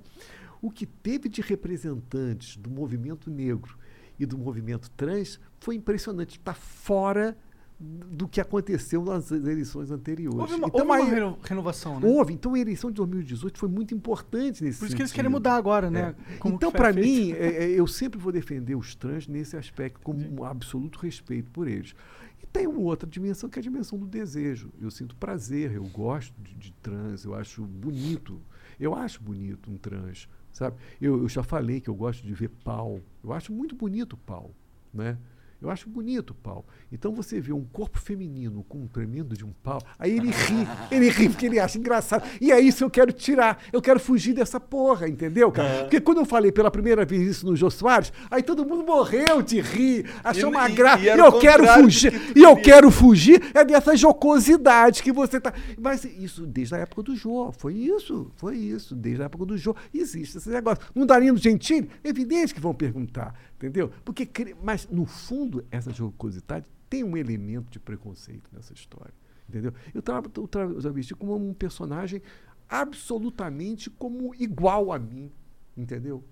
o 0.60 0.70
que 0.70 0.86
teve 0.86 1.28
de 1.28 1.40
representantes 1.42 2.56
do 2.56 2.70
movimento 2.70 3.30
negro 3.30 3.76
e 4.18 4.24
do 4.26 4.36
movimento 4.38 4.90
trans 4.90 5.38
foi 5.60 5.74
impressionante. 5.74 6.38
Está 6.38 6.54
fora 6.54 7.36
do 7.78 8.26
que 8.26 8.40
aconteceu 8.40 9.04
nas 9.04 9.30
eleições 9.30 9.90
anteriores. 9.90 10.38
Houve 10.40 10.54
uma, 10.54 10.66
Então, 10.68 10.80
houve 10.80 11.02
uma 11.02 11.14
reno- 11.14 11.38
renovação, 11.42 12.00
né? 12.00 12.08
Houve. 12.08 12.32
Então 12.32 12.54
a 12.54 12.58
eleição 12.58 12.88
de 12.90 12.94
2018 12.96 13.58
foi 13.58 13.68
muito 13.68 13.94
importante 13.94 14.64
nesse 14.64 14.78
Por 14.78 14.86
isso 14.86 14.96
que 14.96 15.02
eles 15.02 15.10
sentido. 15.10 15.16
querem 15.16 15.30
mudar 15.30 15.56
agora, 15.56 15.90
né? 15.90 16.14
É. 16.42 16.48
Então, 16.48 16.72
para 16.72 16.90
mim, 16.90 17.32
é, 17.32 17.64
é, 17.64 17.70
eu 17.70 17.86
sempre 17.86 18.18
vou 18.18 18.32
defender 18.32 18.74
os 18.74 18.94
trans 18.94 19.28
nesse 19.28 19.58
aspecto, 19.58 20.00
com 20.00 20.14
um 20.14 20.42
absoluto 20.42 20.98
respeito 21.00 21.50
por 21.50 21.68
eles. 21.68 21.94
E 22.42 22.46
tem 22.46 22.66
uma 22.66 22.80
outra 22.80 23.08
dimensão, 23.08 23.48
que 23.48 23.58
é 23.58 23.60
a 23.60 23.62
dimensão 23.62 23.98
do 23.98 24.06
desejo. 24.06 24.70
Eu 24.80 24.90
sinto 24.90 25.16
prazer, 25.16 25.72
eu 25.72 25.84
gosto 25.84 26.34
de, 26.40 26.54
de 26.54 26.72
trans, 26.74 27.24
eu 27.24 27.34
acho 27.34 27.62
bonito. 27.64 28.40
Eu 28.78 28.94
acho 28.94 29.22
bonito 29.22 29.70
um 29.70 29.76
trans, 29.76 30.28
sabe? 30.52 30.76
Eu, 31.00 31.22
eu 31.22 31.28
já 31.28 31.42
falei 31.42 31.80
que 31.80 31.88
eu 31.88 31.94
gosto 31.94 32.26
de 32.26 32.34
ver 32.34 32.50
pau. 32.62 33.00
Eu 33.22 33.32
acho 33.32 33.52
muito 33.52 33.74
bonito 33.74 34.16
pau, 34.16 34.54
né? 34.92 35.18
Eu 35.66 35.70
acho 35.72 35.88
bonito 35.88 36.30
o 36.30 36.34
pau. 36.34 36.64
Então 36.92 37.12
você 37.12 37.40
vê 37.40 37.52
um 37.52 37.64
corpo 37.64 37.98
feminino 37.98 38.64
com 38.68 38.78
um 38.78 38.86
tremendo 38.86 39.36
de 39.36 39.44
um 39.44 39.52
pau, 39.62 39.80
aí 39.98 40.16
ele 40.16 40.30
ri, 40.30 40.66
ele 40.90 41.08
ri 41.10 41.28
porque 41.28 41.46
ele 41.46 41.58
acha 41.58 41.76
engraçado. 41.78 42.22
E 42.40 42.52
é 42.52 42.60
isso 42.60 42.78
que 42.78 42.84
eu 42.84 42.90
quero 42.90 43.12
tirar. 43.12 43.58
Eu 43.72 43.82
quero 43.82 43.98
fugir 43.98 44.32
dessa 44.32 44.60
porra, 44.60 45.08
entendeu, 45.08 45.50
cara? 45.50 45.82
Porque 45.82 46.00
quando 46.00 46.18
eu 46.18 46.24
falei 46.24 46.52
pela 46.52 46.70
primeira 46.70 47.04
vez 47.04 47.22
isso 47.22 47.46
no 47.46 47.56
Jô 47.56 47.68
Soares, 47.70 48.12
aí 48.30 48.42
todo 48.42 48.64
mundo 48.64 48.84
morreu 48.84 49.42
de 49.42 49.60
rir, 49.60 50.06
achou 50.22 50.50
E- 50.50 50.52
uma 50.54 50.68
graça. 50.68 51.02
e 51.02 51.06
E, 51.06 51.18
eu 51.18 51.38
quero 51.38 51.66
fugir. 51.66 52.32
que 52.32 52.38
E 52.38 52.42
eu 52.42 52.56
quero 52.56 52.90
fugir 52.90 53.42
é 53.52 53.64
dessa 53.64 53.96
jocosidade 53.96 55.02
que 55.02 55.12
você 55.12 55.40
tá. 55.40 55.52
Mas 55.80 56.04
isso 56.04 56.46
desde 56.46 56.74
a 56.74 56.78
época 56.78 57.02
do 57.02 57.16
Jô. 57.16 57.50
Foi 57.52 57.74
isso, 57.74 58.30
foi 58.36 58.56
isso. 58.56 58.94
Desde 58.94 59.22
a 59.22 59.26
época 59.26 59.44
do 59.44 59.56
Jô. 59.58 59.74
Existe 59.92 60.38
esse 60.38 60.48
negócio. 60.48 60.84
No 60.94 61.06
Gentili? 61.36 61.90
Evidente 62.04 62.54
que 62.54 62.60
vão 62.60 62.74
perguntar, 62.74 63.34
entendeu? 63.56 63.90
Porque, 64.04 64.28
mas, 64.62 64.88
no 64.88 65.04
fundo, 65.04 65.64
essa 65.70 65.92
jocosidade 65.92 66.66
tem 66.88 67.02
um 67.02 67.16
elemento 67.16 67.70
de 67.70 67.78
preconceito 67.80 68.48
nessa 68.52 68.72
história. 68.72 69.12
Entendeu? 69.48 69.72
Eu 69.94 70.02
trato 70.02 70.42
o 70.42 70.48
tra- 70.48 70.66
o 70.66 70.80
travesti 70.80 71.14
como 71.14 71.36
um 71.36 71.54
personagem 71.54 72.20
absolutamente 72.68 73.90
como 73.90 74.34
igual 74.34 74.92
a 74.92 74.98
mim. 74.98 75.30
Entendeu? 75.76 76.24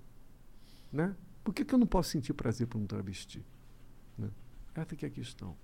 Né? 0.93 1.15
Por 1.43 1.53
que, 1.55 1.65
que 1.65 1.75
eu 1.75 1.79
não 1.79 1.87
posso 1.87 2.11
sentir 2.11 2.33
prazer 2.33 2.67
por 2.67 2.79
um 2.79 2.87
travesti? 2.87 3.45
Né? 4.19 4.31
Essa 4.75 4.97
que 4.97 5.05
é 5.05 5.09
a 5.09 5.11
questão. 5.11 5.57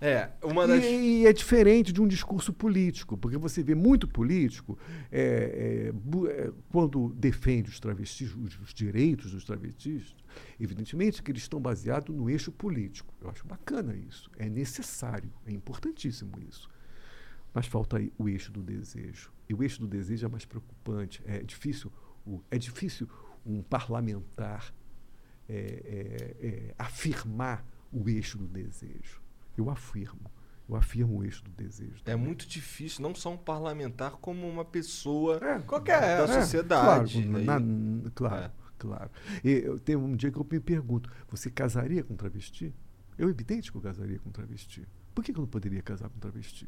É, 0.00 0.30
uma 0.42 0.64
E- 0.64 0.68
das. 0.68 0.84
E, 0.84 1.26
é 1.26 1.32
diferente 1.32 1.92
de 1.92 2.02
um 2.02 2.06
discurso 2.06 2.52
político, 2.52 3.16
porque 3.16 3.38
você 3.38 3.62
vê 3.62 3.74
muito 3.74 4.06
político 4.08 4.78
é, 5.10 5.92
é, 5.92 6.30
é, 6.30 6.52
quando 6.70 7.10
defende 7.10 7.70
os 7.70 7.80
travestis, 7.80 8.34
os, 8.34 8.58
os 8.60 8.74
direitos 8.74 9.30
dos 9.30 9.44
travestis, 9.44 10.14
evidentemente 10.60 11.22
que 11.22 11.30
eles 11.30 11.42
estão 11.42 11.60
baseados 11.60 12.14
no 12.14 12.28
eixo 12.28 12.50
político. 12.52 13.14
Eu 13.20 13.30
acho 13.30 13.46
bacana 13.46 13.94
isso, 13.96 14.30
é 14.36 14.48
necessário, 14.48 15.32
é 15.46 15.52
importantíssimo 15.52 16.32
isso. 16.48 16.68
Mas 17.54 17.66
falta 17.66 17.98
aí 17.98 18.12
o 18.18 18.28
eixo 18.28 18.50
do 18.50 18.62
desejo. 18.62 19.32
E 19.48 19.54
o 19.54 19.62
eixo 19.62 19.80
do 19.80 19.86
desejo 19.86 20.26
é 20.26 20.28
mais 20.28 20.44
preocupante. 20.44 21.22
É 21.24 21.40
difícil, 21.40 21.92
é 22.50 22.58
difícil 22.58 23.08
um 23.46 23.62
parlamentar 23.62 24.74
é, 25.48 25.54
é, 25.54 26.46
é, 26.46 26.74
afirmar 26.76 27.64
o 27.92 28.08
eixo 28.08 28.36
do 28.36 28.48
desejo. 28.48 29.22
Eu 29.56 29.70
afirmo. 29.70 30.30
Eu 30.68 30.76
afirmo 30.76 31.18
o 31.18 31.24
eixo 31.24 31.44
do 31.44 31.50
desejo. 31.50 32.02
É 32.06 32.16
muito 32.16 32.46
difícil, 32.48 33.02
não 33.02 33.14
só 33.14 33.30
um 33.32 33.36
parlamentar, 33.36 34.12
como 34.12 34.48
uma 34.48 34.64
pessoa 34.64 35.38
qualquer, 35.66 36.00
da 36.26 36.34
É, 36.34 36.40
sociedade. 36.40 37.22
Claro, 37.22 37.36
Aí- 37.36 37.44
na- 37.44 38.10
claro, 38.14 38.44
É. 38.46 38.50
claro. 38.78 39.10
E 39.44 39.50
eu, 39.50 39.78
tem 39.78 39.94
um 39.94 40.16
dia 40.16 40.30
que 40.30 40.38
eu 40.38 40.46
me 40.50 40.58
pergunto: 40.60 41.10
você 41.28 41.50
casaria 41.50 42.02
com 42.02 42.16
travesti? 42.16 42.74
Eu, 43.18 43.28
evidente 43.28 43.70
que 43.70 43.76
eu 43.76 43.82
casaria 43.82 44.18
com 44.18 44.30
travesti. 44.30 44.88
Por 45.14 45.22
que, 45.22 45.32
que 45.32 45.38
eu 45.38 45.42
não 45.42 45.48
poderia 45.48 45.82
casar 45.82 46.08
com 46.08 46.18
travesti? 46.18 46.66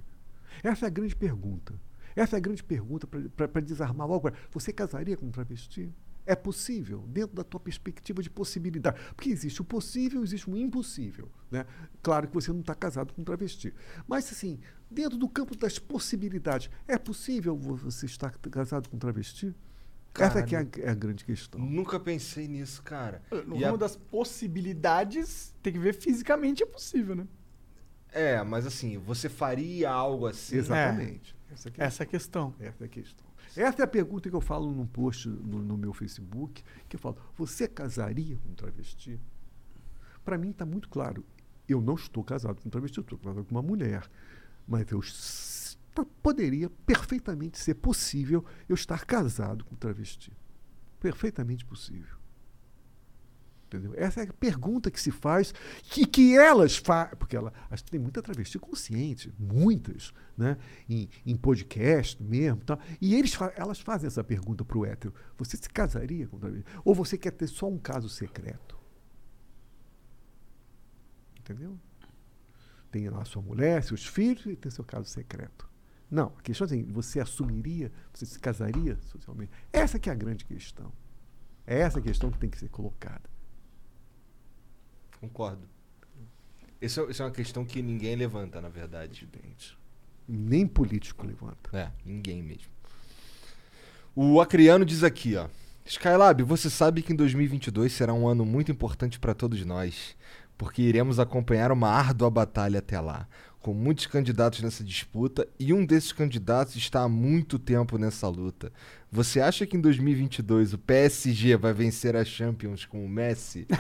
Essa 0.62 0.84
é 0.84 0.88
a 0.88 0.90
grande 0.90 1.16
pergunta. 1.16 1.74
Essa 2.14 2.36
é 2.36 2.38
a 2.38 2.40
grande 2.40 2.62
pergunta 2.62 3.06
para 3.06 3.60
desarmar 3.62 4.06
logo. 4.06 4.28
agora. 4.28 4.42
Você 4.52 4.72
casaria 4.72 5.16
com 5.16 5.30
travesti? 5.30 5.92
É 6.27 6.35
possível, 6.35 7.05
dentro 7.07 7.36
da 7.36 7.44
tua 7.44 7.61
perspectiva 7.61 8.20
de 8.20 8.28
possibilidade. 8.28 9.01
Porque 9.15 9.31
existe 9.31 9.62
o 9.62 9.65
possível, 9.65 10.23
existe 10.24 10.51
o 10.51 10.57
impossível. 10.57 11.31
Né? 11.51 11.65
Claro 12.03 12.27
que 12.27 12.35
você 12.35 12.53
não 12.53 12.61
está 12.61 12.74
casado 12.74 13.12
com 13.15 13.23
um 13.23 13.24
travesti. 13.24 13.73
Mas, 14.09 14.31
assim, 14.32 14.59
dentro 14.90 15.16
do 15.16 15.28
campo 15.28 15.57
das 15.57 15.78
possibilidades, 15.78 16.69
é 16.89 16.98
possível 16.98 17.57
vo- 17.57 17.77
você 17.77 18.07
estar 18.07 18.31
casado 18.51 18.89
com 18.89 18.97
um 18.97 18.98
travesti? 18.98 19.55
Essa 20.19 20.39
é 20.39 20.43
que 20.43 20.57
é 20.57 20.61
a, 20.61 20.66
é 20.81 20.89
a 20.90 20.94
grande 20.94 21.24
questão. 21.24 21.61
Nunca 21.61 22.01
pensei 22.01 22.48
nisso, 22.48 22.82
cara. 22.82 23.23
No 23.47 23.57
E 23.57 23.62
a- 23.65 23.66
ramo 23.69 23.78
das 23.78 23.97
possibilidades, 23.97 25.55
tem 25.62 25.73
que 25.73 25.78
ver 25.78 25.94
fisicamente 25.94 26.62
é 26.62 26.66
possível, 26.66 27.15
né? 27.15 27.27
É, 28.12 28.43
mas 28.43 28.66
assim, 28.66 28.97
você 28.98 29.28
faria 29.28 29.90
algo 29.90 30.27
assim? 30.27 30.57
Exatamente. 30.57 31.36
É, 31.51 31.53
Essa 31.85 32.03
é 32.03 32.05
a 32.05 32.07
questão. 32.09 32.55
essa 32.59 32.82
é 32.82 32.86
a 32.86 32.89
questão. 32.89 33.26
Essa 33.56 33.82
é 33.82 33.84
a 33.84 33.88
pergunta 33.88 34.28
que 34.28 34.36
eu 34.36 34.40
falo 34.40 34.70
num 34.72 34.86
post 34.86 35.28
no, 35.28 35.62
no 35.62 35.76
meu 35.76 35.92
Facebook, 35.92 36.62
que 36.88 36.96
eu 36.96 37.00
falo, 37.00 37.16
você 37.34 37.66
casaria 37.66 38.36
com 38.36 38.50
um 38.50 38.54
travesti? 38.54 39.18
Para 40.24 40.36
mim 40.36 40.50
está 40.50 40.66
muito 40.66 40.88
claro. 40.88 41.24
Eu 41.68 41.80
não 41.80 41.94
estou 41.94 42.22
casado 42.22 42.60
com 42.60 42.68
um 42.68 42.70
travesti, 42.70 42.98
eu 42.98 43.02
estou 43.02 43.18
casado 43.18 43.44
com 43.44 43.54
uma 43.54 43.62
mulher. 43.62 44.08
Mas 44.66 44.90
eu 44.90 45.00
tá- 45.94 46.06
poderia 46.22 46.68
perfeitamente 46.84 47.58
ser 47.58 47.74
possível 47.74 48.44
eu 48.68 48.74
estar 48.74 49.04
casado 49.04 49.64
com 49.64 49.74
um 49.74 49.78
travesti. 49.78 50.32
Perfeitamente 51.00 51.64
possível. 51.64 52.16
Entendeu? 53.66 53.93
Essa 53.97 54.20
é 54.20 54.28
a 54.28 54.32
pergunta 54.32 54.93
que 54.93 55.01
se 55.01 55.10
faz, 55.10 55.52
que, 55.82 56.06
que 56.06 56.36
elas 56.38 56.76
fazem, 56.76 57.16
porque 57.16 57.36
ela, 57.36 57.52
acho 57.68 57.84
que 57.84 57.90
tem 57.90 57.98
muita 57.98 58.22
travesti 58.22 58.60
consciente, 58.60 59.34
muitas, 59.36 60.14
né? 60.38 60.56
em, 60.88 61.09
em 61.26 61.36
podcast 61.36 62.22
mesmo. 62.22 62.60
Tá? 62.64 62.78
E 63.01 63.14
eles, 63.16 63.34
fa- 63.34 63.52
elas 63.56 63.80
fazem 63.80 64.06
essa 64.06 64.22
pergunta 64.22 64.64
para 64.64 64.78
o 64.78 64.86
hétero: 64.86 65.12
você 65.36 65.56
se 65.56 65.68
casaria 65.68 66.28
com 66.28 66.38
travesti? 66.38 66.64
Ou 66.84 66.94
você 66.94 67.18
quer 67.18 67.32
ter 67.32 67.48
só 67.48 67.68
um 67.68 67.76
caso 67.76 68.09
secreto? 68.09 68.78
Entendeu? 71.40 71.78
Tem 72.90 73.09
lá 73.09 73.24
sua 73.24 73.43
mulher, 73.43 73.82
seus 73.82 74.06
filhos 74.06 74.47
e 74.47 74.55
tem 74.56 74.70
seu 74.70 74.84
caso 74.84 75.09
secreto. 75.09 75.68
Não, 76.09 76.32
a 76.38 76.43
questão 76.43 76.64
é 76.66 76.70
assim, 76.70 76.84
você 76.84 77.18
assumiria, 77.18 77.90
você 78.14 78.24
se 78.24 78.38
casaria 78.38 78.97
socialmente? 79.02 79.51
Essa 79.72 79.98
que 79.98 80.09
é 80.09 80.12
a 80.12 80.16
grande 80.16 80.44
questão. 80.44 80.93
É 81.66 81.80
essa 81.80 81.98
a 81.98 82.02
questão 82.02 82.30
que 82.30 82.38
tem 82.38 82.48
que 82.48 82.59
ser 82.59 82.68
colocada. 82.68 83.28
Concordo. 85.27 85.69
Isso 86.81 87.01
é, 87.01 87.11
isso 87.11 87.23
é 87.23 87.24
uma 87.24 87.32
questão 87.32 87.65
que 87.65 87.82
ninguém 87.82 88.15
levanta, 88.15 88.61
na 88.61 88.69
verdade. 88.69 89.24
Evidente. 89.24 89.77
Nem 90.28 90.66
político 90.66 91.27
levanta. 91.27 91.77
É, 91.77 91.90
ninguém 92.05 92.43
mesmo. 92.43 92.70
O 94.15 94.40
Acriano 94.40 94.85
diz 94.85 95.03
aqui, 95.03 95.36
ó. 95.36 95.48
Skylab, 95.85 96.43
você 96.43 96.69
sabe 96.69 97.03
que 97.03 97.12
em 97.12 97.16
2022 97.16 97.93
será 97.93 98.12
um 98.12 98.27
ano 98.27 98.44
muito 98.44 98.73
importante 98.73 99.20
para 99.20 99.35
todos 99.35 99.65
nós, 99.65 100.16
porque 100.59 100.82
iremos 100.82 101.20
acompanhar 101.20 101.70
uma 101.70 101.89
árdua 101.89 102.28
batalha 102.28 102.81
até 102.81 102.98
lá, 102.98 103.28
com 103.60 103.74
muitos 103.74 104.06
candidatos 104.06 104.62
nessa 104.62 104.84
disputa 104.84 105.46
e 105.58 105.72
um 105.72 105.84
desses 105.84 106.12
candidatos 106.12 106.76
está 106.76 107.02
há 107.02 107.08
muito 107.08 107.58
tempo 107.58 107.98
nessa 107.98 108.28
luta. 108.28 108.70
Você 109.10 109.40
acha 109.40 109.66
que 109.66 109.76
em 109.76 109.80
2022 109.80 110.72
o 110.74 110.78
PSG 110.78 111.56
vai 111.56 111.72
vencer 111.72 112.14
a 112.16 112.24
Champions 112.24 112.84
com 112.84 113.04
o 113.04 113.08
Messi? 113.08 113.66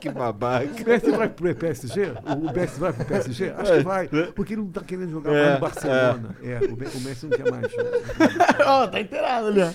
que 0.00 0.10
babaca. 0.10 0.66
O 0.82 0.86
Messi 0.88 1.10
vai 1.10 1.28
pro 1.28 1.54
PSG? 1.54 2.12
O 2.24 2.52
Messi 2.52 2.80
vai 2.80 2.92
pro 2.92 3.04
PSG? 3.04 3.50
Acho 3.50 3.72
que 3.72 3.80
vai, 3.80 4.08
porque 4.34 4.54
ele 4.54 4.62
não 4.62 4.70
tá 4.70 4.82
querendo 4.82 5.10
jogar 5.10 5.32
É, 5.34 5.42
mais 5.42 5.54
no 5.54 5.60
Barcelona. 5.60 6.36
É, 6.42 6.58
o, 6.58 6.76
Me- 6.76 6.86
o 6.86 7.00
Messi 7.00 7.26
não 7.26 7.36
quer 7.36 7.50
mais. 7.50 7.66
Ó, 8.66 8.86
tá 8.86 9.00
inteirado 9.00 9.48
ali, 9.48 9.60
ó. 9.62 9.70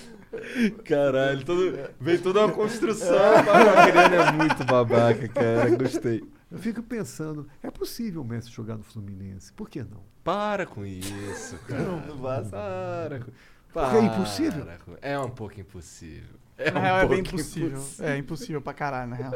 Caralho, 0.84 1.44
todo, 1.44 1.78
vem 2.00 2.18
toda 2.18 2.40
uma 2.40 2.52
construção. 2.52 3.14
o 3.14 3.78
Adriano 3.78 4.14
é 4.14 4.32
muito 4.32 4.64
babaca, 4.64 5.28
cara. 5.28 5.70
Gostei. 5.76 6.22
Eu 6.52 6.58
fico 6.58 6.82
pensando, 6.82 7.48
é 7.62 7.70
possível 7.70 8.20
o 8.20 8.24
Messi 8.24 8.50
jogar 8.50 8.76
no 8.76 8.84
Fluminense? 8.84 9.52
Por 9.52 9.68
que 9.70 9.82
não? 9.82 10.02
Para 10.22 10.66
com 10.66 10.84
isso, 10.84 11.56
cara. 11.66 11.82
Não 11.82 12.16
vá, 12.18 12.42
para. 12.42 13.20
com- 13.20 13.32
Porque 13.72 13.96
é 13.96 14.02
impossível? 14.04 14.64
para 14.66 14.98
É 15.00 15.18
um 15.18 15.30
pouco 15.30 15.58
impossível. 15.58 16.36
É 16.58 16.70
Na 16.70 16.78
um 16.78 16.82
real, 16.82 16.96
é 16.96 17.00
pouco 17.00 17.14
bem 17.14 17.20
impossível. 17.22 17.84
É 18.00 18.16
impossível 18.18 18.60
pra 18.60 18.74
caralho, 18.74 19.10
na 19.10 19.16
real. 19.16 19.32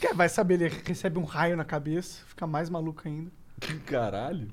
Quer- 0.00 0.14
Vai 0.14 0.28
saber, 0.30 0.60
ele 0.60 0.80
recebe 0.84 1.18
um 1.18 1.24
raio 1.24 1.56
na 1.56 1.64
cabeça, 1.64 2.24
fica 2.26 2.46
mais 2.46 2.70
maluco 2.70 3.02
ainda. 3.06 3.30
Caralho. 3.84 4.48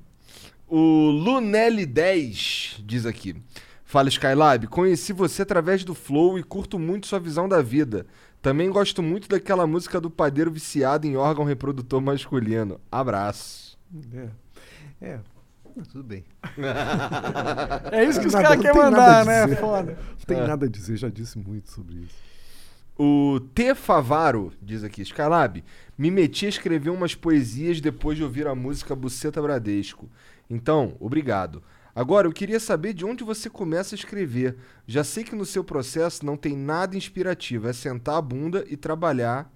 O 0.67 0.77
Lunelli10 1.23 2.81
diz 2.85 3.05
aqui. 3.05 3.41
Fala 3.83 4.09
Skylab, 4.09 4.67
conheci 4.67 5.13
você 5.13 5.41
através 5.41 5.83
do 5.83 5.93
Flow 5.93 6.39
e 6.39 6.43
curto 6.43 6.79
muito 6.79 7.07
sua 7.07 7.19
visão 7.19 7.47
da 7.47 7.61
vida. 7.61 8.05
Também 8.41 8.69
gosto 8.69 9.01
muito 9.01 9.29
daquela 9.29 9.65
música 9.67 10.01
do 10.01 10.09
padeiro 10.09 10.51
viciado 10.51 11.07
em 11.07 11.15
órgão 11.15 11.45
reprodutor 11.45 12.01
masculino. 12.01 12.79
Abraço. 12.91 13.77
É. 14.13 14.29
É. 15.01 15.19
Tudo 15.91 16.03
bem. 16.03 16.23
É 17.91 18.03
isso 18.03 18.19
que 18.19 18.27
os 18.27 18.33
caras 18.33 18.61
querem 18.61 18.77
mandar, 18.77 19.25
né? 19.25 19.47
Foda. 19.55 19.97
Não 20.09 20.25
tem 20.25 20.37
nada 20.37 20.65
a 20.65 20.69
dizer, 20.69 20.97
já 20.97 21.09
disse 21.09 21.37
muito 21.39 21.71
sobre 21.71 21.95
isso. 21.95 22.15
O 22.97 23.39
T. 23.55 23.73
Favaro 23.73 24.53
diz 24.61 24.83
aqui: 24.83 25.01
Skylab, 25.01 25.63
me 25.97 26.11
meti 26.11 26.45
a 26.45 26.49
escrever 26.49 26.91
umas 26.91 27.15
poesias 27.15 27.81
depois 27.81 28.17
de 28.17 28.23
ouvir 28.23 28.45
a 28.45 28.53
música 28.53 28.95
Buceta 28.95 29.41
Bradesco. 29.41 30.07
Então, 30.47 30.95
obrigado. 30.99 31.63
Agora, 31.95 32.27
eu 32.27 32.33
queria 32.33 32.59
saber 32.59 32.93
de 32.93 33.05
onde 33.05 33.23
você 33.23 33.49
começa 33.49 33.93
a 33.93 33.97
escrever. 33.97 34.57
Já 34.87 35.03
sei 35.03 35.23
que 35.23 35.35
no 35.35 35.45
seu 35.45 35.63
processo 35.63 36.25
não 36.25 36.35
tem 36.35 36.57
nada 36.57 36.97
inspirativo, 36.97 37.67
é 37.67 37.73
sentar 37.73 38.15
a 38.15 38.21
bunda 38.21 38.65
e 38.67 38.75
trabalhar. 38.75 39.51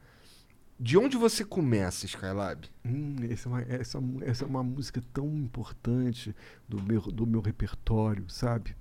De 0.79 0.95
onde 0.95 1.17
você 1.17 1.43
começa, 1.43 2.05
Skylab? 2.05 2.69
Hum, 2.85 3.15
essa, 3.31 3.49
é 3.49 3.51
uma, 3.51 3.61
essa, 3.63 3.99
essa 4.21 4.43
é 4.43 4.47
uma 4.47 4.63
música 4.63 5.01
tão 5.11 5.25
importante 5.35 6.35
do 6.69 6.79
meu, 6.79 7.01
do 7.01 7.25
meu 7.25 7.41
repertório, 7.41 8.29
sabe? 8.29 8.75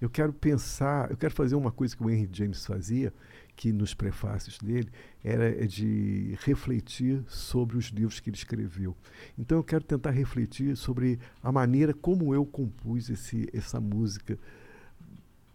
Eu 0.00 0.08
quero 0.08 0.32
pensar, 0.32 1.10
eu 1.10 1.16
quero 1.16 1.34
fazer 1.34 1.56
uma 1.56 1.72
coisa 1.72 1.96
que 1.96 2.04
o 2.04 2.08
Henry 2.08 2.30
James 2.32 2.64
fazia, 2.64 3.12
que 3.60 3.74
nos 3.74 3.92
prefácios 3.92 4.56
dele, 4.56 4.88
era 5.22 5.66
de 5.66 6.34
refletir 6.40 7.22
sobre 7.28 7.76
os 7.76 7.88
livros 7.88 8.18
que 8.18 8.30
ele 8.30 8.36
escreveu. 8.38 8.96
Então 9.38 9.58
eu 9.58 9.62
quero 9.62 9.84
tentar 9.84 10.12
refletir 10.12 10.74
sobre 10.78 11.20
a 11.42 11.52
maneira 11.52 11.92
como 11.92 12.34
eu 12.34 12.46
compus 12.46 13.10
esse, 13.10 13.50
essa 13.52 13.78
música 13.78 14.38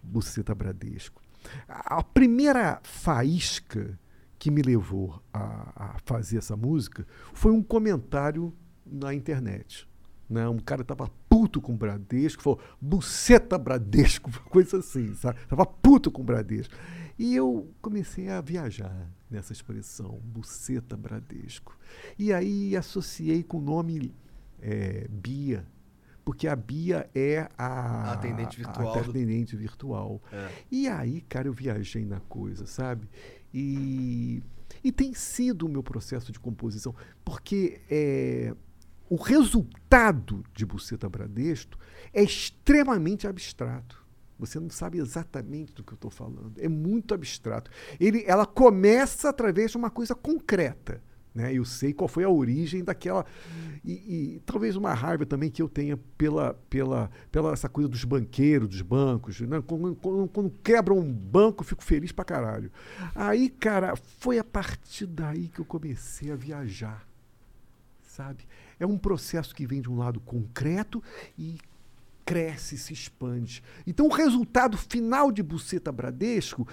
Buceta 0.03 0.53
Bradesco. 0.53 1.19
A, 1.67 2.03
primeira 2.03 2.79
faísca 2.83 3.97
que 4.37 4.51
me 4.51 4.61
levou 4.61 5.19
a, 5.33 5.95
a 5.95 5.99
fazer 6.05 6.37
essa 6.37 6.55
música 6.55 7.07
foi 7.33 7.53
um 7.53 7.63
comentário 7.63 8.53
na 8.85 9.15
internet. 9.15 9.89
Né? 10.29 10.47
Um 10.47 10.59
cara 10.59 10.83
tava 10.83 11.09
puto 11.27 11.59
com 11.59 11.73
o 11.73 11.77
Bradesco, 11.77 12.43
falou, 12.43 12.59
buceta 12.79 13.57
Bradesco, 13.57 14.29
coisa 14.49 14.77
assim, 14.77 15.15
sabe? 15.15 15.39
Tava 15.47 15.65
puto 15.65 16.11
com 16.11 16.21
o 16.21 16.25
Bradesco. 16.25 16.75
E 17.17 17.33
eu 17.35 17.73
comecei 17.81 18.29
a 18.29 18.41
viajar 18.41 19.09
nessa 19.29 19.53
expressão, 19.53 20.19
buceta 20.23 20.97
Bradesco. 20.97 21.77
E 22.19 22.33
aí 22.33 22.75
associei 22.75 23.41
com 23.43 23.57
o 23.57 23.61
nome 23.61 24.13
eh, 24.61 25.07
Bia, 25.09 25.65
porque 26.25 26.47
a 26.47 26.55
Bia 26.55 27.09
é 27.15 27.47
a, 27.57 28.11
atendente 28.13 28.57
virtual 28.57 28.89
a 28.93 29.01
do- 29.01 29.09
atendente 29.11 29.55
virtual. 29.55 30.21
É. 30.31 30.49
E 30.71 30.87
aí, 30.87 31.21
cara, 31.21 31.47
eu 31.47 31.53
viajei 31.53 32.03
na 32.05 32.19
coisa, 32.21 32.65
sabe? 32.65 33.07
E, 33.53 34.43
e 34.83 34.91
tem 34.91 35.13
sido 35.13 35.65
o 35.67 35.69
meu 35.69 35.81
processo 35.83 36.31
de 36.31 36.39
composição, 36.39 36.93
porque 37.23 37.79
é, 37.89 38.53
o 39.09 39.15
resultado 39.15 40.43
de 40.53 40.65
Buceta 40.65 41.07
Bradesco 41.07 41.77
é 42.11 42.23
extremamente 42.23 43.27
abstrato. 43.27 44.04
Você 44.37 44.59
não 44.59 44.69
sabe 44.69 44.97
exatamente 44.97 45.73
do 45.73 45.83
que 45.83 45.93
eu 45.93 45.95
estou 45.95 46.11
falando. 46.11 46.53
É 46.57 46.67
muito 46.67 47.13
abstrato. 47.13 47.71
Ele, 47.99 48.23
ela 48.27 48.45
começa 48.45 49.29
através 49.29 49.71
de 49.71 49.77
uma 49.77 49.89
coisa 49.89 50.13
concreta. 50.13 51.01
Né? 51.35 51.53
Eu 51.53 51.65
sei 51.65 51.93
qual 51.93 52.07
foi 52.07 52.23
a 52.23 52.29
origem 52.29 52.81
daquela. 52.81 53.25
E, 53.83 53.91
e 53.91 54.41
talvez 54.45 54.77
uma 54.77 54.93
raiva 54.93 55.25
também 55.25 55.49
que 55.49 55.61
eu 55.61 55.67
tenha 55.67 55.97
pela, 56.17 56.53
pela, 56.69 57.11
pela 57.29 57.51
essa 57.51 57.67
coisa 57.67 57.89
dos 57.89 58.05
banqueiros, 58.05 58.69
dos 58.69 58.81
bancos. 58.81 59.41
Né? 59.41 59.61
Quando, 59.61 59.95
quando, 59.95 60.49
quebram 60.63 60.97
um 60.97 61.13
banco, 61.13 61.63
fico 61.65 61.83
feliz 61.83 62.13
pra 62.13 62.23
caralho. 62.23 62.71
Aí, 63.13 63.49
cara, 63.49 63.97
foi 63.97 64.39
a 64.39 64.43
partir 64.43 65.05
daí 65.05 65.49
que 65.49 65.59
eu 65.59 65.65
comecei 65.65 66.31
a 66.31 66.35
viajar. 66.35 67.05
Sabe? 68.01 68.47
É 68.79 68.85
um 68.85 68.97
processo 68.97 69.53
que 69.53 69.67
vem 69.67 69.81
de 69.81 69.89
um 69.89 69.97
lado 69.97 70.21
concreto 70.21 71.03
e 71.37 71.57
cresce, 72.25 72.77
se 72.77 72.91
expande. 72.91 73.63
Então, 73.85 74.07
o 74.07 74.09
resultado 74.09 74.77
final 74.77 75.31
de 75.31 75.43
Buceta 75.43 75.91
Bradesco 75.91 76.67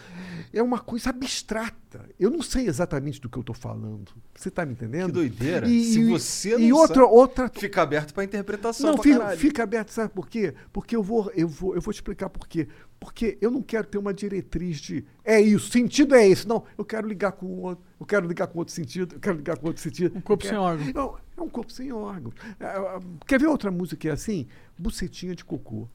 é 0.53 0.63
uma 0.63 0.79
coisa 0.79 1.11
abstrata. 1.11 2.09
Eu 2.19 2.31
não 2.31 2.41
sei 2.41 2.67
exatamente 2.67 3.21
do 3.21 3.29
que 3.29 3.37
eu 3.37 3.43
estou 3.43 3.55
falando. 3.55 4.13
Você 4.35 4.49
está 4.49 4.65
me 4.65 4.73
entendendo? 4.73 5.09
Que 5.09 5.13
doideira. 5.13 5.69
E, 5.69 5.85
Se 5.85 6.05
você 6.05 6.53
não 6.53 6.61
e 6.61 6.73
outra, 6.73 7.03
sabe, 7.03 7.15
outra 7.15 7.51
fica 7.55 7.83
aberto 7.83 8.15
pra 8.15 8.25
interpretação. 8.25 8.93
não, 8.93 9.03
fica, 9.03 9.37
fica 9.37 9.63
aberto, 9.63 9.91
sabe 9.91 10.11
por 10.11 10.27
quê? 10.27 10.55
Porque 10.73 10.97
eu 10.97 11.03
vou, 11.03 11.31
eu 11.35 11.47
vou, 11.47 11.75
eu 11.75 11.83
vou 11.83 11.93
te 11.93 11.97
explicar 11.97 12.31
por 12.31 12.49
quê. 12.49 12.67
Porque 13.03 13.37
eu 13.41 13.51
não 13.51 13.61
quero 13.61 13.85
ter 13.89 13.99
uma 13.99 14.15
diretriz 14.15 14.79
de 14.81 15.05
é 15.25 15.41
isso, 15.41 15.71
sentido 15.73 16.15
é 16.15 16.25
esse. 16.29 16.47
Não, 16.47 16.63
eu 16.79 16.85
quero 16.85 17.09
ligar 17.09 17.33
com 17.33 17.47
outro, 17.63 17.85
eu 17.99 18.07
quero 18.07 18.29
ligar 18.29 18.47
com 18.47 18.61
outro 18.61 18.73
sentido, 18.73 19.17
eu 19.17 19.21
quero 19.21 19.37
ligar 19.39 19.59
com 19.59 19.67
outro 19.67 19.83
sentido. 19.83 20.17
Um 20.17 20.21
corpo 20.21 20.45
Eu 20.45 20.49
sem 20.49 20.59
quero- 20.59 20.63
órgão. 20.63 20.93
Não, 20.95 21.19
é 21.37 21.41
um 21.47 21.49
corpo 21.51 21.73
sem 21.73 21.93
órgão. 21.93 22.33
É, 22.61 22.65
é, 22.65 23.01
Quer 23.27 23.41
ver 23.41 23.47
outra 23.49 23.73
música 23.73 23.97
que 23.97 24.09
é 24.09 24.13
assim? 24.13 24.47
Bucetinha 24.79 25.35
de 25.35 25.45
cocô. 25.45 25.89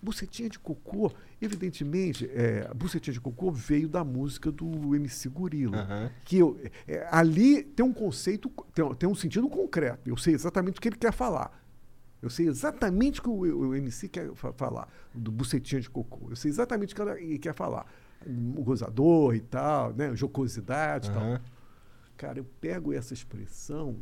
Bucetinha 0.00 0.48
de 0.48 0.58
cocô, 0.58 1.12
evidentemente, 1.42 2.24
é, 2.32 2.66
a 2.70 2.72
bucetinha 2.72 3.12
de 3.12 3.20
cocô 3.20 3.50
veio 3.50 3.88
da 3.88 4.02
música 4.04 4.50
do 4.50 4.94
MC 4.94 5.28
Gorila. 5.28 5.76
Aham. 5.82 6.10
Que 6.24 6.38
eu, 6.38 6.58
é, 6.86 7.06
ali 7.10 7.62
tem 7.62 7.84
um 7.84 7.92
conceito, 7.92 8.48
tem, 8.72 8.94
tem 8.94 9.08
um 9.08 9.14
sentido 9.14 9.48
concreto. 9.48 10.08
Eu 10.08 10.16
sei 10.16 10.34
exatamente 10.34 10.78
o 10.78 10.80
que 10.80 10.88
ele 10.88 10.96
quer 10.96 11.12
falar. 11.12 11.50
Eu 12.20 12.28
sei 12.30 12.48
exatamente 12.48 13.20
o 13.20 13.22
que 13.22 13.28
o, 13.28 13.68
o 13.68 13.74
MC 13.74 14.08
quer 14.08 14.34
fa- 14.34 14.52
falar, 14.52 14.88
do 15.14 15.30
bucetinha 15.30 15.80
de 15.80 15.88
cocô. 15.88 16.28
Eu 16.30 16.36
sei 16.36 16.50
exatamente 16.50 16.92
o 16.92 16.96
que 16.96 17.02
ela- 17.02 17.16
quer 17.40 17.54
falar. 17.54 17.86
O 18.26 18.62
gozador 18.64 19.34
e 19.36 19.40
tal, 19.40 19.92
né? 19.94 20.14
jocosidade 20.16 21.08
e 21.08 21.12
tal. 21.12 21.22
Aham. 21.22 21.40
Cara, 22.16 22.40
eu 22.40 22.44
pego 22.60 22.92
essa 22.92 23.14
expressão 23.14 23.96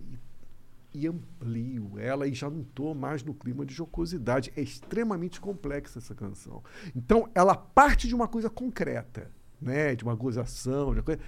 e, 0.94 1.00
e 1.02 1.06
amplio 1.06 1.98
ela 1.98 2.26
e 2.26 2.32
já 2.32 2.48
não 2.48 2.62
estou 2.62 2.94
mais 2.94 3.22
no 3.22 3.34
clima 3.34 3.66
de 3.66 3.74
jocosidade. 3.74 4.50
É 4.56 4.62
extremamente 4.62 5.38
complexa 5.38 5.98
essa 5.98 6.14
canção. 6.14 6.64
Então, 6.94 7.28
ela 7.34 7.54
parte 7.54 8.08
de 8.08 8.14
uma 8.14 8.26
coisa 8.26 8.48
concreta, 8.48 9.30
né? 9.60 9.94
de 9.94 10.02
uma 10.02 10.14
gozação, 10.14 10.92
de 10.94 11.00
uma 11.00 11.02
coisa, 11.02 11.20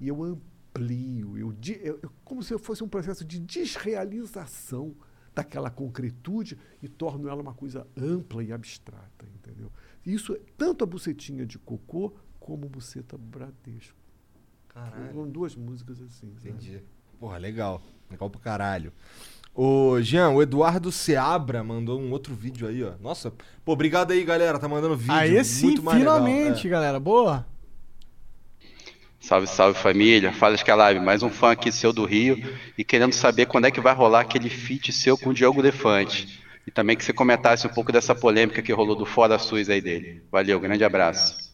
e 0.00 0.08
eu 0.08 0.20
amplio, 0.24 1.38
eu, 1.38 1.54
eu- 1.84 2.00
eu- 2.02 2.10
como 2.24 2.42
se 2.42 2.58
fosse 2.58 2.82
um 2.82 2.88
processo 2.88 3.24
de 3.24 3.38
desrealização 3.38 4.94
daquela 5.34 5.70
concretude 5.70 6.58
e 6.82 6.88
torno 6.88 7.28
ela 7.28 7.40
uma 7.42 7.54
coisa 7.54 7.86
ampla 7.96 8.42
e 8.42 8.52
abstrata, 8.52 9.26
entendeu? 9.34 9.70
Isso 10.04 10.34
é 10.34 10.40
tanto 10.56 10.84
a 10.84 10.86
bucetinha 10.86 11.46
de 11.46 11.58
cocô 11.58 12.12
como 12.40 12.68
buceta 12.68 13.16
Bradesco. 13.16 13.96
Caralho. 14.68 15.12
São 15.12 15.28
duas 15.28 15.54
músicas 15.54 16.00
assim. 16.02 16.32
sabe? 16.36 16.48
Entendi. 16.50 16.82
Porra, 17.20 17.38
legal. 17.38 17.80
Legal 18.10 18.28
pra 18.30 18.40
caralho. 18.40 18.92
Ô, 19.54 20.00
Jean, 20.00 20.30
o 20.30 20.42
Eduardo 20.42 20.90
Seabra 20.90 21.62
mandou 21.62 22.00
um 22.00 22.10
outro 22.10 22.34
vídeo 22.34 22.66
aí, 22.66 22.82
ó. 22.82 22.94
Nossa, 22.98 23.32
pô, 23.64 23.72
obrigado 23.72 24.10
aí, 24.12 24.24
galera. 24.24 24.58
Tá 24.58 24.66
mandando 24.66 24.96
vídeo. 24.96 25.12
Aí 25.14 25.44
sim, 25.44 25.66
muito 25.66 25.82
mais 25.82 25.98
legal. 25.98 26.16
finalmente, 26.24 26.66
É. 26.66 26.70
galera. 26.70 26.98
Boa. 26.98 27.46
Salve, 29.22 29.46
salve 29.46 29.78
família. 29.78 30.32
Fala 30.32 30.56
Skylab, 30.56 30.98
mais 30.98 31.22
um 31.22 31.30
fã 31.30 31.52
aqui 31.52 31.70
seu 31.70 31.92
do 31.92 32.04
Rio 32.04 32.42
e 32.76 32.82
querendo 32.82 33.12
saber 33.12 33.46
quando 33.46 33.66
é 33.66 33.70
que 33.70 33.80
vai 33.80 33.94
rolar 33.94 34.20
aquele 34.20 34.50
feat 34.50 34.92
seu 34.92 35.16
com 35.16 35.30
o 35.30 35.34
Diogo 35.34 35.62
Defante. 35.62 36.42
E 36.66 36.72
também 36.72 36.96
que 36.96 37.04
você 37.04 37.12
comentasse 37.12 37.64
um 37.64 37.70
pouco 37.70 37.92
dessa 37.92 38.16
polêmica 38.16 38.60
que 38.60 38.72
rolou 38.72 38.96
do 38.96 39.06
Fora 39.06 39.38
SUS 39.38 39.70
aí 39.70 39.80
dele. 39.80 40.22
Valeu, 40.30 40.58
grande 40.58 40.82
abraço. 40.82 41.51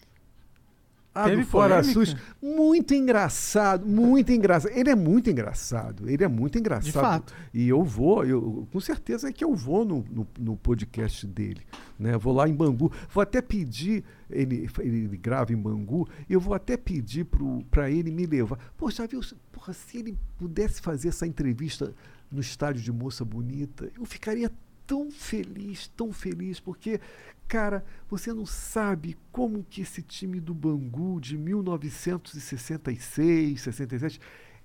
Ah, 1.19 1.25
Teve 1.25 1.43
do 1.43 1.49
Fora 1.49 1.81
polêmica? 1.81 1.93
SUS. 1.93 2.17
Muito 2.41 2.95
engraçado, 2.95 3.85
muito 3.85 4.31
engraçado. 4.31 4.73
Ele 4.73 4.89
é 4.89 4.95
muito 4.95 5.29
engraçado. 5.29 6.09
Ele 6.09 6.23
é 6.23 6.29
muito 6.29 6.57
engraçado. 6.57 6.93
fato. 6.93 7.35
E 7.53 7.69
eu 7.69 7.83
vou, 7.83 8.25
eu, 8.25 8.69
com 8.71 8.79
certeza 8.79 9.29
é 9.29 9.33
que 9.33 9.43
eu 9.43 9.53
vou 9.53 9.85
no, 9.85 10.05
no, 10.09 10.29
no 10.39 10.57
podcast 10.57 11.27
dele. 11.27 11.63
Né? 11.99 12.17
Vou 12.17 12.33
lá 12.33 12.49
em 12.49 12.55
Bangu. 12.55 12.93
Vou 13.11 13.21
até 13.21 13.43
pedir, 13.43 14.05
ele, 14.31 14.71
ele 14.79 15.17
grava 15.17 15.53
em 15.53 15.57
Bangu, 15.57 16.09
eu 16.31 16.39
vou 16.39 16.55
até 16.55 16.77
pedir 16.77 17.27
para 17.69 17.91
ele 17.91 18.13
me 18.13 18.25
levar. 18.25 18.57
Poxa, 18.77 19.05
viu? 19.05 19.21
Porra, 19.51 19.73
se 19.73 19.99
ele 19.99 20.17
pudesse 20.37 20.81
fazer 20.81 21.09
essa 21.09 21.27
entrevista 21.27 21.93
no 22.31 22.41
estádio 22.41 22.81
de 22.81 22.93
Moça 22.93 23.25
Bonita, 23.25 23.91
eu 23.99 24.05
ficaria 24.05 24.53
tão 24.89 25.09
feliz, 25.11 25.87
tão 25.89 26.15
feliz, 26.15 26.59
porque, 26.59 26.99
cara, 27.47 27.85
você 28.09 28.33
não 28.33 28.47
sabe 28.47 29.19
como 29.31 29.63
que 29.63 29.83
esse 29.83 30.03
time 30.03 30.41
do 30.41 30.55
Bangu 30.55 31.21
de 31.21 31.37
1966, 31.37 33.61
67, 33.61 34.19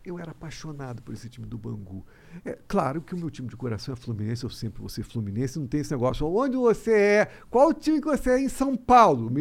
eu 0.06 0.18
era 0.18 0.32
apaixonado 0.32 1.02
por 1.02 1.14
esse 1.14 1.28
time 1.28 1.46
do 1.46 1.58
Bangu. 1.58 2.06
É 2.46 2.58
claro 2.68 3.02
que 3.02 3.14
o 3.14 3.18
meu 3.18 3.30
time 3.30 3.48
de 3.48 3.56
coração 3.56 3.94
é 3.94 3.98
Fluminense, 3.98 4.44
eu 4.44 4.50
sempre 4.50 4.80
vou 4.80 4.90
ser 4.90 5.04
Fluminense, 5.04 5.60
não 5.60 5.68
tem 5.68 5.82
esse 5.82 5.92
negócio, 5.92 6.28
onde 6.28 6.58
você 6.58 6.92
é, 6.92 7.26
qual 7.50 7.74
time 7.74 8.00
que 8.02 8.08
você 8.08 8.32
é 8.32 8.40
em 8.42 8.50
São 8.50 8.76
Paulo? 8.76 9.32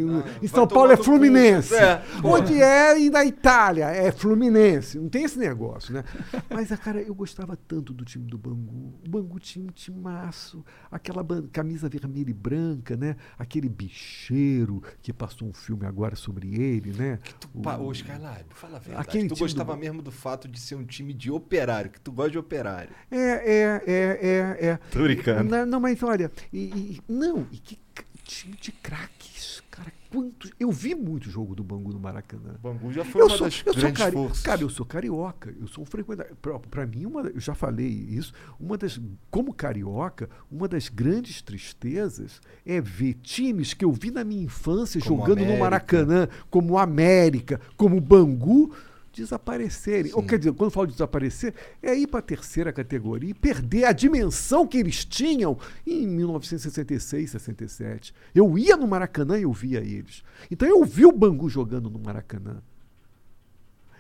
em 0.43 0.47
São 0.47 0.67
Paulo 0.67 0.93
é. 0.93 0.97
Fluminense. 0.97 1.75
É, 1.75 2.03
onde 2.23 2.61
é 2.61 2.99
e 3.01 3.11
na 3.11 3.25
Itália 3.25 3.87
é 3.87 4.11
Fluminense. 4.13 4.99
Não 4.99 5.09
tem 5.09 5.25
esse 5.25 5.39
negócio, 5.39 5.93
né? 5.95 6.05
Mas, 6.51 6.71
ah, 6.71 6.77
cara, 6.77 7.01
eu 7.01 7.15
gostava 7.15 7.57
tanto 7.57 7.93
do 7.93 8.05
time 8.05 8.27
do 8.27 8.37
Bangu. 8.39 8.95
O 9.07 9.09
Bangu 9.09 9.39
tinha 9.41 9.65
um 9.65 9.69
timaço, 9.71 10.65
aquela 10.91 11.25
camisa 11.53 11.89
vermelha 11.89 12.31
e 12.31 12.35
branca, 12.35 12.97
né? 12.97 13.17
Aquele 13.39 13.69
bicheiro 13.69 14.83
que 15.01 15.13
passou 15.13 15.49
um 15.49 15.53
filme 15.53 15.87
agora 15.87 16.17
sobre 16.17 16.55
ele, 16.61 16.93
né? 16.93 17.19
Pa, 17.63 17.77
ô, 17.79 17.91
Skylab, 17.93 18.45
fala 18.51 18.77
a 18.77 18.81
verdade. 18.81 19.09
Aquele 19.09 19.29
tu 19.29 19.37
gostava 19.37 19.75
do- 19.75 19.79
mesmo 19.81 20.03
do 20.03 20.11
fato 20.13 20.49
de 20.49 20.59
ser 20.61 20.75
um 20.75 20.85
time 20.85 21.13
de 21.15 21.31
operário, 21.31 21.91
que 21.91 22.01
tu 22.01 22.13
gosta 22.13 22.33
de 22.33 22.39
operário. 22.39 22.82
É, 23.11 23.17
é, 23.19 23.83
é, 23.87 24.19
é, 24.23 24.67
é. 24.69 24.77
Tô 24.91 25.03
brincando. 25.03 25.45
Não, 25.51 25.67
não, 25.67 25.81
mas 25.81 26.03
olha, 26.03 26.31
e, 26.53 26.59
e- 26.59 27.01
não, 27.09 27.47
e 27.53 27.57
que 27.59 27.79
time 28.25 28.57
de 28.61 28.73
craques, 28.73 29.63
cara, 29.71 29.93
quantos. 30.11 30.51
Eu 30.59 30.71
vi 30.73 30.95
muito 30.95 31.29
jogo 31.29 31.55
do 31.55 31.63
Bangu 31.63 31.93
no 31.93 31.99
Maracanã. 32.01 32.55
Bangu 32.63 32.91
já 32.93 33.05
foi 33.05 33.21
eu 33.21 33.27
uma 33.27 33.37
sou, 33.37 33.47
das 33.47 33.63
eu 33.67 33.73
sou 33.75 33.83
grandes 33.83 33.99
cari- 34.03 34.13
forças. 34.17 34.43
Cara, 34.43 34.63
eu 34.63 34.71
sou 34.71 34.87
carioca, 34.87 35.55
eu 35.61 35.67
sou 35.69 35.83
um 35.83 35.87
frequentador. 35.87 36.35
Pra, 36.41 36.59
pra 36.59 36.87
mim, 36.87 37.05
uma, 37.05 37.23
eu 37.23 37.41
já 37.41 37.55
falei 37.55 37.87
isso, 37.89 38.33
uma 38.59 38.79
das. 38.79 38.99
Como 39.31 39.53
carioca, 39.53 40.31
uma 40.51 40.67
das 40.67 40.89
grandes 40.89 41.43
tristezas 41.43 42.41
é 42.65 42.81
ver 42.81 43.15
times 43.23 43.75
que 43.75 43.85
eu 43.85 43.93
vi 43.93 44.11
na 44.11 44.25
minha 44.25 44.45
infância 44.45 45.01
Como 45.01 45.17
jogando 45.21 45.39
no 45.39 45.45
América. 45.45 45.61
Maracanã, 45.65 46.29
como 46.49 46.79
América, 46.79 47.61
como 47.77 48.01
Bangu, 48.01 48.75
desaparecerem. 49.13 50.13
Ou 50.15 50.23
quer 50.23 50.39
dizer, 50.39 50.53
quando 50.53 50.67
eu 50.67 50.71
falo 50.71 50.87
de 50.87 50.95
desaparecer, 50.95 51.55
é 51.83 51.95
ir 51.95 52.07
para 52.07 52.21
a 52.21 52.23
terceira 52.23 52.73
categoria 52.73 53.31
e 53.31 53.35
perder 53.35 53.85
a 53.85 53.93
dimensão 53.93 54.67
que 54.67 54.79
eles 54.79 55.05
tinham 55.05 55.59
em 55.87 56.07
1966, 56.07 57.31
67. 57.31 58.15
Eu 58.35 58.59
ia 58.59 58.77
no 58.77 58.89
Maracanã 58.89 59.39
e 59.39 59.43
eu 59.43 59.53
via 59.53 59.81
eles. 59.81 60.23
Então 60.51 60.69
eu 60.69 60.85
vi 60.85 61.05
o 61.05 61.13
Bangu 61.13 61.49
jogando 61.49 61.91
no 61.91 61.99
Maracanã. 61.99 62.63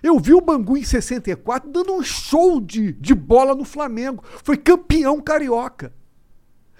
Eu 0.02 0.18
vi 0.18 0.34
o 0.34 0.40
Bangu 0.40 0.76
em 0.76 0.82
64 0.82 1.70
dando 1.70 1.92
um 1.92 2.02
show 2.02 2.60
de, 2.60 2.92
de 2.92 3.14
bola 3.14 3.54
no 3.54 3.64
Flamengo. 3.64 4.24
Foi 4.42 4.56
campeão 4.56 5.20
carioca. 5.20 5.92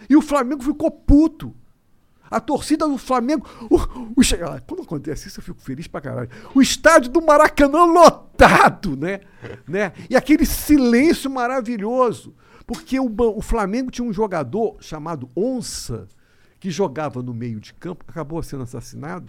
E 0.09 0.17
o 0.17 0.23
Flamengo 0.23 0.63
ficou 0.63 0.91
puto. 0.91 1.55
A 2.33 2.41
torcida 2.41 2.87
do 2.89 2.97
Flamengo. 2.99 3.47
o- 3.71 3.77
o 3.77 4.23
ah, 4.49 4.61
quando 4.67 4.83
acontece 4.83 5.29
isso, 5.29 5.41
eu 5.41 5.45
fico 5.45 5.61
feliz 5.61 5.87
pra 5.87 6.01
caralho. 6.01 6.31
O 6.55 6.61
estádio 6.63 7.11
do 7.11 7.21
Maracanã 7.23 7.85
lotado, 7.85 8.97
né? 8.97 9.21
né? 9.69 9.93
E 10.09 10.17
aquele 10.17 10.45
silêncio 10.47 11.31
maravilhoso. 11.31 12.35
Porque 12.67 12.99
o, 12.99 13.13
o 13.37 13.43
Flamengo 13.43 13.91
tinha 13.91 14.07
um 14.07 14.13
jogador 14.13 14.77
chamado 14.81 15.29
Onça, 15.37 16.07
que 16.59 16.71
jogava 16.71 17.23
no 17.23 17.35
meio 17.35 17.61
de 17.61 17.75
campo, 17.75 18.05
acabou 18.09 18.43
sendo 18.43 18.63
assassinado. 18.63 19.27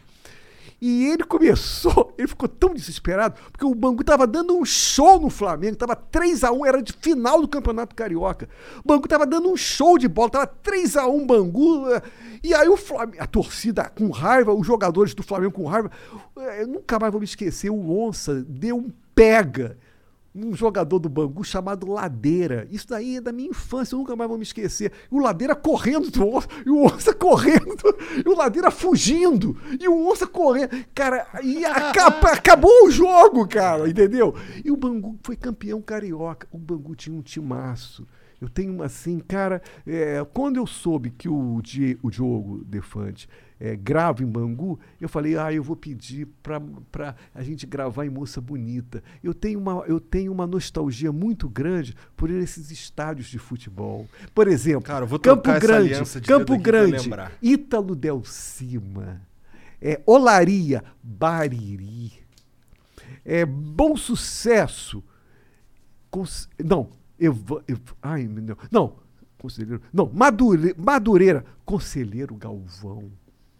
E 0.82 1.06
ele 1.08 1.24
começou, 1.24 2.14
ele 2.18 2.28
ficou 2.28 2.48
tão 2.50 2.74
desesperado, 2.74 3.40
porque 3.52 3.66
o 3.66 3.74
Bangu 3.74 4.02
estava 4.02 4.28
dando 4.28 4.58
um 4.58 4.66
show 4.66 5.20
no 5.20 5.30
Flamengo, 5.30 5.74
estava 5.74 5.96
3 5.96 6.44
a 6.44 6.52
1 6.52 6.66
era 6.66 6.82
de 6.82 6.94
final 6.94 7.42
do 7.42 7.48
Campeonato 7.48 7.96
Carioca. 7.96 8.50
O 8.84 8.88
Bangu 8.88 9.06
estava 9.06 9.26
dando 9.26 9.50
um 9.50 9.56
show 9.58 9.98
de 9.98 10.08
bola, 10.08 10.28
estava 10.28 10.48
3 10.48 10.98
a 10.98 11.08
1 11.08 11.26
Bangu. 11.26 11.90
eh, 11.92 12.02
E 12.44 12.54
aí 12.54 12.68
o 12.68 12.76
Flamengo, 12.78 13.22
a 13.24 13.28
torcida 13.28 13.90
com 13.90 14.10
raiva, 14.10 14.54
os 14.54 14.68
jogadores 14.68 15.14
do 15.14 15.24
Flamengo 15.24 15.54
com 15.54 15.66
raiva. 15.66 15.90
eh, 16.38 16.64
Eu 16.64 16.68
nunca 16.68 17.00
mais 17.00 17.12
vou 17.12 17.20
me 17.20 17.26
esquecer, 17.26 17.70
o 17.70 17.98
Onça 17.98 18.44
deu 18.48 18.78
um 18.78 18.92
pega 19.16 19.78
um 20.36 20.54
jogador 20.56 20.98
do 21.00 21.08
Bangu 21.10 21.44
chamado 21.44 21.88
Ladeira. 21.92 22.68
Isso 22.72 22.88
daí 22.90 23.18
é 23.18 23.22
da 23.22 23.32
minha 23.32 23.50
infância, 23.50 23.94
eu 23.96 24.00
nunca 24.00 24.16
mais 24.16 24.28
vou 24.28 24.38
me 24.38 24.44
esquecer. 24.44 24.92
E 25.12 25.16
o 25.16 25.20
Ladeira 25.20 25.56
correndo 25.56 26.10
do 26.10 26.28
Onça, 26.28 26.48
e 26.66 26.70
o 26.70 26.86
Onça 26.86 27.14
correndo, 27.16 27.84
e 28.26 28.28
o 28.28 28.36
Ladeira 28.36 28.72
fugindo, 28.72 29.56
e 29.80 29.88
o 29.88 30.10
Onça 30.10 30.26
correndo. 30.26 30.70
Cara, 30.96 31.28
e 31.44 31.64
acaba- 31.66 32.32
acabou 32.34 32.86
o 32.86 32.92
jogo, 32.92 33.48
cara, 33.48 33.88
entendeu? 33.88 34.34
E 34.66 34.72
o 34.72 34.78
Bangu 34.78 35.18
foi 35.24 35.36
campeão 35.36 35.82
carioca. 35.82 36.48
O 36.52 36.58
Bangu 36.58 36.96
tinha 36.96 37.16
um 37.16 37.22
timaço. 37.22 38.08
Eu 38.42 38.50
tenho 38.50 38.84
assim, 38.84 39.20
cara, 39.20 39.62
é, 39.88 40.26
quando 40.34 40.58
eu 40.58 40.68
soube 40.68 41.12
que 41.12 41.30
o, 41.30 41.62
Die- 41.62 41.98
o 42.04 42.10
Diogo 42.10 42.62
Defante 42.66 43.30
é, 43.66 43.78
grava 43.78 44.22
em 44.22 44.26
Bangu, 44.26 44.78
eu 45.00 45.08
falei, 45.08 45.38
ah, 45.38 45.54
eu 45.54 45.64
vou 45.64 45.78
pedir 45.78 46.28
para 46.44 47.16
a 47.34 47.42
gente 47.42 47.66
gravar 47.66 48.06
em 48.06 48.10
Moça 48.10 48.42
Bonita. 48.42 49.02
Eu 49.24 49.34
tenho, 49.34 49.58
uma, 49.58 49.86
eu 49.88 50.02
tenho 50.02 50.34
uma 50.34 50.46
nostalgia 50.46 51.14
muito 51.14 51.48
grande 51.48 51.96
por 52.18 52.30
esses 52.30 52.70
estádios 52.72 53.28
de 53.28 53.40
futebol. 53.40 54.06
Por 54.36 54.50
exemplo, 54.50 54.84
Cara, 54.84 55.06
eu 55.06 55.18
Campo 55.18 55.50
Grande, 55.62 55.94
Campo 56.28 56.54
eu 56.56 56.60
Grande. 56.60 57.10
Ítalo 57.42 57.96
Del 57.96 58.22
Cima, 58.26 59.22
é, 59.82 60.02
Olaria, 60.06 60.84
Bariri, 61.02 62.12
é, 63.24 63.46
Bom 63.46 63.96
Sucesso, 63.96 65.02
Cons- 66.12 66.50
não, 66.62 66.90
Eva- 67.18 67.64
ai, 68.02 68.28
não, 68.28 68.58
não, 68.70 68.96
conselheiro, 69.38 69.82
não, 69.94 70.12
Madure, 70.14 70.76
Madureira, 70.78 71.46
Conselheiro 71.64 72.36
Galvão, 72.36 73.10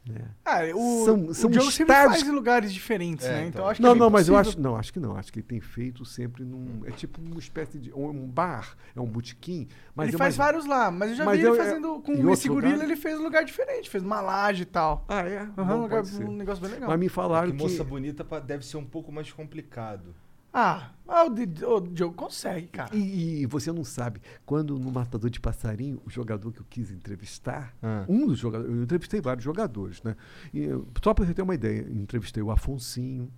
né? 0.06 0.22
Ah, 0.44 0.60
o, 0.76 1.06
São- 1.06 1.34
são 1.34 1.50
o 1.50 1.54
Diogo 1.54 1.72
sempre 1.72 1.94
estádios- 1.94 2.20
faz 2.22 2.28
em 2.28 2.36
lugares 2.36 2.74
diferentes, 2.74 3.26
né? 3.26 3.48
Então, 3.48 3.68
acho 3.68 3.78
que 3.78 3.84
não, 3.84 3.92
é 3.94 3.96
não, 3.96 4.10
mas 4.10 4.28
eu 4.28 4.36
acho, 4.36 4.60
não, 4.60 4.76
acho 4.76 4.92
que 4.92 5.00
não, 5.00 5.16
acho 5.16 5.32
que 5.32 5.40
ele 5.40 5.48
tem 5.48 5.60
feito 5.62 6.04
sempre 6.06 6.44
num, 6.44 6.82
é 6.86 6.92
tipo 6.92 7.22
uma 7.22 7.40
espécie 7.40 7.78
de, 7.80 7.94
um 7.94 8.28
bar, 8.28 8.76
é 8.96 9.00
um 9.00 9.06
botequim, 9.06 9.68
mas 9.96 10.08
ele 10.10 10.16
é 10.16 10.18
faz 10.18 10.36
vários 10.36 10.66
lá, 10.66 10.92
mas 10.92 11.12
eu 11.12 11.16
já 11.16 11.26
mas 11.26 11.38
vi 11.38 11.46
ele 11.46 11.50
eu- 11.50 11.56
é- 11.56 11.58
fazendo 11.66 12.00
com 12.02 12.12
em 12.12 12.16
o 12.16 12.18
outro 12.20 12.34
Esse 12.34 12.50
Gorila, 12.50 12.74
lugar? 12.74 12.86
ele 12.86 12.96
fez 12.96 13.20
um 13.20 13.24
lugar 13.24 13.46
diferente, 13.46 13.90
fez 13.90 14.04
uma 14.04 14.20
laje 14.22 14.64
e 14.64 14.66
tal. 14.66 15.06
Ah, 15.08 15.22
é? 15.22 15.40
Aham, 15.40 15.54
Bom, 15.56 15.74
um, 15.78 15.82
lugar- 15.84 16.04
um 16.04 16.32
negócio 16.36 16.62
bem 16.62 16.72
legal. 16.72 16.90
Mas 16.90 17.00
me 17.00 17.10
falaram 17.10 17.52
que 17.52 17.58
que, 17.58 17.64
Moça 17.64 17.84
Bonita 17.84 18.26
deve 18.42 18.66
ser 18.66 18.78
um 18.78 18.86
pouco 18.86 19.12
mais 19.12 19.32
complicado. 19.32 20.14
Ah, 20.54 20.92
ah, 21.08 21.26
o, 21.26 21.30
Di- 21.34 21.66
o 21.66 21.80
Diogo 21.82 22.14
consegue, 22.16 22.68
cara. 22.68 22.96
E, 22.96 23.42
e 23.42 23.46
você 23.48 23.72
não 23.72 23.84
sabe, 23.84 24.22
quando 24.46 24.78
no 24.78 24.92
Matador 24.92 25.30
de 25.30 25.40
Passarinho, 25.40 26.00
o 26.06 26.10
jogador 26.10 26.52
que 26.54 26.60
eu 26.62 26.66
quis 26.70 26.92
entrevistar, 26.92 27.76
Ah. 27.82 28.06
um 28.08 28.28
dos 28.28 28.38
jogadores, 28.38 28.72
eu 28.76 28.84
entrevistei 28.84 29.20
vários 29.20 29.44
jogadores, 29.44 30.02
né? 30.04 30.16
E, 30.54 30.68
só 31.04 31.14
para 31.14 31.26
você 31.26 31.34
ter 31.34 31.42
uma 31.42 31.56
ideia, 31.56 31.82
entrevistei 31.92 32.44
o 32.44 32.52
Afonsinho, 32.52 33.32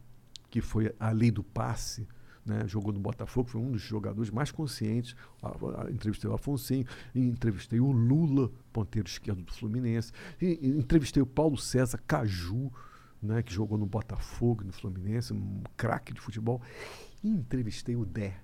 que 0.50 0.60
foi 0.62 0.94
a 1.00 1.10
lei 1.12 1.32
do 1.32 1.44
passe, 1.44 2.06
né? 2.46 2.64
jogou 2.68 2.94
no 2.94 3.00
Botafogo, 3.00 3.50
foi 3.50 3.62
um 3.62 3.72
dos 3.72 3.82
jogadores 3.82 4.30
mais 4.30 4.52
conscientes. 4.52 5.16
A- 5.42 5.48
a- 5.88 5.92
entrevistei 5.92 6.30
o 6.30 6.34
Afonsinho, 6.34 6.86
entrevistei 7.16 7.80
o 7.80 7.92
Lula, 7.92 8.52
ponteiro 8.74 9.08
esquerdo 9.08 9.42
do 9.42 9.54
Fluminense, 9.54 10.12
e, 10.42 10.60
e 10.62 10.68
entrevistei 10.78 11.24
o 11.24 11.26
Paulo 11.26 11.58
César 11.58 12.00
Caju, 12.06 12.72
né? 13.22 13.42
que 13.42 13.52
jogou 13.52 13.78
no 13.78 13.86
Botafogo, 13.88 14.64
no 14.64 14.72
Fluminense, 14.72 15.34
um 15.34 15.62
craque 15.76 16.14
de 16.14 16.22
futebol. 16.22 16.62
E 17.26 17.28
entrevistei 17.28 17.96
o 17.96 18.06
Dé, 18.06 18.36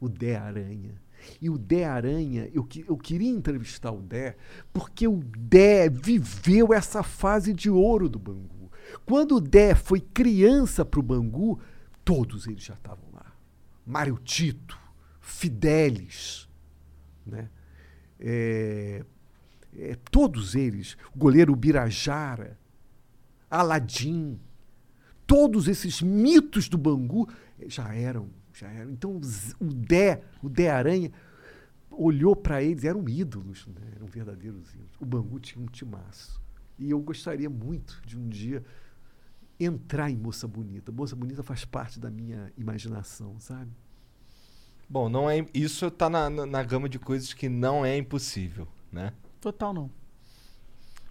o 0.00 0.08
Dé 0.08 0.34
Aranha. 0.34 1.00
E 1.40 1.48
o 1.48 1.56
Dé 1.56 1.84
Aranha, 1.84 2.50
eu, 2.52 2.66
eu 2.88 2.96
queria 2.96 3.30
entrevistar 3.30 3.92
o 3.92 4.02
Dé, 4.02 4.36
porque 4.72 5.06
o 5.06 5.22
Dé 5.38 5.88
viveu 5.88 6.74
essa 6.74 7.04
fase 7.04 7.54
de 7.54 7.70
ouro 7.70 8.08
do 8.08 8.18
Bangu. 8.18 8.72
Quando 9.06 9.36
o 9.36 9.40
Dé 9.40 9.76
foi 9.76 10.00
criança 10.00 10.84
para 10.84 10.98
o 10.98 11.02
Bangu, 11.02 11.60
todos 12.04 12.48
eles 12.48 12.64
já 12.64 12.74
estavam 12.74 13.04
lá. 13.12 13.36
Mário 13.86 14.18
Tito, 14.18 14.76
Fidelis, 15.20 16.48
né? 17.24 17.48
É, 18.18 19.04
é, 19.76 19.96
todos 20.10 20.56
eles, 20.56 20.96
o 21.14 21.18
goleiro 21.18 21.54
Birajara, 21.54 22.58
Aladim, 23.48 24.40
todos 25.24 25.68
esses 25.68 26.02
mitos 26.02 26.68
do 26.68 26.76
Bangu 26.76 27.28
já 27.68 27.94
eram, 27.94 28.30
já 28.52 28.68
eram. 28.68 28.90
Então 28.90 29.20
o 29.60 29.74
Dé, 29.74 30.22
o 30.42 30.48
Dé 30.48 30.70
Aranha, 30.70 31.10
olhou 31.90 32.34
para 32.34 32.62
eles, 32.62 32.84
eram 32.84 33.08
ídolos, 33.08 33.66
né? 33.66 33.92
eram 33.94 34.06
verdadeiros 34.06 34.74
ídolos. 34.74 34.92
O 35.00 35.06
Bangu 35.06 35.38
tinha 35.38 35.62
um 35.62 35.66
timaço. 35.66 36.42
E 36.78 36.90
eu 36.90 37.00
gostaria 37.00 37.48
muito 37.48 38.02
de 38.04 38.18
um 38.18 38.28
dia 38.28 38.64
entrar 39.58 40.10
em 40.10 40.16
Moça 40.16 40.48
Bonita. 40.48 40.90
Moça 40.90 41.14
Bonita 41.14 41.42
faz 41.42 41.64
parte 41.64 42.00
da 42.00 42.10
minha 42.10 42.52
imaginação, 42.56 43.38
sabe? 43.38 43.70
Bom, 44.88 45.08
não 45.08 45.30
é, 45.30 45.46
isso 45.54 45.90
tá 45.90 46.10
na, 46.10 46.28
na, 46.28 46.46
na 46.46 46.62
gama 46.62 46.88
de 46.88 46.98
coisas 46.98 47.32
que 47.32 47.48
não 47.48 47.84
é 47.84 47.96
impossível, 47.96 48.68
né? 48.92 49.12
Total 49.40 49.72
não. 49.72 49.90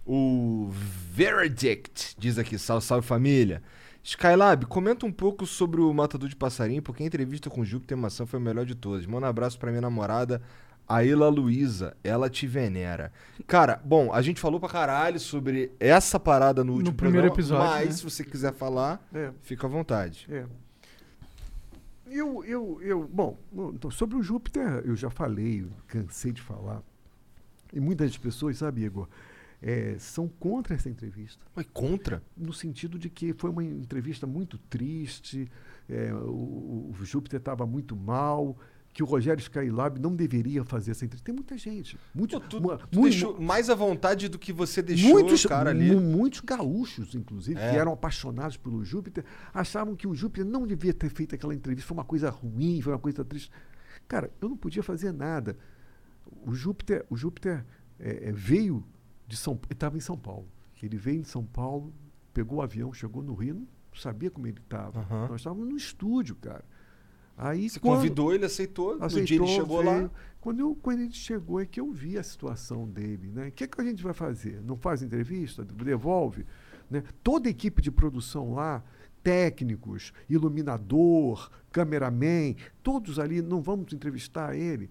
O 0.06 0.68
Verdict 0.70 2.14
diz 2.18 2.38
aqui, 2.38 2.58
salve, 2.58 2.84
salve 2.84 3.06
família. 3.06 3.62
Skylab, 4.06 4.66
comenta 4.66 5.06
um 5.06 5.10
pouco 5.12 5.46
sobre 5.46 5.80
o 5.80 5.92
Matador 5.94 6.28
de 6.28 6.36
Passarinho, 6.36 6.82
porque 6.82 7.02
a 7.02 7.06
entrevista 7.06 7.48
com 7.48 7.64
Júpiter 7.64 7.96
Maçã 7.96 8.26
foi 8.26 8.38
a 8.38 8.42
melhor 8.42 8.66
de 8.66 8.74
todas. 8.74 9.06
Manda 9.06 9.26
um 9.26 9.30
abraço 9.30 9.58
pra 9.58 9.70
minha 9.70 9.80
namorada, 9.80 10.42
Aila 10.86 11.30
Luiza. 11.30 11.96
Ela 12.04 12.28
te 12.28 12.46
venera. 12.46 13.10
Cara, 13.46 13.80
bom, 13.82 14.12
a 14.12 14.20
gente 14.20 14.38
falou 14.42 14.60
pra 14.60 14.68
caralho 14.68 15.18
sobre 15.18 15.72
essa 15.80 16.20
parada 16.20 16.62
no 16.62 16.74
último 16.74 16.94
primeiro 16.94 17.28
programa, 17.28 17.34
episódio, 17.40 17.70
Mas, 17.80 17.86
né? 17.88 17.92
se 17.94 18.04
você 18.04 18.22
quiser 18.22 18.52
falar, 18.52 19.02
É. 19.14 19.30
fica 19.40 19.66
à 19.66 19.70
vontade. 19.70 20.26
É. 20.30 20.44
Eu, 22.06 22.44
eu, 22.44 22.78
eu, 22.82 23.08
bom, 23.10 23.38
então, 23.74 23.90
sobre 23.90 24.16
o 24.16 24.22
Júpiter 24.22 24.82
eu 24.84 24.94
já 24.94 25.08
falei, 25.08 25.62
eu 25.62 25.70
cansei 25.86 26.30
de 26.30 26.42
falar. 26.42 26.82
E 27.72 27.80
muitas 27.80 28.16
pessoas, 28.18 28.58
sabe, 28.58 28.84
Igor, 28.84 29.08
é, 29.66 29.96
são 29.98 30.28
contra 30.28 30.74
essa 30.74 30.90
entrevista. 30.90 31.42
Mas 31.56 31.66
contra? 31.72 32.22
No 32.36 32.52
sentido 32.52 32.98
de 32.98 33.08
que 33.08 33.32
foi 33.32 33.48
uma 33.48 33.64
entrevista 33.64 34.26
muito 34.26 34.58
triste, 34.58 35.50
é, 35.88 36.12
o, 36.12 36.90
o 36.90 36.94
Júpiter 37.04 37.38
estava 37.38 37.64
muito 37.66 37.96
mal, 37.96 38.58
que 38.92 39.02
o 39.02 39.06
Rogério 39.06 39.40
Skylab 39.40 39.98
não 39.98 40.14
deveria 40.14 40.62
fazer 40.64 40.90
essa 40.90 41.04
entrevista. 41.06 41.24
Tem 41.24 41.34
muita 41.34 41.56
gente. 41.56 41.98
Muito, 42.14 42.38
Tu, 42.40 42.60
mu- 42.60 42.76
tu 42.76 42.98
mu- 43.00 43.08
deixou 43.08 43.40
mais 43.40 43.70
à 43.70 43.74
vontade 43.74 44.28
do 44.28 44.38
que 44.38 44.52
você 44.52 44.82
deixou 44.82 45.10
muitos, 45.12 45.46
cara 45.46 45.70
ali. 45.70 45.90
mu- 45.96 46.00
muitos 46.00 46.40
gaúchos, 46.40 47.14
inclusive, 47.14 47.58
É. 47.58 47.70
que 47.70 47.76
eram 47.76 47.92
apaixonados 47.94 48.58
pelo 48.58 48.84
Júpiter, 48.84 49.24
achavam 49.52 49.96
que 49.96 50.06
o 50.06 50.14
Júpiter 50.14 50.44
não 50.44 50.66
devia 50.66 50.92
ter 50.92 51.08
feito 51.08 51.34
aquela 51.34 51.54
entrevista. 51.54 51.88
Foi 51.88 51.96
uma 51.96 52.04
coisa 52.04 52.28
ruim, 52.28 52.82
foi 52.82 52.92
uma 52.92 52.98
coisa 52.98 53.24
triste. 53.24 53.50
Cara, 54.06 54.30
eu 54.42 54.48
não 54.50 54.56
podia 54.58 54.82
fazer 54.82 55.10
nada. 55.10 55.56
O 56.46 56.54
Júpiter, 56.54 57.04
o 57.08 57.16
Júpiter 57.16 57.64
é, 57.98 58.28
é, 58.28 58.32
veio 58.32 58.84
de 59.26 59.36
São 59.36 59.54
Ele 59.54 59.72
estava 59.72 59.96
em 59.96 60.00
São 60.00 60.16
Paulo. 60.16 60.46
Ele 60.82 60.96
veio 60.98 61.20
em 61.20 61.24
São 61.24 61.44
Paulo, 61.44 61.92
pegou 62.34 62.58
o 62.58 62.62
avião, 62.62 62.92
chegou 62.92 63.22
no 63.22 63.32
Rio, 63.34 63.54
não 63.54 63.66
sabia 63.94 64.30
como 64.30 64.46
ele 64.46 64.58
estava. 64.58 65.00
Aham. 65.00 65.28
Nós 65.28 65.40
estávamos 65.40 65.66
no 65.68 65.76
estúdio, 65.76 66.36
cara. 66.36 66.64
Aí, 67.36 67.68
Você 67.70 67.80
quando- 67.80 67.96
convidou, 67.96 68.32
ele 68.34 68.44
aceitou. 68.44 68.98
no 68.98 69.08
dia 69.08 69.18
ele 69.18 69.24
aceitou, 69.24 69.46
chegou 69.48 69.82
veio. 69.82 70.02
lá. 70.04 70.10
Quando, 70.40 70.60
eu, 70.60 70.76
quando 70.76 71.00
ele 71.00 71.12
chegou 71.12 71.58
é 71.60 71.64
que 71.66 71.80
eu 71.80 71.90
vi 71.90 72.18
a 72.18 72.22
situação 72.22 72.86
dele. 72.86 73.28
Né? 73.32 73.48
O 73.48 73.52
que, 73.52 73.64
é 73.64 73.66
que 73.66 73.80
a 73.80 73.84
gente 73.84 74.02
vai 74.02 74.12
fazer? 74.12 74.62
Não 74.62 74.76
faz 74.76 75.02
entrevista? 75.02 75.64
Devolve? 75.64 76.44
Né? 76.90 77.02
Toda 77.22 77.48
a 77.48 77.50
equipe 77.50 77.80
de 77.80 77.90
produção 77.90 78.52
lá, 78.52 78.84
técnicos, 79.22 80.12
iluminador, 80.28 81.50
cameraman, 81.72 82.54
todos 82.82 83.18
ali, 83.18 83.40
não 83.42 83.60
vamos 83.62 83.92
entrevistar 83.92 84.54
ele. 84.54 84.90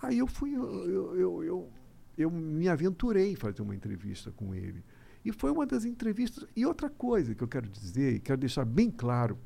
Aí 0.00 0.18
eu 0.18 0.26
fui, 0.26 0.54
eu, 0.54 1.16
eu, 1.16 1.44
eu, 1.44 1.68
eu, 2.16 2.30
me 2.30 2.68
aventurei 2.68 3.32
em 3.32 3.36
fazer 3.36 3.62
uma 3.62 3.74
entrevista 3.74 4.30
com 4.30 4.54
ele. 4.54 4.84
E 5.24 5.32
foi 5.32 5.50
uma 5.50 5.66
das 5.66 5.84
entrevistas. 5.84 6.46
E 6.54 6.66
outra 6.66 6.90
coisa 6.90 7.34
que 7.34 7.42
eu 7.42 7.48
quero 7.48 7.68
dizer, 7.68 8.14
e 8.14 8.20
quero 8.20 8.38
deixar 8.38 8.64
bem 8.64 8.90
claro: 8.90 9.38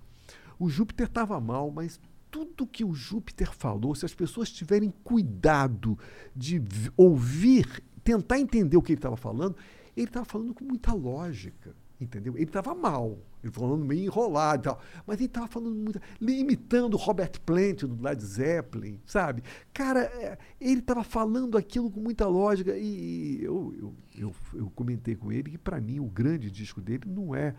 o 0.59 0.69
Júpiter 0.69 1.07
estava 1.07 1.41
mal, 1.41 1.71
mas 1.71 2.01
tudo 2.31 2.67
que 2.67 2.85
o 2.85 2.95
Júpiter 2.95 3.53
falou, 3.53 3.95
se 3.95 4.05
as 4.05 4.15
pessoas 4.15 4.51
tiverem 4.51 4.93
cuidado 5.05 5.99
de 6.35 6.63
ouvir, 6.97 7.83
tentar 8.03 8.39
entender 8.39 8.77
o 8.77 8.83
que 8.83 8.93
ele 8.93 8.99
estava 8.99 9.17
falando, 9.17 9.57
ele 9.97 10.07
estava 10.07 10.27
falando 10.27 10.55
com 10.55 10.65
muita 10.65 10.93
lógica. 10.93 11.75
Entendeu? 11.99 12.35
Ele 12.37 12.45
estava 12.45 12.75
mal, 12.75 13.19
ele 13.47 13.55
falando 13.55 13.85
meio 13.85 14.05
enrolado 14.05 14.61
e 14.61 14.65
tal, 14.65 14.81
mas 15.07 15.17
ele 15.19 15.27
estava 15.27 15.47
falando 15.47 15.75
muito, 15.75 16.01
imitando 16.21 16.97
Robert 16.97 17.41
Plant 17.45 17.83
do 17.83 18.03
Led 18.03 18.23
Zeppelin, 18.23 19.01
sabe? 19.07 19.43
Cara, 19.73 20.01
é, 20.01 20.39
ele 20.61 20.81
estava 20.81 21.03
falando 21.03 21.57
aquilo 21.57 21.91
com 21.91 22.01
muita 22.01 22.27
lógica 22.27 22.77
e 22.77 23.43
eu, 23.43 23.75
eu, 23.79 23.95
eu, 24.17 24.35
eu 24.55 24.71
comentei 24.71 25.15
com 25.15 25.33
ele 25.33 25.51
que 25.51 25.59
para 25.59 25.81
mim 25.81 26.01
o 26.01 26.07
grande 26.07 26.51
disco 26.51 26.81
dele 26.81 27.05
não 27.07 27.35
é 27.35 27.55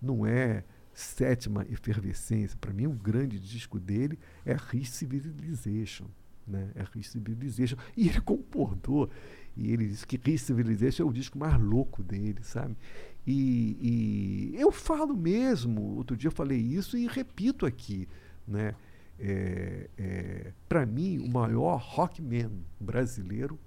não 0.00 0.26
é 0.26 0.64
sétima 0.94 1.66
efervescência. 1.68 2.56
Para 2.58 2.72
mim, 2.72 2.86
o 2.86 2.92
grande 2.92 3.38
disco 3.38 3.78
dele 3.78 4.18
é 4.44 4.56
Re-Civilization. 4.56 6.06
Né? 6.46 6.70
É 6.74 6.84
Re-Civilization. 6.92 7.76
E 7.96 8.08
ele 8.08 8.20
concordou. 8.22 9.10
E 9.56 9.72
ele 9.72 9.88
disse 9.88 10.06
que 10.06 10.20
Re-Civilization 10.22 11.02
é 11.02 11.06
o 11.06 11.12
disco 11.12 11.38
mais 11.38 11.60
louco 11.60 12.02
dele, 12.02 12.38
sabe? 12.42 12.76
E, 13.26 14.52
e 14.54 14.60
eu 14.60 14.70
falo 14.70 15.16
mesmo, 15.16 15.96
outro 15.96 16.16
dia 16.16 16.28
eu 16.28 16.32
falei 16.32 16.58
isso 16.58 16.96
e 16.98 17.06
repito 17.06 17.64
aqui, 17.64 18.08
né? 18.46 18.74
É, 19.18 19.88
é, 19.96 20.52
Para 20.68 20.84
mim, 20.84 21.18
o 21.18 21.28
maior 21.32 21.76
rockman 21.80 22.50
brasileiro 22.80 23.58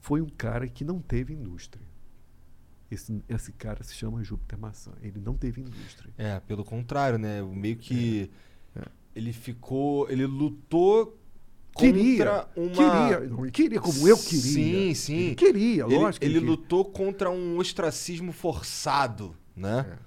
foi 0.00 0.20
um 0.20 0.28
cara 0.28 0.68
que 0.68 0.84
não 0.84 1.00
teve 1.00 1.32
indústria. 1.32 1.82
Esse, 2.90 3.20
esse 3.28 3.52
cara 3.52 3.82
se 3.82 3.94
chama 3.94 4.22
Júpiter 4.22 4.58
Maçã. 4.58 4.92
Ele 5.00 5.18
não 5.18 5.34
teve 5.34 5.62
indústria. 5.62 6.12
É, 6.16 6.38
pelo 6.40 6.62
contrário, 6.64 7.18
né? 7.18 7.42
Meio 7.42 7.76
que 7.76 8.30
É. 8.76 8.82
ele 9.16 9.32
ficou, 9.32 10.08
ele 10.10 10.26
lutou 10.26 11.18
Queria, 11.76 12.46
uma 12.56 12.70
queria, 12.70 13.20
não, 13.28 13.50
queria 13.50 13.80
como 13.80 14.06
eu 14.08 14.16
queria. 14.16 14.40
Sim, 14.40 14.94
sim. 14.94 15.16
Ele 15.16 15.34
queria, 15.34 15.84
Ele- 15.84 15.96
lógico 15.98 16.24
Ele, 16.24 16.36
ele 16.38 16.46
lutou 16.46 16.84
contra 16.84 17.30
um 17.30 17.58
ostracismo 17.58 18.32
forçado, 18.32 19.36
né? 19.56 19.98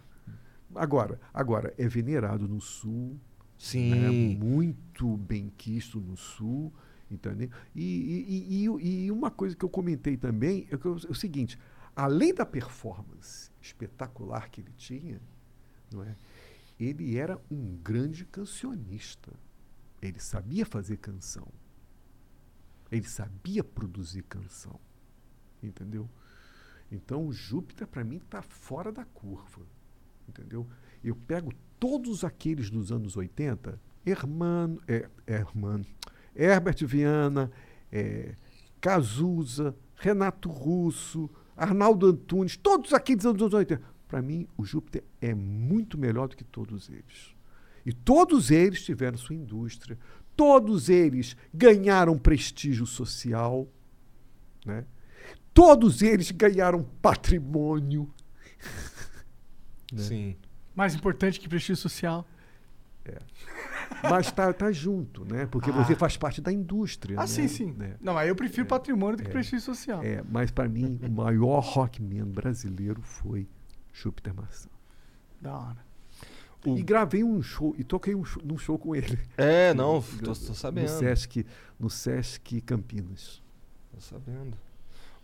Agora, 0.73 1.19
agora 1.33 1.73
é 1.77 1.87
venerado 1.87 2.47
no 2.47 2.61
Sul, 2.61 3.19
Sim. 3.57 3.89
né, 3.89 4.09
muito 4.09 5.17
bem 5.17 5.51
quisto 5.57 5.99
no 5.99 6.15
Sul, 6.15 6.71
entendeu? 7.09 7.49
E, 7.75 7.83
e, 7.83 8.65
e, 8.65 9.05
e- 9.05 9.11
uma 9.11 9.31
coisa 9.31 9.55
que 9.55 9.65
eu 9.65 9.69
comentei 9.69 10.15
também 10.17 10.67
é, 10.71 10.75
é 10.75 10.87
o 10.87 11.15
seguinte: 11.15 11.57
além 11.95 12.33
da 12.33 12.45
performance 12.45 13.49
espetacular 13.61 14.49
que 14.49 14.61
ele 14.61 14.71
tinha, 14.77 15.19
não 15.91 16.03
é? 16.03 16.15
Ele 16.79 17.17
era 17.17 17.41
um 17.49 17.75
grande 17.83 18.23
cancionista. 18.25 19.31
Ele 20.01 20.19
sabia 20.19 20.65
fazer 20.65 20.97
canção. 20.97 21.47
Ele 22.91 23.07
sabia 23.07 23.63
produzir 23.63 24.23
canção. 24.23 24.79
Entendeu? 25.61 26.09
Então 26.91 27.31
Júpiter, 27.31 27.87
para 27.87 28.03
mim, 28.03 28.17
está 28.17 28.41
fora 28.41 28.91
da 28.91 29.05
curva. 29.05 29.65
Entendeu? 30.27 30.67
Eu 31.03 31.15
pego 31.15 31.53
todos 31.79 32.23
aqueles 32.23 32.69
dos 32.69 32.91
anos 32.91 33.15
80, 33.17 33.79
Hermano, 34.05 34.81
é, 34.87 35.09
Hermano, 35.25 35.85
Herbert 36.35 36.85
Viana, 36.85 37.51
é, 37.91 38.35
Cazuza, 38.79 39.75
Renato 39.95 40.49
Russo, 40.49 41.29
Arnaldo 41.55 42.07
Antunes, 42.07 42.55
todos 42.55 42.93
aqueles 42.93 43.23
dos 43.23 43.41
anos 43.41 43.53
80. 43.53 43.81
Para 44.07 44.21
mim, 44.21 44.47
o 44.55 44.63
Júpiter 44.63 45.03
é 45.19 45.33
muito 45.33 45.97
melhor 45.97 46.27
do 46.27 46.37
que 46.37 46.43
todos 46.43 46.89
eles. 46.89 47.35
E 47.87 47.93
todos 47.93 48.51
eles 48.51 48.83
tiveram 48.83 49.17
sua 49.17 49.33
indústria, 49.33 49.97
todos 50.35 50.89
eles 50.89 51.37
ganharam 51.53 52.17
prestígio 52.17 52.85
social, 52.85 53.65
né? 54.65 54.83
todos 55.53 56.01
eles 56.01 56.29
ganharam 56.31 56.83
patrimônio. 57.01 58.13
né? 59.93 60.03
Sim. 60.03 60.35
Mais 60.75 60.93
importante 60.95 61.39
que 61.39 61.47
prestígio 61.47 61.77
social. 61.77 62.27
Mas 64.03 64.29
tá, 64.33 64.51
tá 64.51 64.69
junto, 64.69 65.23
né? 65.23 65.45
Porque 65.45 65.69
Ah. 65.69 65.73
você 65.73 65.95
faz 65.95 66.17
parte 66.17 66.41
da 66.41 66.51
indústria. 66.51 67.15
Ah, 67.17 67.21
né? 67.21 67.27
sim, 67.27 67.47
sim. 67.47 67.71
Né? 67.71 67.95
Não, 68.01 68.17
aí 68.17 68.27
eu 68.27 68.35
prefiro 68.35 68.67
patrimônio 68.67 69.15
do 69.15 69.23
que 69.23 69.29
É. 69.29 69.31
prestígio 69.31 69.61
social. 69.61 70.03
É, 70.03 70.21
mas 70.29 70.51
para 70.51 70.67
mim, 70.67 70.99
o 71.01 71.09
maior 71.09 71.61
rockman 71.61 72.25
brasileiro 72.25 73.01
foi 73.01 73.47
Júpiter 73.93 74.33
Maçã. 74.35 74.67
Da 75.41 75.57
hora. 75.57 75.86
E 76.65 76.81
gravei 76.83 77.23
um 77.23 77.41
show, 77.41 77.73
e 77.77 77.83
toquei 77.83 78.13
um 78.15 78.25
show, 78.25 78.41
num 78.43 78.57
show 78.57 78.77
com 78.77 78.95
ele. 78.95 79.17
É, 79.37 79.71
não, 79.75 80.01
tô- 80.01 80.25
tô 80.33 80.35
sabendo. 80.35 80.91
No 80.91 80.99
Sesc, 80.99 81.45
no 81.79 81.89
Sesc 81.89 82.61
Campinas. 82.61 83.41
Tô 83.93 83.99
sabendo. 84.01 84.57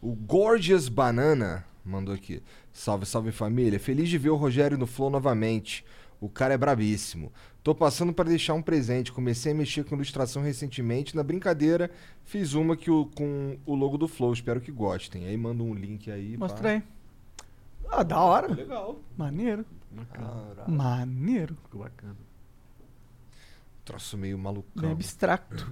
O 0.01 0.13
Gorgeous 0.15 0.87
Banana 0.89 1.65
mandou 1.83 2.13
aqui. 2.13 2.41
Salve, 2.71 3.05
salve 3.05 3.31
família. 3.31 3.79
Feliz 3.79 4.09
de 4.09 4.17
ver 4.17 4.29
o 4.29 4.35
Rogério 4.35 4.77
no 4.77 4.85
Flow 4.87 5.09
novamente. 5.09 5.83
O 6.21 6.29
cara 6.29 6.53
é 6.53 6.57
brabíssimo. 6.57 7.31
Tô 7.61 7.73
passando 7.75 8.13
para 8.13 8.29
deixar 8.29 8.53
um 8.53 8.61
presente. 8.61 9.11
Comecei 9.11 9.51
a 9.51 9.55
mexer 9.55 9.83
com 9.83 9.95
ilustração 9.95 10.41
recentemente. 10.41 11.15
Na 11.15 11.23
brincadeira, 11.23 11.89
fiz 12.23 12.53
uma 12.53 12.77
que 12.77 12.89
o, 12.91 13.05
com 13.07 13.57
o 13.65 13.75
logo 13.75 13.97
do 13.97 14.07
Flow. 14.07 14.31
Espero 14.31 14.61
que 14.61 14.71
gostem. 14.71 15.25
Aí 15.25 15.35
manda 15.35 15.61
um 15.63 15.73
link 15.73 16.09
aí. 16.09 16.33
pá. 16.37 16.39
Mostra 16.45 16.69
aí. 16.71 16.83
Ah, 17.89 18.03
da 18.03 18.19
hora. 18.21 18.53
Legal. 18.53 18.99
Maneiro. 19.17 19.65
Caralho. 20.11 20.71
Maneiro. 20.71 21.57
Ficou 21.63 21.81
bacana. 21.81 22.15
Troço 23.85 24.17
meio 24.17 24.37
malucão. 24.37 24.81
Bem 24.81 24.91
abstracto. 24.91 25.71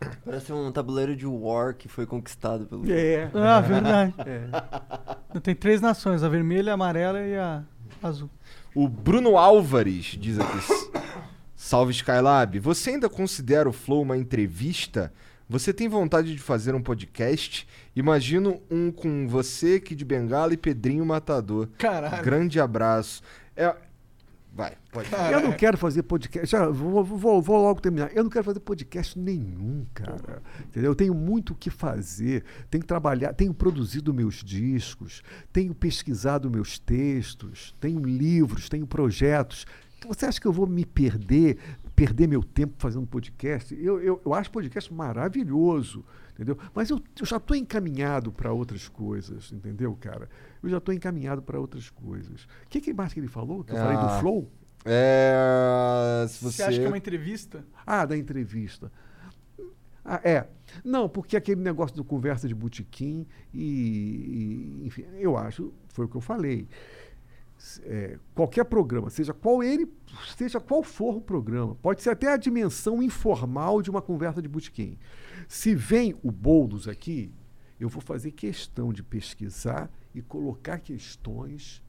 Parece 0.24 0.52
um 0.52 0.72
tabuleiro 0.72 1.14
de 1.14 1.26
War 1.26 1.74
que 1.74 1.88
foi 1.88 2.06
conquistado 2.06 2.66
pelo. 2.66 2.90
É. 2.90 3.30
Ah, 3.34 3.60
verdade. 3.60 4.14
É. 4.18 5.40
Tem 5.40 5.54
três 5.54 5.80
nações, 5.80 6.22
a 6.22 6.28
vermelha, 6.28 6.72
a 6.72 6.74
amarela 6.74 7.20
e 7.20 7.36
a. 7.36 7.62
Azul. 8.02 8.30
O 8.74 8.88
Bruno 8.88 9.36
Álvares 9.36 10.16
diz 10.18 10.38
aqui. 10.38 10.58
Salve 11.54 11.92
Skylab. 11.92 12.58
Você 12.60 12.90
ainda 12.90 13.08
considera 13.08 13.68
o 13.68 13.72
Flow 13.72 14.00
uma 14.02 14.16
entrevista? 14.16 15.12
Você 15.50 15.72
tem 15.74 15.88
vontade 15.88 16.32
de 16.32 16.40
fazer 16.40 16.74
um 16.74 16.80
podcast? 16.80 17.66
Imagino 17.94 18.62
um 18.70 18.90
com 18.90 19.26
você, 19.28 19.80
Kid 19.80 20.04
Bengala 20.04 20.54
e 20.54 20.56
Pedrinho 20.56 21.04
Matador. 21.04 21.68
Caralho. 21.76 22.22
Grande 22.22 22.60
abraço. 22.60 23.20
É... 23.56 23.74
Vai, 24.52 24.72
pode. 24.90 25.08
Eu 25.32 25.40
não 25.40 25.52
quero 25.52 25.78
fazer 25.78 26.02
podcast. 26.02 26.50
Já, 26.50 26.68
vou, 26.68 27.04
vou- 27.04 27.40
vou 27.40 27.62
logo 27.62 27.80
terminar. 27.80 28.10
Eu 28.12 28.24
não 28.24 28.30
quero 28.30 28.44
fazer 28.44 28.58
podcast 28.58 29.16
nenhum, 29.16 29.86
cara. 29.94 30.42
Entendeu? 30.66 30.90
Eu 30.90 30.94
tenho 30.96 31.14
muito 31.14 31.52
o 31.52 31.56
que 31.56 31.70
fazer. 31.70 32.44
Tenho 32.68 32.82
que 32.82 32.88
trabalhar, 32.88 33.32
tenho 33.32 33.54
produzido 33.54 34.12
meus 34.12 34.42
discos, 34.42 35.22
tenho 35.52 35.72
pesquisado 35.72 36.50
meus 36.50 36.80
textos, 36.80 37.76
tenho 37.80 38.00
livros, 38.00 38.68
tenho 38.68 38.88
projetos. 38.88 39.66
Você 40.08 40.26
acha 40.26 40.40
que 40.40 40.48
eu 40.48 40.52
vou 40.52 40.66
me 40.66 40.84
perder, 40.84 41.56
perder 41.94 42.26
meu 42.26 42.42
tempo 42.42 42.74
fazendo 42.78 43.06
podcast? 43.06 43.72
Eu, 43.80 44.00
eu, 44.02 44.20
eu 44.26 44.34
acho 44.34 44.50
podcast 44.50 44.92
maravilhoso, 44.92 46.04
entendeu? 46.40 46.58
Mas 46.74 46.88
eu, 46.88 46.98
eu 47.20 47.26
já 47.26 47.36
estou 47.36 47.54
encaminhado 47.54 48.32
para 48.32 48.50
outras 48.50 48.88
coisas, 48.88 49.52
entendeu, 49.52 49.94
cara? 50.00 50.26
Eu 50.62 50.70
já 50.70 50.78
estou 50.78 50.94
encaminhado 50.94 51.42
para 51.42 51.60
outras 51.60 51.90
coisas. 51.90 52.44
O 52.64 52.68
que, 52.70 52.80
que 52.80 52.94
mais 52.94 53.12
que 53.12 53.20
ele 53.20 53.28
falou? 53.28 53.62
Que 53.62 53.72
eu 53.72 53.76
falei 53.76 53.98
do 53.98 54.06
Ah, 54.06 54.18
Flow? 54.20 54.50
É. 54.86 56.24
Se 56.26 56.42
Você... 56.42 56.56
você. 56.56 56.62
acha 56.62 56.78
que 56.78 56.84
é 56.84 56.88
uma 56.88 56.96
entrevista? 56.96 57.62
Ah, 57.86 58.06
da 58.06 58.16
entrevista. 58.16 58.90
Ah, 60.02 60.18
é. 60.24 60.46
Não, 60.82 61.10
porque 61.10 61.36
aquele 61.36 61.60
negócio 61.60 61.94
do 61.94 62.02
conversa 62.02 62.48
de 62.48 62.54
botequim 62.54 63.26
e, 63.52 64.80
e, 64.80 64.86
enfim, 64.86 65.04
eu 65.18 65.36
acho, 65.36 65.74
foi 65.88 66.06
o 66.06 66.08
que 66.08 66.16
eu 66.16 66.22
falei. 66.22 66.66
É, 67.82 68.18
qualquer 68.34 68.64
programa, 68.64 69.10
seja 69.10 69.34
qual 69.34 69.62
ele, 69.62 69.86
seja 70.34 70.58
qual 70.58 70.82
for 70.82 71.16
o 71.16 71.20
programa, 71.20 71.74
pode 71.82 72.02
ser 72.02 72.08
até 72.08 72.32
a 72.32 72.38
dimensão 72.38 73.02
informal 73.02 73.82
de 73.82 73.90
uma 73.90 74.00
conversa 74.00 74.40
de 74.40 74.48
botequim. 74.48 74.96
Se 75.50 75.74
vem 75.74 76.14
o 76.22 76.30
Boulos 76.30 76.86
aqui, 76.86 77.34
eu 77.80 77.88
vou 77.88 78.00
fazer 78.00 78.30
questão 78.30 78.92
de 78.92 79.02
pesquisar 79.02 79.90
e 80.14 80.22
colocar 80.22 80.78
questões 80.78 81.82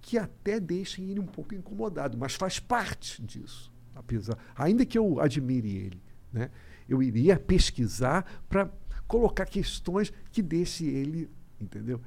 que 0.00 0.16
até 0.16 0.58
deixem 0.58 1.10
ele 1.10 1.20
um 1.20 1.26
pouco 1.26 1.54
incomodado, 1.54 2.16
mas 2.16 2.34
faz 2.34 2.58
parte 2.58 3.22
disso. 3.22 3.70
Apesar, 3.94 4.38
ainda 4.56 4.86
que 4.86 4.96
eu 4.96 5.20
admire 5.20 5.76
ele, 5.76 6.02
né? 6.32 6.50
eu 6.88 7.02
iria 7.02 7.38
pesquisar 7.38 8.24
para 8.48 8.72
colocar 9.06 9.44
questões 9.44 10.10
que 10.32 10.40
deixem 10.40 10.88
ele, 10.88 11.28
entendeu? 11.60 12.00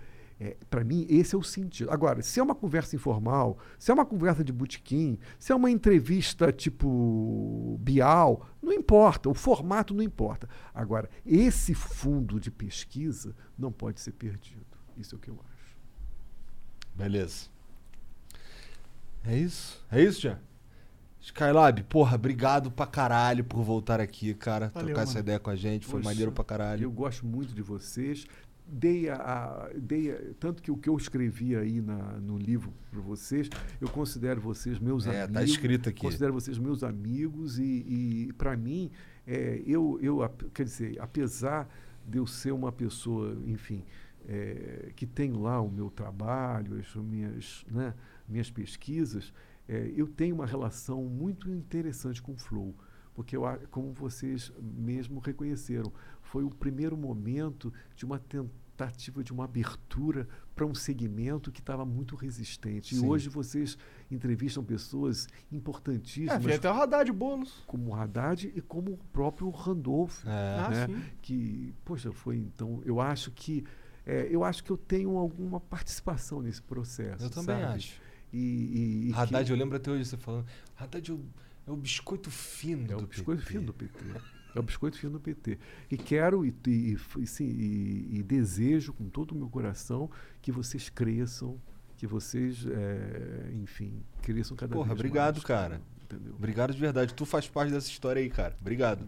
É, 0.43 0.57
para 0.69 0.83
mim, 0.83 1.07
esse 1.09 1.33
é 1.33 1.37
o 1.37 1.41
sentido. 1.41 1.89
Agora, 1.89 2.21
se 2.21 2.37
é 2.37 2.43
uma 2.43 2.53
conversa 2.53 2.97
informal, 2.97 3.57
se 3.79 3.89
é 3.89 3.93
uma 3.93 4.05
conversa 4.05 4.43
de 4.43 4.51
botequim, 4.51 5.17
se 5.39 5.53
é 5.53 5.55
uma 5.55 5.71
entrevista 5.71 6.51
tipo 6.51 7.79
Bial, 7.79 8.45
não 8.61 8.73
importa, 8.73 9.29
o 9.29 9.33
formato 9.33 9.93
não 9.93 10.03
importa. 10.03 10.49
Agora, 10.73 11.09
esse 11.25 11.73
fundo 11.73 12.41
de 12.41 12.51
pesquisa 12.51 13.33
não 13.57 13.71
pode 13.71 14.01
ser 14.01 14.11
perdido. 14.11 14.65
Isso 14.97 15.15
é 15.15 15.17
o 15.17 15.21
que 15.21 15.29
eu 15.29 15.39
acho. 15.39 15.77
Beleza. 16.93 17.45
É 19.23 19.37
isso? 19.37 19.81
É 19.89 20.03
isso, 20.03 20.19
Jean? 20.19 20.41
Skylab, 21.21 21.83
porra, 21.83 22.15
obrigado 22.15 22.69
pra 22.69 22.85
caralho 22.85 23.45
por 23.45 23.63
voltar 23.63 24.01
aqui, 24.01 24.33
cara. 24.33 24.69
Valeu, 24.73 24.87
trocar 24.87 25.03
essa 25.03 25.13
mano. 25.13 25.19
ideia 25.21 25.39
com 25.39 25.49
a 25.49 25.55
gente. 25.55 25.85
Foi 25.85 26.01
Poxa, 26.01 26.09
maneiro 26.09 26.33
pra 26.33 26.43
caralho. 26.43 26.83
Eu 26.83 26.91
gosto 26.91 27.25
muito 27.25 27.53
de 27.53 27.61
vocês. 27.61 28.27
Dei 28.65 29.09
a, 29.09 29.69
dei 29.77 30.11
tanto 30.39 30.63
que 30.63 30.71
o 30.71 30.77
que 30.77 30.89
eu 30.89 30.95
escrevi 30.97 31.55
aí 31.55 31.81
na- 31.81 32.13
no 32.19 32.37
livro 32.37 32.73
para 32.89 33.01
vocês, 33.01 33.49
eu 33.79 33.89
considero 33.89 34.39
vocês 34.39 34.79
meus 34.79 35.05
É, 35.05 35.23
amigos. 35.23 35.33
tá 35.33 35.43
escrito 35.43 35.89
aqui. 35.89 36.01
Considero 36.01 36.33
vocês 36.33 36.57
meus 36.57 36.81
amigos 36.83 37.59
e, 37.59 37.63
e 38.29 38.33
para 38.37 38.55
mim, 38.55 38.89
é, 39.27 39.61
eu, 39.65 39.99
eu, 40.01 40.19
quer 40.53 40.63
dizer, 40.63 40.97
apesar 40.99 41.69
de 42.07 42.17
eu 42.17 42.25
ser 42.25 42.51
uma 42.53 42.71
pessoa, 42.71 43.37
enfim, 43.45 43.83
é, 44.27 44.91
que 44.95 45.05
tenho 45.05 45.41
lá 45.41 45.59
o 45.61 45.69
meu 45.69 45.89
trabalho, 45.91 46.79
as 46.79 46.95
minhas, 46.95 47.65
né, 47.69 47.93
minhas 48.27 48.49
pesquisas, 48.49 49.33
é, 49.67 49.91
eu 49.95 50.07
tenho 50.07 50.35
uma 50.35 50.45
relação 50.45 51.03
muito 51.03 51.49
interessante 51.51 52.21
com 52.21 52.31
o 52.31 52.37
Flow, 52.37 52.73
porque 53.13 53.35
eu, 53.37 53.43
como 53.69 53.91
vocês 53.93 54.51
mesmo 54.61 55.19
reconheceram, 55.19 55.91
foi 56.33 56.43
o 56.43 56.49
primeiro 56.49 56.97
momento 56.97 57.71
de 57.95 58.03
uma 58.05 58.17
tentativa 58.17 59.23
de 59.23 59.31
uma 59.31 59.43
abertura 59.43 60.27
para 60.55 60.65
um 60.65 60.73
segmento 60.73 61.51
que 61.51 61.59
estava 61.59 61.85
muito 61.85 62.15
resistente. 62.15 62.95
Sim. 62.95 63.05
E 63.05 63.07
hoje 63.07 63.29
vocês 63.29 63.77
entrevistam 64.09 64.63
pessoas 64.63 65.27
É, 65.27 65.55
importantíssimas. 65.55 66.43
veio 66.43 66.57
até 66.57 66.71
o 66.71 66.73
Haddad 66.73 67.11
bônus. 67.11 67.63
Como 67.67 67.91
o 67.91 67.93
Haddad 67.95 68.51
e 68.55 68.59
como 68.61 68.93
o 68.93 68.97
próprio 68.97 69.47
Randolph. 69.51 70.25
É. 70.25 70.29
Ah, 70.59 70.69
né? 70.71 70.87
sim. 70.87 71.03
Que, 71.21 71.71
poxa, 71.85 72.11
foi 72.11 72.37
então. 72.37 72.81
Eu 72.83 72.99
acho 72.99 73.29
que. 73.29 73.63
é, 74.03 74.27
eu 74.31 74.43
acho 74.43 74.63
que 74.63 74.71
eu 74.71 74.77
tenho 74.77 75.15
alguma 75.17 75.59
participação 75.59 76.41
nesse 76.41 76.63
processo. 76.63 77.23
Eu 77.25 77.29
também 77.29 77.59
sabe? 77.61 77.75
acho. 77.75 78.01
E, 78.33 78.39
e, 78.39 79.09
e 79.09 79.13
Haddad, 79.13 79.45
que- 79.45 79.51
eu 79.51 79.55
lembro 79.57 79.77
até 79.77 79.91
hoje 79.91 80.05
você 80.05 80.17
falando. 80.17 80.47
Haddad 80.75 81.11
é 81.11 81.13
o, 81.13 81.23
é 81.67 81.71
o 81.71 81.75
biscoito 81.77 82.31
fino 82.31 82.85
é 82.91 82.95
do 82.95 83.03
o 83.03 83.07
biscoito 83.07 83.41
PT. 83.43 83.51
fino 83.53 83.65
do 83.67 83.73
PT. 83.73 84.03
É 84.55 84.59
o 84.59 84.63
biscoito 84.63 84.97
fino 84.97 85.13
do 85.13 85.19
PT. 85.19 85.57
E 85.89 85.97
quero 85.97 86.45
e, 86.45 86.53
e, 86.67 86.97
e, 87.19 87.27
sim, 87.27 87.45
e- 87.45 88.17
e 88.19 88.23
desejo 88.23 88.93
com 88.93 89.05
todo 89.09 89.31
o 89.31 89.35
meu 89.35 89.49
coração 89.49 90.09
que 90.41 90.51
vocês 90.51 90.89
cresçam, 90.89 91.57
que 91.97 92.05
vocês, 92.05 92.65
é, 92.67 93.51
enfim, 93.61 93.93
cresçam 94.21 94.55
cada 94.55 94.73
Porra, 94.73 94.87
vez 94.89 94.99
obrigado, 94.99 95.35
mais. 95.35 95.43
cara. 95.45 95.81
Entendeu? 96.03 96.33
Obrigado 96.37 96.73
de 96.73 96.79
verdade. 96.79 97.13
Tu 97.13 97.25
faz 97.25 97.47
parte 97.47 97.71
dessa 97.71 97.87
história 97.89 98.21
aí, 98.21 98.29
cara. 98.29 98.55
Obrigado. 98.61 99.07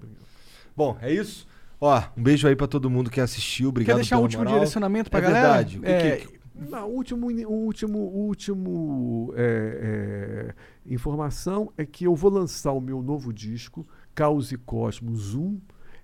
Bom, 0.76 0.98
é 1.02 1.14
isso. 1.14 1.48
Ó, 1.80 2.02
um 2.18 2.24
beijo 2.24 2.48
aí 2.48 2.56
pra 2.56 2.68
todo 2.68 2.90
mundo 2.90 3.12
que 3.12 3.20
assistiu. 3.22 3.70
Obrigado 3.70 3.96
Quer 3.98 4.02
deixar 4.02 4.16
pela 4.16 4.24
último 4.24 4.40
moral. 4.44 4.54
direcionamento 4.56 5.12
pra 5.12 5.20
é 5.20 5.22
galera? 5.24 5.48
verdade. 5.48 5.78
O 5.78 5.82
que 5.82 5.88
É, 5.88 6.18
que- 6.18 6.40
Não, 6.70 6.90
o 6.90 6.94
último, 6.96 7.28
o 7.28 7.52
último, 7.66 7.98
o 8.00 8.18
último 8.28 9.34
é, 9.36 10.54
é, 10.88 10.94
informação 10.94 11.72
é 11.78 11.86
que 11.86 12.06
eu 12.06 12.16
vou 12.16 12.32
lançar 12.32 12.72
o 12.72 12.80
meu 12.80 13.02
novo 13.02 13.34
disco, 13.34 13.86
Caos 14.16 14.52
e 14.52 14.58
Cosmos 14.58 15.36
1, 15.36 15.60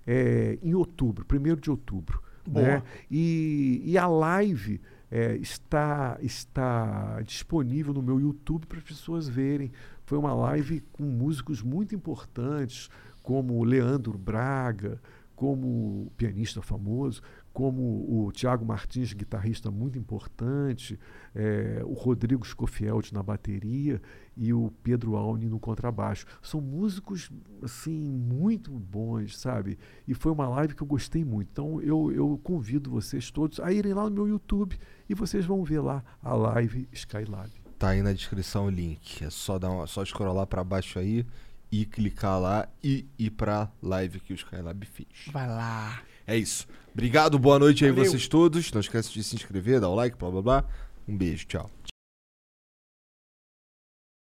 é, 0.06 0.58
em 0.62 0.74
outubro, 0.74 1.26
1 1.28 1.56
de 1.56 1.70
outubro. 1.70 2.22
Boa. 2.46 2.66
né? 2.66 2.82
E, 3.10 3.82
e 3.84 3.96
a 3.96 4.06
live 4.06 4.80
é, 5.10 5.36
está, 5.36 6.18
está 6.20 7.20
disponível 7.22 7.92
no 7.94 8.02
meu 8.02 8.20
YouTube 8.20 8.66
para 8.66 8.78
as 8.78 8.84
pessoas 8.84 9.28
verem. 9.28 9.72
Foi 10.04 10.18
uma 10.18 10.34
live 10.34 10.80
com 10.92 11.04
músicos 11.04 11.62
muito 11.62 11.94
importantes, 11.94 12.90
como 13.22 13.62
Leandro 13.64 14.18
Braga, 14.18 15.00
como 15.34 16.12
pianista 16.16 16.62
famoso, 16.62 17.22
como 17.52 18.06
o 18.08 18.32
Tiago 18.32 18.64
Martins, 18.64 19.12
guitarrista 19.12 19.70
muito 19.70 19.98
importante, 19.98 20.98
eh, 21.34 21.82
o 21.84 21.92
Rodrigo 21.92 22.44
Schofield 22.44 23.12
na 23.12 23.22
bateria 23.22 24.00
e 24.36 24.52
o 24.52 24.72
Pedro 24.82 25.16
Alni 25.16 25.48
no 25.48 25.60
contrabaixo. 25.60 26.24
São 26.40 26.60
músicos 26.60 27.30
assim 27.62 27.98
muito 28.10 28.70
bons, 28.72 29.36
sabe? 29.36 29.78
E 30.08 30.14
foi 30.14 30.32
uma 30.32 30.48
live 30.48 30.74
que 30.74 30.82
eu 30.82 30.86
gostei 30.86 31.24
muito. 31.24 31.48
Então 31.52 31.80
eu, 31.82 32.10
eu 32.12 32.40
convido 32.42 32.90
vocês 32.90 33.30
todos 33.30 33.60
a 33.60 33.72
irem 33.72 33.92
lá 33.92 34.04
no 34.04 34.10
meu 34.10 34.28
YouTube 34.28 34.78
e 35.08 35.14
vocês 35.14 35.44
vão 35.44 35.62
ver 35.62 35.80
lá 35.80 36.02
a 36.22 36.34
live 36.34 36.88
Skylab. 36.92 37.50
Tá 37.78 37.90
aí 37.90 38.02
na 38.02 38.12
descrição 38.12 38.66
o 38.66 38.70
link. 38.70 39.22
É 39.24 39.28
só 39.28 39.58
dar 39.58 39.70
uma, 39.70 39.86
só 39.86 40.04
scrollar 40.04 40.46
pra 40.46 40.64
baixo 40.64 40.98
aí 40.98 41.26
e 41.70 41.84
clicar 41.84 42.40
lá 42.40 42.68
e 42.82 43.06
ir 43.18 43.30
pra 43.30 43.70
live 43.82 44.20
que 44.20 44.32
o 44.32 44.36
Skylab 44.36 44.86
fez. 44.86 45.08
Vai 45.32 45.48
lá. 45.48 46.02
É 46.26 46.36
isso. 46.36 46.66
Obrigado, 46.92 47.38
boa 47.38 47.58
noite 47.58 47.84
aí 47.84 47.90
Valeu. 47.90 48.10
vocês 48.10 48.28
todos. 48.28 48.70
Não 48.72 48.80
esquece 48.80 49.12
de 49.12 49.22
se 49.22 49.34
inscrever, 49.34 49.80
dar 49.80 49.88
o 49.88 49.94
like, 49.94 50.16
blá 50.16 50.30
blá 50.30 50.42
blá. 50.42 50.64
Um 51.08 51.16
beijo, 51.16 51.46
tchau. 51.46 51.70